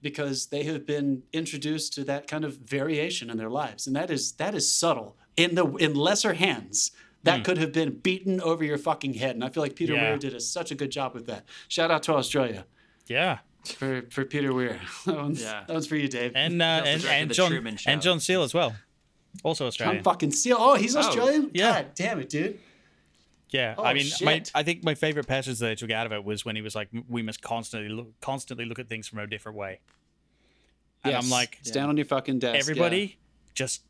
Because 0.01 0.47
they 0.47 0.63
have 0.63 0.85
been 0.85 1.23
introduced 1.33 1.93
to 1.93 2.03
that 2.03 2.27
kind 2.27 2.45
of 2.45 2.57
variation 2.57 3.31
in 3.31 3.37
their 3.37 3.49
lives. 3.49 3.87
And 3.87 3.95
that 3.95 4.11
is 4.11 4.33
that 4.33 4.53
is 4.53 4.71
subtle. 4.71 5.17
In 5.35 5.55
the 5.55 5.65
in 5.77 5.95
lesser 5.95 6.33
hands, 6.33 6.91
that 7.23 7.37
hmm. 7.37 7.43
could 7.43 7.57
have 7.57 7.71
been 7.71 7.99
beaten 7.99 8.39
over 8.39 8.63
your 8.63 8.77
fucking 8.77 9.15
head. 9.15 9.35
And 9.35 9.43
I 9.43 9.49
feel 9.49 9.63
like 9.63 9.75
Peter 9.75 9.93
Yeah. 9.93 10.09
Weir 10.09 10.17
did 10.17 10.35
a, 10.35 10.39
such 10.39 10.69
a 10.69 10.75
good 10.75 10.91
job 10.91 11.15
with 11.15 11.25
that. 11.25 11.45
Shout 11.67 11.89
out 11.89 12.03
to 12.03 12.13
Australia 12.13 12.65
Yeah. 13.07 13.39
For, 13.67 14.03
for 14.11 14.25
Peter 14.25 14.53
Weir. 14.53 14.79
That 15.05 15.15
one's, 15.15 15.41
Yeah. 15.41 15.63
that 15.67 15.73
one's 15.73 15.87
for 15.87 15.95
you, 15.95 16.07
Dave. 16.07 16.33
And 16.35 16.61
uh, 16.61 16.83
and, 16.85 17.03
and 17.05 17.33
John 17.33 17.53
and 17.87 18.01
John 18.01 18.19
Seale 18.19 18.43
as 18.43 18.53
well. 18.53 18.75
Also 19.43 19.63
Tom 19.65 19.67
Australian. 19.67 20.03
fucking 20.03 20.31
Seale. 20.31 20.57
Oh, 20.59 20.75
he's 20.75 20.95
Australian? 20.95 21.51
yeah. 21.53 21.81
God 21.83 21.91
damn 21.95 22.19
it, 22.19 22.29
dude. 22.29 22.59
Yeah, 23.49 23.75
Oh, 23.77 23.83
I 23.83 23.93
mean, 23.93 24.07
my. 24.21 24.43
I 24.53 24.63
think 24.63 24.83
my 24.83 24.95
favorite 24.95 25.27
passage 25.27 25.59
that 25.59 25.69
I 25.71 25.75
took 25.75 25.91
out 25.91 26.05
of 26.05 26.11
it 26.11 26.23
was 26.25 26.43
when 26.43 26.55
he 26.55 26.61
was 26.61 26.75
like, 26.75 26.89
"We 27.07 27.21
must 27.21 27.41
constantly 27.41 27.89
look, 27.89 28.19
constantly 28.19 28.65
look 28.65 28.79
at 28.79 28.89
things 28.89 29.07
from 29.07 29.19
a 29.19 29.27
different 29.27 29.57
way." 29.57 29.79
And 31.03 31.15
I'm 31.15 31.21
Yes. 31.23 31.31
like, 31.31 31.59
stand 31.61 31.87
on 31.87 31.95
your 31.95 32.05
fucking 32.07 32.39
desk. 32.39 32.57
everybody, 32.59 33.17
just 33.53 33.83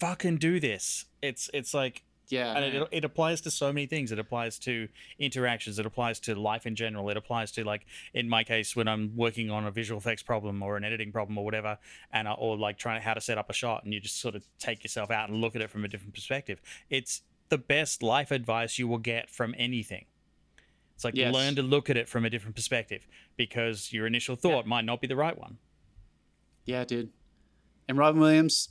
fucking 0.00 0.38
do 0.38 0.58
this. 0.58 1.04
It's 1.22 1.50
it's 1.52 1.74
like, 1.74 2.02
Yeah. 2.28 2.54
and 2.56 2.64
it, 2.64 2.88
it 2.90 3.04
applies 3.04 3.40
to 3.42 3.50
so 3.50 3.72
many 3.72 3.86
things. 3.86 4.10
It 4.12 4.18
applies 4.18 4.58
to 4.60 4.88
interactions. 5.18 5.78
It 5.78 5.86
applies 5.86 6.18
to 6.20 6.34
life 6.34 6.66
in 6.66 6.74
general. 6.74 7.08
It 7.08 7.16
applies 7.16 7.52
to 7.52 7.64
like, 7.64 7.86
in 8.14 8.28
my 8.28 8.42
case, 8.44 8.74
when 8.74 8.88
I'm 8.88 9.12
working 9.16 9.50
on 9.50 9.64
a 9.66 9.70
visual 9.70 9.98
effects 9.98 10.22
problem 10.22 10.62
or 10.62 10.76
an 10.76 10.84
editing 10.84 11.12
problem 11.12 11.38
or 11.38 11.44
whatever, 11.44 11.78
and 12.12 12.26
I, 12.28 12.32
or 12.32 12.56
like 12.56 12.78
trying 12.78 13.00
to, 13.00 13.04
how 13.04 13.14
to 13.14 13.20
set 13.20 13.38
up 13.38 13.48
a 13.50 13.52
shot, 13.52 13.84
and 13.84 13.92
you 13.94 14.00
just 14.00 14.20
sort 14.20 14.34
of 14.34 14.44
take 14.58 14.82
yourself 14.82 15.10
out 15.10 15.28
and 15.28 15.40
look 15.40 15.54
at 15.54 15.62
it 15.62 15.70
from 15.70 15.84
a 15.84 15.88
different 15.88 16.14
perspective. 16.14 16.60
It's 16.90 17.22
the 17.48 17.58
best 17.58 18.02
life 18.02 18.30
advice 18.32 18.78
you 18.78 18.88
will 18.88 18.98
get 18.98 19.30
from 19.30 19.54
anything. 19.56 20.06
It's 20.96 21.04
like 21.04 21.14
Yes. 21.14 21.32
learn 21.32 21.54
to 21.56 21.62
look 21.62 21.90
at 21.90 21.96
it 21.96 22.08
from 22.08 22.24
a 22.24 22.30
different 22.30 22.56
perspective 22.56 23.06
because 23.36 23.92
your 23.92 24.06
initial 24.06 24.34
thought 24.34 24.66
might 24.66 24.84
not 24.84 25.00
be 25.00 25.06
the 25.06 25.14
right 25.16 25.38
one. 25.38 25.58
Yeah, 26.64 26.84
dude. 26.84 27.10
And 27.86 27.96
Robin 27.98 28.20
Williams, 28.20 28.70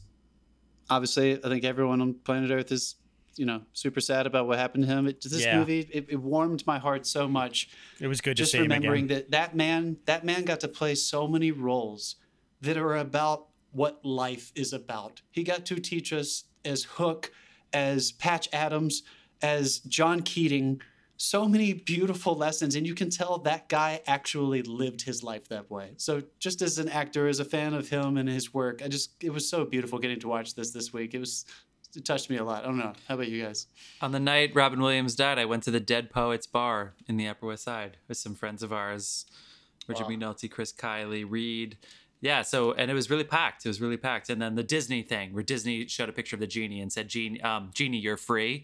obviously, 0.89 1.35
I 1.41 1.47
think 1.47 1.63
everyone 1.63 2.01
on 2.01 2.15
planet 2.15 2.51
Earth 2.51 2.71
is, 2.71 2.95
you 3.37 3.45
know, 3.45 3.61
super 3.73 3.99
sad 3.99 4.25
about 4.27 4.47
what 4.47 4.57
happened 4.57 4.85
to 4.85 4.89
him. 4.89 5.07
It, 5.07 5.21
this 5.21 5.45
Yeah. 5.45 5.59
movie, 5.59 5.81
it, 5.91 6.05
it 6.09 6.17
warmed 6.17 6.65
my 6.65 6.77
heart 6.79 7.05
so 7.05 7.27
much. 7.27 7.69
It 7.99 8.07
was 8.07 8.21
good 8.21 8.37
to 8.37 8.43
Just 8.43 8.51
see 8.51 8.59
him 8.59 8.63
remembering 8.63 9.07
that 9.07 9.31
that 9.31 9.55
man, 9.55 9.97
that 10.05 10.23
man 10.25 10.45
got 10.45 10.59
to 10.61 10.67
play 10.67 10.95
so 10.95 11.27
many 11.27 11.51
roles 11.51 12.15
that 12.61 12.77
are 12.77 12.95
about 12.95 13.47
what 13.71 14.03
life 14.05 14.51
is 14.55 14.73
about. 14.73 15.21
He 15.31 15.43
got 15.43 15.65
to 15.67 15.75
teach 15.75 16.13
us 16.13 16.45
as 16.63 16.83
Hook, 16.83 17.31
as 17.73 18.11
Patch 18.13 18.47
Adams, 18.53 19.03
as 19.41 19.79
John 19.79 20.21
Keating, 20.21 20.81
so 21.17 21.47
many 21.47 21.73
beautiful 21.73 22.35
lessons 22.35 22.75
and 22.75 22.85
you 22.85 22.93
can 22.93 23.09
tell 23.09 23.37
that 23.37 23.69
guy 23.69 24.01
actually 24.05 24.61
lived 24.63 25.01
his 25.01 25.23
life 25.23 25.47
that 25.47 25.71
way 25.71 25.91
so 25.95 26.21
just 26.39 26.61
as 26.61 26.77
an 26.77 26.89
actor 26.89 27.27
as 27.27 27.39
a 27.39 27.45
fan 27.45 27.73
of 27.73 27.87
him 27.87 28.17
and 28.17 28.27
his 28.27 28.53
work 28.53 28.81
i 28.83 28.87
just 28.87 29.11
it 29.23 29.31
was 29.31 29.49
so 29.49 29.63
beautiful 29.63 29.97
getting 29.97 30.19
to 30.19 30.27
watch 30.27 30.55
this 30.55 30.71
this 30.71 30.91
week 30.91 31.13
it 31.13 31.19
was 31.19 31.45
it 31.95 32.05
touched 32.05 32.29
me 32.29 32.37
a 32.37 32.43
lot 32.43 32.63
i 32.63 32.67
don't 32.67 32.77
know 32.77 32.93
how 33.07 33.15
about 33.15 33.27
you 33.27 33.41
guys 33.43 33.67
On 34.01 34.11
the 34.11 34.19
night 34.19 34.51
Robin 34.53 34.79
Williams 34.81 35.15
died, 35.15 35.39
I 35.39 35.45
went 35.45 35.63
to 35.63 35.71
the 35.71 35.79
Dead 35.79 36.09
Poets 36.11 36.45
Bar 36.47 36.93
in 37.07 37.17
the 37.17 37.27
Upper 37.27 37.45
West 37.47 37.63
Side 37.63 37.97
with 38.07 38.17
some 38.17 38.35
friends 38.35 38.61
of 38.63 38.71
ours, 38.73 39.25
Richard 39.87 40.03
Wow. 40.03 40.09
McNulty, 40.09 40.49
Chris 40.51 40.71
Kiley, 40.73 41.25
Reed. 41.27 41.77
Yeah, 42.21 42.41
so 42.41 42.73
and 42.73 42.89
it 42.91 42.93
was 42.93 43.09
really 43.09 43.23
packed. 43.23 43.65
It 43.65 43.69
was 43.69 43.79
really 43.79 43.97
packed. 43.97 44.29
And 44.29 44.41
then 44.41 44.55
the 44.55 44.63
Disney 44.63 45.01
thing, 45.03 45.33
where 45.33 45.43
Disney 45.43 45.87
showed 45.87 46.09
a 46.09 46.11
picture 46.13 46.35
of 46.35 46.39
the 46.39 46.47
genie 46.47 46.81
and 46.81 46.91
said, 46.91 47.07
"Genie, 47.07 47.41
um, 47.41 47.71
genie, 47.73 47.99
you're 47.99 48.17
free." 48.17 48.55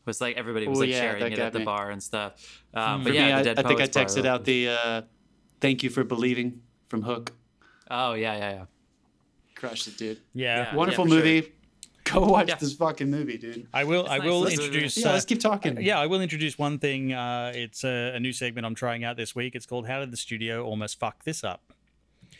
It 0.00 0.06
was 0.06 0.20
like 0.20 0.36
everybody 0.36 0.66
was 0.66 0.78
Oh, 0.78 0.80
like 0.80 0.90
yeah, 0.90 1.00
sharing 1.00 1.32
it 1.32 1.36
got 1.36 1.46
at 1.46 1.52
the 1.52 1.60
me. 1.60 1.64
bar 1.64 1.90
and 1.90 2.02
stuff. 2.02 2.62
Um, 2.74 3.02
for 3.02 3.10
but 3.10 3.14
yeah, 3.14 3.26
me 3.26 3.32
the 3.32 3.38
I, 3.38 3.42
Dead 3.42 3.58
I 3.58 3.62
think 3.62 3.80
i 3.80 3.86
Poets 3.86 3.94
Bar. 3.96 4.04
texted 4.04 4.26
out 4.26 4.44
the 4.44 4.68
uh 4.68 5.02
thank 5.60 5.82
you 5.82 5.90
for 5.90 6.02
believing 6.04 6.60
from 6.88 7.02
hook 7.02 7.32
Oh 7.90 8.14
yeah, 8.14 8.36
yeah, 8.36 8.50
yeah. 8.52 8.64
crushed 9.54 9.86
it 9.88 9.96
dude 9.96 10.18
Yeah. 10.34 10.70
Yeah. 10.70 10.74
wonderful 10.74 11.04
movie. 11.06 11.42
sure. 11.42 11.50
Movie 12.14 12.26
go 12.26 12.32
watch 12.32 12.48
Yeah. 12.48 12.54
this 12.56 12.74
fucking 12.74 13.10
movie 13.10 13.38
dude 13.38 13.66
I 13.72 13.84
will. 13.84 14.06
I 14.08 14.18
nice. 14.18 14.26
will 14.26 14.40
Let's- 14.40 14.58
introduce. 14.58 14.96
yeah 14.96 15.08
uh, 15.08 15.12
let's 15.12 15.24
keep 15.24 15.40
talking 15.40 15.80
yeah, 15.80 15.98
I 15.98 16.06
will 16.06 16.20
introduce 16.20 16.58
one 16.58 16.78
thing. 16.78 17.12
Uh, 17.12 17.52
it's 17.54 17.84
a, 17.84 18.12
a 18.14 18.20
new 18.20 18.32
segment 18.32 18.66
I'm 18.66 18.74
trying 18.74 19.04
out 19.04 19.16
this 19.16 19.34
week. 19.34 19.54
It's 19.54 19.66
called 19.66 19.86
"How 19.86 20.00
Did 20.00 20.10
the 20.10 20.16
Studio 20.16 20.64
Almost 20.64 20.98
Fuck 20.98 21.24
This 21.24 21.44
Up." 21.44 21.62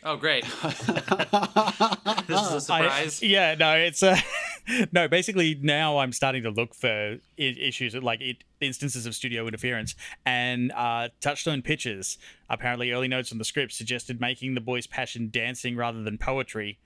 Oh 0.03 0.15
great. 0.15 0.45
this 0.63 0.89
is 0.89 0.89
a 0.89 2.29
I- 2.29 2.59
surprise. 2.59 3.21
yeah, 3.21 3.55
no, 3.59 3.73
it's 3.75 4.01
uh, 4.03 4.17
no. 4.91 5.07
Basically, 5.07 5.57
now 5.61 5.97
I'm 5.99 6.11
starting 6.13 6.43
to 6.43 6.49
look 6.51 6.73
for 6.73 6.87
I- 6.87 7.19
issues 7.37 7.95
like 7.95 8.21
it, 8.21 8.37
instances 8.61 9.05
of 9.05 9.15
studio 9.15 9.47
interference, 9.47 9.95
and 10.25 10.71
uh, 10.73 11.09
Touchstone 11.21 11.61
Pictures 11.61 12.17
apparently 12.49 12.91
early 12.91 13.07
notes 13.07 13.31
on 13.31 13.37
the 13.37 13.45
script 13.45 13.73
suggested 13.73 14.19
making 14.21 14.55
the 14.55 14.61
boys' 14.61 14.87
passion 14.87 15.29
dancing 15.31 15.75
rather 15.75 16.01
than 16.03 16.17
poetry, 16.17 16.79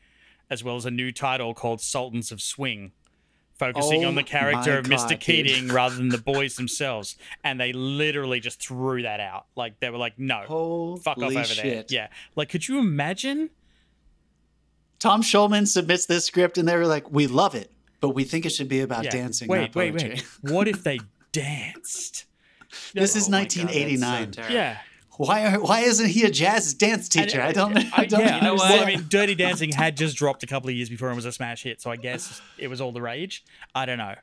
as 0.50 0.64
well 0.64 0.76
as 0.76 0.86
a 0.86 0.91
new 0.91 1.12
title 1.12 1.54
called 1.54 1.82
Sultans 1.82 2.32
of 2.32 2.41
Swing. 2.41 2.91
Focusing 3.60 4.04
Oh 4.04 4.08
on 4.08 4.16
the 4.16 4.24
character 4.24 4.78
of 4.80 4.86
Mr. 4.86 4.98
God, 4.98 5.10
dude. 5.10 5.20
Keating 5.22 5.68
rather 5.74 5.96
than 5.96 6.10
the 6.10 6.18
boys 6.18 6.56
themselves, 6.56 7.16
and 7.44 7.60
they 7.60 7.72
literally 7.72 8.39
just 8.39 8.60
threw 8.62 9.04
that 9.04 9.20
out. 9.20 9.46
Like 9.56 9.80
they 9.80 9.89
were 9.91 10.00
like, 10.00 10.18
"No, 10.18 10.44
Holy 10.48 11.00
fuck 11.00 11.18
off 11.20 11.24
over 11.32 11.44
shit. 11.44 11.64
there." 11.64 11.86
Yeah, 11.89 12.08
like 12.36 12.50
could 12.50 12.68
you 12.68 12.80
imagine? 12.80 13.50
tom 15.00 15.22
schulman 15.22 15.68
submits 15.68 16.06
this 16.06 16.24
script 16.26 16.58
and 16.58 16.66
they 16.66 16.78
were 16.78 16.88
like 16.88 17.12
we 17.12 17.28
love 17.28 17.56
it 17.56 17.70
but 18.00 18.12
we 18.12 18.24
think 18.24 18.46
it 18.46 18.52
should 18.52 18.70
be 18.70 18.80
about 18.80 19.04
Yeah. 19.04 19.10
dancing 19.10 19.50
Wait, 19.50 19.60
not 19.62 19.76
wait, 19.76 19.94
wait. 19.94 20.26
What 20.41 20.68
if 20.70 20.82
they 20.86 21.00
danced? 21.34 22.24
this 22.94 23.16
is 23.18 23.28
Oh 23.28 23.32
my 23.32 23.44
God, 23.44 23.52
so 23.52 23.62
1989. 23.64 24.52
Yeah. 24.52 24.78
Why 25.26 25.45
are, 25.45 25.59
why 25.59 25.82
isn't 25.82 26.07
he 26.07 26.24
a 26.24 26.32
jazz 26.32 26.74
dance 26.74 27.09
teacher? 27.09 27.41
I, 27.41 27.51
don't. 27.51 27.78
I, 27.97 28.05
don't. 28.05 28.19
yeah, 28.21 28.38
you 28.38 28.41
know 28.41 28.55
well, 28.55 28.78
what? 28.78 28.82
I 28.82 28.86
mean, 28.86 29.05
Dirty 29.09 29.36
Dancing 29.36 29.71
had 29.71 29.97
just 29.97 30.17
dropped 30.17 30.43
a 30.43 30.47
couple 30.47 30.69
of 30.69 30.76
years 30.76 30.89
before 30.89 31.09
and 31.09 31.15
was 31.15 31.26
a 31.26 31.32
smash 31.32 31.63
hit, 31.63 31.82
so 31.82 31.91
I 31.91 31.95
guess 31.95 32.41
it 32.57 32.67
was 32.67 32.82
all 32.82 32.91
the 32.91 33.01
rage. 33.01 33.43
I 33.76 33.86
don't 33.86 33.97
know, 33.97 34.15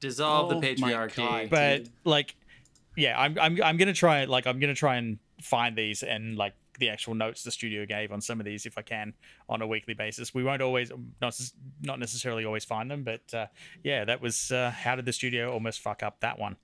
Dissolve 0.00 0.52
Oh 0.52 0.60
the 0.60 0.66
patriarchy. 0.66 1.16
God. 1.16 1.50
but 1.50 1.84
Dude. 1.84 1.92
like, 2.04 2.36
yeah, 2.96 3.20
I'm 3.20 3.38
I'm 3.38 3.62
I'm 3.62 3.76
gonna 3.76 3.92
try 3.92 4.24
like 4.24 4.46
I'm 4.46 4.58
gonna 4.58 4.74
try 4.74 4.96
and 4.96 5.18
find 5.42 5.76
these 5.76 6.02
and 6.02 6.36
like 6.36 6.54
the 6.78 6.88
actual 6.88 7.14
notes 7.14 7.42
the 7.44 7.50
studio 7.50 7.84
gave 7.84 8.10
on 8.10 8.20
some 8.20 8.40
of 8.40 8.46
these 8.46 8.64
if 8.66 8.78
I 8.78 8.82
can 8.82 9.12
on 9.48 9.62
a 9.62 9.66
weekly 9.66 9.94
basis. 9.94 10.34
We 10.34 10.42
won't 10.42 10.62
always 10.62 10.90
not 11.20 11.38
not 11.82 11.98
necessarily 11.98 12.44
always 12.44 12.64
find 12.64 12.90
them, 12.90 13.04
but 13.04 13.22
uh, 13.32 13.46
yeah, 13.84 14.04
that 14.06 14.20
was 14.20 14.50
uh, 14.50 14.70
how 14.70 14.96
did 14.96 15.04
the 15.04 15.12
studio 15.12 15.52
almost 15.52 15.80
fuck 15.80 16.02
up 16.02 16.20
that 16.20 16.38
one? 16.38 16.56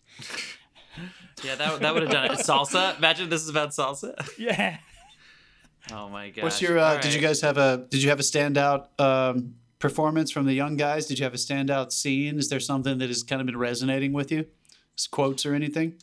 Yeah, 1.44 1.55
that, 1.57 1.80
that 1.80 1.94
would 1.94 2.03
have 2.03 2.12
done 2.12 2.26
it. 2.26 2.30
Salsa. 2.38 2.97
Imagine 2.97 3.28
this 3.28 3.42
is 3.42 3.49
about 3.49 3.70
salsa. 3.70 4.14
Yeah. 4.38 4.78
Oh 5.92 6.09
my 6.09 6.30
god. 6.30 6.44
What's 6.44 6.61
your? 6.61 6.78
Uh, 6.78 6.99
Did 6.99 7.14
you 7.14 7.20
guys 7.20 7.40
have 7.42 7.59
a? 7.59 7.86
Did 7.90 8.03
you 8.03 8.09
have 8.09 8.18
a 8.18 8.22
standout 8.24 8.88
um, 8.99 9.55
performance 9.78 10.30
from 10.30 10.47
the 10.47 10.55
young 10.55 10.76
guys? 10.76 11.07
Did 11.07 11.18
you 11.18 11.24
have 11.24 11.34
a 11.34 11.38
standout 11.38 11.92
scene? 11.92 12.38
Is 12.38 12.49
there 12.49 12.61
something 12.61 12.99
that 12.99 13.09
has 13.09 13.22
kind 13.22 13.40
of 13.40 13.47
been 13.47 13.57
resonating 13.57 14.12
with 14.12 14.32
you? 14.32 14.47
Just 14.97 15.11
quotes 15.11 15.47
or 15.47 15.55
anything? 15.55 15.94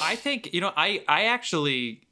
I 0.00 0.14
think 0.14 0.52
you 0.52 0.60
know. 0.60 0.72
I 0.76 1.02
I 1.08 1.24
actually. 1.24 2.02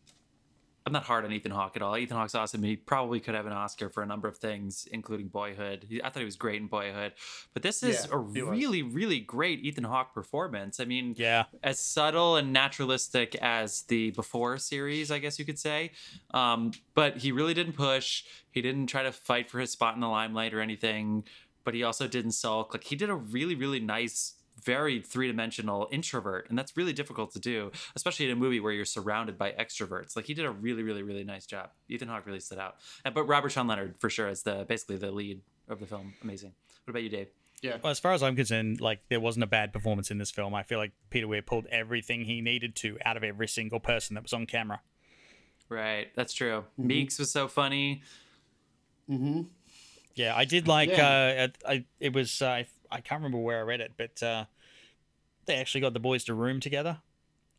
I'm 0.90 0.94
not 0.94 1.04
hard 1.04 1.24
on 1.24 1.30
Ethan 1.32 1.52
Hawke 1.52 1.76
at 1.76 1.82
all. 1.82 1.96
Ethan 1.96 2.16
Hawke's 2.16 2.34
awesome. 2.34 2.64
He 2.64 2.74
probably 2.74 3.20
could 3.20 3.36
have 3.36 3.46
an 3.46 3.52
Oscar 3.52 3.88
for 3.88 4.02
a 4.02 4.06
number 4.06 4.26
of 4.26 4.38
things, 4.38 4.88
including 4.90 5.28
Boyhood. 5.28 5.86
He, 5.88 6.02
I 6.02 6.08
thought 6.10 6.18
he 6.18 6.24
was 6.24 6.34
great 6.34 6.60
in 6.60 6.66
Boyhood, 6.66 7.12
but 7.54 7.62
this 7.62 7.84
is 7.84 8.08
Yeah, 8.10 8.18
a 8.18 8.32
he 8.32 8.42
was. 8.42 8.50
really, 8.50 8.82
really 8.82 9.20
great 9.20 9.60
Ethan 9.64 9.84
Hawke 9.84 10.12
performance. 10.12 10.80
I 10.80 10.86
mean, 10.86 11.14
Yeah. 11.16 11.44
as 11.62 11.78
subtle 11.78 12.34
and 12.34 12.52
naturalistic 12.52 13.36
as 13.36 13.82
the 13.82 14.10
Before 14.10 14.58
series, 14.58 15.12
I 15.12 15.20
guess 15.20 15.38
you 15.38 15.44
could 15.44 15.60
say. 15.60 15.92
Um, 16.34 16.72
but 16.96 17.18
he 17.18 17.30
really 17.30 17.54
didn't 17.54 17.74
push. 17.74 18.24
He 18.50 18.60
didn't 18.60 18.88
try 18.88 19.04
to 19.04 19.12
fight 19.12 19.48
for 19.48 19.60
his 19.60 19.70
spot 19.70 19.94
in 19.94 20.00
the 20.00 20.08
limelight 20.08 20.52
or 20.52 20.60
anything. 20.60 21.22
But 21.62 21.74
he 21.74 21.84
also 21.84 22.08
didn't 22.08 22.32
sulk. 22.32 22.74
Like 22.74 22.82
he 22.82 22.96
did 22.96 23.10
a 23.10 23.14
really, 23.14 23.54
really 23.54 23.78
nice, 23.78 24.34
very 24.64 25.00
three-dimensional 25.00 25.88
introvert, 25.90 26.48
and 26.48 26.58
that's 26.58 26.76
really 26.76 26.92
difficult 26.92 27.32
to 27.32 27.38
do, 27.38 27.72
especially 27.96 28.26
in 28.26 28.32
a 28.32 28.36
movie 28.36 28.60
where 28.60 28.72
you're 28.72 28.84
surrounded 28.84 29.38
by 29.38 29.52
extroverts. 29.52 30.16
Like 30.16 30.26
he 30.26 30.34
did 30.34 30.44
a 30.44 30.50
really, 30.50 30.82
really, 30.82 31.02
really 31.02 31.24
nice 31.24 31.46
job. 31.46 31.70
Ethan 31.88 32.08
Hawke 32.08 32.26
really 32.26 32.40
stood 32.40 32.58
out. 32.58 32.76
But 33.04 33.24
Robert 33.24 33.50
Sean 33.50 33.66
Leonard 33.66 33.96
for 33.98 34.10
sure 34.10 34.28
is 34.28 34.42
the 34.42 34.64
basically 34.68 34.96
the 34.96 35.10
lead 35.10 35.40
of 35.68 35.80
the 35.80 35.86
film. 35.86 36.14
Amazing. 36.22 36.52
What 36.84 36.92
about 36.92 37.02
you, 37.02 37.08
Dave? 37.08 37.28
Yeah. 37.62 37.76
Well, 37.82 37.90
as 37.90 38.00
far 38.00 38.12
as 38.12 38.22
I'm 38.22 38.36
concerned, 38.36 38.80
like 38.80 39.00
there 39.08 39.20
wasn't 39.20 39.44
a 39.44 39.46
bad 39.46 39.72
performance 39.72 40.10
in 40.10 40.18
this 40.18 40.30
film. 40.30 40.54
I 40.54 40.62
feel 40.62 40.78
like 40.78 40.92
Peter 41.10 41.28
Weir 41.28 41.42
pulled 41.42 41.66
everything 41.66 42.24
he 42.24 42.40
needed 42.40 42.74
to 42.76 42.96
out 43.04 43.16
of 43.16 43.24
every 43.24 43.48
single 43.48 43.80
person 43.80 44.14
that 44.14 44.22
was 44.22 44.32
on 44.32 44.46
camera. 44.46 44.80
Right, 45.68 46.08
that's 46.16 46.32
true. 46.32 46.64
Meeks 46.76 47.18
was 47.18 47.30
so 47.30 47.46
funny. 47.48 48.02
Mm-hmm. 49.08 49.42
Yeah, 50.14 50.34
I 50.34 50.44
did 50.44 50.66
like. 50.66 50.88
Yeah. 50.88 51.48
Uh, 51.66 51.68
I 51.68 51.84
it 52.00 52.12
was. 52.12 52.42
Uh, 52.42 52.64
I 52.90 53.00
can't 53.00 53.20
remember 53.20 53.38
where 53.38 53.58
I 53.58 53.62
read 53.62 53.80
it, 53.80 53.92
but 53.96 54.22
uh, 54.22 54.44
they 55.46 55.56
actually 55.56 55.80
got 55.82 55.92
the 55.94 56.00
boys 56.00 56.24
to 56.24 56.34
room 56.34 56.60
together 56.60 56.98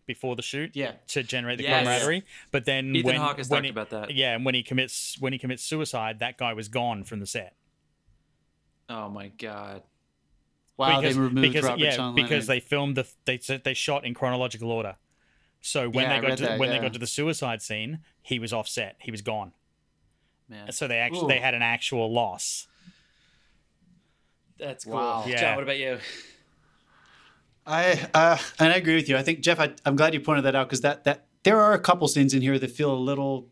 before 0.05 0.35
the 0.35 0.41
shoot. 0.41 0.71
Yeah. 0.73 0.93
To 1.09 1.23
generate 1.23 1.57
the 1.57 1.63
Yes. 1.63 1.83
camaraderie, 1.83 2.23
but 2.51 2.65
then 2.65 2.95
Ethan 2.95 3.05
when, 3.05 3.15
Hawke 3.15 3.37
has 3.37 3.49
when 3.49 3.57
talked 3.57 3.65
he- 3.65 3.69
about 3.71 3.89
that. 3.91 4.11
Yeah, 4.13 4.35
and 4.35 4.45
when 4.45 4.55
he 4.55 4.63
commits 4.63 5.17
when 5.19 5.33
he 5.33 5.39
commits 5.39 5.63
suicide, 5.63 6.19
that 6.19 6.37
guy 6.37 6.53
was 6.53 6.67
gone 6.67 7.03
from 7.03 7.19
the 7.19 7.25
set. 7.27 7.55
Oh 8.89 9.09
my 9.09 9.29
god. 9.29 9.83
Wow, 10.77 10.99
because, 10.99 11.15
they 11.15 11.21
removed 11.21 11.41
because, 11.41 11.63
Robert 11.63 11.79
yeah, 11.79 11.91
Sean 11.91 12.15
because 12.15 12.47
they 12.47 12.59
filmed 12.59 12.97
the 12.97 13.07
they 13.25 13.37
they 13.37 13.73
shot 13.73 14.03
in 14.05 14.13
chronological 14.13 14.71
order. 14.71 14.95
So 15.61 15.87
when 15.89 16.05
Yeah, 16.05 16.19
they 16.19 16.27
got 16.27 16.37
to 16.37 16.43
that, 16.43 16.59
when 16.59 16.69
they 16.71 16.79
got 16.79 16.93
to 16.93 16.99
the 16.99 17.05
suicide 17.07 17.61
scene, 17.61 17.99
he 18.21 18.39
was 18.39 18.51
offset. 18.51 18.95
He 18.99 19.11
was 19.11 19.21
gone. 19.21 19.53
Man, 20.49 20.71
So 20.71 20.87
they 20.87 20.97
actually 20.97 21.25
Ooh. 21.25 21.27
they 21.27 21.39
had 21.39 21.53
an 21.53 21.61
actual 21.61 22.11
loss. 22.11 22.67
That's 24.61 24.85
cool. 24.85 24.93
Wow. 24.93 25.25
Yeah. 25.27 25.41
John, 25.41 25.55
what 25.55 25.63
about 25.63 25.79
you? 25.79 25.97
I 27.65 28.07
uh, 28.13 28.37
and 28.59 28.71
I 28.71 28.75
agree 28.77 28.95
with 28.95 29.09
you. 29.09 29.17
I 29.17 29.23
think 29.23 29.41
Jeff, 29.41 29.59
I, 29.59 29.71
I'm 29.85 29.95
glad 29.95 30.13
you 30.13 30.19
pointed 30.19 30.45
that 30.45 30.55
out 30.55 30.67
because 30.67 30.81
that 30.81 31.03
that 31.03 31.25
there 31.43 31.59
are 31.59 31.73
a 31.73 31.79
couple 31.79 32.07
scenes 32.07 32.33
in 32.33 32.41
here 32.41 32.57
that 32.57 32.71
feel 32.71 32.93
a 32.93 32.95
little 32.95 33.47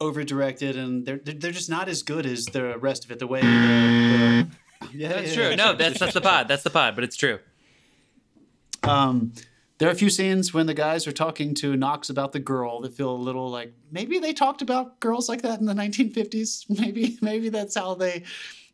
over 0.00 0.24
directed 0.24 0.76
and 0.76 1.06
they're 1.06 1.18
they're 1.18 1.34
they're 1.34 1.52
just 1.52 1.70
not 1.70 1.88
as 1.88 2.02
good 2.02 2.26
as 2.26 2.46
the 2.46 2.78
rest 2.78 3.04
of 3.04 3.10
it. 3.10 3.18
The 3.18 3.26
way 3.26 3.40
the, 3.40 3.46
the 3.48 4.48
yeah, 4.92 5.08
That's 5.08 5.28
yeah, 5.28 5.34
true. 5.34 5.50
yeah. 5.50 5.54
No, 5.56 5.74
that's 5.74 5.98
that's 5.98 6.14
the 6.14 6.20
pod. 6.20 6.48
That's 6.48 6.62
the 6.62 6.70
pod, 6.70 6.94
but 6.94 7.04
it's 7.04 7.16
true. 7.16 7.38
Um, 8.82 9.32
there 9.78 9.88
are 9.88 9.92
a 9.92 9.96
few 9.96 10.10
scenes 10.10 10.52
when 10.52 10.66
the 10.66 10.74
guys 10.74 11.06
are 11.06 11.12
talking 11.12 11.54
to 11.56 11.76
Knox 11.76 12.10
about 12.10 12.32
the 12.32 12.38
girl 12.38 12.80
that 12.82 12.94
feel 12.94 13.10
a 13.10 13.16
little 13.16 13.50
like 13.50 13.72
maybe 13.90 14.18
they 14.18 14.32
talked 14.32 14.62
about 14.62 15.00
girls 15.00 15.28
like 15.28 15.42
that 15.42 15.60
in 15.60 15.66
the 15.66 15.74
1950s. 15.74 16.66
Maybe 16.80 17.18
maybe 17.20 17.48
that's 17.48 17.74
how 17.74 17.94
they 17.94 18.24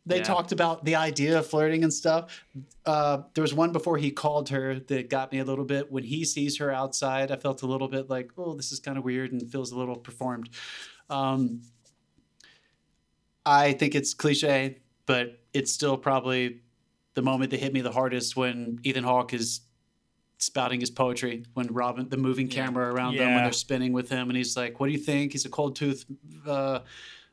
they 0.05 0.17
Yeah. 0.17 0.23
talked 0.23 0.51
about 0.51 0.83
the 0.83 0.95
idea 0.95 1.37
of 1.39 1.45
flirting 1.47 1.83
and 1.83 1.93
stuff. 1.93 2.43
Uh, 2.85 3.21
there 3.33 3.41
was 3.43 3.53
one 3.53 3.71
before 3.71 3.97
he 3.97 4.09
called 4.11 4.49
her 4.49 4.79
that 4.79 5.09
got 5.09 5.31
me 5.31 5.39
a 5.39 5.45
little 5.45 5.65
bit. 5.65 5.91
When 5.91 6.03
he 6.03 6.25
sees 6.25 6.57
her 6.57 6.71
outside, 6.71 7.31
I 7.31 7.35
felt 7.35 7.61
a 7.61 7.67
little 7.67 7.87
bit 7.87 8.09
like, 8.09 8.31
oh, 8.37 8.53
this 8.55 8.71
is 8.71 8.79
kind 8.79 8.97
of 8.97 9.03
weird 9.03 9.31
and 9.31 9.51
feels 9.51 9.71
a 9.71 9.77
little 9.77 9.95
performed. 9.95 10.49
Um, 11.09 11.61
I 13.45 13.73
think 13.73 13.95
it's 13.95 14.13
cliche, 14.13 14.79
but 15.05 15.39
it's 15.53 15.71
still 15.71 15.97
probably 15.97 16.61
the 17.13 17.21
moment 17.21 17.51
that 17.51 17.59
hit 17.59 17.73
me 17.73 17.81
the 17.81 17.91
hardest 17.91 18.35
when 18.35 18.79
Ethan 18.83 19.03
Hawke 19.03 19.33
is 19.33 19.61
spouting 20.37 20.79
his 20.79 20.89
poetry 20.89 21.43
when 21.53 21.67
Robin, 21.67 22.09
the 22.09 22.17
moving 22.17 22.47
camera 22.47 22.91
around 22.91 23.15
them 23.17 23.33
when 23.35 23.43
they're 23.43 23.51
spinning 23.51 23.93
with 23.93 24.09
him, 24.09 24.29
and 24.29 24.37
he's 24.37 24.55
like, 24.57 24.79
"What 24.79 24.87
do 24.87 24.93
you 24.93 24.99
think?" 24.99 25.33
He's 25.33 25.45
a 25.45 25.49
cold 25.49 25.75
tooth 25.75 26.05
uh, 26.47 26.79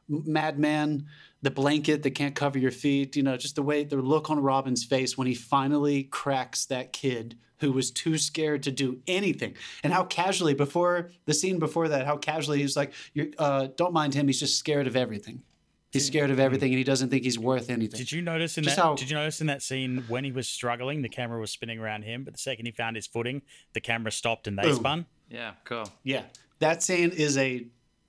madman. 0.09 1.07
The 1.43 1.51
blanket 1.53 2.03
that 2.03 2.11
can't 2.13 2.35
cover 2.35 2.59
your 2.59 2.73
feet, 2.73 3.15
you 3.15 3.23
know, 3.23 3.37
just 3.37 3.55
the 3.55 3.63
way 3.63 3.85
the 3.85 3.97
look 3.97 4.29
on 4.29 4.41
Robin's 4.41 4.85
face 4.85 5.17
when 5.17 5.27
he 5.29 5.35
finally 5.35 6.03
cracks 6.05 6.67
that 6.67 6.93
kid 6.93 7.39
who 7.61 7.73
was 7.73 7.91
too 7.91 8.19
scared 8.19 8.63
to 8.65 8.71
do 8.73 9.01
anything, 9.09 9.55
and 9.83 9.93
how 9.93 10.05
casually 10.05 10.55
before 10.55 11.11
the 11.27 11.35
scene 11.35 11.59
before 11.59 11.89
that, 11.89 12.07
how 12.07 12.17
casually 12.17 12.61
he's 12.61 12.77
like, 12.77 12.93
You're, 13.15 13.29
uh, 13.39 13.69
"Don't 13.77 13.93
mind 13.93 14.15
him. 14.15 14.27
He's 14.29 14.39
just 14.41 14.59
scared 14.59 14.87
of 14.87 14.95
everything. 14.97 15.43
He's 15.91 16.07
scared 16.07 16.31
of 16.31 16.39
everything, 16.39 16.71
and 16.71 16.79
he 16.79 16.85
doesn't 16.85 17.09
think 17.09 17.25
he's 17.25 17.39
worth 17.39 17.69
anything." 17.71 17.99
Did 17.99 18.13
you 18.13 18.23
notice 18.23 18.59
in 18.59 18.65
Just 18.65 18.77
that? 18.77 18.83
how- 18.83 18.95
Did 18.95 19.11
you 19.11 19.17
notice 19.17 19.41
in 19.41 19.47
that 19.49 19.63
scene 19.63 20.05
when 20.07 20.23
he 20.25 20.31
was 20.33 20.47
struggling, 20.47 21.03
the 21.03 21.09
camera 21.09 21.41
was 21.41 21.51
spinning 21.51 21.79
around 21.81 22.03
him, 22.03 22.23
but 22.25 22.33
the 22.35 22.39
second 22.39 22.67
he 22.67 22.73
found 22.73 22.95
his 22.95 23.07
footing, 23.09 23.43
the 23.73 23.81
camera 23.81 24.13
stopped 24.13 24.47
and 24.47 24.57
they 24.59 24.63
Boom. 24.65 24.77
spun. 24.77 25.07
Yeah, 25.31 25.53
cool. 25.65 25.91
Yeah, 26.05 26.25
that 26.61 26.83
scene 26.85 27.11
is 27.11 27.37
a 27.39 27.67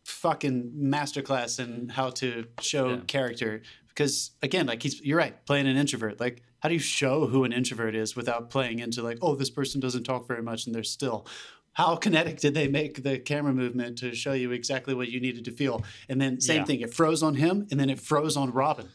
fucking 0.10 0.72
masterclass 0.78 1.60
in 1.60 1.90
how 1.90 2.10
to 2.12 2.46
show 2.62 2.90
Yeah. 2.90 3.00
character. 3.08 3.62
Because 3.90 4.32
again, 4.42 4.66
like 4.66 4.82
he's 4.84 5.02
you're 5.02 5.18
right, 5.18 5.44
playing 5.46 5.68
an 5.68 5.78
introvert. 5.78 6.20
Like, 6.20 6.42
how 6.62 6.70
do 6.70 6.76
you 6.76 6.80
show 6.80 7.28
who 7.28 7.44
an 7.44 7.54
introvert 7.54 7.96
is 7.96 8.16
without 8.16 8.50
playing 8.50 8.80
into 8.80 9.02
like, 9.02 9.18
oh, 9.22 9.36
this 9.36 9.50
person 9.50 9.80
doesn't 9.80 10.04
talk 10.04 10.28
very 10.28 10.42
much 10.42 10.66
and 10.66 10.76
they're 10.76 10.84
still. 10.84 11.26
How 11.74 11.96
kinetic 11.96 12.40
did 12.40 12.56
they 12.56 12.68
make 12.68 13.04
the 13.04 13.20
camera 13.20 13.54
movement 13.54 13.98
to 14.00 14.14
show 14.14 14.34
you 14.34 14.52
exactly 14.52 14.94
what 14.94 15.08
you 15.10 15.20
needed 15.22 15.46
to 15.46 15.52
feel? 15.52 15.84
And 16.10 16.20
then 16.20 16.42
same 16.42 16.58
Yeah. 16.58 16.66
thing, 16.66 16.82
it 16.82 16.94
froze 16.94 17.24
on 17.24 17.36
him, 17.36 17.68
and 17.72 17.80
then 17.80 17.90
it 17.90 18.00
froze 18.00 18.36
on 18.36 18.52
Robin 18.52 18.90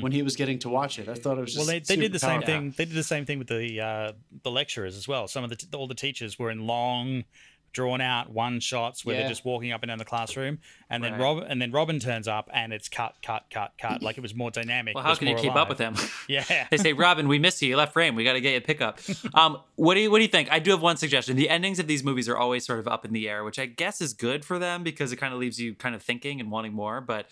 when 0.00 0.12
he 0.12 0.22
was 0.22 0.36
getting 0.36 0.56
to 0.60 0.68
watch 0.68 1.00
it. 1.00 1.08
I 1.08 1.14
thought 1.14 1.36
it 1.36 1.40
was 1.40 1.54
Hmm. 1.54 1.58
Well, 1.60 1.66
they, 1.66 1.80
they 1.80 1.96
did 1.96 2.12
the 2.12 2.20
same 2.20 2.42
thing. 2.42 2.72
They 2.76 2.84
did 2.84 2.94
the 2.94 3.02
same 3.02 3.24
thing 3.26 3.38
with 3.40 3.48
the 3.48 3.80
uh, 3.80 4.12
the 4.44 4.50
lecturers 4.50 4.96
as 4.96 5.08
well. 5.08 5.26
Some 5.26 5.42
of 5.42 5.50
the 5.50 5.56
t- 5.56 5.66
all 5.74 5.88
the 5.88 5.94
teachers 5.96 6.38
were 6.38 6.50
in 6.52 6.64
long, 6.66 7.24
drawn 7.72 8.00
out 8.00 8.30
one 8.30 8.60
shots 8.60 9.04
where 9.04 9.14
Yeah. 9.14 9.20
they're 9.22 9.28
just 9.30 9.44
walking 9.44 9.72
up 9.72 9.82
and 9.82 9.88
down 9.90 9.98
the 9.98 10.04
classroom, 10.04 10.58
and 10.88 11.02
then 11.04 11.12
Right. 11.12 11.20
Rob 11.20 11.44
and 11.48 11.60
then 11.62 11.70
Robin 11.72 11.98
turns 12.00 12.26
up 12.28 12.48
and 12.52 12.72
it's 12.72 12.88
cut, 12.88 13.14
cut, 13.22 13.44
cut, 13.50 13.72
cut. 13.80 14.02
Like 14.02 14.16
it 14.18 14.20
was 14.20 14.34
more 14.34 14.50
dynamic. 14.50 14.94
Well, 14.94 15.04
how 15.04 15.14
can 15.14 15.28
you 15.28 15.36
keep 15.36 15.52
alive. 15.52 15.56
up 15.62 15.68
with 15.68 15.78
him? 15.78 15.94
Yeah. 16.28 16.66
they 16.70 16.76
say, 16.76 16.92
Robin, 16.92 17.28
we 17.28 17.38
miss 17.38 17.60
you. 17.62 17.68
You 17.70 17.76
left 17.76 17.92
frame. 17.92 18.14
We 18.14 18.24
got 18.24 18.32
to 18.34 18.40
get 18.40 18.52
you 18.52 18.58
a 18.58 18.60
pickup. 18.60 18.98
Um, 19.34 19.58
what 19.76 19.94
do 19.94 20.00
you 20.00 20.10
What 20.10 20.18
do 20.18 20.22
you 20.22 20.28
think? 20.28 20.50
I 20.50 20.58
do 20.58 20.70
have 20.72 20.82
one 20.82 20.96
suggestion. 20.96 21.36
The 21.36 21.48
endings 21.48 21.78
of 21.78 21.86
these 21.86 22.02
movies 22.02 22.28
are 22.28 22.36
always 22.36 22.64
sort 22.66 22.78
of 22.80 22.88
up 22.88 23.04
in 23.04 23.12
the 23.12 23.28
air, 23.28 23.44
which 23.44 23.58
I 23.58 23.66
guess 23.66 24.00
is 24.00 24.12
good 24.12 24.44
for 24.44 24.58
them 24.58 24.82
because 24.82 25.12
it 25.12 25.16
kind 25.16 25.32
of 25.32 25.38
leaves 25.40 25.60
you 25.60 25.74
kind 25.74 25.94
of 25.94 26.02
thinking 26.02 26.40
and 26.40 26.50
wanting 26.50 26.72
more. 26.72 27.00
But 27.00 27.26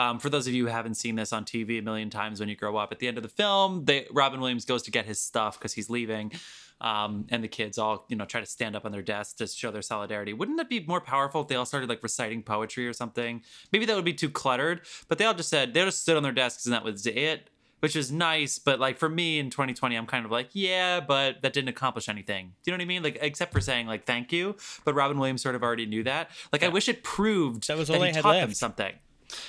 um, 0.00 0.18
for 0.18 0.30
those 0.30 0.46
of 0.46 0.54
you 0.54 0.64
who 0.64 0.70
haven't 0.72 0.94
seen 0.94 1.14
this 1.14 1.32
on 1.32 1.44
TV 1.44 1.78
a 1.78 1.82
million 1.82 2.08
times 2.08 2.40
when 2.40 2.48
you 2.48 2.56
grow 2.56 2.76
up, 2.76 2.90
at 2.90 2.98
the 2.98 3.08
end 3.08 3.18
of 3.18 3.22
the 3.22 3.28
film, 3.28 3.84
they, 3.84 4.06
Robin 4.10 4.40
Williams 4.40 4.64
goes 4.64 4.82
to 4.84 4.90
get 4.90 5.04
his 5.04 5.20
stuff 5.20 5.58
because 5.58 5.74
he's 5.74 5.90
leaving. 5.90 6.32
Um, 6.80 7.26
and 7.28 7.44
the 7.44 7.48
kids 7.48 7.76
all, 7.76 8.06
you 8.08 8.16
know, 8.16 8.24
try 8.24 8.40
to 8.40 8.46
stand 8.46 8.74
up 8.74 8.86
on 8.86 8.92
their 8.92 9.02
desks 9.02 9.34
to 9.34 9.46
show 9.46 9.70
their 9.70 9.82
solidarity. 9.82 10.32
Wouldn't 10.32 10.58
it 10.58 10.70
be 10.70 10.80
more 10.86 11.02
powerful 11.02 11.42
if 11.42 11.48
they 11.48 11.54
all 11.54 11.66
started 11.66 11.90
like 11.90 12.02
reciting 12.02 12.42
poetry 12.42 12.88
or 12.88 12.94
something? 12.94 13.42
Maybe 13.70 13.84
that 13.84 13.94
would 13.94 14.04
be 14.06 14.14
too 14.14 14.30
cluttered, 14.30 14.80
but 15.06 15.18
they 15.18 15.26
all 15.26 15.34
just 15.34 15.50
said 15.50 15.74
they 15.74 15.84
just 15.84 16.00
stood 16.00 16.16
on 16.16 16.22
their 16.22 16.32
desks 16.32 16.64
and 16.64 16.72
that 16.72 16.82
was 16.84 17.06
it 17.06 17.50
which 17.80 17.96
is 17.96 18.12
nice. 18.12 18.58
But 18.58 18.78
like 18.78 18.98
for 18.98 19.08
me 19.08 19.38
in 19.38 19.50
2020, 19.50 19.96
I'm 19.96 20.06
kind 20.06 20.24
of 20.24 20.30
like, 20.30 20.50
yeah, 20.52 21.00
but 21.00 21.40
that 21.40 21.52
didn't 21.52 21.70
accomplish 21.70 22.08
anything. 22.08 22.52
Do 22.62 22.70
you 22.70 22.76
know 22.76 22.80
what 22.80 22.84
I 22.84 22.88
mean? 22.88 23.02
Like 23.02 23.18
except 23.20 23.52
for 23.52 23.60
saying 23.60 23.86
like 23.86 24.04
thank 24.04 24.32
you. 24.32 24.56
But 24.84 24.94
Robin 24.94 25.18
Williams 25.18 25.42
sort 25.42 25.54
of 25.54 25.62
already 25.62 25.86
knew 25.86 26.04
that. 26.04 26.30
Like 26.52 26.62
I 26.62 26.68
wish 26.68 26.88
it 26.88 27.02
proved 27.02 27.66
That 27.68 27.78
was 27.78 27.90
all 27.90 27.94
that 27.94 28.00
they 28.00 28.08
he 28.08 28.14
had 28.14 28.22
taught 28.22 28.32
them 28.34 28.48
left. 28.48 28.56
something. 28.56 28.92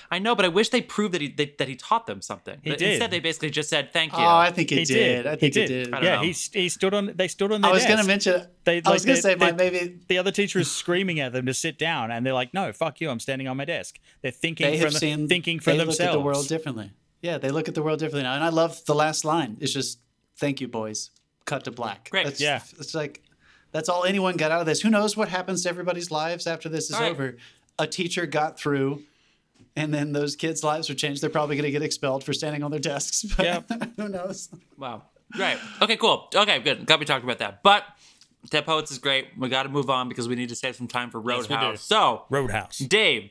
I 0.09 0.19
know, 0.19 0.35
but 0.35 0.45
I 0.45 0.47
wish 0.47 0.69
they 0.69 0.81
proved 0.81 1.13
that 1.13 1.21
he 1.21 1.27
they, 1.29 1.53
that 1.57 1.67
he 1.67 1.75
taught 1.75 2.05
them 2.07 2.21
something. 2.21 2.57
He 2.63 2.69
But 2.71 2.79
did. 2.79 2.89
Instead, 2.91 3.11
they 3.11 3.19
basically 3.19 3.49
just 3.49 3.69
said 3.69 3.91
thank 3.93 4.11
you. 4.13 4.19
Oh, 4.19 4.25
I 4.37 4.51
think 4.51 4.71
it 4.71 4.79
He 4.79 4.85
did. 4.85 4.93
did. 5.23 5.27
I 5.27 5.31
He 5.31 5.37
think 5.37 5.53
did. 5.53 5.63
it 5.71 5.85
did. 5.85 5.87
I 5.93 5.97
don't 5.97 6.03
Yeah, 6.05 6.15
know. 6.17 6.21
he 6.23 6.31
he 6.31 6.69
stood 6.69 6.93
on. 6.93 7.13
They 7.15 7.27
stood 7.27 7.51
on. 7.51 7.61
Their 7.61 7.71
I 7.71 7.73
was 7.73 7.83
going 7.83 7.95
desk. 7.97 8.03
to 8.03 8.07
mention. 8.07 8.47
They, 8.63 8.75
like, 8.77 8.87
I 8.87 8.91
was 8.91 9.01
like, 9.03 9.07
going 9.07 9.15
they- 9.15 9.21
to 9.21 9.21
say, 9.21 9.35
my 9.35 9.51
they- 9.51 9.71
maybe 9.71 9.99
the 10.07 10.17
other 10.17 10.31
teacher 10.31 10.59
is 10.59 10.71
screaming 10.71 11.19
at 11.19 11.33
them 11.33 11.45
to 11.45 11.53
sit 11.53 11.77
down, 11.77 12.11
and 12.11 12.25
they're 12.25 12.33
like, 12.33 12.53
"No, 12.53 12.71
fuck 12.73 13.01
you! 13.01 13.09
I'm 13.09 13.19
standing 13.19 13.47
on 13.47 13.57
my 13.57 13.65
desk." 13.65 13.99
They're 14.21 14.31
thinking 14.31 14.67
they 14.69 14.77
for 14.77 14.85
have 14.85 14.93
the- 14.93 14.99
seen 14.99 15.27
thinking 15.27 15.59
for 15.59 15.71
they 15.71 15.77
themselves. 15.77 15.99
look 15.99 16.07
at 16.09 16.11
the 16.13 16.19
world 16.19 16.47
differently. 16.47 16.91
Yeah, 17.21 17.37
they 17.37 17.49
look 17.51 17.67
at 17.67 17.75
the 17.75 17.83
world 17.83 17.99
differently 17.99 18.23
now, 18.23 18.33
and 18.35 18.43
I 18.43 18.49
love 18.49 18.83
the 18.85 18.95
last 18.95 19.25
line. 19.25 19.57
It's 19.59 19.73
just 19.73 19.99
"Thank 20.37 20.61
you, 20.61 20.67
boys." 20.67 21.11
Cut 21.45 21.63
to 21.65 21.71
black. 21.71 22.09
Great. 22.11 22.25
That's, 22.25 22.39
Yeah. 22.41 22.61
it's 22.79 22.93
like 22.93 23.21
that's 23.71 23.89
all 23.89 24.03
anyone 24.05 24.37
got 24.37 24.51
out 24.51 24.59
of 24.61 24.65
this. 24.67 24.81
Who 24.81 24.89
knows 24.89 25.17
what 25.17 25.29
happens 25.29 25.63
to 25.63 25.69
everybody's 25.69 26.11
lives 26.11 26.45
after 26.45 26.69
this 26.69 26.89
is 26.89 26.95
All 26.95 27.01
right. 27.01 27.11
over? 27.11 27.37
A 27.79 27.87
teacher 27.87 28.25
got 28.27 28.59
through. 28.59 29.03
And 29.75 29.93
then 29.93 30.11
those 30.11 30.35
kids' 30.35 30.63
lives 30.63 30.89
are 30.89 30.93
changed. 30.95 31.21
They're 31.23 31.29
probably 31.29 31.55
going 31.55 31.63
to 31.65 31.71
get 31.71 31.81
expelled 31.81 32.23
for 32.23 32.33
standing 32.33 32.61
on 32.63 32.71
their 32.71 32.79
desks. 32.79 33.23
But 33.37 33.45
Yep. 33.45 33.71
who 33.97 34.09
knows? 34.09 34.49
Wow. 34.77 35.03
Right. 35.37 35.57
Okay. 35.81 35.95
Cool. 35.95 36.27
Okay. 36.35 36.59
Good. 36.59 36.85
Got 36.85 36.99
me 36.99 37.05
talking 37.05 37.23
about 37.23 37.39
that. 37.39 37.63
But 37.63 37.83
Dead 38.49 38.65
Poets 38.65 38.91
is 38.91 38.97
great. 38.97 39.27
We 39.37 39.47
got 39.49 39.63
to 39.63 39.69
move 39.69 39.89
on 39.89 40.09
because 40.09 40.27
we 40.27 40.35
need 40.35 40.49
to 40.49 40.55
save 40.55 40.75
some 40.75 40.87
time 40.87 41.09
for 41.09 41.19
Yes, 41.25 41.43
we 41.43 41.55
do. 41.55 41.61
Roadhouse. 41.61 41.81
so, 41.83 42.25
Roadhouse. 42.29 42.79
Dave, 42.79 43.29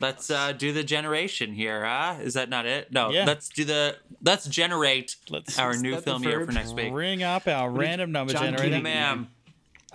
let's 0.00 0.30
uh, 0.30 0.52
do 0.52 0.72
the 0.72 0.82
generation 0.82 1.52
here. 1.52 1.84
Huh? 1.84 2.16
Is 2.20 2.34
that 2.34 2.48
not 2.48 2.66
it? 2.66 2.90
No. 2.92 3.10
Yeah. 3.10 3.24
Let's 3.26 3.48
do 3.48 3.64
the. 3.64 3.96
Let's 4.24 4.46
generate 4.48 5.16
Let's- 5.30 5.58
our 5.58 5.76
new 5.76 6.00
film 6.00 6.24
year 6.24 6.44
for 6.44 6.52
next 6.52 6.74
week. 6.74 6.90
Bring 6.90 7.22
up 7.22 7.46
our 7.46 7.70
random 7.70 8.10
number 8.12 8.32
John 8.32 8.42
generator. 8.44 8.64
Keating. 8.64 8.82
Ma'am, 8.82 9.28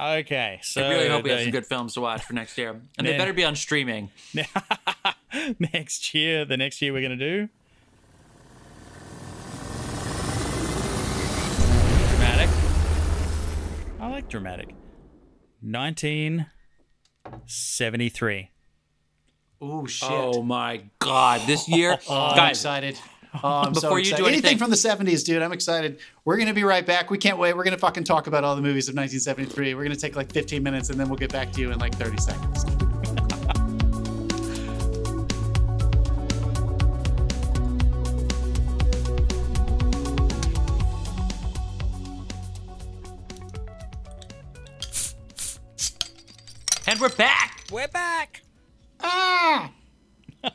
Okay, 0.01 0.59
so 0.63 0.81
I 0.83 0.89
really 0.89 1.09
hope 1.09 1.23
we 1.23 1.29
have 1.29 1.41
some 1.41 1.51
good 1.51 1.67
films 1.67 1.93
to 1.93 2.01
watch 2.01 2.23
for 2.23 2.33
next 2.33 2.57
year, 2.57 2.81
and 2.97 3.05
they 3.05 3.15
better 3.19 3.33
be 3.33 3.43
on 3.43 3.55
streaming. 3.55 4.09
next 5.59 6.15
year, 6.15 6.43
the 6.43 6.57
next 6.57 6.81
year 6.81 6.91
we're 6.91 7.03
gonna 7.03 7.15
do 7.17 7.47
dramatic. 12.09 12.49
I 13.99 14.07
like 14.07 14.27
dramatic. 14.27 14.69
1973. 15.61 18.47
Oh 19.63 19.85
shit! 19.85 20.09
Oh 20.11 20.41
my 20.41 20.81
God! 20.97 21.41
This 21.45 21.69
year, 21.69 21.99
Oh, 22.09 22.25
I'm 22.29 22.35
guys. 22.35 22.57
excited. 22.57 22.97
Oh, 23.43 23.47
I'm 23.61 23.73
so 23.73 23.81
Before 23.81 23.97
you 23.99 24.05
do 24.05 24.11
excited. 24.11 24.27
anything- 24.27 24.57
from 24.57 24.69
the 24.71 24.75
70s, 24.75 25.23
dude, 25.23 25.41
I'm 25.41 25.53
excited. 25.53 25.99
We're 26.25 26.35
going 26.35 26.49
to 26.49 26.53
be 26.53 26.65
right 26.65 26.85
back. 26.85 27.09
We 27.09 27.17
can't 27.17 27.37
wait. 27.37 27.55
We're 27.55 27.63
going 27.63 27.73
to 27.73 27.79
fucking 27.79 28.03
talk 28.03 28.27
about 28.27 28.43
all 28.43 28.55
the 28.57 28.61
movies 28.61 28.89
of 28.89 28.95
1973. 28.95 29.73
We're 29.73 29.83
going 29.85 29.95
to 29.95 29.99
take 30.01 30.15
like 30.17 30.31
15 30.33 30.61
minutes 30.61 30.89
and 30.89 30.99
then 30.99 31.07
we'll 31.07 31.17
get 31.17 31.31
back 31.31 31.51
to 31.53 31.61
you 31.61 31.71
in 31.71 31.79
like 31.79 31.95
30 31.95 32.17
seconds. 32.17 32.65
And 46.87 46.99
we're 46.99 47.09
back. 47.09 47.63
We're 47.71 47.87
back. 47.87 48.41
Ah! 48.99 49.71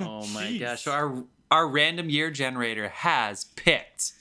Oh 0.00 0.24
my 0.28 0.44
Jeez. 0.46 0.60
gosh! 0.60 0.82
So 0.82 0.92
our 0.92 1.24
our 1.50 1.66
random 1.66 2.10
year 2.10 2.30
generator 2.30 2.88
has 2.88 3.44
picked 3.44 4.12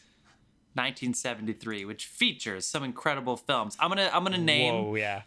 1973, 0.73 1.86
which 1.86 2.05
features 2.05 2.65
some 2.65 2.84
incredible 2.84 3.36
films. 3.38 3.75
I'm 3.80 3.89
gonna 3.89 4.09
I'm 4.13 4.23
gonna 4.23 4.38
name 4.38 4.73
Whoa, 4.73 4.95
yeah. 4.95 5.21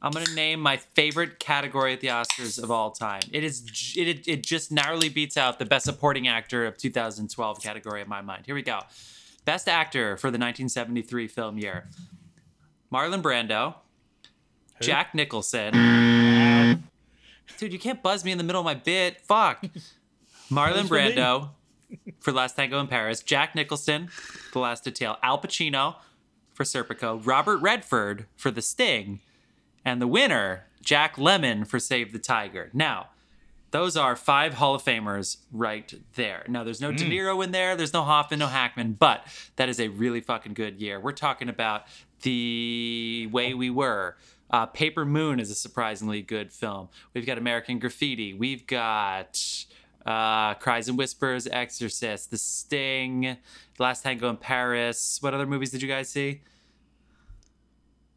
I'm 0.00 0.12
gonna 0.12 0.34
name 0.34 0.60
my 0.60 0.76
favorite 0.76 1.40
category 1.40 1.92
at 1.92 2.00
the 2.00 2.08
Oscars 2.08 2.62
of 2.62 2.70
all 2.70 2.92
time. 2.92 3.22
It 3.32 3.42
is 3.42 3.94
it 3.96 4.28
it 4.28 4.42
just 4.44 4.70
narrowly 4.70 5.08
beats 5.08 5.36
out 5.36 5.58
the 5.58 5.66
best 5.66 5.84
supporting 5.84 6.28
actor 6.28 6.66
of 6.66 6.76
2012 6.76 7.62
category 7.62 8.00
in 8.00 8.08
my 8.08 8.20
mind. 8.20 8.46
Here 8.46 8.54
we 8.54 8.62
go. 8.62 8.80
Best 9.44 9.68
actor 9.68 10.16
for 10.16 10.28
the 10.28 10.38
1973 10.38 11.26
film 11.26 11.58
year: 11.58 11.88
Marlon 12.92 13.22
Brando, 13.22 13.74
Jack 14.80 15.14
Nicholson. 15.14 16.84
Dude, 17.56 17.72
you 17.72 17.78
can't 17.78 18.02
buzz 18.02 18.24
me 18.24 18.30
in 18.30 18.38
the 18.38 18.44
middle 18.44 18.60
of 18.60 18.64
my 18.64 18.74
bit. 18.74 19.20
Fuck. 19.22 19.64
Marlon. 20.50 20.88
Brando 20.88 21.50
for 22.20 22.32
Last 22.32 22.56
Tango 22.56 22.80
in 22.80 22.86
Paris, 22.86 23.22
Jack 23.22 23.54
Nicholson 23.54 24.08
for 24.08 24.60
Last 24.60 24.84
Detail, 24.84 25.16
Al 25.22 25.40
Pacino 25.40 25.96
for 26.52 26.64
Serpico, 26.64 27.24
Robert 27.24 27.58
Redford 27.58 28.26
for 28.36 28.50
The 28.50 28.62
Sting, 28.62 29.20
and 29.84 30.02
the 30.02 30.06
winner, 30.06 30.64
Jack 30.82 31.16
Lemmon 31.16 31.66
for 31.66 31.78
Save 31.78 32.12
the 32.12 32.18
Tiger. 32.18 32.70
Now, 32.72 33.08
those 33.70 33.96
are 33.96 34.16
five 34.16 34.54
Hall 34.54 34.74
of 34.74 34.82
Famers 34.82 35.38
right 35.52 35.92
there. 36.14 36.44
Now, 36.48 36.64
there's 36.64 36.80
no 36.80 36.90
De 36.90 37.04
Niro 37.04 37.44
in 37.44 37.52
there, 37.52 37.76
there's 37.76 37.92
no 37.92 38.02
Hoffman, 38.02 38.38
no 38.38 38.46
Hackman, 38.46 38.94
but 38.94 39.26
that 39.56 39.68
is 39.68 39.78
a 39.78 39.88
really 39.88 40.20
fucking 40.20 40.54
good 40.54 40.80
year. 40.80 40.98
We're 40.98 41.12
talking 41.12 41.48
about 41.48 41.84
The 42.22 43.28
Way 43.30 43.54
We 43.54 43.70
Were. 43.70 44.16
Uh, 44.50 44.64
Paper 44.64 45.04
Moon 45.04 45.38
is 45.38 45.50
a 45.50 45.54
surprisingly 45.54 46.22
good 46.22 46.50
film. 46.50 46.88
We've 47.12 47.26
got 47.26 47.36
American 47.36 47.78
Graffiti. 47.78 48.32
We've 48.32 48.66
got 48.66 49.38
uh, 50.06 50.54
Cries 50.54 50.88
and 50.88 50.96
Whispers, 50.98 51.46
Exorcist, 51.46 52.30
The 52.30 52.38
Sting, 52.38 53.20
the 53.22 53.82
Last 53.82 54.02
Tango 54.02 54.28
in 54.30 54.36
Paris. 54.36 55.18
What 55.20 55.34
other 55.34 55.46
movies 55.46 55.70
did 55.70 55.82
you 55.82 55.88
guys 55.88 56.08
see? 56.08 56.42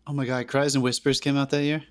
Oh 0.07 0.13
my 0.13 0.25
God, 0.25 0.47
Cries 0.47 0.75
and 0.75 0.83
Whispers 0.83 1.19
came 1.19 1.37
out 1.37 1.49
that 1.51 1.63
year? 1.63 1.83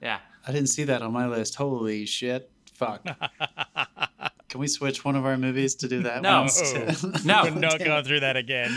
Yeah. 0.00 0.18
I 0.46 0.52
didn't 0.52 0.68
see 0.68 0.84
that 0.84 1.02
on 1.02 1.12
my 1.12 1.26
list. 1.26 1.56
Holy 1.56 2.06
shit. 2.06 2.50
Fuck. 2.72 3.04
Can 4.48 4.58
we 4.60 4.66
switch 4.66 5.04
one 5.04 5.14
of 5.14 5.24
our 5.26 5.36
movies 5.36 5.74
to 5.76 5.88
do 5.88 6.02
that 6.02 6.22
No. 6.22 6.42
one? 6.42 6.96
No. 7.24 7.42
We're 7.44 7.50
not 7.50 7.78
going 7.78 8.04
through 8.04 8.20
that 8.20 8.36
again. 8.36 8.70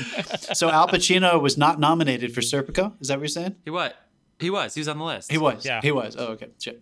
so 0.53 0.69
Al 0.69 0.87
Pacino 0.87 1.41
was 1.41 1.57
not 1.57 1.79
nominated 1.79 2.33
for 2.33 2.41
Serpico? 2.41 2.93
Is 3.01 3.07
that 3.07 3.15
what 3.17 3.21
you're 3.21 3.27
saying? 3.29 3.55
He 3.63 3.71
what? 3.71 3.95
He 4.39 4.49
was. 4.49 4.73
He 4.73 4.81
was 4.81 4.87
on 4.87 4.97
the 4.97 5.03
list. 5.05 5.31
He 5.31 5.37
was. 5.37 5.65
Yeah. 5.65 5.79
He 5.81 5.91
was. 5.91 6.15
Oh, 6.17 6.27
okay. 6.33 6.49
Shit. 6.59 6.81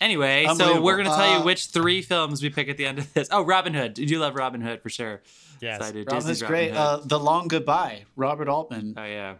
Anyway, 0.00 0.46
so 0.56 0.80
we're 0.82 0.96
gonna 0.98 1.08
tell 1.08 1.20
Uh, 1.20 1.38
you 1.38 1.44
which 1.44 1.66
three 1.68 2.02
films 2.02 2.42
we 2.42 2.50
pick 2.50 2.68
at 2.68 2.76
the 2.76 2.84
end 2.86 2.98
of 2.98 3.12
this. 3.14 3.28
Oh, 3.30 3.42
Robin 3.42 3.72
Hood. 3.74 3.94
Did 3.94 4.10
you 4.10 4.18
love 4.18 4.34
Robin 4.34 4.60
Hood 4.60 4.82
for 4.82 4.90
sure? 4.90 5.22
Yes. 5.60 5.80
So 5.80 5.86
I 5.86 5.92
did. 5.92 6.06
Robin 6.06 6.18
Disney's 6.18 6.40
Hood's 6.40 6.48
great. 6.50 6.68
Hood. 6.70 6.76
Uh, 6.76 7.00
the 7.04 7.18
Long 7.18 7.48
Goodbye, 7.48 8.04
Robert 8.14 8.48
Altman. 8.48 8.94
oh 8.96 9.04
yeah. 9.04 9.36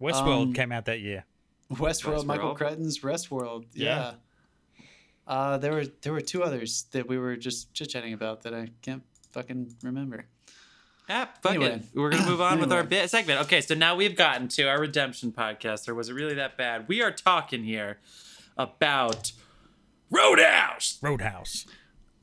Westworld 0.00 0.42
um, 0.48 0.52
came 0.52 0.72
out 0.72 0.84
that 0.86 1.00
year. 1.00 1.24
Westworld, 1.72 2.24
Michael 2.24 2.54
Westworld? 2.54 2.56
Crichton's 2.56 2.98
Westworld. 3.00 3.64
Yeah. 3.72 4.12
Yeah. 4.76 4.84
Uh, 5.26 5.58
there 5.58 5.72
were 5.72 5.84
there 6.02 6.12
were 6.12 6.20
two 6.20 6.42
others 6.44 6.84
that 6.92 7.08
we 7.08 7.18
were 7.18 7.36
just 7.36 7.72
chit 7.72 7.88
chatting 7.90 8.12
about 8.12 8.42
that 8.42 8.54
I 8.54 8.68
can't 8.82 9.02
fucking 9.32 9.74
remember. 9.82 10.26
Yeah, 11.08 11.26
fuck 11.40 11.52
Anyway. 11.54 11.66
it. 11.74 11.82
We're 11.94 12.10
gonna 12.10 12.28
move 12.28 12.40
on 12.40 12.58
with 12.60 12.72
our 12.72 12.82
bit 12.82 13.08
segment. 13.10 13.40
Okay, 13.42 13.60
so 13.60 13.74
now 13.74 13.94
we've 13.94 14.16
gotten 14.16 14.48
to 14.48 14.64
our 14.64 14.80
redemption 14.80 15.30
podcast. 15.32 15.88
Or 15.88 15.94
was 15.94 16.08
it 16.08 16.14
really 16.14 16.34
that 16.34 16.56
bad? 16.56 16.88
We 16.88 17.00
are 17.02 17.12
talking 17.12 17.62
here 17.64 17.98
about 18.56 19.32
Roadhouse. 20.10 20.98
Roadhouse. 21.02 21.66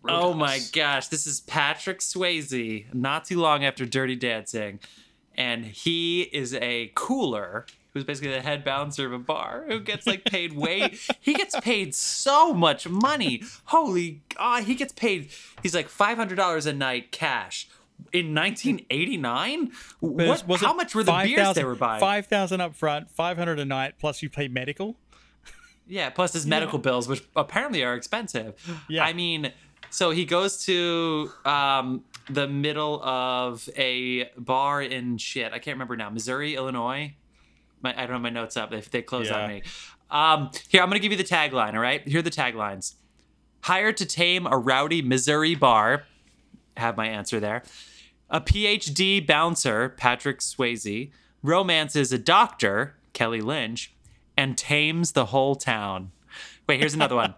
Oh 0.08 0.34
my 0.34 0.60
gosh, 0.74 1.08
this 1.08 1.26
is 1.26 1.40
Patrick 1.42 2.00
Swayze, 2.00 2.94
not 2.94 3.26
too 3.26 3.40
long 3.40 3.64
after 3.64 3.86
Dirty 3.86 4.16
Dancing. 4.16 4.80
And 5.36 5.66
he 5.66 6.24
is 6.24 6.54
a 6.56 6.92
cooler 6.94 7.66
who's 7.94 8.04
basically 8.04 8.32
the 8.32 8.42
head 8.42 8.64
bouncer 8.64 9.06
of 9.06 9.14
a 9.14 9.20
bar 9.20 9.66
who 9.68 9.80
gets 9.80 10.06
like 10.06 10.26
paid 10.26 10.54
way 10.58 10.96
he 11.20 11.34
gets 11.34 11.60
paid 11.62 11.96
so 11.96 12.54
much 12.54 12.88
money. 12.88 13.42
Holy 13.66 14.22
god, 14.30 14.38
ah, 14.40 14.62
he 14.62 14.76
gets 14.76 14.94
paid 14.94 15.30
he's 15.62 15.74
like 15.74 15.90
$500 15.90 16.66
a 16.66 16.74
night 16.74 17.12
cash. 17.12 17.68
In 18.12 18.36
1989, 18.36 19.72
what? 20.00 20.48
was 20.48 20.62
it 20.62 20.66
How 20.66 20.74
much 20.74 20.94
were 20.94 21.04
the 21.04 21.12
beers 21.24 21.54
they 21.54 21.64
were 21.64 21.76
buying? 21.76 22.00
5,000 22.00 22.60
up 22.60 22.76
front, 22.76 23.10
500 23.10 23.60
a 23.60 23.66
night, 23.66 23.94
plus 24.00 24.22
you 24.22 24.30
pay 24.30 24.48
medical. 24.48 24.98
Yeah, 25.88 26.10
plus 26.10 26.34
his 26.34 26.46
medical 26.46 26.80
bills, 26.80 27.08
which 27.08 27.24
apparently 27.36 27.84
are 27.84 27.94
expensive. 27.96 28.56
Yeah. 28.90 29.04
I 29.04 29.14
mean, 29.14 29.52
so 29.90 30.12
he 30.12 30.26
goes 30.26 30.64
to 30.66 31.30
um, 31.46 32.04
the 32.30 32.48
middle 32.48 33.04
of 33.04 33.68
a 33.76 34.30
bar 34.38 34.82
in 34.82 35.18
shit. 35.18 35.52
I 35.52 35.60
can't 35.60 35.76
remember 35.76 35.96
now. 35.98 36.10
Missouri, 36.10 36.56
Illinois. 36.56 37.14
My, 37.82 37.92
I 37.94 38.06
don't 38.06 38.14
have 38.14 38.22
my 38.22 38.30
notes 38.30 38.56
up. 38.56 38.72
They, 38.72 38.80
they 38.80 39.02
close 39.02 39.28
Yeah. 39.30 39.40
on 39.44 39.50
me. 39.50 39.64
Um, 40.10 40.52
here, 40.70 40.82
I'm 40.82 40.90
going 40.90 41.02
to 41.02 41.08
give 41.08 41.12
you 41.12 41.18
the 41.18 41.24
tagline, 41.24 41.74
all 41.74 41.80
right? 41.82 42.08
Here 42.08 42.20
are 42.20 42.24
the 42.24 42.30
taglines 42.32 42.96
Hired 43.62 43.98
to 43.98 44.06
tame 44.06 44.46
a 44.46 44.58
rowdy 44.58 45.02
Missouri 45.02 45.56
bar. 45.56 46.04
Have 46.78 46.98
my 46.98 47.08
answer 47.08 47.40
there. 47.40 47.64
A 48.30 48.42
PhD 48.42 49.26
bouncer, 49.26 49.90
Patrick 49.90 50.40
Swayze, 50.40 51.12
romances 51.42 52.12
a 52.12 52.18
doctor, 52.18 52.96
Kelly 53.14 53.42
Lynch, 53.42 53.93
and 54.38 54.58
tames 54.58 55.12
the 55.14 55.26
whole 55.28 55.56
town. 55.56 56.12
Wait, 56.68 56.80
here's 56.80 56.94
another 56.94 57.16
one. 57.16 57.36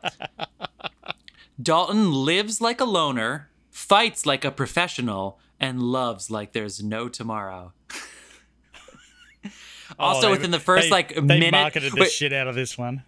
Dalton 1.62 2.12
lives 2.14 2.60
like 2.62 2.80
a 2.82 2.86
loner, 2.86 3.50
fights 3.72 4.26
like 4.26 4.44
a 4.46 4.52
professional, 4.52 5.40
and 5.60 5.82
loves 5.82 6.30
like 6.30 6.52
there's 6.54 6.84
no 6.84 7.08
tomorrow. 7.10 7.74
Oh, 10.00 10.06
also, 10.06 10.20
Oh, 10.20 10.22
they- 10.32 10.38
within 10.38 10.52
the 10.52 10.60
first 10.60 10.86
they- 10.86 10.90
like 10.90 11.14
they 11.16 11.22
minute, 11.22 11.52
marketed 11.52 11.94
the 11.94 12.02
wait, 12.02 12.12
shit 12.12 12.34
out 12.34 12.48
of 12.48 12.56
this 12.56 12.76
one. 12.78 13.04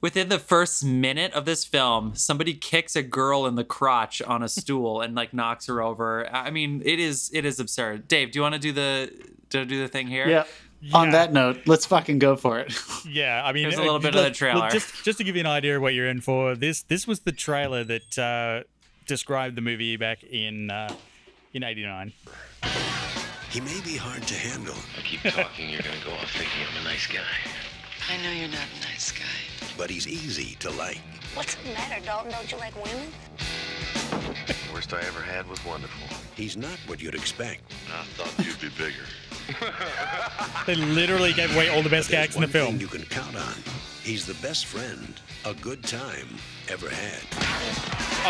Within 0.00 0.28
the 0.28 0.38
first 0.38 0.84
minute 0.84 1.32
of 1.32 1.44
this 1.44 1.64
film, 1.64 2.14
somebody 2.14 2.54
kicks 2.54 2.94
a 2.96 3.02
girl 3.02 3.44
in 3.46 3.56
the 3.56 3.64
crotch 3.64 4.22
on 4.22 4.42
a 4.42 4.48
stool 4.48 5.00
and 5.00 5.14
like 5.16 5.34
knocks 5.34 5.66
her 5.66 5.82
over. 5.82 6.28
I 6.32 6.50
mean, 6.50 6.80
it 6.84 6.98
is 7.00 7.28
it 7.34 7.44
is 7.44 7.58
absurd. 7.60 8.06
Dave, 8.08 8.30
do 8.30 8.38
you 8.38 8.42
want 8.42 8.54
to 8.54 8.60
do 8.60 8.72
the 8.72 9.12
do 9.48 9.64
do 9.64 9.80
the 9.80 9.88
thing 9.88 10.06
here? 10.06 10.28
Yeah. 10.28 10.44
On 10.92 11.10
that 11.10 11.32
note, 11.32 11.60
let's 11.66 11.86
fucking 11.86 12.18
go 12.18 12.34
for 12.36 12.58
it. 12.58 12.72
Yeah, 13.08 13.42
I 13.44 13.52
mean, 13.52 13.64
Here's 13.64 13.74
a 13.78 13.80
uh, 13.80 13.84
little 13.84 13.98
bit 13.98 14.10
of 14.10 14.14
look- 14.16 14.24
the 14.32 14.34
trailer. 14.34 14.60
look, 14.62 14.70
just 14.72 15.04
just 15.04 15.18
to 15.18 15.24
give 15.24 15.34
you 15.36 15.40
an 15.40 15.46
idea 15.46 15.76
of 15.76 15.82
what 15.82 15.92
you're 15.94 16.08
in 16.08 16.20
for, 16.20 16.54
this 16.54 16.82
this 16.82 17.06
was 17.06 17.20
the 17.20 17.32
trailer 17.32 17.82
that 17.84 18.18
uh, 18.18 18.62
described 19.06 19.56
the 19.56 19.60
movie 19.60 19.96
back 19.96 20.22
in 20.24 20.70
uh, 20.70 20.94
in 21.52 21.62
'89. 21.64 22.12
He 23.50 23.60
may 23.60 23.80
be 23.84 23.96
hard 23.96 24.22
to 24.28 24.34
handle, 24.34 24.74
I 24.98 25.02
keep 25.02 25.20
talking, 25.34 25.68
you're 25.68 25.82
gonna 25.82 25.96
go 26.04 26.12
off 26.12 26.30
thinking 26.30 26.62
I'm 26.70 26.80
a 26.80 26.84
nice 26.84 27.06
guy. 27.06 27.20
I 28.10 28.16
know 28.22 28.30
you're 28.32 28.48
not 28.48 28.66
a 28.80 28.88
nice 28.88 29.12
guy. 29.12 29.76
but 29.76 29.90
he's 29.90 30.08
easy 30.08 30.54
to 30.60 30.70
like. 30.70 31.00
What's 31.34 31.54
the 31.56 31.68
matter, 31.74 32.02
Dalton? 32.04 32.32
Don't 32.32 32.50
you 32.50 32.58
like 32.58 32.74
women? 32.82 33.08
Worst 34.72 34.92
I 34.94 34.98
ever 35.00 35.20
had 35.20 35.48
was 35.48 35.62
wonderful. 35.66 36.16
He's 36.34 36.56
not 36.56 36.78
what 36.86 37.00
you'd 37.02 37.14
expect. 37.14 37.60
I 37.92 38.04
thought 38.14 38.44
you'd 38.46 38.60
be 38.60 38.68
bigger. 38.82 39.04
They 40.66 40.76
literally 40.76 41.32
gave 41.32 41.54
away 41.56 41.68
all 41.70 41.82
the 41.82 41.88
best 41.88 42.08
There's 42.08 42.26
gags 42.26 42.36
in 42.36 42.42
the 42.42 42.48
film. 42.48 42.78
you 42.78 42.86
can 42.86 43.02
count 43.06 43.34
on. 43.34 43.54
He's 44.04 44.26
the 44.26 44.34
best 44.34 44.66
friend 44.66 45.20
a 45.44 45.54
good 45.54 45.82
time 45.82 46.28
ever 46.68 46.88
had. 46.88 47.20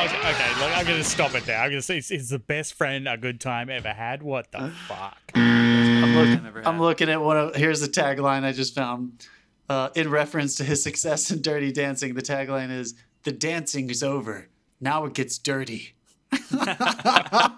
Okay, 0.07 0.16
okay, 0.19 0.61
look, 0.61 0.77
I'm 0.77 0.86
gonna 0.86 1.05
stop 1.05 1.35
it 1.35 1.44
there. 1.44 1.59
I'm 1.59 1.69
gonna 1.70 1.82
say 1.82 1.99
it's, 1.99 2.11
it's 2.11 2.31
the 2.31 2.39
best 2.39 2.74
friend 2.74 3.07
a 3.07 3.16
good 3.19 3.39
time 3.40 3.69
ever 3.69 3.90
had. 3.93 4.23
What 4.23 4.51
the 4.53 4.73
fuck? 4.89 5.19
I'm 5.35 6.15
looking, 6.16 6.66
I'm 6.66 6.81
looking 6.81 7.11
at 7.11 7.20
one 7.20 7.36
of. 7.36 7.55
Here's 7.55 7.81
the 7.81 7.89
tagline 7.89 8.44
I 8.44 8.53
just 8.53 8.74
found. 8.74 9.27
Uh, 9.69 9.89
in 9.94 10.11
reference 10.11 10.57
to 10.57 10.65
his 10.65 10.82
success 10.82 11.31
in 11.31 11.40
Dirty 11.43 11.73
Dancing, 11.73 12.15
the 12.15 12.23
tagline 12.23 12.70
is 12.70 12.94
"The 13.24 13.32
dancing 13.32 13.90
is 13.90 14.03
over. 14.03 14.49
Now 14.81 15.05
it 15.05 15.12
gets 15.15 15.36
dirty." 15.39 15.94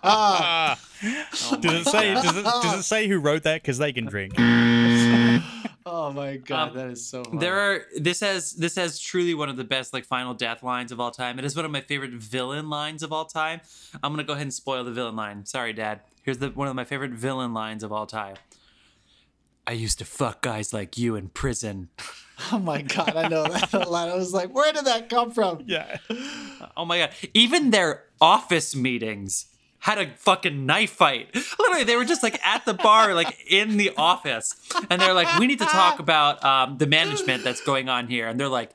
Oh 0.07 0.77
does 1.61 1.87
it 1.87 1.91
say? 1.91 2.15
Does 2.15 2.37
it, 2.37 2.45
does 2.45 2.81
it 2.81 2.83
say 2.83 3.09
who 3.09 3.19
wrote 3.19 3.43
that? 3.43 3.63
Because 3.63 3.79
they 3.79 3.93
can 3.93 4.07
drink. 4.07 4.35
Oh 5.87 6.11
my 6.13 6.37
god, 6.37 6.75
that 6.75 6.89
is 6.89 7.07
so. 7.07 7.25
Funny. 7.25 7.39
There 7.39 7.59
are 7.59 7.83
this 7.97 8.21
has 8.21 8.53
this 8.53 8.75
has 8.77 8.99
truly 8.99 9.35
one 9.35 9.51
of 9.51 9.57
the 9.57 9.65
best 9.65 9.93
like 9.93 10.07
final 10.07 10.33
death 10.33 10.63
lines 10.63 10.93
of 10.93 10.99
all 10.99 11.11
time. 11.11 11.39
It 11.39 11.45
is 11.45 11.55
one 11.55 11.67
of 11.67 11.71
my 11.71 11.83
favorite 11.83 12.13
villain 12.13 12.71
lines 12.71 13.03
of 13.03 13.13
all 13.13 13.27
time. 13.27 13.61
I'm 14.03 14.11
gonna 14.13 14.25
go 14.25 14.33
ahead 14.33 14.43
and 14.45 14.55
spoil 14.55 14.83
the 14.83 14.93
villain 14.93 15.15
line. 15.15 15.45
Sorry, 15.45 15.75
Dad. 15.75 16.01
Here's 16.23 16.39
the 16.39 16.49
one 16.49 16.69
of 16.69 16.75
my 16.75 16.85
favorite 16.85 17.13
villain 17.13 17.53
lines 17.53 17.83
of 17.83 17.93
all 17.93 18.07
time. 18.07 18.37
I 19.67 19.73
used 19.73 19.99
to 19.99 20.05
fuck 20.05 20.43
guys 20.43 20.73
like 20.73 20.99
you 20.99 21.17
in 21.17 21.29
prison. 21.29 21.89
Oh 22.51 22.59
my 22.59 22.83
god, 22.83 23.15
I 23.15 23.29
know 23.29 23.45
that 23.45 23.89
line. 23.89 24.09
I 24.09 24.17
was 24.17 24.35
like, 24.35 24.53
where 24.53 24.73
did 24.73 24.87
that 24.87 25.09
come 25.09 25.31
from? 25.31 25.63
Yeah. 25.67 25.99
Oh 26.77 26.85
my 26.85 26.99
god. 26.99 27.11
Even 27.33 27.71
their 27.71 28.03
office 28.21 28.75
meetings 28.75 29.47
had 29.79 29.99
a 29.99 30.09
fucking 30.17 30.67
knife 30.67 30.91
fight. 30.91 31.29
Literally, 31.59 31.85
they 31.85 31.95
were 31.95 32.05
just 32.05 32.25
like 32.25 32.45
at 32.45 32.65
the 32.65 32.75
bar, 32.75 33.15
like 33.15 33.39
in 33.49 33.77
the 33.77 33.93
office. 33.97 34.53
And 34.91 35.01
they're 35.01 35.15
like, 35.15 35.39
we 35.39 35.47
need 35.47 35.61
to 35.61 35.67
talk 35.67 36.01
about 36.01 36.45
um, 36.45 36.79
the 36.79 36.87
management 36.89 37.45
that's 37.45 37.61
going 37.61 37.89
on 37.89 38.09
here. 38.09 38.27
And 38.27 38.41
they're 38.41 38.49
like, 38.49 38.71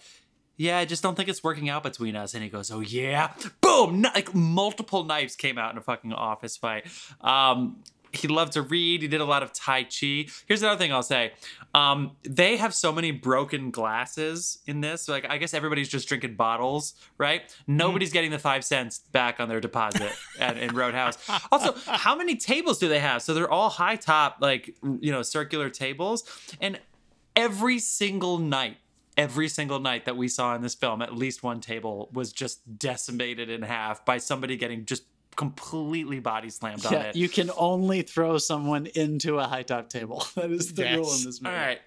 yeah, 0.56 0.78
I 0.78 0.86
just 0.86 1.04
don't 1.04 1.16
think 1.16 1.28
it's 1.28 1.44
working 1.44 1.68
out 1.68 1.84
between 1.84 2.16
us. 2.16 2.34
And 2.34 2.44
he 2.44 2.50
goes, 2.50 2.72
oh 2.72 2.80
yeah. 2.80 3.34
Boom! 3.60 4.04
Like 4.04 4.34
multiple 4.34 5.04
knives 5.04 5.36
came 5.36 5.58
out 5.58 5.72
in 5.74 5.78
a 5.78 5.82
fucking 5.82 6.14
office 6.14 6.56
fight. 6.56 6.86
Um, 7.22 7.84
he 8.12 8.28
loved 8.28 8.54
to 8.54 8.62
read. 8.62 9.02
He 9.02 9.08
did 9.08 9.22
a 9.22 9.26
lot 9.26 9.44
of 9.44 9.54
Tai 9.54 9.84
Chi. 9.84 10.28
Here's 10.48 10.62
another 10.62 10.78
thing 10.78 10.92
I'll 10.92 11.04
say. 11.04 11.34
Um, 11.74 12.12
they 12.24 12.58
have 12.58 12.74
so 12.74 12.92
many 12.92 13.12
broken 13.12 13.72
glasses 13.72 14.60
in 14.66 14.82
this. 14.82 15.08
Like, 15.08 15.26
I 15.30 15.38
guess 15.38 15.54
everybody's 15.54 15.90
just 15.90 16.08
drinking 16.08 16.36
bottles, 16.36 16.96
right? 17.18 17.42
Nobody's 17.68 18.12
getting 18.12 18.32
the 18.32 18.40
five 18.40 18.66
cents 18.66 19.00
back 19.12 19.40
on 19.40 19.50
their 19.50 19.60
deposit 19.60 20.12
at, 20.40 20.58
in 20.58 20.76
Roadhouse. 20.76 21.18
Also, 21.52 21.76
how 21.86 22.16
many 22.16 22.36
tables 22.36 22.80
do 22.80 22.90
they 22.90 23.00
have? 23.00 23.22
So 23.22 23.34
they're 23.34 23.52
all 23.52 23.70
high 23.70 23.96
top, 23.96 24.38
like, 24.42 24.76
you 25.00 25.12
know, 25.12 25.22
circular 25.22 25.70
tables. 25.70 26.24
And 26.60 26.80
every 27.36 27.80
single 27.80 28.40
night, 28.40 28.78
every 29.18 29.48
single 29.48 29.80
night 29.80 30.06
that 30.06 30.18
we 30.18 30.28
saw 30.28 30.56
in 30.56 30.62
this 30.62 30.76
film, 30.76 31.02
at 31.02 31.16
least 31.16 31.44
one 31.44 31.60
table 31.60 32.10
was 32.14 32.32
just 32.32 32.80
decimated 32.80 33.50
in 33.50 33.62
half 33.62 34.04
by 34.06 34.18
somebody 34.18 34.58
getting 34.58 34.86
just 34.86 35.04
completely 35.40 36.20
body 36.20 36.50
slammed 36.50 36.86
on 36.86 36.94
it. 36.96 37.16
you 37.16 37.30
can 37.30 37.50
only 37.56 38.02
throw 38.02 38.38
someone 38.38 38.88
into 38.88 39.40
a 39.40 39.46
high 39.48 39.64
top 39.64 39.90
table. 39.90 40.22
That 40.36 40.52
is 40.52 40.74
the 40.74 40.84
rule 40.84 41.14
in 41.14 41.24
this 41.24 41.42
movie. 41.42 41.56
All 41.56 41.62
right. 41.62 41.80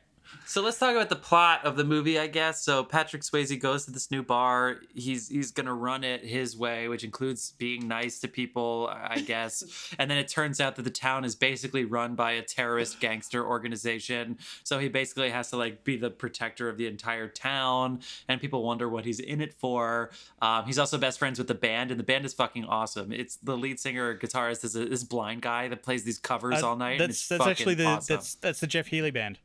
So 0.46 0.60
let's 0.60 0.78
talk 0.78 0.94
about 0.94 1.08
the 1.08 1.16
plot 1.16 1.64
of 1.64 1.76
the 1.76 1.84
movie, 1.84 2.18
I 2.18 2.26
guess. 2.26 2.62
So 2.62 2.84
Patrick 2.84 3.22
Swayze 3.22 3.58
goes 3.60 3.84
to 3.86 3.90
this 3.90 4.10
new 4.10 4.22
bar. 4.22 4.78
He's 4.94 5.28
he's 5.28 5.50
gonna 5.50 5.74
run 5.74 6.04
it 6.04 6.24
his 6.24 6.56
way, 6.56 6.88
which 6.88 7.04
includes 7.04 7.52
being 7.58 7.88
nice 7.88 8.18
to 8.20 8.28
people, 8.28 8.90
I 8.92 9.20
guess. 9.20 9.62
and 9.98 10.10
then 10.10 10.18
it 10.18 10.28
turns 10.28 10.60
out 10.60 10.76
that 10.76 10.82
the 10.82 10.90
town 10.90 11.24
is 11.24 11.34
basically 11.34 11.84
run 11.84 12.14
by 12.14 12.32
a 12.32 12.42
terrorist 12.42 13.00
gangster 13.00 13.44
organization. 13.46 14.38
So 14.64 14.78
he 14.78 14.88
basically 14.88 15.30
has 15.30 15.50
to 15.50 15.56
like 15.56 15.84
be 15.84 15.96
the 15.96 16.10
protector 16.10 16.68
of 16.68 16.76
the 16.76 16.86
entire 16.86 17.28
town, 17.28 18.00
and 18.28 18.40
people 18.40 18.62
wonder 18.62 18.88
what 18.88 19.04
he's 19.04 19.20
in 19.20 19.40
it 19.40 19.54
for. 19.54 20.10
Um, 20.40 20.64
he's 20.66 20.78
also 20.78 20.98
best 20.98 21.18
friends 21.18 21.38
with 21.38 21.48
the 21.48 21.54
band, 21.54 21.90
and 21.90 21.98
the 21.98 22.04
band 22.04 22.24
is 22.24 22.34
fucking 22.34 22.64
awesome. 22.64 23.12
It's 23.12 23.36
the 23.36 23.56
lead 23.56 23.80
singer, 23.80 24.18
guitarist 24.18 24.64
is 24.64 24.76
a, 24.76 24.84
this 24.86 25.04
blind 25.04 25.42
guy 25.42 25.68
that 25.68 25.82
plays 25.82 26.04
these 26.04 26.18
covers 26.18 26.62
Uh, 26.62 26.68
all 26.68 26.76
night. 26.76 27.00
and 27.00 27.10
That's 27.10 27.26
that's 27.28 27.46
actually 27.46 27.74
the 27.74 27.84
awesome. 27.86 28.16
that's 28.16 28.34
that's 28.34 28.60
the 28.60 28.66
Jeff 28.66 28.88
Healey 28.88 29.10
band. 29.10 29.38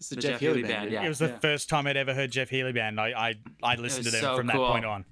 It's 0.00 0.08
the, 0.08 0.16
The 0.16 0.22
Jeff, 0.22 0.30
Jeff 0.32 0.40
Healey 0.40 0.54
Healey 0.56 0.62
band. 0.68 0.80
band, 0.82 0.92
yeah. 0.92 1.00
yeah. 1.00 1.06
It 1.06 1.08
was 1.08 1.18
the 1.20 1.28
Yeah. 1.28 1.38
first 1.38 1.68
time 1.68 1.86
I'd 1.86 1.96
ever 1.96 2.14
heard 2.14 2.30
Jeff 2.32 2.48
Healey 2.50 2.72
band. 2.72 2.98
I 3.00 3.08
I, 3.10 3.34
I 3.62 3.74
listened 3.76 4.04
to 4.04 4.08
was 4.08 4.12
them 4.12 4.22
so 4.22 4.36
from 4.36 4.46
that 4.48 4.56
point 4.56 4.84
on. 4.84 5.04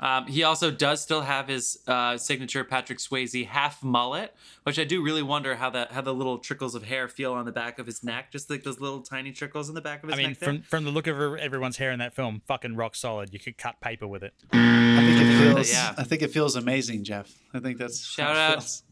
Um, 0.00 0.26
he 0.26 0.42
also 0.42 0.72
does 0.72 1.00
still 1.00 1.20
have 1.20 1.46
his 1.46 1.78
uh, 1.86 2.16
signature 2.16 2.64
Patrick 2.64 2.98
Swayze 2.98 3.46
half 3.46 3.80
mullet, 3.82 4.34
which 4.64 4.76
I 4.78 4.84
do 4.84 5.02
really 5.04 5.22
wonder 5.22 5.54
how 5.54 5.70
that 5.70 5.92
how 5.92 6.00
the 6.00 6.12
little 6.12 6.38
trickles 6.38 6.74
of 6.74 6.82
hair 6.84 7.06
feel 7.06 7.32
on 7.32 7.44
the 7.44 7.52
back 7.52 7.78
of 7.78 7.86
his 7.86 8.02
neck, 8.02 8.32
just 8.32 8.50
like 8.50 8.64
those 8.64 8.80
little 8.80 9.00
tiny 9.02 9.30
trickles 9.30 9.68
in 9.68 9.74
the 9.76 9.80
back 9.80 10.02
of 10.02 10.08
his 10.08 10.14
I 10.18 10.22
mean, 10.22 10.30
neck. 10.30 10.38
there. 10.40 10.48
from 10.48 10.62
from 10.62 10.84
the 10.84 10.90
look 10.90 11.06
of 11.06 11.16
everyone's 11.38 11.76
hair 11.76 11.92
in 11.92 12.00
that 12.00 12.12
film, 12.12 12.42
fucking 12.46 12.74
rock 12.74 12.96
solid. 12.96 13.32
You 13.32 13.38
could 13.38 13.56
cut 13.56 13.80
paper 13.80 14.06
with 14.08 14.24
it. 14.24 14.34
I 14.52 15.00
think 15.06 15.20
it 15.20 15.38
feels. 15.38 15.72
Yeah. 15.72 15.94
I 15.96 16.02
think 16.02 16.22
it 16.22 16.32
feels 16.32 16.56
amazing, 16.56 17.04
Jeff. 17.04 17.30
I 17.54 17.60
think 17.60 17.78
that's 17.78 18.04
Shout 18.04 18.26
how 18.26 18.32
it 18.32 18.38
out- 18.38 18.52
feels. 18.62 18.82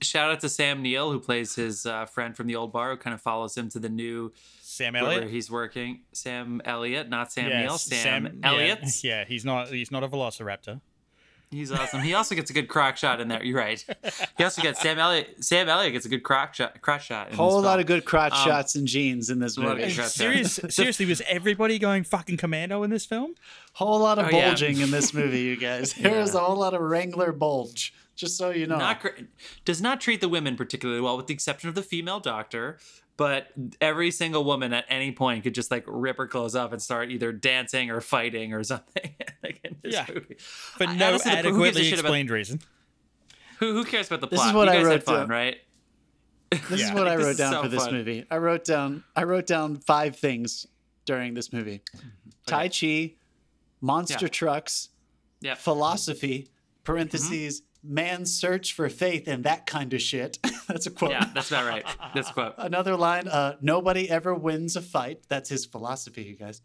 Shout 0.00 0.30
out 0.32 0.40
to 0.40 0.48
Sam 0.48 0.82
Neill, 0.82 1.12
who 1.12 1.20
plays 1.20 1.54
his 1.54 1.86
uh, 1.86 2.06
friend 2.06 2.36
from 2.36 2.48
the 2.48 2.56
old 2.56 2.72
bar, 2.72 2.90
who 2.90 2.96
kind 2.96 3.14
of 3.14 3.20
follows 3.20 3.56
him 3.56 3.68
to 3.70 3.78
the 3.78 3.88
new 3.88 4.32
Sam 4.72 4.94
where 4.94 5.02
Elliott. 5.04 5.30
he's 5.30 5.50
working. 5.50 6.00
Sam 6.12 6.60
Elliott, 6.64 7.08
not 7.08 7.30
Sam 7.32 7.48
Yeah, 7.48 7.60
Neill. 7.62 7.78
Sam, 7.78 8.24
yeah, 8.42 8.48
Elliott. 8.50 8.78
Yeah, 9.04 9.24
he's 9.24 9.44
not 9.44 9.68
he's 9.68 9.90
not 9.90 10.02
a 10.02 10.08
velociraptor. 10.08 10.80
He's 11.50 11.70
awesome. 11.70 12.00
He 12.00 12.14
also 12.14 12.34
gets 12.34 12.48
a 12.50 12.54
good 12.54 12.66
crock 12.68 12.96
shot 12.96 13.20
in 13.20 13.28
there. 13.28 13.44
You're 13.44 13.58
right. 13.58 13.84
He 14.38 14.42
also 14.44 14.62
gets 14.62 14.80
Sam 14.80 14.98
Elliott. 14.98 15.44
Sam 15.44 15.68
Elliott 15.68 15.92
gets 15.92 16.06
a 16.06 16.08
good 16.08 16.22
crock 16.22 16.54
shot. 16.54 16.80
Crotch 16.80 17.04
shot. 17.04 17.28
In 17.28 17.36
Whole 17.36 17.58
this 17.58 17.66
lot 17.66 17.72
film. 17.72 17.80
of 17.80 17.86
good 17.88 18.04
crotch 18.06 18.32
Um, 18.32 18.46
shots 18.46 18.74
and 18.74 18.86
jeans 18.88 19.28
in 19.28 19.38
this 19.38 19.58
a 19.58 19.60
lot 19.60 19.72
of 19.72 19.78
movie. 19.80 19.94
good. 19.94 20.06
Serious, 20.08 20.58
seriously, 20.70 21.04
was 21.04 21.20
everybody 21.28 21.78
going 21.78 22.04
fucking 22.04 22.38
commando 22.38 22.82
in 22.84 22.90
this 22.90 23.04
film? 23.04 23.34
Whole 23.74 23.98
lot 24.00 24.18
of 24.18 24.28
Oh, 24.28 24.30
yeah. 24.30 24.48
bulging 24.48 24.80
in 24.80 24.90
this 24.90 25.12
movie, 25.12 25.40
you 25.40 25.56
guys. 25.58 25.92
There 26.00 26.20
is 26.22 26.34
a 26.34 26.40
whole 26.40 26.56
lot 26.56 26.72
of 26.72 26.80
Wrangler 26.80 27.32
bulge. 27.32 27.92
Just 28.16 28.38
so 28.38 28.48
you 28.50 28.66
know. 28.66 28.76
not 28.78 29.00
great. 29.00 29.26
Does 29.66 29.82
not 29.82 30.00
treat 30.00 30.20
the 30.22 30.28
women 30.30 30.56
particularly 30.56 31.00
well, 31.02 31.16
with 31.18 31.26
the 31.26 31.34
exception 31.34 31.68
of 31.68 31.74
the 31.74 31.82
female 31.82 32.20
doctor. 32.20 32.78
But 33.22 33.48
every 33.80 34.10
single 34.10 34.42
woman 34.42 34.72
at 34.72 34.84
any 34.88 35.12
point 35.12 35.44
could 35.44 35.54
just 35.54 35.70
like 35.70 35.84
rip 35.86 36.16
her 36.16 36.26
clothes 36.26 36.56
off 36.56 36.72
and 36.72 36.82
start 36.82 37.10
either 37.12 37.30
dancing 37.30 37.88
or 37.90 38.00
fighting 38.00 38.52
or 38.52 38.64
something. 38.72 39.14
like 39.44 39.60
in 39.62 39.76
this 39.80 39.94
Yeah. 39.94 40.06
movie. 40.12 40.34
For 40.38 40.84
I- 40.88 40.96
no 40.96 41.08
honestly, 41.10 41.30
who 41.30 41.36
adequately 41.36 41.84
shit 41.84 41.92
about- 42.00 42.06
explained 42.06 42.30
reason. 42.30 42.60
Who, 43.60 43.74
who 43.74 43.84
cares 43.84 44.08
about 44.08 44.22
the 44.22 44.26
This 44.26 44.40
plot? 44.40 44.48
is 44.48 44.54
what 44.54 44.64
you 44.66 44.80
I 44.80 44.82
wrote 44.82 44.90
had 44.92 45.04
fun, 45.04 45.14
down. 45.20 45.28
right? 45.28 45.56
This 46.50 46.80
Yeah. 46.80 46.86
is 46.88 46.92
what 46.92 47.06
I 47.06 47.14
wrote 47.22 47.36
down 47.36 47.52
so 47.52 47.62
for 47.62 47.68
this 47.68 47.84
fun. 47.84 47.94
movie. 47.94 48.24
I 48.28 48.38
wrote 48.38 48.64
down 48.64 49.04
I 49.14 49.22
wrote 49.22 49.46
down 49.46 49.76
five 49.76 50.16
things 50.16 50.66
during 51.04 51.34
this 51.34 51.52
movie. 51.52 51.82
Mm-hmm. 51.96 52.08
Tai 52.46 52.68
Chi, 52.70 53.14
monster 53.80 54.24
Yeah. 54.26 54.28
trucks, 54.30 54.88
Yeah. 55.40 55.54
philosophy, 55.54 56.48
parentheses, 56.82 57.62
man's 57.84 58.32
search 58.34 58.74
for 58.74 58.88
faith 58.88 59.26
and 59.28 59.44
that 59.44 59.66
kind 59.66 59.92
of 59.92 60.00
shit. 60.00 60.38
That's 60.68 60.86
a 60.86 60.90
quote. 60.90 61.10
Yeah, 61.10 61.28
that's 61.34 61.50
about 61.50 61.66
right. 61.68 61.84
That's 62.14 62.30
a 62.30 62.32
quote. 62.32 62.54
Another 62.56 62.96
line, 62.96 63.28
uh, 63.28 63.56
nobody 63.60 64.08
ever 64.08 64.32
wins 64.34 64.76
a 64.76 64.80
fight. 64.80 65.22
That's 65.28 65.50
his 65.50 65.66
philosophy, 65.66 66.22
you 66.22 66.36
guys. 66.36 66.62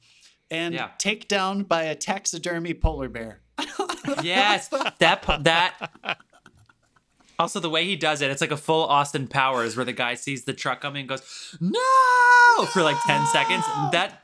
And 0.52 0.74
Yeah. 0.76 0.92
take 0.98 1.28
down 1.28 1.64
by 1.64 1.84
a 1.84 1.96
taxidermy 1.96 2.74
polar 2.74 3.10
bear. 3.10 3.42
Yes, 4.24 4.70
that 5.00 5.22
that. 5.44 6.18
Also, 7.40 7.60
the 7.60 7.70
way 7.70 7.84
he 7.86 7.96
does 7.98 8.22
it, 8.22 8.32
it's 8.32 8.40
like 8.42 8.52
a 8.52 8.58
full 8.58 8.86
Austin 8.86 9.28
Powers, 9.28 9.76
where 9.76 9.86
the 9.86 9.94
guy 9.94 10.16
sees 10.16 10.46
the 10.46 10.54
truck 10.54 10.80
coming 10.82 11.02
and 11.02 11.10
goes 11.10 11.56
"No!" 11.60 12.66
for 12.74 12.82
like 12.84 12.96
ten 13.06 13.26
seconds. 13.28 13.66
That 13.92 14.24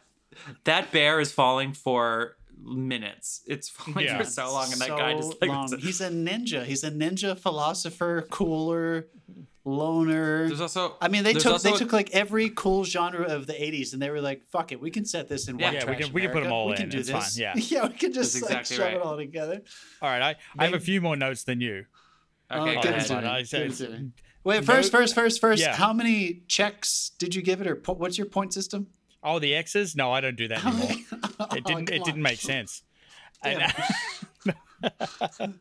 that 0.63 0.91
bear 0.91 1.19
is 1.19 1.31
falling 1.33 1.73
for 1.73 2.37
minutes. 2.63 3.41
It's 3.45 3.69
falling 3.75 4.05
Yeah. 4.05 4.17
for 4.17 4.23
so 4.25 4.51
long, 4.51 4.71
and 4.71 4.81
that 4.81 4.89
guy 4.89 5.13
just 5.15 5.39
like 5.41 5.49
long. 5.49 5.77
He's 5.79 6.01
a 6.01 6.09
ninja. 6.27 6.63
He's 6.63 6.83
a 6.83 6.91
ninja 6.91 7.37
philosopher, 7.37 8.25
cooler. 8.31 9.07
loner. 9.65 10.47
There's 10.47 10.61
also. 10.61 10.95
I 11.01 11.07
mean, 11.07 11.23
they 11.23 11.33
took 11.33 11.61
they 11.61 11.73
a- 11.73 11.77
took 11.77 11.93
like 11.93 12.11
every 12.11 12.49
cool 12.49 12.83
genre 12.83 13.25
of 13.25 13.47
the 13.47 13.53
'80s, 13.53 13.93
and 13.93 14.01
they 14.01 14.09
were 14.09 14.21
like, 14.21 14.45
"Fuck 14.47 14.71
it, 14.71 14.79
we 14.81 14.91
can 14.91 15.05
set 15.05 15.29
this 15.29 15.47
in 15.47 15.57
Yeah, 15.59 15.65
white 15.67 15.73
yeah, 15.75 15.79
we 15.81 15.85
trash 15.95 15.99
can- 16.05 16.13
we 16.13 16.21
can 16.21 16.29
put 16.31 16.37
'em 16.43 16.47
America. 16.47 16.53
all 16.55 16.65
we 16.67 16.71
in, 16.73 16.77
Can 16.77 16.89
do 16.89 16.97
it's 16.99 17.09
this. 17.09 17.35
fine, 17.37 17.41
yeah. 17.41 17.53
yeah, 17.55 17.87
we 17.87 17.93
can 17.93 18.11
just 18.13 18.33
That's 18.33 18.43
like 18.49 18.59
exactly 18.61 18.75
shove 18.77 18.85
right. 18.85 18.95
it 18.95 19.01
all 19.01 19.17
together. 19.17 19.61
All 20.01 20.09
right, 20.09 20.21
I, 20.21 20.35
I 20.61 20.65
have 20.65 20.73
a 20.73 20.79
few 20.79 20.99
more 21.01 21.15
notes 21.15 21.43
than 21.43 21.61
you. 21.61 21.85
Okay, 22.51 22.71
Oh, 22.71 22.75
go 22.75 22.81
give 22.81 22.91
it 22.91 22.95
ahead. 22.97 23.07
to 23.07 23.15
me. 23.15 23.21
But 23.21 23.29
I 23.29 23.43
said- 23.43 23.61
it 23.71 23.73
to 23.75 23.89
me. 23.89 24.09
Wait, 24.45 24.65
first, 24.65 24.91
first, 24.91 25.15
first, 25.15 25.39
first. 25.39 25.61
Yeah. 25.61 25.73
How 25.73 25.93
many 25.93 26.41
checks 26.49 27.11
did 27.17 27.33
you 27.33 27.41
give 27.41 27.61
it, 27.61 27.67
or 27.67 27.77
po- 27.77 27.93
what's 27.93 28.17
your 28.17 28.27
point 28.27 28.53
system? 28.53 28.87
Oh, 29.23 29.39
the 29.39 29.55
X's? 29.55 29.95
No, 29.95 30.11
I 30.11 30.21
don't 30.21 30.35
do 30.35 30.47
that 30.49 30.61
oh 30.65 30.69
anymore. 30.69 30.97
Oh, 31.39 31.47
it 31.55 31.63
didn't. 31.63 31.89
It 31.89 32.01
on. 32.01 32.05
didn't 32.05 32.21
make 32.21 32.39
sense. 32.39 32.83
And- 33.41 33.61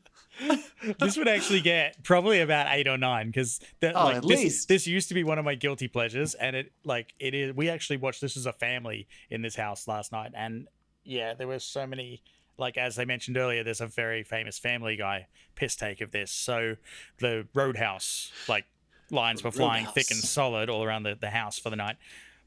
this 0.99 1.17
would 1.17 1.29
actually 1.29 1.61
get 1.61 2.03
probably 2.03 2.41
about 2.41 2.67
eight 2.71 2.89
or 2.89 2.99
nine 2.99 3.29
because 3.29 3.61
Oh, 3.83 3.87
like, 3.93 4.17
at 4.17 4.23
this, 4.23 4.41
least. 4.41 4.69
this 4.69 4.87
used 4.87 5.09
to 5.09 5.15
be 5.15 5.25
one 5.25 5.39
of 5.39 5.45
my 5.45 5.55
guilty 5.55 5.89
pleasures, 5.89 6.35
and 6.35 6.57
it 6.57 6.73
like 6.85 7.15
it 7.19 7.35
is. 7.35 7.55
We 7.55 7.69
actually 7.69 7.99
watched 7.99 8.21
this 8.21 8.37
as 8.37 8.47
a 8.47 8.53
family 8.53 9.07
in 9.31 9.43
this 9.43 9.55
house 9.57 9.87
last 9.87 10.13
night, 10.13 10.33
and 10.35 10.69
yeah, 11.05 11.35
there 11.35 11.47
were 11.47 11.59
so 11.59 11.87
many. 11.87 12.23
Like 12.59 12.77
as 12.77 12.99
I 12.99 13.05
mentioned 13.05 13.37
earlier, 13.37 13.65
there's 13.65 13.81
a 13.81 13.87
very 13.87 14.23
famous 14.23 14.59
Family 14.59 14.97
Guy 14.97 15.27
piss 15.55 15.75
take 15.75 16.01
of 16.01 16.11
this. 16.13 16.31
So 16.31 16.77
the 17.19 17.47
Roadhouse 17.55 18.31
like 18.49 18.67
lines 19.11 19.43
were 19.43 19.51
flying 19.51 19.87
thick 19.87 20.11
and 20.11 20.21
solid 20.21 20.69
all 20.69 20.85
around 20.85 21.03
the, 21.05 21.15
the 21.15 21.31
house 21.31 21.59
for 21.59 21.71
the 21.71 21.77
night. 21.77 21.97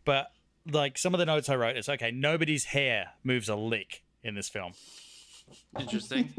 But 0.05 0.31
like 0.71 0.97
some 0.97 1.13
of 1.13 1.19
the 1.19 1.25
notes 1.25 1.49
I 1.49 1.55
wrote 1.55 1.77
is 1.77 1.87
okay, 1.89 2.11
nobody's 2.11 2.65
hair 2.65 3.11
moves 3.23 3.49
a 3.49 3.55
lick 3.55 4.03
in 4.23 4.35
this 4.35 4.49
film. 4.49 4.73
Interesting. 5.79 6.33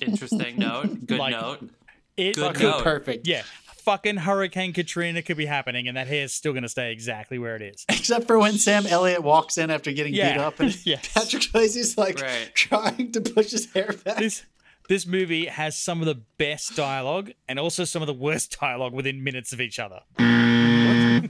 Interesting 0.00 0.58
note. 0.58 1.06
Good 1.06 1.18
Like- 1.18 1.32
note. 1.32 1.70
It 2.16 2.36
Good 2.36 2.60
note. 2.60 2.84
Perfect. 2.84 3.26
Yeah. 3.26 3.42
Fucking 3.78 4.18
Hurricane 4.18 4.72
Katrina 4.72 5.20
could 5.20 5.36
be 5.36 5.46
happening 5.46 5.88
and 5.88 5.96
that 5.96 6.06
hair's 6.06 6.32
still 6.32 6.52
gonna 6.52 6.68
stay 6.68 6.92
exactly 6.92 7.38
where 7.38 7.56
it 7.56 7.62
is. 7.62 7.84
Except 7.88 8.26
for 8.26 8.38
when 8.38 8.56
Sam 8.56 8.86
Elliott 8.86 9.22
walks 9.22 9.58
in 9.58 9.70
after 9.70 9.90
getting 9.92 10.12
beat 10.12 10.22
up, 10.22 10.60
and 10.60 10.74
Yes. 10.86 11.10
Patrick 11.12 11.42
Swayze's 11.42 11.98
like 11.98 12.20
Right. 12.20 12.50
trying 12.54 13.12
to 13.12 13.20
push 13.20 13.50
his 13.50 13.72
hair 13.72 13.90
back. 14.04 14.18
This 14.18 14.44
this 14.88 15.06
movie 15.06 15.46
has 15.46 15.76
some 15.78 16.00
of 16.00 16.06
the 16.06 16.22
best 16.38 16.76
dialogue 16.76 17.32
and 17.48 17.58
also 17.58 17.84
some 17.84 18.02
of 18.02 18.06
the 18.06 18.14
worst 18.14 18.56
dialogue 18.60 18.92
within 18.92 19.24
minutes 19.24 19.52
of 19.52 19.60
each 19.60 19.78
other. 19.78 20.00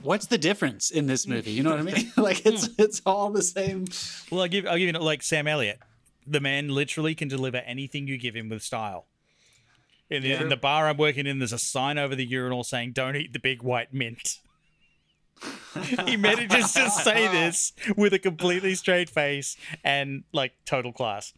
What's 0.05 0.27
the 0.27 0.37
difference 0.37 0.91
in 0.91 1.07
this 1.07 1.27
movie? 1.27 1.51
You 1.51 1.63
know 1.63 1.71
what 1.71 1.79
I 1.79 1.83
mean? 1.83 2.13
like 2.17 2.45
it's 2.45 2.69
it's 2.77 3.01
all 3.05 3.31
the 3.31 3.41
same. 3.41 3.85
Well, 4.31 4.41
I'll 4.41 4.47
give 4.47 4.65
I'll 4.67 4.77
give 4.77 4.93
you 4.93 4.99
like 4.99 5.23
Sam 5.23 5.47
Elliott. 5.47 5.79
The 6.27 6.39
man 6.39 6.69
literally 6.69 7.15
can 7.15 7.27
deliver 7.27 7.57
anything 7.57 8.07
you 8.07 8.17
give 8.17 8.35
him 8.35 8.49
with 8.49 8.63
style. 8.63 9.07
In 10.09 10.21
the, 10.21 10.33
in 10.33 10.49
the 10.49 10.57
bar 10.57 10.87
I'm 10.87 10.97
working 10.97 11.25
in, 11.25 11.39
there's 11.39 11.53
a 11.53 11.57
sign 11.57 11.97
over 11.97 12.15
the 12.15 12.25
urinal 12.25 12.63
saying, 12.63 12.91
"Don't 12.91 13.15
eat 13.15 13.33
the 13.33 13.39
big 13.39 13.63
white 13.63 13.93
mint." 13.93 14.39
he 16.05 16.15
manages 16.15 16.71
to 16.73 16.89
say 16.89 17.27
this 17.31 17.73
with 17.97 18.13
a 18.13 18.19
completely 18.19 18.75
straight 18.75 19.09
face 19.09 19.57
and 19.83 20.23
like 20.31 20.53
total 20.65 20.93
class. 20.93 21.33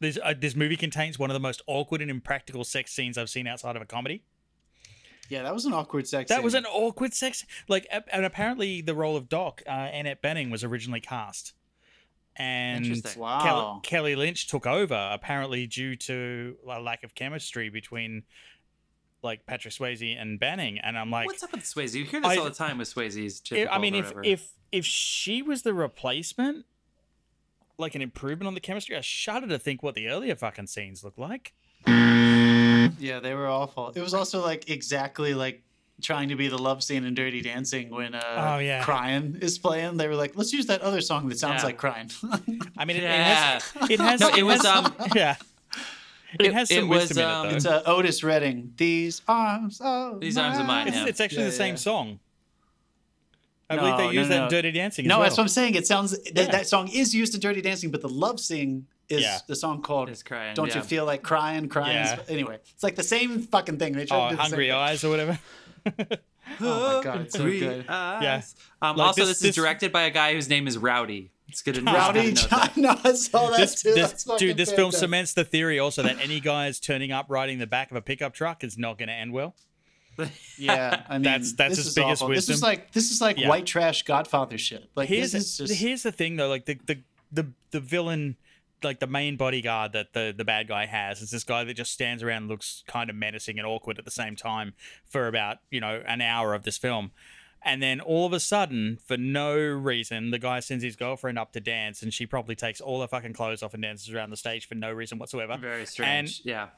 This 0.00 0.18
uh, 0.22 0.34
this 0.38 0.54
movie 0.54 0.76
contains 0.76 1.18
one 1.18 1.30
of 1.30 1.34
the 1.34 1.40
most 1.40 1.62
awkward 1.66 2.00
and 2.00 2.10
impractical 2.10 2.62
sex 2.62 2.92
scenes 2.92 3.18
I've 3.18 3.30
seen 3.30 3.46
outside 3.46 3.74
of 3.74 3.82
a 3.82 3.86
comedy. 3.86 4.22
Yeah, 5.30 5.42
that 5.42 5.54
was 5.54 5.64
an 5.64 5.72
awkward 5.72 6.06
sex. 6.06 6.28
That 6.28 6.42
was 6.42 6.54
an 6.54 6.66
awkward 6.66 7.14
sex. 7.14 7.44
Like, 7.68 7.86
and 8.12 8.24
apparently 8.24 8.80
the 8.82 8.94
role 8.94 9.16
of 9.16 9.28
Doc, 9.28 9.62
uh, 9.66 9.70
Annette 9.70 10.22
Bening, 10.22 10.50
was 10.50 10.62
originally 10.64 11.00
cast, 11.00 11.54
and 12.36 13.02
Wow. 13.16 13.40
Kelly, 13.42 13.80
Kelly 13.82 14.16
Lynch 14.16 14.46
took 14.48 14.66
over 14.66 15.10
apparently 15.12 15.66
due 15.66 15.96
to 15.96 16.56
a 16.68 16.80
lack 16.80 17.04
of 17.04 17.14
chemistry 17.14 17.68
between 17.70 18.24
like 19.22 19.46
Patrick 19.46 19.72
Swayze 19.72 20.20
and 20.20 20.38
Banning. 20.38 20.78
And 20.78 20.98
I'm 20.98 21.10
like, 21.10 21.26
What's 21.26 21.42
up 21.42 21.52
with 21.52 21.62
Swayze? 21.62 21.94
You 21.94 22.04
hear 22.04 22.20
this 22.20 22.30
I- 22.30 22.36
all 22.36 22.44
the 22.44 22.50
time 22.50 22.76
with 22.78 22.92
Swayze's. 22.94 23.40
I- 23.52 23.66
I 23.74 23.78
mean, 23.78 23.94
if 23.94 24.12
if 24.22 24.50
if 24.72 24.84
she 24.84 25.40
was 25.40 25.62
the 25.62 25.72
replacement, 25.72 26.66
like 27.78 27.94
an 27.94 28.02
improvement 28.02 28.46
on 28.48 28.54
the 28.54 28.60
chemistry, 28.60 28.96
I 28.96 29.00
shudder 29.00 29.46
to 29.48 29.58
think 29.58 29.82
what 29.82 29.94
the 29.94 30.08
earlier 30.08 30.34
fucking 30.34 30.66
scenes 30.66 31.02
look 31.04 31.16
like. 31.16 31.54
Yeah, 32.98 33.20
they 33.20 33.34
were 33.34 33.46
awful. 33.48 33.92
It 33.94 34.00
was 34.00 34.14
also 34.14 34.40
like 34.42 34.68
exactly 34.70 35.34
like 35.34 35.62
trying 36.02 36.28
to 36.30 36.36
be 36.36 36.48
the 36.48 36.58
love 36.58 36.82
scene 36.82 37.04
in 37.04 37.14
Dirty 37.14 37.40
Dancing 37.40 37.90
when 37.90 38.14
uh 38.14 38.54
Oh, 38.54 38.58
yeah. 38.58 38.82
Crying 38.82 39.38
is 39.40 39.58
playing. 39.58 39.96
They 39.96 40.08
were 40.08 40.16
like, 40.16 40.32
let's 40.36 40.52
use 40.52 40.66
that 40.66 40.80
other 40.82 41.00
song 41.00 41.28
that 41.28 41.38
sounds 41.38 41.62
Yeah. 41.62 41.66
like 41.66 41.76
Crying. 41.78 42.10
I 42.76 42.84
mean, 42.84 42.96
it, 42.96 43.02
Yeah. 43.04 43.56
it 43.56 43.62
has. 43.62 43.90
It 43.90 44.00
has. 44.00 44.20
No, 44.20 44.28
it 44.30 44.42
was, 44.42 44.64
has- 44.66 44.86
um, 44.86 44.94
yeah. 45.14 45.36
It, 46.38 46.46
it- 46.46 46.52
has 46.52 46.70
it 46.70 46.80
some 46.80 46.88
was, 46.88 47.08
wisdom 47.10 47.30
um, 47.30 47.46
in 47.48 47.56
it, 47.56 47.62
though. 47.62 47.76
it's 47.76 47.86
uh, 47.86 47.90
Otis 47.92 48.24
Redding. 48.24 48.72
These 48.76 49.22
arms, 49.28 49.80
oh, 49.82 50.18
These 50.18 50.36
arms 50.36 50.58
are 50.58 50.64
mine, 50.64 50.88
It's, 50.88 50.96
yeah. 50.96 51.06
it's 51.06 51.20
actually 51.20 51.42
Yeah, 51.44 51.50
the 51.50 51.52
same 51.52 51.74
yeah. 51.74 51.78
song. 51.78 52.18
I 53.70 53.76
No, 53.76 53.82
believe 53.82 53.96
they 53.98 54.04
no, 54.06 54.10
use 54.10 54.28
that 54.28 54.42
in 54.44 54.48
Dirty 54.50 54.72
Dancing. 54.72 55.06
No, 55.06 55.16
well. 55.18 55.22
that's 55.24 55.36
what 55.38 55.44
I'm 55.44 55.48
saying. 55.48 55.74
It 55.74 55.86
sounds 55.86 56.10
that, 56.10 56.32
Yeah. 56.36 56.46
that 56.50 56.66
song 56.66 56.88
is 56.88 57.14
used 57.14 57.34
in 57.34 57.40
Dirty 57.40 57.62
Dancing, 57.62 57.90
but 57.90 58.02
the 58.02 58.08
love 58.08 58.38
scene 58.40 58.86
is 59.08 59.22
Yeah. 59.22 59.38
the 59.46 59.56
song 59.56 59.82
called 59.82 60.08
Is 60.10 60.22
Crying, 60.22 60.54
Don't 60.54 60.68
yeah. 60.68 60.76
You 60.78 60.82
Feel 60.82 61.04
Like 61.04 61.22
Crying? 61.22 61.68
Crying. 61.68 61.96
Yeah. 61.96 62.18
Anyway, 62.28 62.58
it's 62.72 62.82
like 62.82 62.96
the 62.96 63.02
same 63.02 63.42
fucking 63.42 63.78
thing. 63.78 63.92
They 63.92 64.06
tried 64.06 64.16
Oh, 64.18 64.24
to 64.24 64.30
do 64.30 64.36
the 64.36 64.42
Hungry 64.42 64.66
same 64.68 64.72
thing. 64.72 64.80
Eyes 64.80 65.04
or 65.04 65.10
whatever. 65.10 65.38
Oh 66.60 66.98
my 66.98 67.02
god, 67.02 67.20
it's 67.22 67.34
so 67.34 67.40
Three 67.42 67.58
good. 67.58 67.86
eyes. 67.88 68.54
Um, 68.82 68.96
Like 68.96 69.06
also, 69.08 69.22
this- 69.22 69.28
this, 69.30 69.38
this- 69.40 69.48
is 69.50 69.54
directed 69.56 69.92
by 69.92 70.02
a 70.02 70.10
guy 70.10 70.34
whose 70.34 70.48
name 70.48 70.66
is 70.66 70.76
Rowdy. 70.76 71.30
It's 71.48 71.62
good 71.62 71.74
to 71.76 71.80
know. 71.82 71.94
Rowdy 71.94 72.20
it's 72.20 72.42
good 72.46 72.50
John. 72.50 72.70
No, 72.76 73.00
I 73.02 73.12
saw 73.14 73.48
that 73.50 73.56
This, 73.58 73.82
too. 73.82 73.94
this- 73.94 74.24
dude, 74.38 74.56
this 74.58 74.70
film 74.70 74.92
cements 74.92 75.32
the 75.32 75.44
theory 75.44 75.78
also 75.78 76.02
that 76.02 76.20
any 76.20 76.40
guy 76.40 76.66
is 76.68 76.78
turning 76.78 77.10
up 77.12 77.26
riding 77.30 77.58
the 77.60 77.66
back 77.66 77.90
of 77.90 77.96
a 77.96 78.02
pickup 78.02 78.34
truck 78.34 78.62
is 78.62 78.76
not 78.76 78.98
going 78.98 79.08
to 79.08 79.14
end 79.14 79.32
well. 79.32 79.54
Yeah, 80.58 81.02
I 81.08 81.14
mean, 81.14 81.22
That's- 81.22 81.52
that's 81.54 81.70
this 81.70 81.78
his 81.78 81.86
is 81.88 81.94
biggest 81.94 82.22
awful. 82.22 82.34
This 82.34 82.48
is 82.50 82.62
like 82.62 82.92
this 82.92 83.10
is 83.10 83.20
like 83.22 83.38
Yeah. 83.38 83.48
white 83.48 83.66
trash 83.66 84.02
Godfather 84.02 84.58
shit. 84.58 84.88
Like 84.94 85.08
Here's 85.08 85.32
this 85.32 85.58
is 85.58 85.68
just 85.70 85.80
here's 85.80 86.02
the 86.04 86.12
thing 86.12 86.36
though, 86.36 86.48
like 86.48 86.66
the 86.66 86.78
the 86.86 86.98
the, 87.32 87.46
the 87.72 87.80
villain. 87.80 88.36
Like 88.84 89.00
the 89.00 89.06
main 89.06 89.36
bodyguard 89.36 89.92
that 89.92 90.12
the, 90.12 90.34
the 90.36 90.44
bad 90.44 90.68
guy 90.68 90.86
has 90.86 91.22
is 91.22 91.30
this 91.30 91.44
guy 91.44 91.64
that 91.64 91.74
just 91.74 91.92
stands 91.92 92.22
around 92.22 92.42
and 92.42 92.48
looks 92.48 92.84
kind 92.86 93.10
of 93.10 93.16
menacing 93.16 93.58
and 93.58 93.66
awkward 93.66 93.98
at 93.98 94.04
the 94.04 94.10
same 94.10 94.36
time 94.36 94.74
for 95.06 95.26
about, 95.26 95.58
you 95.70 95.80
know, 95.80 96.02
an 96.06 96.20
hour 96.20 96.54
of 96.54 96.64
this 96.64 96.78
film. 96.78 97.10
And 97.66 97.82
then 97.82 98.00
all 98.00 98.26
of 98.26 98.34
a 98.34 98.40
sudden, 98.40 98.98
for 99.02 99.16
no 99.16 99.56
reason, 99.56 100.30
the 100.30 100.38
guy 100.38 100.60
sends 100.60 100.84
his 100.84 100.96
girlfriend 100.96 101.38
up 101.38 101.52
to 101.52 101.60
dance, 101.60 102.02
and 102.02 102.12
she 102.12 102.26
probably 102.26 102.54
takes 102.54 102.78
all 102.78 103.00
her 103.00 103.08
fucking 103.08 103.32
clothes 103.32 103.62
off 103.62 103.72
and 103.72 103.82
dances 103.82 104.14
around 104.14 104.28
the 104.28 104.36
stage 104.36 104.68
for 104.68 104.74
no 104.74 104.92
reason 104.92 105.18
whatsoever. 105.18 105.56
Very 105.58 105.86
strange. 105.86 106.42
yeah. 106.44 106.68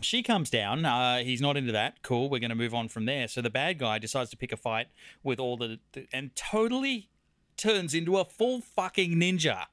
She 0.00 0.24
comes 0.24 0.50
down. 0.50 0.84
Uh, 0.84 1.18
he's 1.18 1.40
not 1.40 1.56
into 1.56 1.70
that. 1.72 2.02
Cool. 2.02 2.28
We're 2.28 2.40
going 2.40 2.50
to 2.50 2.56
move 2.56 2.74
on 2.74 2.88
from 2.88 3.04
there. 3.04 3.28
So 3.28 3.40
the 3.40 3.50
bad 3.50 3.78
guy 3.78 4.00
decides 4.00 4.30
to 4.30 4.36
pick 4.36 4.50
a 4.50 4.56
fight 4.56 4.88
with 5.22 5.38
all 5.38 5.56
the, 5.56 5.78
the 5.92 6.08
and 6.12 6.34
totally 6.34 7.08
turns 7.56 7.94
into 7.94 8.18
a 8.18 8.24
full 8.24 8.60
fucking 8.60 9.12
ninja. 9.12 9.66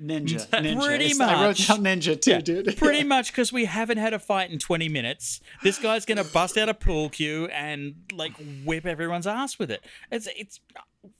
Ninja. 0.00 0.46
ninja. 0.48 0.84
Pretty 0.84 1.04
It's- 1.06 1.20
I 1.20 1.34
wrote 1.42 1.48
much. 1.58 1.68
down 1.68 1.80
ninja 1.82 2.20
too, 2.20 2.40
dude. 2.42 2.76
Pretty 2.76 3.04
much 3.14 3.30
because 3.32 3.52
we 3.52 3.66
haven't 3.66 3.98
had 3.98 4.12
a 4.14 4.18
fight 4.18 4.50
in 4.50 4.58
20 4.58 4.88
minutes. 4.88 5.40
This 5.62 5.78
guy's 5.78 6.04
going 6.06 6.18
to 6.18 6.24
bust 6.24 6.56
out 6.58 6.68
a 6.68 6.74
pool 6.74 7.08
cue 7.10 7.46
and 7.46 7.94
like 8.12 8.32
whip 8.64 8.86
everyone's 8.86 9.26
ass 9.26 9.58
with 9.58 9.70
it. 9.70 9.84
It's, 10.10 10.28
it's, 10.36 10.60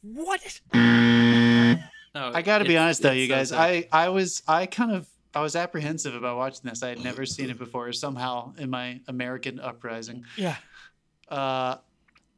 what? 0.03 0.61
No, 2.13 2.33
I 2.35 2.43
got 2.43 2.59
to 2.59 2.65
be 2.65 2.71
it's- 2.71 2.83
honest 2.83 3.03
though, 3.03 3.11
it's 3.11 3.19
you 3.21 3.29
guys. 3.29 3.51
sad. 3.51 3.59
I 3.61 3.89
I 3.93 4.09
was 4.09 4.43
I 4.49 4.67
kind 4.67 4.91
of 4.93 5.07
I 5.35 5.43
was 5.43 5.55
apprehensive 5.55 6.15
about 6.15 6.37
watching 6.39 6.63
this. 6.69 6.83
I 6.83 6.89
had 6.89 7.05
never 7.05 7.25
seen 7.25 7.51
it 7.51 7.59
before. 7.59 7.93
Somehow 7.93 8.53
in 8.59 8.69
my 8.69 9.01
American 9.07 9.61
uprising, 9.61 10.25
Yeah. 10.37 10.57
uh, 11.29 11.77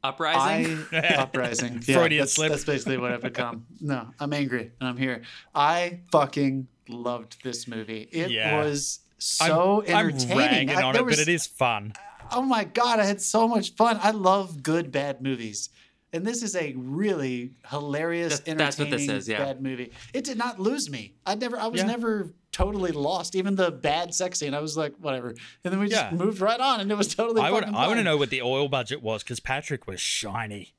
uprising. 0.03 0.85
I 0.91 0.97
uprising. 1.17 1.81
Yeah, 1.85 1.97
Freudian 1.97 2.21
that's, 2.21 2.33
slip. 2.33 2.51
that's 2.51 2.63
basically 2.65 2.97
what 2.97 3.11
I've 3.11 3.21
become. 3.21 3.65
No, 3.79 4.07
I'm 4.19 4.33
angry 4.33 4.71
and 4.79 4.89
I'm 4.89 4.97
here. 4.97 5.21
I 5.55 5.99
fucking 6.11 6.67
loved 6.89 7.43
this 7.43 7.67
movie. 7.67 8.07
It 8.11 8.31
Yeah. 8.31 8.63
was 8.63 8.99
so 9.17 9.83
I'm 9.87 10.09
entertaining. 10.09 10.37
ragging 10.37 10.69
I- 10.71 10.81
on 10.83 10.95
it, 10.95 11.05
was- 11.05 11.17
but 11.17 11.27
it 11.27 11.31
is 11.33 11.47
fun. 11.47 11.93
oh 12.31 12.41
my 12.41 12.63
god, 12.63 12.99
I 12.99 13.05
had 13.05 13.21
so 13.21 13.47
much 13.47 13.75
fun. 13.75 13.99
I 14.01 14.11
love 14.11 14.63
good 14.63 14.91
bad 14.91 15.21
movies. 15.21 15.69
And 16.13 16.25
this 16.25 16.43
is 16.43 16.55
a 16.55 16.73
really 16.77 17.51
hilarious, 17.69 18.39
That- 18.41 18.57
that's 18.57 18.77
what 18.77 18.91
this 18.91 19.01
entertaining 19.01 19.17
is, 19.17 19.27
yeah. 19.27 19.39
bad 19.43 19.61
movie. 19.61 19.91
It 20.13 20.23
did 20.23 20.37
not 20.37 20.59
lose 20.59 20.89
me. 20.89 21.15
I 21.25 21.33
never 21.35 21.57
I 21.57 21.67
was 21.67 21.81
Yeah. 21.81 21.87
never 21.87 22.33
totally 22.51 22.91
lost. 22.91 23.35
Even 23.35 23.55
the 23.55 23.71
bad 23.71 24.13
sex 24.13 24.37
scene, 24.39 24.53
I 24.53 24.59
was 24.59 24.77
like, 24.77 24.93
whatever. 24.99 25.29
And 25.29 25.73
then 25.73 25.79
we 25.79 25.89
just 25.89 26.01
Yeah. 26.11 26.15
moved 26.15 26.39
right 26.39 26.59
on 26.59 26.79
and 26.81 26.91
it 26.91 26.95
was 26.97 27.13
totally 27.15 27.41
I 27.41 27.49
want, 27.49 27.65
I 27.65 27.87
want 27.87 27.97
to 27.99 28.03
know 28.03 28.17
what 28.17 28.29
the 28.29 28.43
oil 28.43 28.67
budget 28.69 29.01
was 29.01 29.23
because 29.23 29.39
Patrick 29.39 29.87
was 29.87 29.99
shiny. 29.99 30.73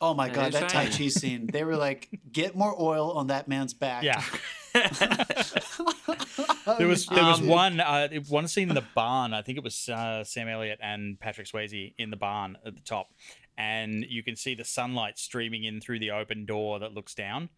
Oh 0.00 0.14
my 0.14 0.28
god, 0.28 0.54
is 0.54 0.60
that 0.60 0.68
Tai 0.70 0.84
shiny. 0.90 0.96
Chi 1.04 1.08
scene. 1.08 1.46
They 1.48 1.64
were 1.64 1.76
like, 1.76 2.08
get 2.32 2.56
more 2.56 2.74
oil 2.80 3.12
on 3.12 3.26
that 3.26 3.46
man's 3.48 3.74
back. 3.74 4.04
Yeah. 4.04 4.22
there 6.78 6.86
was 6.86 7.06
there 7.06 7.24
was 7.24 7.40
Um, 7.40 7.46
one 7.48 7.80
uh, 7.80 8.08
one 8.28 8.46
scene 8.48 8.68
in 8.68 8.74
the 8.74 8.84
barn. 8.94 9.32
I 9.34 9.42
think 9.42 9.58
it 9.58 9.64
was 9.64 9.88
uh, 9.88 10.24
Sam 10.24 10.48
Elliott 10.48 10.78
and 10.82 11.18
Patrick 11.18 11.46
Swayze 11.48 11.94
in 11.98 12.10
the 12.10 12.16
barn 12.16 12.56
at 12.64 12.74
the 12.74 12.80
top, 12.82 13.08
and 13.58 14.06
you 14.08 14.22
can 14.22 14.36
see 14.36 14.54
the 14.54 14.64
sunlight 14.64 15.18
streaming 15.18 15.64
in 15.64 15.80
through 15.82 15.98
the 15.98 16.10
open 16.12 16.46
door 16.46 16.78
that 16.78 16.94
looks 16.94 17.14
down. 17.14 17.50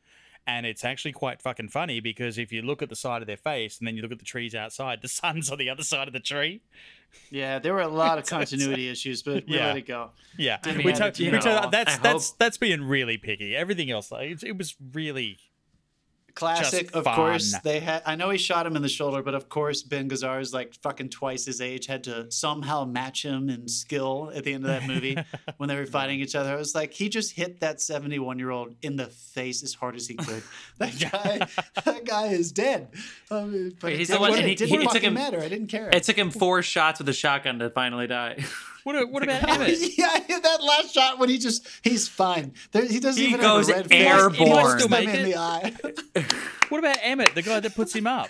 And 0.46 0.64
it's 0.64 0.84
actually 0.86 1.12
quite 1.12 1.42
fucking 1.42 1.68
funny 1.68 2.00
because 2.00 2.38
if 2.38 2.50
you 2.50 2.62
look 2.62 2.80
at 2.80 2.88
the 2.88 2.96
side 2.96 3.20
of 3.20 3.26
their 3.28 3.36
face 3.36 3.78
and 3.78 3.86
then 3.86 3.94
you 3.94 4.00
look 4.02 4.10
at 4.10 4.18
the 4.18 4.24
trees 4.24 4.54
outside, 4.54 5.02
the 5.02 5.08
sun's 5.20 5.50
on 5.50 5.58
the 5.58 5.68
other 5.68 5.84
side 5.84 6.08
of 6.08 6.14
the 6.14 6.18
tree. 6.20 6.62
Yeah, 7.30 7.58
there 7.58 7.74
were 7.74 7.82
a 7.82 7.88
lot 7.88 8.16
of 8.18 8.24
continuity 8.38 8.88
issues, 8.88 9.22
but 9.22 9.44
we 9.46 9.56
Yeah. 9.56 9.66
let 9.66 9.76
it 9.76 9.86
go. 9.86 10.10
Yeah, 10.38 10.56
we 10.64 10.92
to- 10.94 11.12
we 11.18 11.30
to- 11.30 11.30
know, 11.32 11.68
that's 11.70 11.96
I 11.96 11.98
that's 11.98 12.30
hope- 12.30 12.38
that's 12.38 12.56
being 12.56 12.82
really 12.84 13.18
picky. 13.18 13.54
Everything 13.54 13.90
else, 13.90 14.10
like, 14.10 14.30
it, 14.30 14.42
it 14.42 14.56
was 14.56 14.74
really 14.92 15.38
Classic, 16.34 16.82
Just 16.84 16.94
of 16.94 17.04
fun. 17.04 17.16
course. 17.16 17.54
They 17.64 17.80
had. 17.80 18.02
I 18.06 18.14
know 18.16 18.30
he 18.30 18.38
shot 18.38 18.66
him 18.66 18.76
in 18.76 18.82
the 18.82 18.88
shoulder, 18.88 19.22
but 19.22 19.34
of 19.34 19.48
course 19.48 19.82
Ben 19.82 20.08
Gazzar 20.08 20.40
is 20.40 20.52
like 20.52 20.74
fucking 20.82 21.08
twice 21.10 21.44
his 21.44 21.60
age. 21.60 21.86
Had 21.86 22.04
to 22.04 22.30
somehow 22.30 22.84
match 22.84 23.24
him 23.24 23.48
in 23.48 23.68
skill 23.68 24.32
at 24.34 24.44
the 24.44 24.52
end 24.54 24.64
of 24.64 24.70
that 24.70 24.86
movie 24.86 25.16
when 25.58 25.68
they 25.68 25.76
were 25.76 25.86
fighting 25.86 26.20
each 26.20 26.34
other. 26.34 26.50
I 26.52 26.56
was 26.56 26.74
like, 26.74 26.92
he 26.92 27.08
just 27.08 27.32
hit 27.32 27.60
that 27.60 27.80
seventy-one-year-old 27.80 28.74
in 28.82 28.96
the 28.96 29.06
face 29.06 29.62
as 29.62 29.74
hard 29.74 29.96
as 29.96 30.06
he 30.06 30.14
could. 30.14 30.42
That 30.78 30.98
guy, 31.12 31.46
that 31.84 32.04
guy 32.06 32.28
is 32.28 32.52
dead. 32.52 32.88
I 33.30 33.42
mean, 33.44 33.76
but 33.78 33.88
Wait, 33.88 33.98
he's 33.98 34.08
the 34.08 34.18
one- 34.18 34.32
it 34.32 34.46
he- 34.46 34.54
didn't 34.54 34.78
he- 34.80 34.84
it 34.86 34.90
took 34.90 35.02
him- 35.02 35.12
matter. 35.14 35.38
I 35.40 35.48
didn't 35.48 35.66
care. 35.66 35.90
It 35.92 36.04
took 36.04 36.16
him 36.16 36.30
four 36.30 36.62
shots 36.62 37.00
with 37.00 37.08
a 37.10 37.12
shotgun 37.12 37.58
to 37.58 37.68
finally 37.68 38.06
die. 38.06 38.42
what. 38.84 39.10
What 39.10 39.22
about 39.22 39.48
Emmett? 39.48 39.78
yeah, 39.98 40.18
that 40.28 40.62
last 40.62 40.94
shot 40.94 41.18
when 41.18 41.28
he 41.28 41.38
just 41.38 41.66
he's 41.82 42.08
fine. 42.08 42.52
There, 42.72 42.84
he 42.84 43.00
doesn't 43.00 43.20
He 43.22 43.28
even 43.28 43.40
goes 43.40 43.68
have 43.68 43.76
a 43.76 43.80
red 43.80 43.88
face. 43.88 44.06
airborne. 44.06 44.34
He 44.34 44.52
looks 44.52 44.72
Still 44.74 44.88
them 44.88 45.04
make 45.04 45.14
in 45.14 45.24
the 45.24 45.36
eye. 45.36 45.74
What 46.70 46.78
about 46.78 46.98
Emmett, 47.02 47.34
the 47.34 47.42
guy 47.42 47.58
that 47.58 47.74
puts 47.74 47.92
him 47.94 48.06
up? 48.06 48.28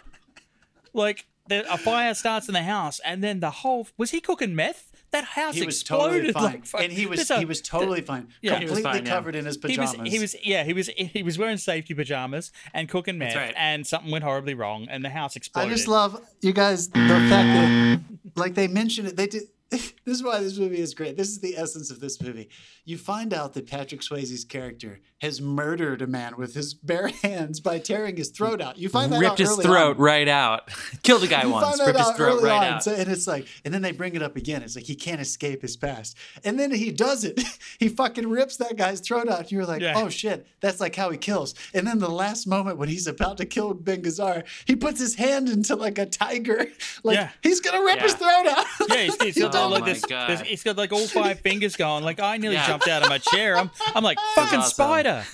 Like 0.94 1.26
the, 1.48 1.70
a 1.72 1.76
fire 1.76 2.14
starts 2.14 2.48
in 2.48 2.54
the 2.54 2.62
house, 2.62 3.00
and 3.04 3.22
then 3.22 3.40
the 3.40 3.50
whole 3.50 3.86
was 3.98 4.10
he 4.10 4.20
cooking 4.20 4.54
meth? 4.54 4.86
That 5.10 5.24
house 5.24 5.56
he 5.56 5.66
was 5.66 5.80
exploded 5.80 6.32
totally 6.32 6.32
fine, 6.32 6.62
like 6.72 6.84
and 6.84 6.92
he 6.92 7.04
was 7.06 7.28
a, 7.30 7.38
he 7.38 7.44
was 7.44 7.60
totally 7.60 8.00
fine. 8.00 8.28
Yeah. 8.40 8.58
He 8.60 8.64
was 8.64 8.74
completely 8.74 8.98
fine, 9.00 9.06
yeah. 9.06 9.12
covered 9.12 9.34
in 9.34 9.44
his 9.44 9.58
He 9.60 9.76
was, 9.76 9.90
pajamas. 9.90 10.12
he 10.12 10.18
was, 10.20 10.36
yeah, 10.44 10.62
he 10.62 10.72
was, 10.72 10.86
he 10.86 11.22
was 11.24 11.36
wearing 11.36 11.56
safety 11.56 11.94
pajamas 11.94 12.52
and 12.72 12.88
cooking 12.88 13.18
meth, 13.18 13.34
right. 13.34 13.52
and 13.56 13.84
something 13.84 14.12
went 14.12 14.22
horribly 14.22 14.54
wrong, 14.54 14.86
and 14.88 15.04
the 15.04 15.10
house 15.10 15.34
exploded. 15.34 15.72
I 15.72 15.74
just 15.74 15.88
love 15.88 16.20
you 16.42 16.52
guys 16.52 16.88
the 16.88 17.00
fact 17.00 17.28
that 17.28 18.00
like 18.36 18.54
they 18.54 18.68
mentioned 18.68 19.08
it. 19.08 19.16
They 19.16 19.26
did. 19.26 19.42
This 20.06 20.16
is 20.16 20.24
why 20.24 20.40
this 20.40 20.58
movie 20.58 20.80
is 20.80 20.94
great. 20.94 21.16
This 21.16 21.28
is 21.28 21.38
the 21.40 21.56
essence 21.56 21.90
of 21.92 22.00
this 22.00 22.20
movie. 22.20 22.48
You 22.84 22.98
find 22.98 23.32
out 23.32 23.52
that 23.54 23.68
Patrick 23.70 24.00
Swayze's 24.00 24.44
character 24.44 24.98
has 25.20 25.40
murdered 25.40 26.02
a 26.02 26.06
man 26.08 26.36
with 26.36 26.54
his 26.54 26.74
bare 26.74 27.08
hands 27.22 27.60
by 27.60 27.78
tearing 27.78 28.16
his 28.16 28.30
throat 28.30 28.60
out. 28.60 28.76
You 28.76 28.88
find 28.88 29.12
that 29.12 29.20
ripped 29.20 29.32
out 29.32 29.38
his 29.38 29.50
early 29.50 29.64
throat 29.64 29.96
on. 29.98 30.02
right 30.02 30.26
out. 30.26 30.68
Killed 31.04 31.22
a 31.22 31.28
guy 31.28 31.42
You 31.44 31.50
once. 31.50 31.64
find 31.64 31.78
that 31.78 31.86
Ripped 31.86 31.98
his 31.98 32.08
out 32.08 32.16
throat 32.16 32.38
early 32.38 32.44
right 32.48 32.56
on. 32.66 32.72
out. 32.74 32.82
So, 32.82 32.92
and 32.92 33.08
it's 33.08 33.28
like, 33.28 33.46
and 33.64 33.72
then 33.72 33.82
they 33.82 33.92
bring 33.92 34.16
it 34.16 34.22
up 34.22 34.34
again. 34.34 34.62
It's 34.62 34.74
like 34.74 34.86
he 34.86 34.96
can't 34.96 35.20
escape 35.20 35.62
his 35.62 35.76
past. 35.76 36.16
And 36.44 36.58
then 36.58 36.72
he 36.72 36.90
does 36.90 37.22
it. 37.22 37.40
he 37.78 37.88
fucking 37.88 38.28
rips 38.28 38.56
that 38.56 38.74
guy's 38.76 39.00
throat 39.00 39.28
out. 39.28 39.40
And 39.40 39.52
you're 39.52 39.66
like, 39.66 39.82
Yeah. 39.82 39.94
oh 39.96 40.08
shit, 40.08 40.44
that's 40.60 40.80
like 40.80 40.96
how 40.96 41.10
he 41.10 41.18
kills. 41.18 41.54
And 41.72 41.86
then 41.86 42.00
the 42.00 42.10
last 42.10 42.48
moment 42.48 42.78
when 42.78 42.88
he's 42.88 43.06
about 43.06 43.36
to 43.36 43.46
kill 43.46 43.74
Ben 43.74 44.02
Gazzar, 44.02 44.42
he 44.66 44.74
puts 44.74 44.98
his 44.98 45.14
hand 45.14 45.48
into 45.48 45.76
like 45.76 45.98
a 45.98 46.06
tiger. 46.06 46.66
Like 47.04 47.16
Yeah. 47.16 47.28
he's 47.44 47.60
gonna 47.60 47.84
rip 47.84 48.00
his 48.00 48.14
throat 48.14 48.46
out. 48.48 48.66
Yeah, 48.88 48.96
he's, 48.96 49.22
he's 49.22 49.34
got 49.60 49.66
Oh 49.66 49.68
like 49.74 49.80
my 49.82 49.92
this, 49.92 50.04
God. 50.04 50.30
this. 50.30 50.40
He's 50.42 50.62
got 50.62 50.76
like 50.76 50.92
all 50.92 51.06
five 51.06 51.40
fingers 51.48 51.76
going. 51.76 52.04
Like 52.04 52.20
I 52.20 52.36
nearly 52.36 52.56
Yeah. 52.56 52.66
jumped 52.66 52.88
out 52.88 53.02
of 53.02 53.08
my 53.08 53.18
chair. 53.18 53.56
I'm, 53.56 53.70
I'm 53.94 54.02
like 54.04 54.18
fucking 54.34 54.58
awesome. 54.60 54.70
spider. 54.72 55.24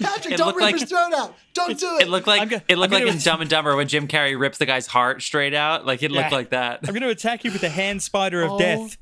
Patrick, 0.00 0.34
It 0.34 0.36
don't 0.36 0.54
rip 0.54 0.62
like- 0.62 0.78
his 0.78 0.88
throat 0.88 1.12
out. 1.12 1.34
Don't 1.54 1.76
do 1.78 1.96
it. 1.96 2.02
It 2.02 2.08
looked 2.08 2.28
I'm 2.28 2.38
like 2.38 2.50
go- 2.50 2.60
it 2.68 2.78
looked 2.78 2.92
I'm 2.94 3.00
like 3.00 3.06
gonna- 3.06 3.16
in 3.16 3.22
Dumb 3.22 3.40
and 3.40 3.50
Dumber 3.50 3.74
when 3.74 3.88
Jim 3.88 4.06
Carrey 4.06 4.38
rips 4.38 4.58
the 4.58 4.66
guy's 4.66 4.86
heart 4.86 5.22
straight 5.22 5.54
out. 5.54 5.86
Like 5.86 6.02
it 6.04 6.12
looked 6.12 6.30
Yeah. 6.30 6.36
like 6.36 6.50
that. 6.50 6.80
I'm 6.84 6.90
going 6.94 7.02
to 7.02 7.08
attack 7.08 7.42
you 7.44 7.50
with 7.50 7.62
the 7.62 7.68
hand 7.68 8.00
spider 8.02 8.42
of 8.42 8.52
Oh, 8.52 8.58
death. 8.58 8.96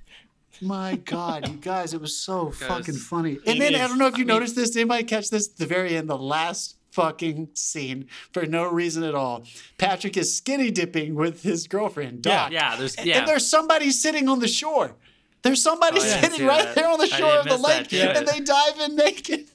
My 0.62 0.96
God, 0.96 1.48
you 1.48 1.56
guys, 1.56 1.92
it 1.92 2.00
was 2.00 2.16
so 2.16 2.50
fucking 2.50 2.94
funny. 2.94 3.36
And 3.46 3.60
then 3.60 3.74
I 3.74 3.86
don't 3.86 3.98
know 3.98 4.06
if 4.06 4.16
you 4.16 4.24
noticed 4.24 4.56
this. 4.56 4.70
Did 4.70 4.80
anybody 4.80 5.04
catch 5.04 5.28
this? 5.28 5.50
At 5.50 5.58
the 5.58 5.66
very 5.66 5.94
end, 5.94 6.08
the 6.08 6.16
last 6.16 6.76
fucking 6.96 7.50
scene 7.52 8.06
for 8.32 8.46
no 8.46 8.64
reason 8.64 9.04
at 9.04 9.14
all. 9.14 9.44
Patrick 9.76 10.16
is 10.16 10.34
skinny 10.34 10.70
dipping 10.70 11.14
with 11.14 11.42
his 11.42 11.68
girlfriend, 11.68 12.22
Doc. 12.22 12.50
Yeah, 12.50 12.74
there's 12.76 12.96
yeah. 13.04 13.18
And 13.18 13.28
there's 13.28 13.46
somebody 13.46 13.90
sitting 13.90 14.30
on 14.30 14.40
the 14.40 14.48
shore. 14.48 14.96
There's 15.42 15.62
somebody 15.62 16.00
Oh, 16.00 16.02
I 16.02 16.06
didn't 16.06 16.32
sitting 16.32 16.46
right 16.46 16.64
that. 16.64 16.74
there 16.74 16.88
on 16.88 16.98
the 16.98 17.06
shore 17.06 17.34
of 17.34 17.46
the 17.46 17.58
lake, 17.58 17.92
and 17.92 18.26
they 18.26 18.40
dive 18.40 18.80
in 18.80 18.96
naked. 18.96 19.46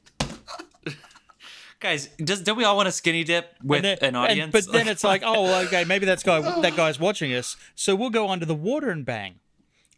Guys, 1.80 2.10
does, 2.24 2.44
don't 2.44 2.58
we 2.58 2.64
all 2.64 2.78
want 2.78 2.86
to 2.86 2.92
skinny 2.92 3.24
dip 3.24 3.56
with 3.64 3.82
then- 3.82 3.98
an 4.02 4.06
and- 4.10 4.18
audience? 4.18 4.52
but 4.52 4.72
then 4.72 4.88
it's 4.88 5.04
like, 5.04 5.24
oh, 5.26 5.42
well, 5.42 5.66
okay, 5.66 5.84
maybe 5.84 6.06
that's 6.06 6.22
guy 6.22 6.40
that 6.62 6.76
guy's 6.76 7.00
watching 7.00 7.34
us, 7.34 7.58
so 7.74 7.96
we'll 7.96 8.12
go 8.12 8.30
under 8.30 8.46
the 8.46 8.54
water 8.54 8.92
and 8.92 9.04
bang. 9.04 9.40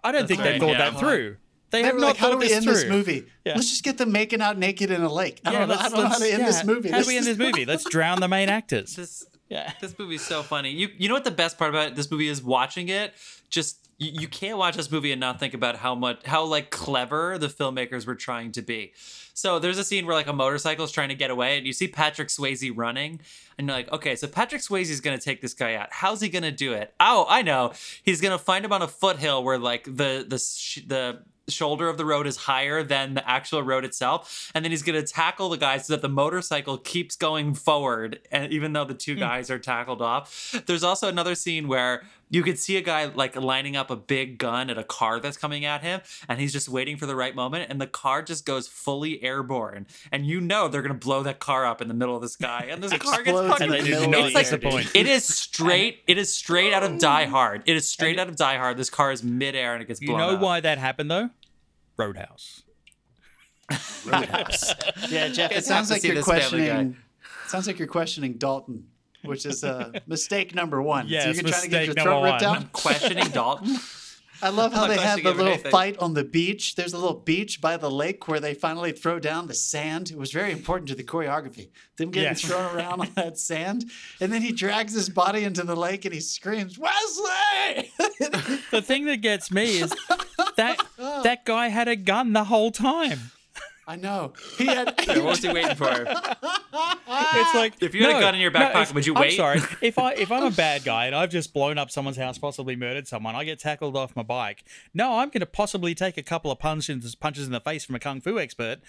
I 0.02 0.14
don't 0.14 0.26
think 0.26 0.40
right, 0.40 0.54
they've 0.54 0.62
thought 0.62 0.70
yeah. 0.70 0.92
that 0.92 1.00
through. 1.00 1.36
They 1.74 1.82
They 1.82 1.88
have 1.88 1.96
not 1.98 2.02
like, 2.06 2.18
how 2.18 2.30
do 2.30 2.38
we 2.38 2.48
this 2.48 2.56
end 2.58 2.64
through. 2.66 2.74
this 2.76 2.86
movie? 2.86 3.26
Yeah. 3.44 3.56
Let's 3.56 3.70
just 3.70 3.84
get 3.84 3.98
them 3.98 4.12
making 4.12 4.42
out 4.42 4.58
naked 4.58 4.92
in 4.92 5.02
a 5.02 5.12
lake. 5.12 5.42
I 5.44 5.52
Yeah, 5.52 5.60
don't 5.60 5.68
know, 5.70 5.76
I 5.76 5.90
don't 5.90 5.94
know 6.04 6.08
how 6.08 6.14
to 6.16 6.20
let's- 6.22 6.34
end 6.34 6.46
this 6.48 6.64
movie. 6.64 6.90
How 6.92 7.02
do 7.02 7.08
we 7.08 7.18
end 7.18 7.26
this 7.26 7.38
movie? 7.46 7.66
Let's 7.66 7.84
drown 7.84 8.22
the 8.22 8.28
main 8.30 8.48
actors. 8.48 8.96
this 8.96 9.26
Yeah. 9.50 9.74
this 9.82 9.98
movie's 10.00 10.22
so 10.26 10.44
funny. 10.44 10.70
You 10.72 10.90
you 10.98 11.08
know 11.10 11.16
what 11.16 11.26
the 11.26 11.32
best 11.32 11.58
part 11.58 11.72
about 11.72 11.96
this 11.96 12.10
movie 12.10 12.28
is 12.30 12.42
watching 12.44 12.88
it? 12.90 13.14
Just 13.50 13.80
you, 13.98 14.12
you 14.22 14.28
can't 14.28 14.58
watch 14.58 14.76
this 14.76 14.90
movie 14.92 15.12
and 15.12 15.20
not 15.20 15.40
think 15.40 15.54
about 15.54 15.76
how 15.78 15.94
much 15.96 16.26
how 16.26 16.44
like 16.46 16.70
clever 16.70 17.38
the 17.38 17.48
filmmakers 17.48 18.06
were 18.08 18.16
trying 18.16 18.52
to 18.54 18.62
be. 18.62 18.94
So 19.36 19.58
there's 19.58 19.80
a 19.80 19.84
scene 19.84 20.06
where 20.06 20.16
like 20.16 20.28
a 20.28 20.34
motorcycle 20.34 20.86
is 20.86 20.92
trying 20.92 21.10
to 21.10 21.16
get 21.16 21.32
away 21.32 21.58
and 21.58 21.66
you 21.66 21.74
see 21.74 21.88
Patrick 21.88 22.28
Swayze 22.28 22.72
running 22.76 23.20
and 23.58 23.68
you're 23.68 23.76
like, 23.76 23.92
okay, 23.92 24.16
so 24.16 24.28
Patrick 24.28 24.62
Swayze 24.62 24.92
is 24.92 25.02
gonna 25.02 25.18
take 25.18 25.42
this 25.42 25.56
guy 25.56 25.74
out. 25.74 25.88
How's 25.92 26.22
he 26.22 26.30
gonna 26.30 26.52
do 26.52 26.74
it? 26.74 26.94
Oh, 27.00 27.26
I 27.28 27.42
know. 27.42 27.74
He's 28.04 28.22
gonna 28.22 28.38
find 28.38 28.64
him 28.64 28.72
on 28.74 28.84
a 28.84 28.88
foothill 28.88 29.44
where 29.44 29.58
like 29.58 29.86
the 29.86 30.24
the 30.28 30.38
sh- 30.38 30.84
the 30.86 31.24
shoulder 31.50 31.90
of 31.90 31.98
the 31.98 32.06
road 32.06 32.26
is 32.26 32.38
higher 32.38 32.84
than 32.84 33.14
the 33.14 33.30
actual 33.30 33.62
road 33.64 33.84
itself 33.84 34.52
and 34.56 34.64
then 34.64 34.72
he's 34.72 34.84
going 34.84 35.00
to 35.00 35.06
tackle 35.06 35.50
the 35.50 35.58
guy 35.58 35.78
so 35.78 35.94
that 35.94 36.02
the 36.02 36.10
motorcycle 36.10 36.78
keeps 36.78 37.16
going 37.16 37.54
forward 37.54 38.20
and 38.32 38.52
even 38.52 38.74
though 38.74 38.86
the 38.86 38.94
two 38.94 39.14
hmm. 39.14 39.20
guys 39.20 39.50
are 39.50 39.60
tackled 39.60 40.02
off. 40.02 40.64
There's 40.66 40.84
also 40.84 41.08
another 41.08 41.36
scene 41.36 41.68
where 41.68 42.04
you 42.34 42.42
could 42.44 42.58
see 42.58 42.76
a 42.78 42.82
guy 42.82 43.06
like 43.06 43.36
lining 43.36 43.76
up 43.78 43.90
a 43.92 43.96
big 43.96 44.38
gun 44.40 44.70
at 44.70 44.78
a 44.78 44.84
car 44.84 45.20
that's 45.20 45.38
coming 45.38 45.64
at 45.66 45.82
him 45.84 46.02
and 46.28 46.40
he's 46.40 46.52
just 46.52 46.68
waiting 46.68 46.98
for 46.98 47.06
the 47.06 47.16
right 47.16 47.36
moment 47.36 47.70
and 47.70 47.80
the 47.80 47.88
car 47.88 48.22
just 48.24 48.46
goes 48.46 48.68
fully 48.68 49.22
airborne 49.24 49.86
and 50.12 50.26
you 50.26 50.42
know 50.42 50.68
they're 50.68 50.82
going 50.82 50.92
to 51.00 51.06
blow 51.06 51.22
that 51.24 51.40
car 51.40 51.66
up 51.66 51.82
in 51.82 51.88
the 51.88 51.94
middle 51.94 52.16
of 52.16 52.22
the 52.22 52.30
sky 52.30 52.68
and 52.70 52.82
this 52.84 52.92
car 52.98 53.18
gets 53.24 53.30
Explodes 53.30 53.50
fucking 53.52 53.64
And 53.66 53.74
they 53.74 53.82
middle 53.90 54.00
do 54.00 54.06
of 54.06 54.12
not 54.12 54.18
the 54.34 54.40
it's 54.40 54.52
like 54.52 54.66
air, 54.66 54.84
it 54.96 55.08
is 55.08 55.24
straight 55.24 56.00
it 56.08 56.18
is 56.18 56.34
straight 56.34 56.74
out 56.74 56.84
of 56.84 56.98
die 57.00 57.26
hard 57.38 57.62
it 57.68 57.76
is 57.76 57.88
straight 57.88 58.18
out 58.18 58.28
of 58.28 58.36
die 58.36 58.58
hard 58.58 58.78
this 58.78 58.90
car 58.90 59.12
is 59.12 59.24
midair 59.24 59.74
and 59.74 59.84
it 59.84 59.86
gets 59.88 60.00
blown 60.00 60.20
You 60.20 60.26
know 60.26 60.34
up. 60.36 60.42
why 60.42 60.60
that 60.60 60.80
happened 60.80 61.12
though? 61.12 61.30
Roadhouse. 61.98 62.64
roadhouse 64.06 64.74
Yeah, 65.10 65.28
Jeff. 65.30 65.52
It 65.52 65.66
sounds 65.66 65.90
like 65.92 66.04
you're 66.04 66.16
this 66.16 66.26
Family 66.26 66.42
questioning. 66.66 66.98
Sounds 67.48 67.68
like 67.68 67.78
you're 67.80 67.88
questioning 67.88 68.34
Dalton, 68.34 68.88
which 69.24 69.46
is 69.46 69.64
uh, 69.64 69.92
mistake 70.08 70.54
number 70.56 70.82
one. 70.82 71.08
Yes, 71.08 71.24
so 71.24 71.30
you're 71.32 71.44
trying 71.50 71.62
to 71.64 71.68
get 71.70 71.86
your 71.86 71.96
mistake 71.96 72.04
throat 72.04 72.22
number 72.22 72.32
ripped 72.32 72.44
one. 72.46 72.58
out. 72.58 72.72
questioning 72.74 73.28
Dalton 73.30 73.78
I 74.42 74.50
love 74.50 74.74
how 74.74 74.88
they 74.88 74.98
have 74.98 75.24
the 75.24 75.32
little 75.32 75.48
anything. 75.54 75.72
fight 75.72 75.98
on 76.00 76.16
the 76.16 76.24
beach. 76.26 76.76
There's 76.76 76.92
a 76.92 76.98
little 76.98 77.14
beach 77.20 77.62
by 77.62 77.78
the 77.78 77.90
lake 77.90 78.28
where 78.28 78.42
they 78.42 78.54
finally 78.54 78.92
throw 78.92 79.18
down 79.18 79.48
the 79.48 79.54
sand. 79.54 80.12
It 80.12 80.18
was 80.18 80.34
very 80.34 80.52
important 80.52 80.90
to 80.90 80.96
the 80.96 81.04
choreography. 81.04 81.70
Them 81.96 82.12
getting 82.12 82.32
Yes. 82.32 82.42
thrown 82.42 82.76
around 82.76 83.00
on 83.00 83.10
that 83.16 83.38
sand, 83.40 83.86
and 84.20 84.34
then 84.34 84.42
he 84.42 84.52
drags 84.52 84.94
his 84.94 85.08
body 85.08 85.46
into 85.46 85.64
the 85.64 85.78
lake 85.78 86.04
and 86.04 86.14
he 86.14 86.20
screams, 86.20 86.78
"Wesley!" 86.78 87.92
The 88.72 88.82
thing 88.82 89.06
that 89.06 89.22
gets 89.22 89.50
me 89.50 89.78
is 89.80 89.96
that 90.58 90.78
that 90.98 91.46
guy 91.46 91.70
had 91.70 91.88
a 91.88 91.96
gun 91.96 92.34
the 92.34 92.44
whole 92.46 92.72
time. 92.72 93.32
I 93.86 93.96
know 93.98 94.34
he 94.58 94.66
had. 94.66 94.94
what 95.08 95.24
was 95.24 95.40
he 95.44 95.50
waiting 95.52 95.76
for 95.76 95.90
It's 95.92 97.54
like 97.56 97.74
If 97.82 97.94
you 97.94 98.04
had 98.06 98.16
a 98.18 98.20
gun 98.22 98.34
in 98.36 98.40
your 98.42 98.52
back 98.52 98.70
no, 98.70 98.74
pocket, 98.74 98.90
if- 98.90 98.96
would 98.96 99.06
you 99.06 99.14
I'm 99.16 99.22
wait? 99.22 99.36
sorry. 99.36 99.60
If 99.82 100.00
I 100.00 100.14
if 100.14 100.32
I'm 100.32 100.44
a 100.44 100.52
bad 100.52 100.84
guy 100.86 101.08
and 101.08 101.16
I've 101.16 101.30
just 101.30 101.54
blown 101.54 101.78
up 101.78 101.92
someone's 101.92 102.18
house, 102.18 102.38
possibly 102.38 102.76
murdered 102.78 103.08
someone, 103.08 103.36
I 103.36 103.44
get 103.44 103.60
tackled 103.60 103.98
off 103.98 104.16
my 104.16 104.24
bike. 104.24 104.64
No, 104.94 105.16
I'm 105.20 105.28
going 105.30 105.42
to 105.42 105.46
possibly 105.46 105.94
take 105.96 106.18
a 106.18 106.24
couple 106.24 106.50
of 106.52 106.60
punches 106.60 107.16
punches 107.16 107.46
in 107.46 107.52
the 107.52 107.60
face 107.60 107.84
from 107.84 107.96
a 107.96 108.00
kung 108.00 108.22
fu 108.22 108.40
expert, 108.40 108.80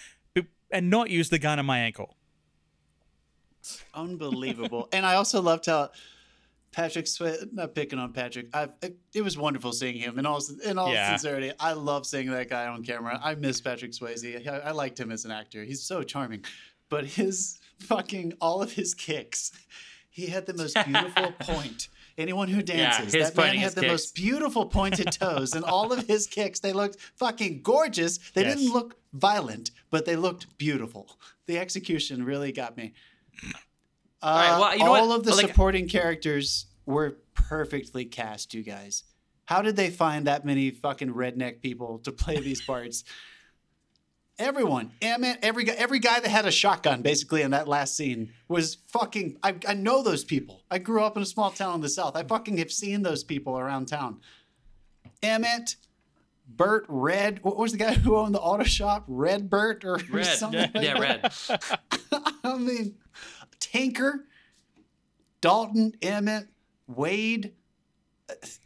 and 0.71 0.89
not 0.89 1.09
use 1.09 1.29
the 1.29 1.39
gun 1.39 1.59
on 1.59 1.65
my 1.65 1.79
ankle. 1.79 2.15
Unbelievable. 3.93 4.87
and 4.93 5.05
I 5.05 5.15
also 5.15 5.41
loved 5.41 5.65
how 5.65 5.89
Patrick 6.75 7.05
Swayze, 7.05 7.51
not 7.53 7.73
picking 7.73 7.99
on 7.99 8.11
Patrick, 8.11 8.47
I, 8.53 8.67
it, 9.13 9.21
was 9.21 9.37
wonderful 9.37 9.71
seeing 9.71 9.95
him. 9.97 10.19
In 10.19 10.25
all, 10.25 10.41
in 10.65 10.77
all 10.77 10.91
Yeah. 10.91 11.15
sincerity, 11.15 11.53
I 11.57 11.71
love 11.71 12.05
seeing 12.05 12.29
that 12.31 12.49
guy 12.49 12.67
on 12.67 12.83
camera. 12.83 13.17
I 13.23 13.35
miss 13.35 13.61
Patrick 13.61 13.91
Swayze. 13.93 14.45
I, 14.45 14.57
I 14.59 14.71
liked 14.71 14.99
him 14.99 15.09
as 15.09 15.23
an 15.23 15.31
actor. 15.31 15.63
He's 15.63 15.81
so 15.81 16.03
charming. 16.03 16.43
But 16.89 17.05
his 17.05 17.59
fucking, 17.79 18.33
all 18.41 18.61
of 18.61 18.73
his 18.73 18.93
kicks, 18.93 19.53
he 20.09 20.27
had 20.27 20.45
the 20.47 20.53
most 20.53 20.75
beautiful 20.85 21.31
point. 21.39 21.87
Anyone 22.17 22.49
who 22.49 22.61
dances, 22.61 23.13
his 23.13 23.31
that 23.31 23.37
man 23.37 23.55
had 23.55 23.71
the 23.73 23.81
kicks. 23.81 23.91
most 23.91 24.15
beautiful 24.15 24.65
pointed 24.65 25.11
toes, 25.19 25.53
and 25.53 25.63
all 25.63 25.93
of 25.93 26.07
his 26.07 26.27
kicks, 26.27 26.59
they 26.59 26.73
looked 26.73 26.97
fucking 27.15 27.61
gorgeous. 27.61 28.17
They 28.33 28.43
Yes. 28.43 28.57
didn't 28.57 28.73
look 28.73 28.97
violent, 29.13 29.71
but 29.89 30.05
they 30.05 30.15
looked 30.17 30.57
beautiful. 30.57 31.17
The 31.47 31.57
execution 31.57 32.23
really 32.25 32.51
got 32.51 32.75
me. 32.77 32.93
Uh, 34.25 34.29
right, 34.49 34.59
well, 34.59 34.73
you 34.73 34.83
know 34.83 34.95
all 34.95 35.07
what? 35.09 35.19
of 35.19 35.23
the 35.25 35.35
Like- 35.35 35.47
supporting 35.47 35.87
characters 35.87 36.65
were 36.85 37.17
perfectly 37.35 38.05
cast, 38.05 38.53
you 38.53 38.63
guys. 38.63 39.03
How 39.45 39.61
did 39.61 39.75
they 39.75 39.91
find 39.91 40.25
that 40.25 40.43
many 40.45 40.71
fucking 40.71 41.13
redneck 41.13 41.61
people 41.61 41.99
to 41.99 42.11
play 42.11 42.39
these 42.39 42.61
parts? 42.65 43.03
Everyone, 44.37 44.91
Emmett, 45.01 45.39
every 45.43 45.63
guy, 45.63 45.73
every 45.77 45.99
guy 45.99 46.19
that 46.19 46.27
had 46.29 46.45
a 46.45 46.51
shotgun, 46.51 47.01
basically 47.01 47.41
in 47.41 47.51
that 47.51 47.69
last 47.69 47.95
scene, 47.95 48.33
was 48.49 48.75
fucking. 48.89 49.37
I, 49.43 49.55
I 49.65 49.75
know 49.75 50.03
those 50.03 50.25
people. 50.25 50.63
I 50.69 50.77
grew 50.79 51.01
up 51.03 51.15
in 51.15 51.23
a 51.23 51.25
small 51.25 51.51
town 51.51 51.75
in 51.75 51.81
the 51.81 51.87
south. 51.87 52.17
I 52.17 52.23
fucking 52.23 52.57
have 52.57 52.69
seen 52.71 53.03
those 53.03 53.23
people 53.23 53.57
around 53.57 53.85
town. 53.85 54.19
Emmett, 55.23 55.77
Bert, 56.49 56.85
Red. 56.89 57.43
What 57.43 57.55
was 57.55 57.71
the 57.71 57.77
guy 57.77 57.93
who 57.93 58.17
owned 58.17 58.35
the 58.35 58.41
auto 58.41 58.65
shop? 58.65 59.05
Red 59.07 59.49
Bert 59.49 59.85
or 59.85 59.99
Red. 60.11 60.25
something? 60.25 60.69
like 60.75 60.83
Yeah, 60.83 60.99
red. 60.99 61.31
I 62.43 62.57
mean, 62.57 62.95
Tanker, 63.75 64.25
Dalton, 65.41 65.93
Emmett, 66.01 66.47
Wade. 66.87 67.53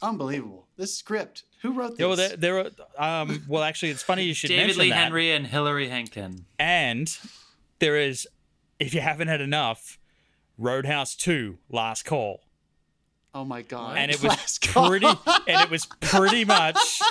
Unbelievable. 0.00 0.66
This 0.76 0.94
script. 0.96 1.42
Who 1.62 1.72
wrote 1.72 1.90
this? 1.90 1.98
Yeah, 2.00 2.06
well, 2.06 2.16
there, 2.16 2.36
there 2.36 2.58
are. 2.98 3.22
Um, 3.22 3.42
well, 3.48 3.62
actually, 3.62 3.90
it's 3.90 4.02
funny 4.02 4.24
you 4.24 4.32
should 4.34 4.48
David 4.48 4.66
mention 4.68 4.80
Lee 4.82 4.90
that. 4.90 4.96
Henry 4.96 5.32
and 5.32 5.46
Hillary 5.46 5.88
Henkin. 5.88 6.44
And 6.58 7.14
there 7.80 7.96
is, 7.96 8.26
if 8.78 8.94
you 8.94 9.00
haven't 9.02 9.28
had 9.28 9.40
enough, 9.42 9.98
Roadhouse 10.56 11.14
Two: 11.14 11.58
Last 11.68 12.04
Call, 12.06 12.40
oh 13.34 13.44
my 13.44 13.60
god. 13.62 13.98
and 13.98 14.10
it 14.10 14.16
was 14.22 14.30
Last 14.30 14.66
call. 14.68 14.88
pretty, 14.88 15.06
and 15.06 15.60
it 15.62 15.68
was 15.70 15.84
pretty 16.00 16.46
much 16.46 17.02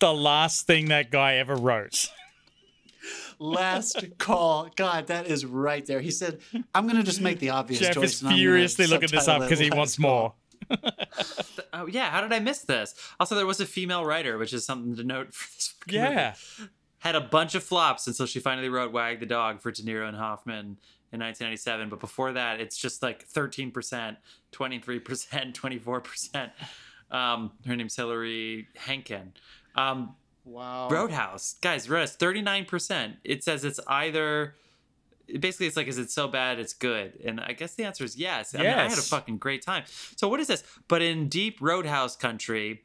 the 0.00 0.14
last 0.14 0.66
thing 0.66 0.86
that 0.88 1.10
guy 1.10 1.34
ever 1.36 1.56
wrote. 1.56 2.08
Last 3.40 4.04
call. 4.18 4.68
God, 4.76 5.06
that 5.06 5.26
is 5.26 5.44
right 5.46 5.84
there. 5.86 6.00
He 6.00 6.10
said, 6.10 6.40
"I'm 6.74 6.84
going 6.84 6.96
to 6.98 7.02
just 7.02 7.20
make 7.20 7.38
the 7.38 7.50
obvious 7.50 7.80
Jeff 7.80 7.94
choice." 7.94 8.12
is 8.12 8.20
and 8.20 8.28
I'm 8.28 8.32
gonna 8.32 8.42
furiously 8.42 8.86
looking 8.86 9.08
this 9.10 9.26
up 9.26 9.40
because 9.40 9.58
he 9.58 9.70
wants 9.70 9.96
Call." 9.96 10.36
more. 10.68 10.78
Oh 11.72 11.86
yeah, 11.86 12.10
how 12.10 12.20
did 12.20 12.32
I 12.32 12.40
miss 12.40 12.60
this? 12.60 12.94
Also, 13.18 13.34
there 13.34 13.46
was 13.46 13.60
a 13.60 13.66
female 13.66 14.04
writer, 14.04 14.36
which 14.36 14.52
is 14.52 14.64
something 14.66 14.96
to 14.96 15.04
note 15.04 15.32
for 15.32 15.48
this. 15.56 15.74
fucking 15.80 16.00
movie. 16.00 16.14
Yeah, 16.14 16.34
had 16.98 17.14
a 17.14 17.20
bunch 17.20 17.54
of 17.54 17.62
flops 17.62 18.06
until 18.06 18.26
she 18.26 18.40
finally 18.40 18.68
wrote 18.68 18.92
"Wag 18.92 19.20
the 19.20 19.26
Dog" 19.26 19.60
for 19.60 19.70
De 19.70 19.82
Niro 19.82 20.06
and 20.06 20.16
Hoffman 20.16 20.78
in 21.12 21.20
1997. 21.20 21.88
But 21.88 22.00
before 22.00 22.32
that, 22.32 22.60
it's 22.60 22.76
just 22.76 23.02
like 23.02 23.22
13 23.24 23.70
percent, 23.70 24.18
23 24.52 24.98
percent, 24.98 25.54
24 25.54 26.00
percent. 26.00 26.52
Um, 27.10 27.52
her 27.66 27.76
name's 27.76 27.96
Hillary 27.96 28.68
Henkin. 28.76 29.28
Um, 29.76 30.14
Wow. 30.44 30.88
Roadhouse, 30.88 31.56
guys, 31.60 31.88
Roadhouse, 31.88 32.16
39 32.16 32.64
percent. 32.64 33.16
It 33.24 33.44
says 33.44 33.64
it's 33.64 33.80
either. 33.86 34.54
Basically, 35.38 35.68
it's 35.68 35.76
like, 35.76 35.86
is 35.86 35.96
it 35.96 36.10
so 36.10 36.26
bad 36.26 36.58
it's 36.58 36.72
good? 36.72 37.12
And 37.24 37.40
I 37.40 37.52
guess 37.52 37.74
the 37.76 37.84
answer 37.84 38.02
is 38.02 38.16
yes. 38.16 38.52
I 38.52 38.58
mean, 38.58 38.66
I 38.66 38.88
had 38.88 38.98
a 38.98 39.02
fucking 39.02 39.38
great 39.38 39.62
time. 39.62 39.84
So 40.16 40.28
what 40.28 40.40
is 40.40 40.48
this? 40.48 40.64
But 40.88 41.02
in 41.02 41.28
deep 41.28 41.58
Roadhouse 41.60 42.16
country, 42.16 42.82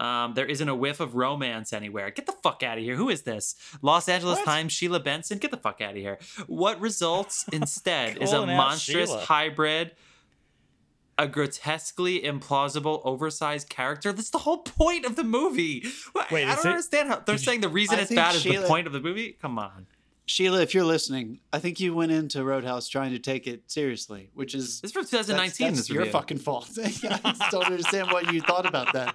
um, 0.00 0.34
there 0.34 0.46
isn't 0.46 0.68
a 0.68 0.74
whiff 0.74 0.98
of 0.98 1.14
romance 1.14 1.72
anywhere. 1.72 2.10
Get 2.10 2.26
the 2.26 2.32
fuck 2.32 2.64
out 2.64 2.78
of 2.78 2.84
here. 2.84 2.96
Who 2.96 3.10
is 3.10 3.22
this? 3.22 3.54
Los 3.80 4.08
Angeles 4.08 4.42
Times, 4.42 4.72
Sheila 4.72 4.98
Benson? 4.98 5.38
Get 5.38 5.52
the 5.52 5.56
fuck 5.56 5.80
out 5.80 5.90
of 5.90 5.96
here. 5.98 6.18
What 6.48 6.80
results 6.80 7.44
instead 7.52 8.18
is 8.20 8.32
a 8.32 8.44
monstrous 8.44 9.10
Sheila. 9.10 9.24
hybrid, 9.24 9.92
a 11.18 11.28
grotesquely 11.28 12.20
implausible, 12.20 13.00
oversized 13.04 13.68
character. 13.68 14.12
That's 14.12 14.30
the 14.30 14.38
whole 14.38 14.58
point 14.58 15.04
of 15.04 15.16
the 15.16 15.24
movie. 15.24 15.84
Wait, 16.30 16.44
I 16.46 16.54
don't 16.56 16.66
it- 16.66 16.68
understand 16.70 17.08
how 17.08 17.20
they're 17.20 17.38
saying 17.38 17.60
the 17.60 17.68
reason 17.68 17.98
I 17.98 18.02
it's 18.02 18.08
think 18.08 18.18
bad 18.18 18.34
is 18.34 18.42
the 18.42 18.62
point 18.66 18.86
of 18.86 18.92
the 18.92 19.00
movie. 19.00 19.36
Come 19.40 19.58
on. 19.58 19.86
Sheila, 20.26 20.62
if 20.62 20.72
you're 20.72 20.84
listening, 20.86 21.40
I 21.52 21.58
think 21.58 21.80
you 21.80 21.94
went 21.94 22.10
into 22.10 22.42
Roadhouse 22.42 22.88
trying 22.88 23.10
to 23.12 23.18
take 23.18 23.46
it 23.46 23.70
seriously, 23.70 24.30
which 24.32 24.54
is 24.54 24.80
This 24.80 24.90
from 24.92 25.04
2019. 25.04 25.66
that's 25.66 25.80
this 25.80 25.90
your 25.90 25.98
review. 25.98 26.12
fucking 26.12 26.38
fault. 26.38 26.70
I 26.82 26.88
just 26.88 27.50
don't 27.50 27.66
understand 27.66 28.10
what 28.10 28.32
you 28.32 28.40
thought 28.40 28.64
about 28.64 28.94
that. 28.94 29.14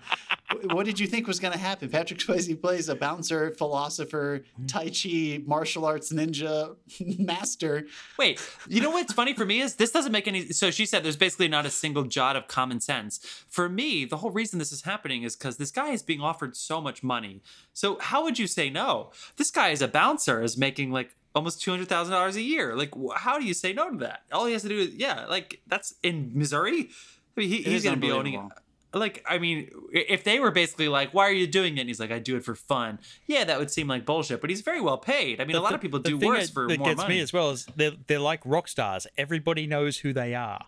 What 0.71 0.85
did 0.85 0.99
you 0.99 1.05
think 1.05 1.27
was 1.27 1.39
going 1.39 1.53
to 1.53 1.59
happen? 1.59 1.89
Patrick 1.89 2.19
Swayze 2.19 2.59
plays 2.59 2.89
a 2.89 2.95
bouncer, 2.95 3.51
philosopher, 3.51 4.43
hmm. 4.55 4.65
Tai 4.65 4.89
Chi, 4.89 5.41
martial 5.45 5.85
arts 5.85 6.11
ninja 6.11 6.75
master. 7.19 7.85
Wait, 8.17 8.41
you 8.67 8.81
know 8.81 8.89
what's 8.89 9.13
funny 9.13 9.33
for 9.33 9.45
me 9.45 9.61
is 9.61 9.75
this 9.75 9.91
doesn't 9.91 10.11
make 10.11 10.27
any. 10.27 10.47
So 10.51 10.71
she 10.71 10.85
said 10.85 11.03
there's 11.03 11.17
basically 11.17 11.47
not 11.47 11.65
a 11.65 11.69
single 11.69 12.03
jot 12.03 12.35
of 12.35 12.47
common 12.47 12.79
sense. 12.79 13.19
For 13.47 13.69
me, 13.69 14.05
the 14.05 14.17
whole 14.17 14.31
reason 14.31 14.59
this 14.59 14.71
is 14.71 14.81
happening 14.81 15.23
is 15.23 15.35
because 15.35 15.57
this 15.57 15.71
guy 15.71 15.89
is 15.89 16.01
being 16.01 16.21
offered 16.21 16.55
so 16.55 16.81
much 16.81 17.03
money. 17.03 17.41
So 17.73 17.99
how 17.99 18.23
would 18.23 18.39
you 18.39 18.47
say 18.47 18.69
no? 18.69 19.11
This 19.37 19.51
guy 19.51 19.69
is 19.69 19.81
a 19.81 19.87
bouncer, 19.87 20.41
is 20.41 20.57
making 20.57 20.91
like 20.91 21.15
almost 21.35 21.61
two 21.61 21.71
hundred 21.71 21.89
thousand 21.89 22.13
dollars 22.13 22.35
a 22.35 22.41
year. 22.41 22.75
Like, 22.75 22.91
how 23.15 23.37
do 23.37 23.45
you 23.45 23.53
say 23.53 23.73
no 23.73 23.91
to 23.91 23.97
that? 23.97 24.23
All 24.31 24.45
he 24.45 24.53
has 24.53 24.63
to 24.63 24.69
do 24.69 24.79
is, 24.79 24.95
yeah, 24.95 25.25
like 25.27 25.61
that's 25.67 25.93
in 26.01 26.31
Missouri. 26.33 26.89
I 27.37 27.41
mean, 27.41 27.49
he, 27.49 27.61
he's 27.61 27.83
going 27.83 27.95
to 27.95 28.01
be 28.01 28.11
owning. 28.11 28.49
Like, 28.93 29.23
I 29.29 29.37
mean, 29.37 29.69
if 29.91 30.23
they 30.23 30.39
were 30.39 30.51
basically 30.51 30.87
like, 30.87 31.13
"Why 31.13 31.27
are 31.27 31.31
you 31.31 31.45
doing 31.45 31.77
it?" 31.77 31.81
and 31.81 31.89
he's 31.89 31.99
like, 31.99 32.11
"I 32.11 32.17
do 32.19 32.35
it 32.37 32.43
for 32.43 32.55
fun." 32.55 32.99
Yeah, 33.27 33.43
that 33.43 33.59
would 33.59 33.69
seem 33.69 33.87
like 33.87 34.05
bullshit. 34.05 34.41
But 34.41 34.49
he's 34.49 34.61
very 34.61 34.81
well 34.81 34.97
paid. 34.97 35.39
I 35.39 35.45
mean, 35.45 35.55
a 35.55 35.61
lot 35.61 35.73
of 35.75 35.81
people 35.81 35.99
The 35.99 36.09
do 36.09 36.17
worse 36.17 36.47
that, 36.47 36.53
for 36.53 36.67
that 36.67 36.79
more 36.79 36.87
gets 36.89 36.97
money. 37.01 37.15
me 37.15 37.21
as 37.21 37.31
well 37.31 37.51
is 37.51 37.67
they're, 37.75 37.91
they're 38.07 38.19
like 38.19 38.41
rock 38.45 38.67
stars. 38.67 39.05
Everybody 39.17 39.67
knows 39.67 39.97
who 39.99 40.11
they 40.13 40.33
are. 40.33 40.65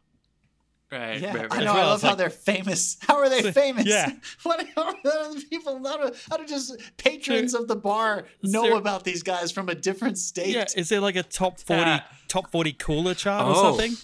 Right. 0.92 1.22
Yeah, 1.22 1.36
right, 1.38 1.48
I 1.52 1.64
know. 1.64 1.74
well, 1.74 1.86
I 1.88 1.90
love 1.92 2.02
how 2.02 2.10
like- 2.10 2.18
they're 2.18 2.30
famous. 2.30 2.98
How 3.08 3.16
are 3.18 3.30
they 3.30 3.50
famous? 3.52 3.86
yeah. 3.86 4.12
What 4.44 4.66
how 4.76 4.88
are 4.90 4.94
the 5.34 5.46
people? 5.50 5.82
How 5.88 5.98
do, 6.10 6.14
how 6.30 6.36
do 6.38 6.46
just 6.46 6.76
patrons 6.98 7.54
of 7.54 7.68
the 7.70 7.76
bar 7.78 8.26
know 8.44 8.64
there- 8.64 8.74
about 8.76 9.04
these 9.06 9.24
guys 9.24 9.52
from 9.54 9.70
a 9.70 9.76
different 9.76 10.18
state? 10.18 10.54
Yeah, 10.56 10.66
is 10.76 10.90
there 10.90 11.00
like 11.00 11.16
a 11.16 11.24
top 11.24 11.60
forty 11.62 11.84
Ah. 11.92 12.06
top 12.28 12.52
forty 12.52 12.74
cooler 12.74 13.14
chart 13.14 13.46
or 13.48 13.52
Oh. 13.56 13.78
something? 13.78 13.96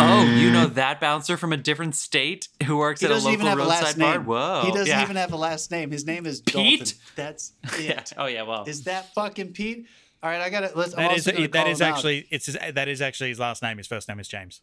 Oh, 0.00 0.22
you 0.38 0.52
know 0.52 0.66
that 0.66 1.00
bouncer 1.00 1.36
from 1.36 1.52
a 1.52 1.56
different 1.56 1.96
state 1.96 2.46
who 2.64 2.76
works 2.76 3.00
He 3.00 3.06
at 3.06 3.10
a 3.12 3.16
local 3.16 3.32
even 3.32 3.46
have 3.46 3.58
a 3.58 3.62
roadside 3.62 3.82
last 3.82 3.98
bar? 3.98 4.14
name. 4.18 4.26
Whoa. 4.26 4.62
He 4.66 4.70
doesn't 4.70 4.86
yeah. 4.86 5.02
even 5.02 5.16
have 5.16 5.32
a 5.32 5.36
last 5.36 5.72
name. 5.72 5.90
His 5.90 6.06
name 6.06 6.24
is 6.24 6.40
Pete? 6.40 6.78
Dalton. 6.80 6.98
That's 7.16 7.52
Yeah. 7.80 8.04
Oh 8.16 8.26
yeah. 8.26 8.42
Well. 8.42 8.64
Is 8.68 8.84
that 8.84 9.12
fucking 9.14 9.54
Pete? 9.54 9.86
All 10.22 10.30
right, 10.30 10.40
I 10.40 10.50
got 10.50 10.62
it. 10.64 10.76
Let's. 10.76 10.92
I'm 10.94 10.98
That 11.02 11.10
also 11.10 11.30
is 11.30 11.36
gonna 11.36 11.48
that 11.48 11.62
call 11.64 11.72
is 11.72 11.80
him 11.80 11.86
out. 11.88 11.94
actually 11.94 12.26
it's 12.30 12.46
his, 12.46 12.56
that 12.74 12.86
is 12.88 13.02
actually 13.02 13.30
his 13.30 13.40
last 13.40 13.60
name. 13.62 13.76
His 13.78 13.88
first 13.88 14.08
name 14.08 14.20
is 14.20 14.28
James. 14.28 14.60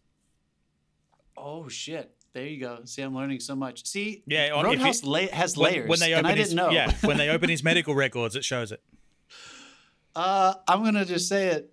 Oh 1.38 1.68
shit! 1.68 2.12
There 2.34 2.46
you 2.46 2.60
go. 2.60 2.80
See, 2.86 3.02
I'm 3.02 3.16
learning 3.16 3.40
so 3.40 3.56
much. 3.56 3.86
See, 3.86 4.24
Yeah, 4.28 4.52
on- 4.54 4.66
if 4.74 4.80
you- 5.04 5.10
la- 5.10 5.20
has 5.32 5.58
When- 5.58 5.72
layers, 5.74 5.90
when 5.90 6.00
they 6.00 6.14
and 6.14 6.26
open 6.26 6.38
I 6.38 6.40
his 6.40 6.50
didn't 6.50 6.58
know. 6.58 6.70
yeah 6.72 6.94
when 7.02 7.18
they 7.18 7.30
open 7.30 7.50
his 7.50 7.64
medical 7.64 7.96
records, 7.96 8.36
it 8.36 8.44
shows 8.46 8.72
it. 8.72 8.82
Uh, 10.16 10.54
I'm 10.68 10.84
gonna 10.84 11.06
just 11.06 11.28
say 11.28 11.48
it. 11.48 11.72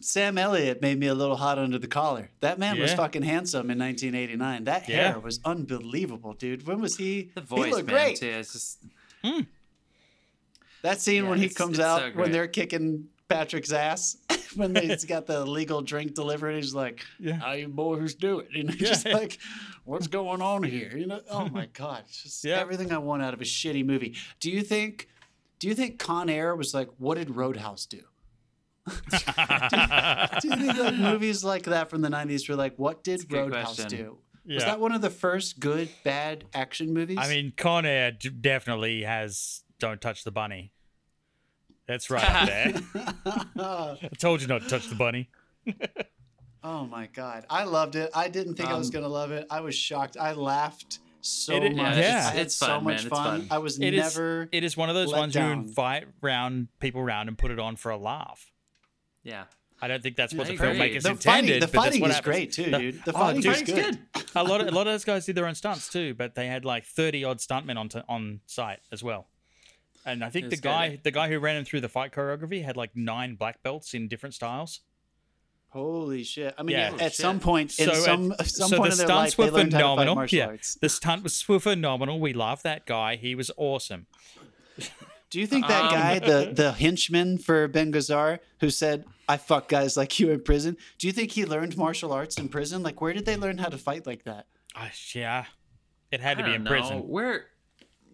Sam 0.00 0.36
Elliott 0.36 0.82
made 0.82 0.98
me 0.98 1.06
a 1.06 1.14
little 1.14 1.36
hot 1.36 1.58
under 1.60 1.78
the 1.78 1.86
collar. 1.86 2.30
That 2.40 2.58
man 2.58 2.78
was 2.80 2.92
fucking 2.92 3.22
handsome 3.22 3.70
in 3.70 3.78
1989. 3.78 4.64
That 4.64 4.88
Yeah. 4.88 5.12
hair 5.12 5.20
was 5.20 5.38
unbelievable, 5.44 6.32
dude. 6.32 6.66
When 6.66 6.80
was 6.80 6.96
he? 6.96 7.30
the 7.36 7.40
he 7.40 7.46
voice, 7.46 7.72
looked 7.72 7.86
man, 7.86 7.94
great. 7.94 8.16
too. 8.16 8.26
It's 8.26 8.52
just 8.52 8.78
That 10.82 11.00
scene 11.00 11.22
Yeah, 11.24 11.30
when 11.30 11.38
he 11.38 11.48
comes 11.48 11.78
out 11.78 12.00
so 12.00 12.10
when 12.18 12.32
they're 12.32 12.48
kicking 12.48 13.06
Patrick's 13.28 13.70
ass 13.72 14.16
when 14.56 14.72
they, 14.72 14.86
he's 14.86 15.04
got 15.04 15.26
the 15.26 15.44
legal 15.44 15.82
drink 15.82 16.14
delivered. 16.14 16.54
He's 16.56 16.74
like, 16.74 17.04
Yeah. 17.18 17.34
"How 17.34 17.52
you 17.52 17.68
boys 17.68 18.14
do 18.14 18.40
it?" 18.40 18.48
You 18.52 18.64
know, 18.64 18.72
just 18.72 19.06
like, 19.06 19.38
"What's 19.84 20.06
going 20.06 20.42
on 20.42 20.62
here?" 20.62 20.96
You 20.96 21.06
know? 21.06 21.20
Oh 21.30 21.48
my 21.48 21.66
god, 21.72 22.04
it's 22.08 22.22
just 22.22 22.44
Yeah. 22.44 22.58
everything 22.58 22.92
I 22.92 22.98
want 22.98 23.22
out 23.22 23.34
of 23.34 23.40
a 23.40 23.44
shitty 23.44 23.84
movie. 23.84 24.14
Do 24.40 24.50
you 24.50 24.62
think? 24.62 25.08
Do 25.58 25.68
you 25.68 25.74
think 25.74 25.98
Con 26.00 26.28
Air 26.28 26.56
was 26.56 26.74
like, 26.74 26.88
what 26.98 27.16
did 27.18 27.30
Roadhouse 27.36 27.86
do? 27.86 28.00
do 28.88 30.48
you 30.48 30.56
think 30.56 30.76
like 30.76 30.94
movies 30.96 31.44
like 31.44 31.62
that 31.64 31.88
from 31.88 32.00
the 32.02 32.08
90s 32.08 32.48
were 32.48 32.56
like, 32.56 32.76
what 32.76 33.04
did 33.04 33.32
Roadhouse 33.32 33.76
question. 33.76 33.88
do? 33.88 34.18
Yeah. 34.44 34.54
Was 34.56 34.64
that 34.64 34.80
one 34.80 34.90
of 34.90 35.02
the 35.02 35.10
first 35.10 35.60
good, 35.60 35.88
bad 36.02 36.46
action 36.52 36.92
movies? 36.92 37.18
I 37.20 37.28
mean, 37.28 37.52
Con 37.56 37.86
Air 37.86 38.10
definitely 38.10 39.02
has 39.02 39.62
"Don't 39.78 40.00
Touch 40.00 40.24
the 40.24 40.32
Bunny." 40.32 40.72
That's 41.92 42.08
right 42.08 42.24
up. 42.24 42.78
I 43.58 44.08
told 44.18 44.40
you 44.40 44.46
not 44.48 44.62
to 44.62 44.68
touch 44.68 44.88
the 44.88 44.94
bunny. 44.94 45.28
Oh 46.64 46.86
my 46.86 47.08
god, 47.12 47.44
I 47.50 47.64
loved 47.64 47.96
it. 47.96 48.10
I 48.14 48.28
didn't 48.28 48.54
think 48.54 48.68
I 48.68 48.78
was 48.78 48.86
Um, 48.86 48.92
gonna 48.92 49.08
love 49.08 49.32
it. 49.32 49.48
I 49.50 49.62
was 49.62 49.74
shocked. 49.74 50.16
I 50.16 50.32
laughed 50.32 51.00
so 51.20 51.54
It- 51.56 51.74
much. 51.74 51.96
yeah. 51.96 52.28
I 52.32 52.36
had 52.36 52.46
It's 52.46 52.54
so 52.56 52.66
fun, 52.66 52.84
much 52.84 52.90
man. 52.94 52.94
It's 52.98 53.08
fun. 53.08 53.40
fun. 53.40 53.48
I 53.50 53.58
was 53.58 53.80
It 53.80 53.94
is. 53.94 54.00
never. 54.16 54.48
It 54.52 54.62
is 54.62 54.76
one 54.76 54.88
of 54.88 54.94
those 54.94 55.12
ones 55.12 55.34
down. 55.34 55.46
you 55.48 55.52
invite 55.64 56.06
round 56.20 56.68
people 56.78 57.02
round 57.02 57.28
and 57.28 57.36
put 57.36 57.50
it 57.50 57.58
on 57.58 57.74
for 57.74 57.90
a 57.90 57.96
laugh. 57.98 58.50
yeah. 59.24 59.44
I 59.84 59.88
don't 59.88 60.00
think 60.00 60.14
that's 60.14 60.32
what 60.32 60.46
I 60.46 60.50
the 60.50 60.54
agree. 60.54 60.68
filmmakers 60.68 61.02
the 61.02 61.10
intended. 61.10 61.22
fighting, 61.24 61.46
the 61.46 61.66
but 61.66 61.72
that's 61.72 61.84
fighting 61.84 62.00
what 62.02 62.10
is 62.10 62.14
happens. 62.16 62.32
great 62.36 62.52
too, 62.52 62.70
The- 62.70 62.78
dude. 62.78 63.04
The 63.04 63.12
oh, 63.16 63.32
dude, 63.32 63.46
is 63.46 63.62
good. 63.62 63.98
a 64.36 64.44
lot 64.44 64.60
of 64.60 64.68
a 64.68 64.70
lot 64.70 64.86
of 64.86 64.92
those 64.92 65.04
guys 65.04 65.26
did 65.26 65.34
their 65.34 65.48
own 65.48 65.56
stunts 65.56 65.88
too, 65.88 66.14
but 66.14 66.36
they 66.36 66.46
had 66.46 66.64
like 66.64 66.84
thirty 66.84 67.24
odd 67.24 67.38
stuntmen 67.38 67.76
on 67.76 67.88
t- 67.88 68.00
on 68.08 68.38
site 68.46 68.78
as 68.92 69.02
well. 69.02 69.26
And 70.04 70.24
I 70.24 70.30
think 70.30 70.46
the 70.46 70.52
It's 70.52 70.60
guy 70.60 70.90
good. 70.90 71.04
the 71.04 71.10
guy 71.12 71.28
who 71.28 71.38
ran 71.38 71.56
him 71.56 71.64
through 71.64 71.80
the 71.82 71.88
fight 71.88 72.12
choreography 72.12 72.64
had 72.64 72.76
like 72.76 72.90
nine 72.96 73.34
black 73.36 73.62
belts 73.62 73.94
in 73.94 74.08
different 74.08 74.34
styles. 74.34 74.80
Holy 75.68 76.22
shit! 76.22 76.54
I 76.58 76.62
mean, 76.64 76.76
Yeah. 76.76 76.88
at 76.88 76.98
Holy 76.98 77.10
some 77.12 77.40
point, 77.40 77.78
in 77.78 77.86
So, 77.86 77.94
some 77.94 78.32
uh, 78.32 78.42
some 78.44 78.68
so 78.68 78.76
point 78.76 78.90
the 78.90 78.92
in 78.92 78.98
their 78.98 79.06
stunts 79.06 79.10
life, 79.10 79.36
they 79.36 79.44
were 79.44 79.50
how 79.58 79.64
to 79.64 79.70
fight 79.70 79.72
phenomenal. 79.72 80.26
Yeah, 80.26 80.46
arts. 80.48 80.74
the 80.74 80.88
stunt 80.90 81.48
were 81.48 81.60
phenomenal. 81.60 82.20
We 82.20 82.32
love 82.34 82.62
that 82.62 82.84
guy. 82.84 83.16
He 83.16 83.34
was 83.34 83.50
awesome. 83.56 84.06
Do 85.30 85.40
you 85.40 85.46
think 85.46 85.66
that 85.68 85.84
Um, 85.84 85.90
guy, 85.92 86.18
the 86.18 86.52
the 86.54 86.72
henchman 86.72 87.38
for 87.38 87.68
Ben 87.68 87.90
Gazzar, 87.90 88.40
who 88.60 88.68
said 88.68 89.04
"I 89.28 89.38
fuck 89.38 89.68
guys 89.68 89.96
like 89.96 90.18
you 90.20 90.30
in 90.30 90.42
prison"? 90.42 90.76
Do 90.98 91.06
you 91.06 91.12
think 91.12 91.30
he 91.30 91.46
learned 91.46 91.76
martial 91.78 92.12
arts 92.12 92.36
in 92.36 92.48
prison? 92.50 92.82
Like, 92.82 93.00
where 93.00 93.14
did 93.14 93.24
they 93.24 93.36
learn 93.36 93.56
how 93.56 93.68
to 93.70 93.78
fight 93.78 94.06
like 94.06 94.24
that? 94.24 94.46
Uh, 94.76 94.88
yeah, 95.14 95.46
it 96.10 96.20
had 96.20 96.36
to 96.36 96.44
be 96.44 96.52
in 96.54 96.64
know. 96.64 96.70
prison. 96.70 96.98
Where 97.08 97.46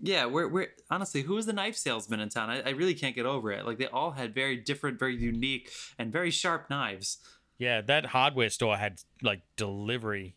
Yeah, 0.02 0.26
we're, 0.26 0.48
we're 0.48 0.68
honestly, 0.90 1.22
who 1.22 1.34
was 1.34 1.46
the 1.46 1.52
knife 1.52 1.76
salesman 1.76 2.20
in 2.20 2.28
town? 2.28 2.50
I, 2.50 2.60
I 2.62 2.70
really 2.70 2.94
can't 2.94 3.14
get 3.14 3.26
over 3.26 3.50
it. 3.52 3.66
Like 3.66 3.78
they 3.78 3.86
all 3.86 4.12
had 4.12 4.34
very 4.34 4.56
different, 4.56 4.98
very 4.98 5.16
unique, 5.16 5.70
and 5.98 6.12
very 6.12 6.30
sharp 6.30 6.70
knives. 6.70 7.18
Yeah, 7.58 7.80
that 7.82 8.06
hardware 8.06 8.50
store 8.50 8.76
had 8.76 9.00
like 9.22 9.42
delivery 9.56 10.36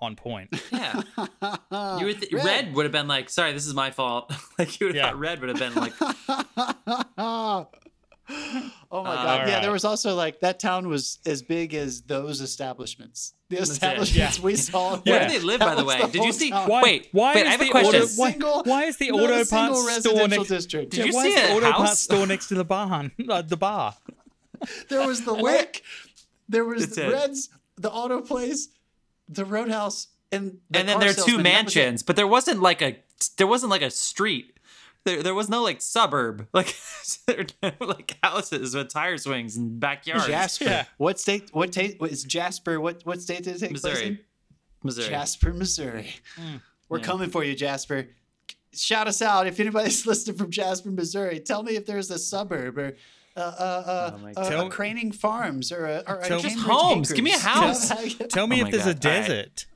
on 0.00 0.14
point. 0.16 0.50
Yeah, 0.72 1.00
you 1.98 2.06
would 2.06 2.20
th- 2.20 2.32
Red. 2.32 2.74
would 2.74 2.84
have 2.84 2.92
been 2.92 3.08
like, 3.08 3.28
"Sorry, 3.30 3.52
this 3.52 3.66
is 3.66 3.74
my 3.74 3.90
fault." 3.90 4.32
like 4.58 4.80
you 4.80 4.86
would 4.86 4.94
have 4.96 5.04
Yeah. 5.04 5.10
thought 5.10 5.18
Red 5.18 5.40
would 5.40 5.48
have 5.50 5.58
been 5.58 5.74
like, 5.74 5.92
oh 8.90 9.02
my 9.02 9.14
god! 9.14 9.40
All 9.40 9.46
Yeah, 9.48 9.54
right. 9.54 9.62
there 9.62 9.72
was 9.72 9.84
also 9.84 10.14
like 10.14 10.40
that 10.40 10.58
town 10.60 10.88
was 10.88 11.18
as 11.26 11.42
big 11.42 11.74
as 11.74 12.02
those 12.02 12.40
establishments. 12.40 13.34
The 13.48 13.56
it. 13.58 13.62
establishments 13.62 14.40
we 14.40 14.56
saw. 14.56 14.96
"Where 14.98 15.18
there, 15.20 15.28
do 15.28 15.38
they 15.38 15.44
live?" 15.44 15.60
that 15.60 15.66
By 15.66 15.74
the 15.74 15.84
was 15.84 15.94
way, 16.00 16.10
did 16.10 16.24
you 16.24 16.32
see? 16.32 16.50
town. 16.50 16.68
Why- 16.68 16.82
Wait, 16.82 17.08
why 17.12 17.34
wait. 17.34 17.40
is 17.42 17.46
I 17.48 17.50
have 17.50 17.60
a 17.60 17.64
the 17.64 17.70
question. 17.70 18.02
auto- 18.02 18.12
why- 18.16 18.30
single- 18.32 18.62
why 18.64 18.84
is 18.84 18.96
the 18.96 19.08
not 19.10 19.20
auto 19.20 19.44
parts 19.44 20.00
store 20.00 20.28
next- 20.28 20.48
district? 20.48 20.90
Did 20.92 20.98
Yeah, 21.00 21.04
you 21.06 21.14
why 21.14 21.22
see 21.24 21.28
is 21.34 21.48
the 21.48 21.54
auto 21.54 21.66
house? 21.66 21.76
parts 21.76 22.00
store 22.00 22.26
next 22.26 22.48
to 22.48 22.54
the 22.54 22.64
barn, 22.64 23.12
uh, 23.28 23.42
the 23.42 23.56
bar? 23.56 23.96
There 24.88 25.06
was 25.06 25.24
the 25.24 25.34
lake. 25.50 25.82
There 26.48 26.64
was 26.64 26.82
That's 26.86 26.96
the 26.96 27.06
it. 27.08 27.12
Reds, 27.12 27.48
the 27.76 27.90
auto 27.90 28.20
place, 28.20 28.68
the 29.28 29.44
Roadhouse, 29.44 30.08
and 30.30 30.58
the 30.70 30.78
and 30.80 30.88
then 30.88 31.00
there 31.00 31.10
are 31.10 31.14
two 31.14 31.22
salesman. 31.22 31.42
That 31.44 31.64
was 31.64 31.76
it. 31.76 31.78
mansions, 31.80 32.02
but 32.02 32.16
there 32.16 32.26
wasn't 32.26 32.60
like 32.60 32.80
a 32.82 32.96
there 33.38 33.46
wasn't 33.46 33.70
like 33.70 33.82
a 33.82 33.90
street. 33.90 34.56
There, 35.04 35.22
there 35.22 35.34
was 35.34 35.48
no 35.48 35.62
like 35.62 35.80
suburb 35.82 36.46
like 36.54 36.76
there 37.26 37.44
no, 37.62 37.72
like 37.80 38.16
houses 38.22 38.74
with 38.74 38.88
tire 38.88 39.18
swings 39.18 39.56
and 39.56 39.80
backyards. 39.80 40.26
Jasper. 40.26 40.64
Yeah. 40.64 40.84
What 40.98 41.18
state? 41.18 41.50
What 41.52 41.72
state? 41.72 42.00
What 42.00 42.10
is 42.12 42.22
Jasper? 42.24 42.80
What 42.80 43.02
what 43.04 43.20
state 43.20 43.42
did 43.44 43.56
it 43.56 43.58
take 43.58 43.70
place 43.80 43.84
in? 43.84 43.90
Missouri, 43.90 44.20
Missouri. 44.84 45.08
Jasper, 45.08 45.52
Missouri. 45.52 46.10
Hmm. 46.36 46.56
We're 46.88 47.00
coming 47.00 47.30
for 47.30 47.42
you, 47.42 47.54
Jasper. 47.56 48.08
Shout 48.74 49.06
us 49.08 49.20
out 49.22 49.46
if 49.46 49.58
anybody's 49.60 50.06
listening 50.06 50.36
from 50.36 50.50
Jasper, 50.50 50.90
Missouri. 50.90 51.40
Tell 51.40 51.62
me 51.62 51.76
if 51.76 51.84
there's 51.86 52.10
a 52.10 52.18
suburb 52.18 52.78
or 52.78 52.96
uh, 53.36 53.40
uh, 53.40 53.42
uh, 53.42 54.10
Oh 54.14 54.18
my 54.18 54.30
uh, 54.32 54.50
God. 54.50 54.66
a 54.66 54.70
Craning 54.70 55.12
Farms 55.14 55.72
or 55.72 55.86
a, 55.86 56.02
or 56.06 56.20
a 56.20 56.28
Tell- 56.28 56.38
Just 56.38 56.56
Cambridge 56.56 56.76
homes. 56.76 57.12
Give 57.12 57.24
me 57.24 57.32
a 57.32 57.38
house. 57.38 57.88
Tell 58.28 58.46
me 58.46 58.58
Oh 58.58 58.60
if 58.60 58.64
my 58.66 58.70
there's 58.70 58.86
a 58.86 58.94
God. 58.94 59.06
All 59.06 59.12
right. 59.20 59.26
desert, 59.28 59.66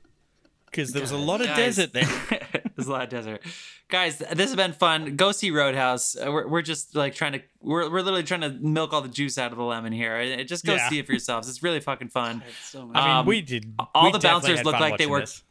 because 0.66 0.92
there 0.92 1.02
was 1.02 1.10
a 1.10 1.16
lot 1.16 1.40
of 1.40 1.46
Guys. 1.48 1.76
desert 1.76 1.92
there. 1.94 2.62
There's 2.76 2.88
a 2.88 2.92
lot 2.92 3.02
of 3.04 3.08
desert. 3.08 3.42
Guys, 3.88 4.18
this 4.18 4.28
has 4.50 4.56
been 4.56 4.72
fun. 4.72 5.16
Go 5.16 5.32
see 5.32 5.50
Roadhouse. 5.50 6.14
Uh, 6.16 6.30
We're, 6.30 6.46
we're 6.48 6.62
just 6.62 6.94
like 6.94 7.14
trying 7.14 7.32
to, 7.32 7.42
we're, 7.60 7.88
we're 7.90 8.00
literally 8.02 8.22
trying 8.22 8.42
to 8.42 8.50
milk 8.50 8.92
all 8.92 9.00
the 9.00 9.08
juice 9.08 9.38
out 9.38 9.52
of 9.52 9.58
the 9.58 9.64
lemon 9.64 9.92
here. 9.92 10.16
Uh, 10.16 10.42
Just 10.42 10.64
go 10.66 10.74
Yeah. 10.74 10.88
see 10.90 10.98
it 10.98 11.06
for 11.06 11.12
yourselves. 11.12 11.48
It's 11.48 11.62
really 11.62 11.80
fucking 11.80 12.08
fun. 12.08 12.42
So 12.62 12.86
much. 12.86 12.96
I 12.96 13.06
mean, 13.06 13.16
Um, 13.18 13.26
we 13.26 13.40
did. 13.40 13.72
all 13.94 14.06
we 14.06 14.12
the 14.12 14.18
bouncers 14.18 14.64
look 14.64 14.78
like 14.78 14.98
they 14.98 15.06
watching 15.06 15.10
work- 15.10 15.20
this. 15.22 15.42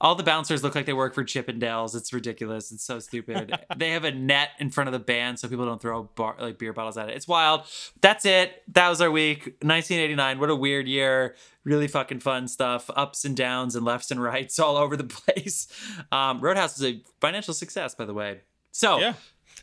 All 0.00 0.14
the 0.14 0.22
bouncers 0.22 0.62
look 0.62 0.74
like 0.74 0.86
they 0.86 0.94
work 0.94 1.14
for 1.14 1.24
Chippendales. 1.24 1.94
It's 1.94 2.12
ridiculous. 2.12 2.72
It's 2.72 2.84
so 2.84 2.98
stupid. 3.00 3.58
they 3.76 3.90
have 3.90 4.04
a 4.04 4.10
net 4.10 4.50
in 4.58 4.70
front 4.70 4.88
of 4.88 4.92
the 4.92 4.98
band 4.98 5.38
so 5.38 5.48
people 5.48 5.66
don't 5.66 5.80
throw 5.80 6.04
bar, 6.14 6.36
like 6.40 6.58
beer 6.58 6.72
bottles 6.72 6.96
at 6.96 7.10
it. 7.10 7.16
It's 7.16 7.28
wild. 7.28 7.62
That's 8.00 8.24
it. 8.24 8.62
That 8.68 8.88
was 8.88 9.02
our 9.02 9.10
week. 9.10 9.44
1989. 9.60 10.38
What 10.38 10.48
a 10.48 10.56
weird 10.56 10.88
year. 10.88 11.36
Really 11.64 11.86
fucking 11.86 12.20
fun 12.20 12.48
stuff. 12.48 12.88
Ups 12.96 13.26
and 13.26 13.36
downs 13.36 13.76
and 13.76 13.84
lefts 13.84 14.10
and 14.10 14.22
rights 14.22 14.58
all 14.58 14.76
over 14.76 14.96
the 14.96 15.04
place. 15.36 15.68
Um, 16.10 16.40
Roadhouse 16.40 16.78
is 16.78 16.84
a 16.84 17.02
financial 17.20 17.52
success, 17.52 17.94
by 17.94 18.06
the 18.06 18.14
way. 18.14 18.40
So 18.72 18.98
Yeah. 19.00 19.14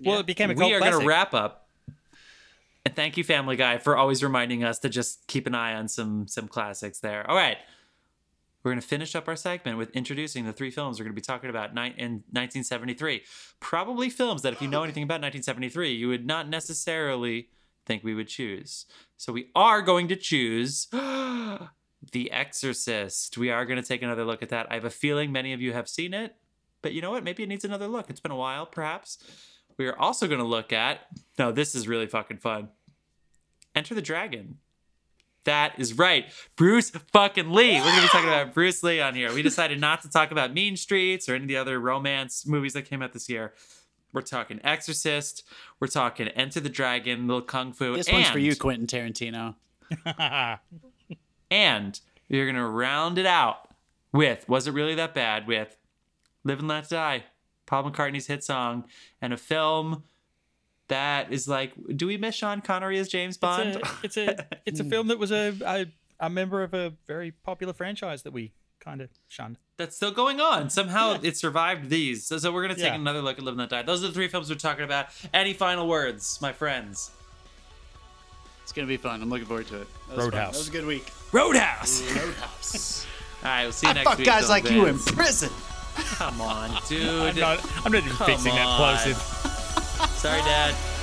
Well, 0.05 0.19
it 0.19 0.27
became 0.27 0.51
a 0.51 0.53
we 0.53 0.73
are 0.73 0.79
going 0.79 0.99
to 0.99 1.07
wrap 1.07 1.33
up. 1.33 1.67
And 2.85 2.95
thank 2.95 3.17
you, 3.17 3.23
Family 3.23 3.55
Guy, 3.55 3.79
for 3.79 3.97
always 3.97 4.23
reminding 4.23 4.63
us 4.63 4.79
to 4.79 4.89
just 4.89 5.27
keep 5.27 5.47
an 5.47 5.55
eye 5.55 5.73
on 5.73 5.87
some 5.87 6.27
some 6.27 6.47
classics 6.47 6.99
there. 6.99 7.29
All 7.29 7.35
right. 7.35 7.57
We're 8.67 8.73
going 8.73 8.81
to 8.81 8.87
finish 8.87 9.15
up 9.15 9.29
our 9.29 9.37
segment 9.37 9.77
with 9.77 9.91
introducing 9.91 10.43
the 10.43 10.51
three 10.51 10.71
films 10.71 10.99
we're 10.99 11.05
going 11.05 11.15
to 11.15 11.21
be 11.21 11.21
talking 11.21 11.49
about 11.49 11.73
ni- 11.73 11.95
in 11.97 12.23
1973. 12.31 13.23
Probably 13.61 14.09
films 14.09 14.41
that, 14.41 14.51
if 14.51 14.61
you 14.61 14.67
know 14.67 14.83
anything 14.83 15.03
about 15.03 15.21
1973, 15.21 15.93
you 15.93 16.09
would 16.09 16.25
not 16.25 16.49
necessarily 16.49 17.47
think 17.85 18.03
we 18.03 18.13
would 18.13 18.27
choose. 18.27 18.85
So 19.15 19.31
we 19.31 19.51
are 19.55 19.81
going 19.81 20.09
to 20.09 20.17
choose 20.17 20.87
The 20.91 22.29
Exorcist. 22.29 23.37
We 23.37 23.51
are 23.51 23.65
going 23.65 23.81
to 23.81 23.87
take 23.87 24.01
another 24.01 24.25
look 24.25 24.43
at 24.43 24.49
that. 24.49 24.67
I 24.69 24.73
have 24.73 24.83
a 24.83 24.89
feeling 24.89 25.31
many 25.31 25.53
of 25.53 25.61
you 25.61 25.71
have 25.71 25.87
seen 25.87 26.13
it, 26.13 26.35
but 26.81 26.91
you 26.91 27.01
know 27.01 27.11
what? 27.11 27.23
Maybe 27.23 27.43
it 27.43 27.47
needs 27.47 27.63
another 27.63 27.87
look. 27.87 28.09
It's 28.09 28.19
been 28.19 28.33
a 28.33 28.35
while, 28.35 28.65
perhaps. 28.65 29.17
We 29.77 29.87
are 29.87 29.97
also 29.97 30.27
going 30.27 30.41
to 30.41 30.45
look 30.45 30.73
at. 30.73 31.07
No, 31.39 31.53
this 31.53 31.73
is 31.73 31.87
really 31.87 32.07
fucking 32.07 32.39
fun. 32.39 32.67
Enter 33.73 33.95
the 33.95 34.01
Dragon. 34.01 34.57
That 35.47 35.79
is 35.79 35.93
right. 35.97 36.25
Bruce 36.57 36.89
fucking 36.89 37.51
Lee. 37.51 37.75
We're 37.75 37.83
going 37.83 37.95
to 37.95 38.01
be 38.01 38.07
talking 38.09 38.27
about 38.27 38.53
Bruce 38.53 38.83
Lee 38.83 38.99
on 38.99 39.15
here. 39.15 39.33
We 39.33 39.41
decided 39.51 39.79
not 39.79 40.01
to 40.01 40.09
talk 40.09 40.31
about 40.31 40.53
Mean 40.53 40.75
Streets 40.75 41.29
or 41.29 41.35
any 41.35 41.45
of 41.45 41.47
the 41.47 41.55
other 41.55 41.79
romance 41.79 42.45
movies 42.45 42.73
that 42.73 42.83
came 42.83 43.01
out 43.01 43.13
this 43.13 43.29
year. 43.29 43.53
We're 44.11 44.23
talking 44.23 44.59
Exorcist. 44.63 45.43
We're 45.79 45.87
talking 45.87 46.27
Enter 46.29 46.59
the 46.59 46.69
Dragon, 46.69 47.27
Little 47.27 47.41
Kung 47.41 47.71
Fu. 47.71 47.95
this 47.95 48.07
and, 48.07 48.17
one's 48.17 48.29
for 48.29 48.39
you, 48.39 48.55
Quentin 48.55 48.87
Tarantino. 48.87 49.55
And 51.49 51.99
we're 52.29 52.45
going 52.45 52.55
to 52.55 52.65
round 52.65 53.17
it 53.17 53.25
out 53.25 53.69
with 54.11 54.47
Was 54.49 54.67
It 54.67 54.71
Really 54.71 54.95
That 54.95 55.13
Bad? 55.13 55.47
with 55.47 55.77
Live 56.43 56.59
and 56.59 56.67
Let 56.67 56.89
Die, 56.89 57.23
Paul 57.65 57.89
McCartney's 57.89 58.27
hit 58.27 58.43
song, 58.43 58.83
and 59.21 59.31
a 59.33 59.37
film 59.37 60.03
that 60.89 61.31
is 61.33 61.47
like, 61.47 61.73
do 61.95 62.07
we 62.07 62.17
miss 62.17 62.35
Sean 62.35 62.61
Connery 62.61 62.97
as 62.99 63.07
James 63.07 63.37
Bond? 63.37 63.81
It's 64.03 64.17
a, 64.17 64.29
it's 64.29 64.39
a 64.41 64.47
it's 64.65 64.79
a 64.79 64.83
film 64.83 65.07
that 65.07 65.19
was 65.19 65.31
a, 65.31 65.53
a 65.65 65.85
a 66.19 66.29
member 66.29 66.63
of 66.63 66.73
a 66.73 66.93
very 67.07 67.31
popular 67.31 67.73
franchise 67.73 68.23
that 68.23 68.33
we 68.33 68.53
kind 68.79 69.01
of 69.01 69.09
shunned. 69.27 69.57
That's 69.77 69.95
still 69.95 70.11
going 70.11 70.39
on. 70.39 70.69
Somehow 70.71 71.19
it 71.21 71.37
survived 71.37 71.89
these. 71.89 72.25
So, 72.25 72.37
so 72.39 72.51
we're 72.51 72.63
going 72.63 72.73
to 72.75 72.81
take 72.81 72.91
Yeah. 72.91 72.95
another 72.99 73.21
look 73.21 73.37
at 73.37 73.43
Live 73.43 73.51
and 73.53 73.59
Let 73.59 73.69
Die. 73.69 73.81
Those 73.83 74.03
are 74.03 74.07
the 74.07 74.13
three 74.13 74.27
films 74.27 74.49
we're 74.49 74.55
talking 74.55 74.83
about. 74.85 75.07
Any 75.33 75.53
final 75.53 75.87
words, 75.87 76.39
my 76.41 76.51
friends? 76.53 77.11
It's 78.63 78.71
gonna 78.73 78.87
be 78.87 78.97
fun. 78.97 79.21
I'm 79.21 79.29
looking 79.29 79.45
forward 79.45 79.67
to 79.67 79.81
it. 79.81 79.87
That 80.09 80.17
was 80.17 80.25
fun. 80.25 80.33
Roadhouse. 80.33 80.51
That 80.53 80.57
was 80.59 80.67
a 80.67 80.71
good 80.71 80.85
week. 80.85 81.11
Roadhouse. 81.31 82.01
Roadhouse. 82.15 83.05
All 83.43 83.49
right, 83.49 83.63
we'll 83.63 83.71
see 83.71 83.87
you 83.87 83.91
I 83.91 83.93
next 83.93 84.09
fuck 84.09 84.17
week. 84.17 84.25
guys 84.27 84.39
Film 84.47 84.49
like 84.51 84.69
you 84.71 84.85
in 84.87 84.99
prison. 84.99 85.49
Come 85.95 86.41
on, 86.41 86.71
dude. 86.89 87.07
I'm 87.07 87.35
not 87.35 87.85
I'm 87.85 87.91
not 87.91 87.99
even 88.03 88.11
Come 88.11 88.27
fixing 88.27 88.53
that 88.55 88.65
on. 88.65 88.97
Sorry, 90.17 90.39
Dad. 90.39 90.96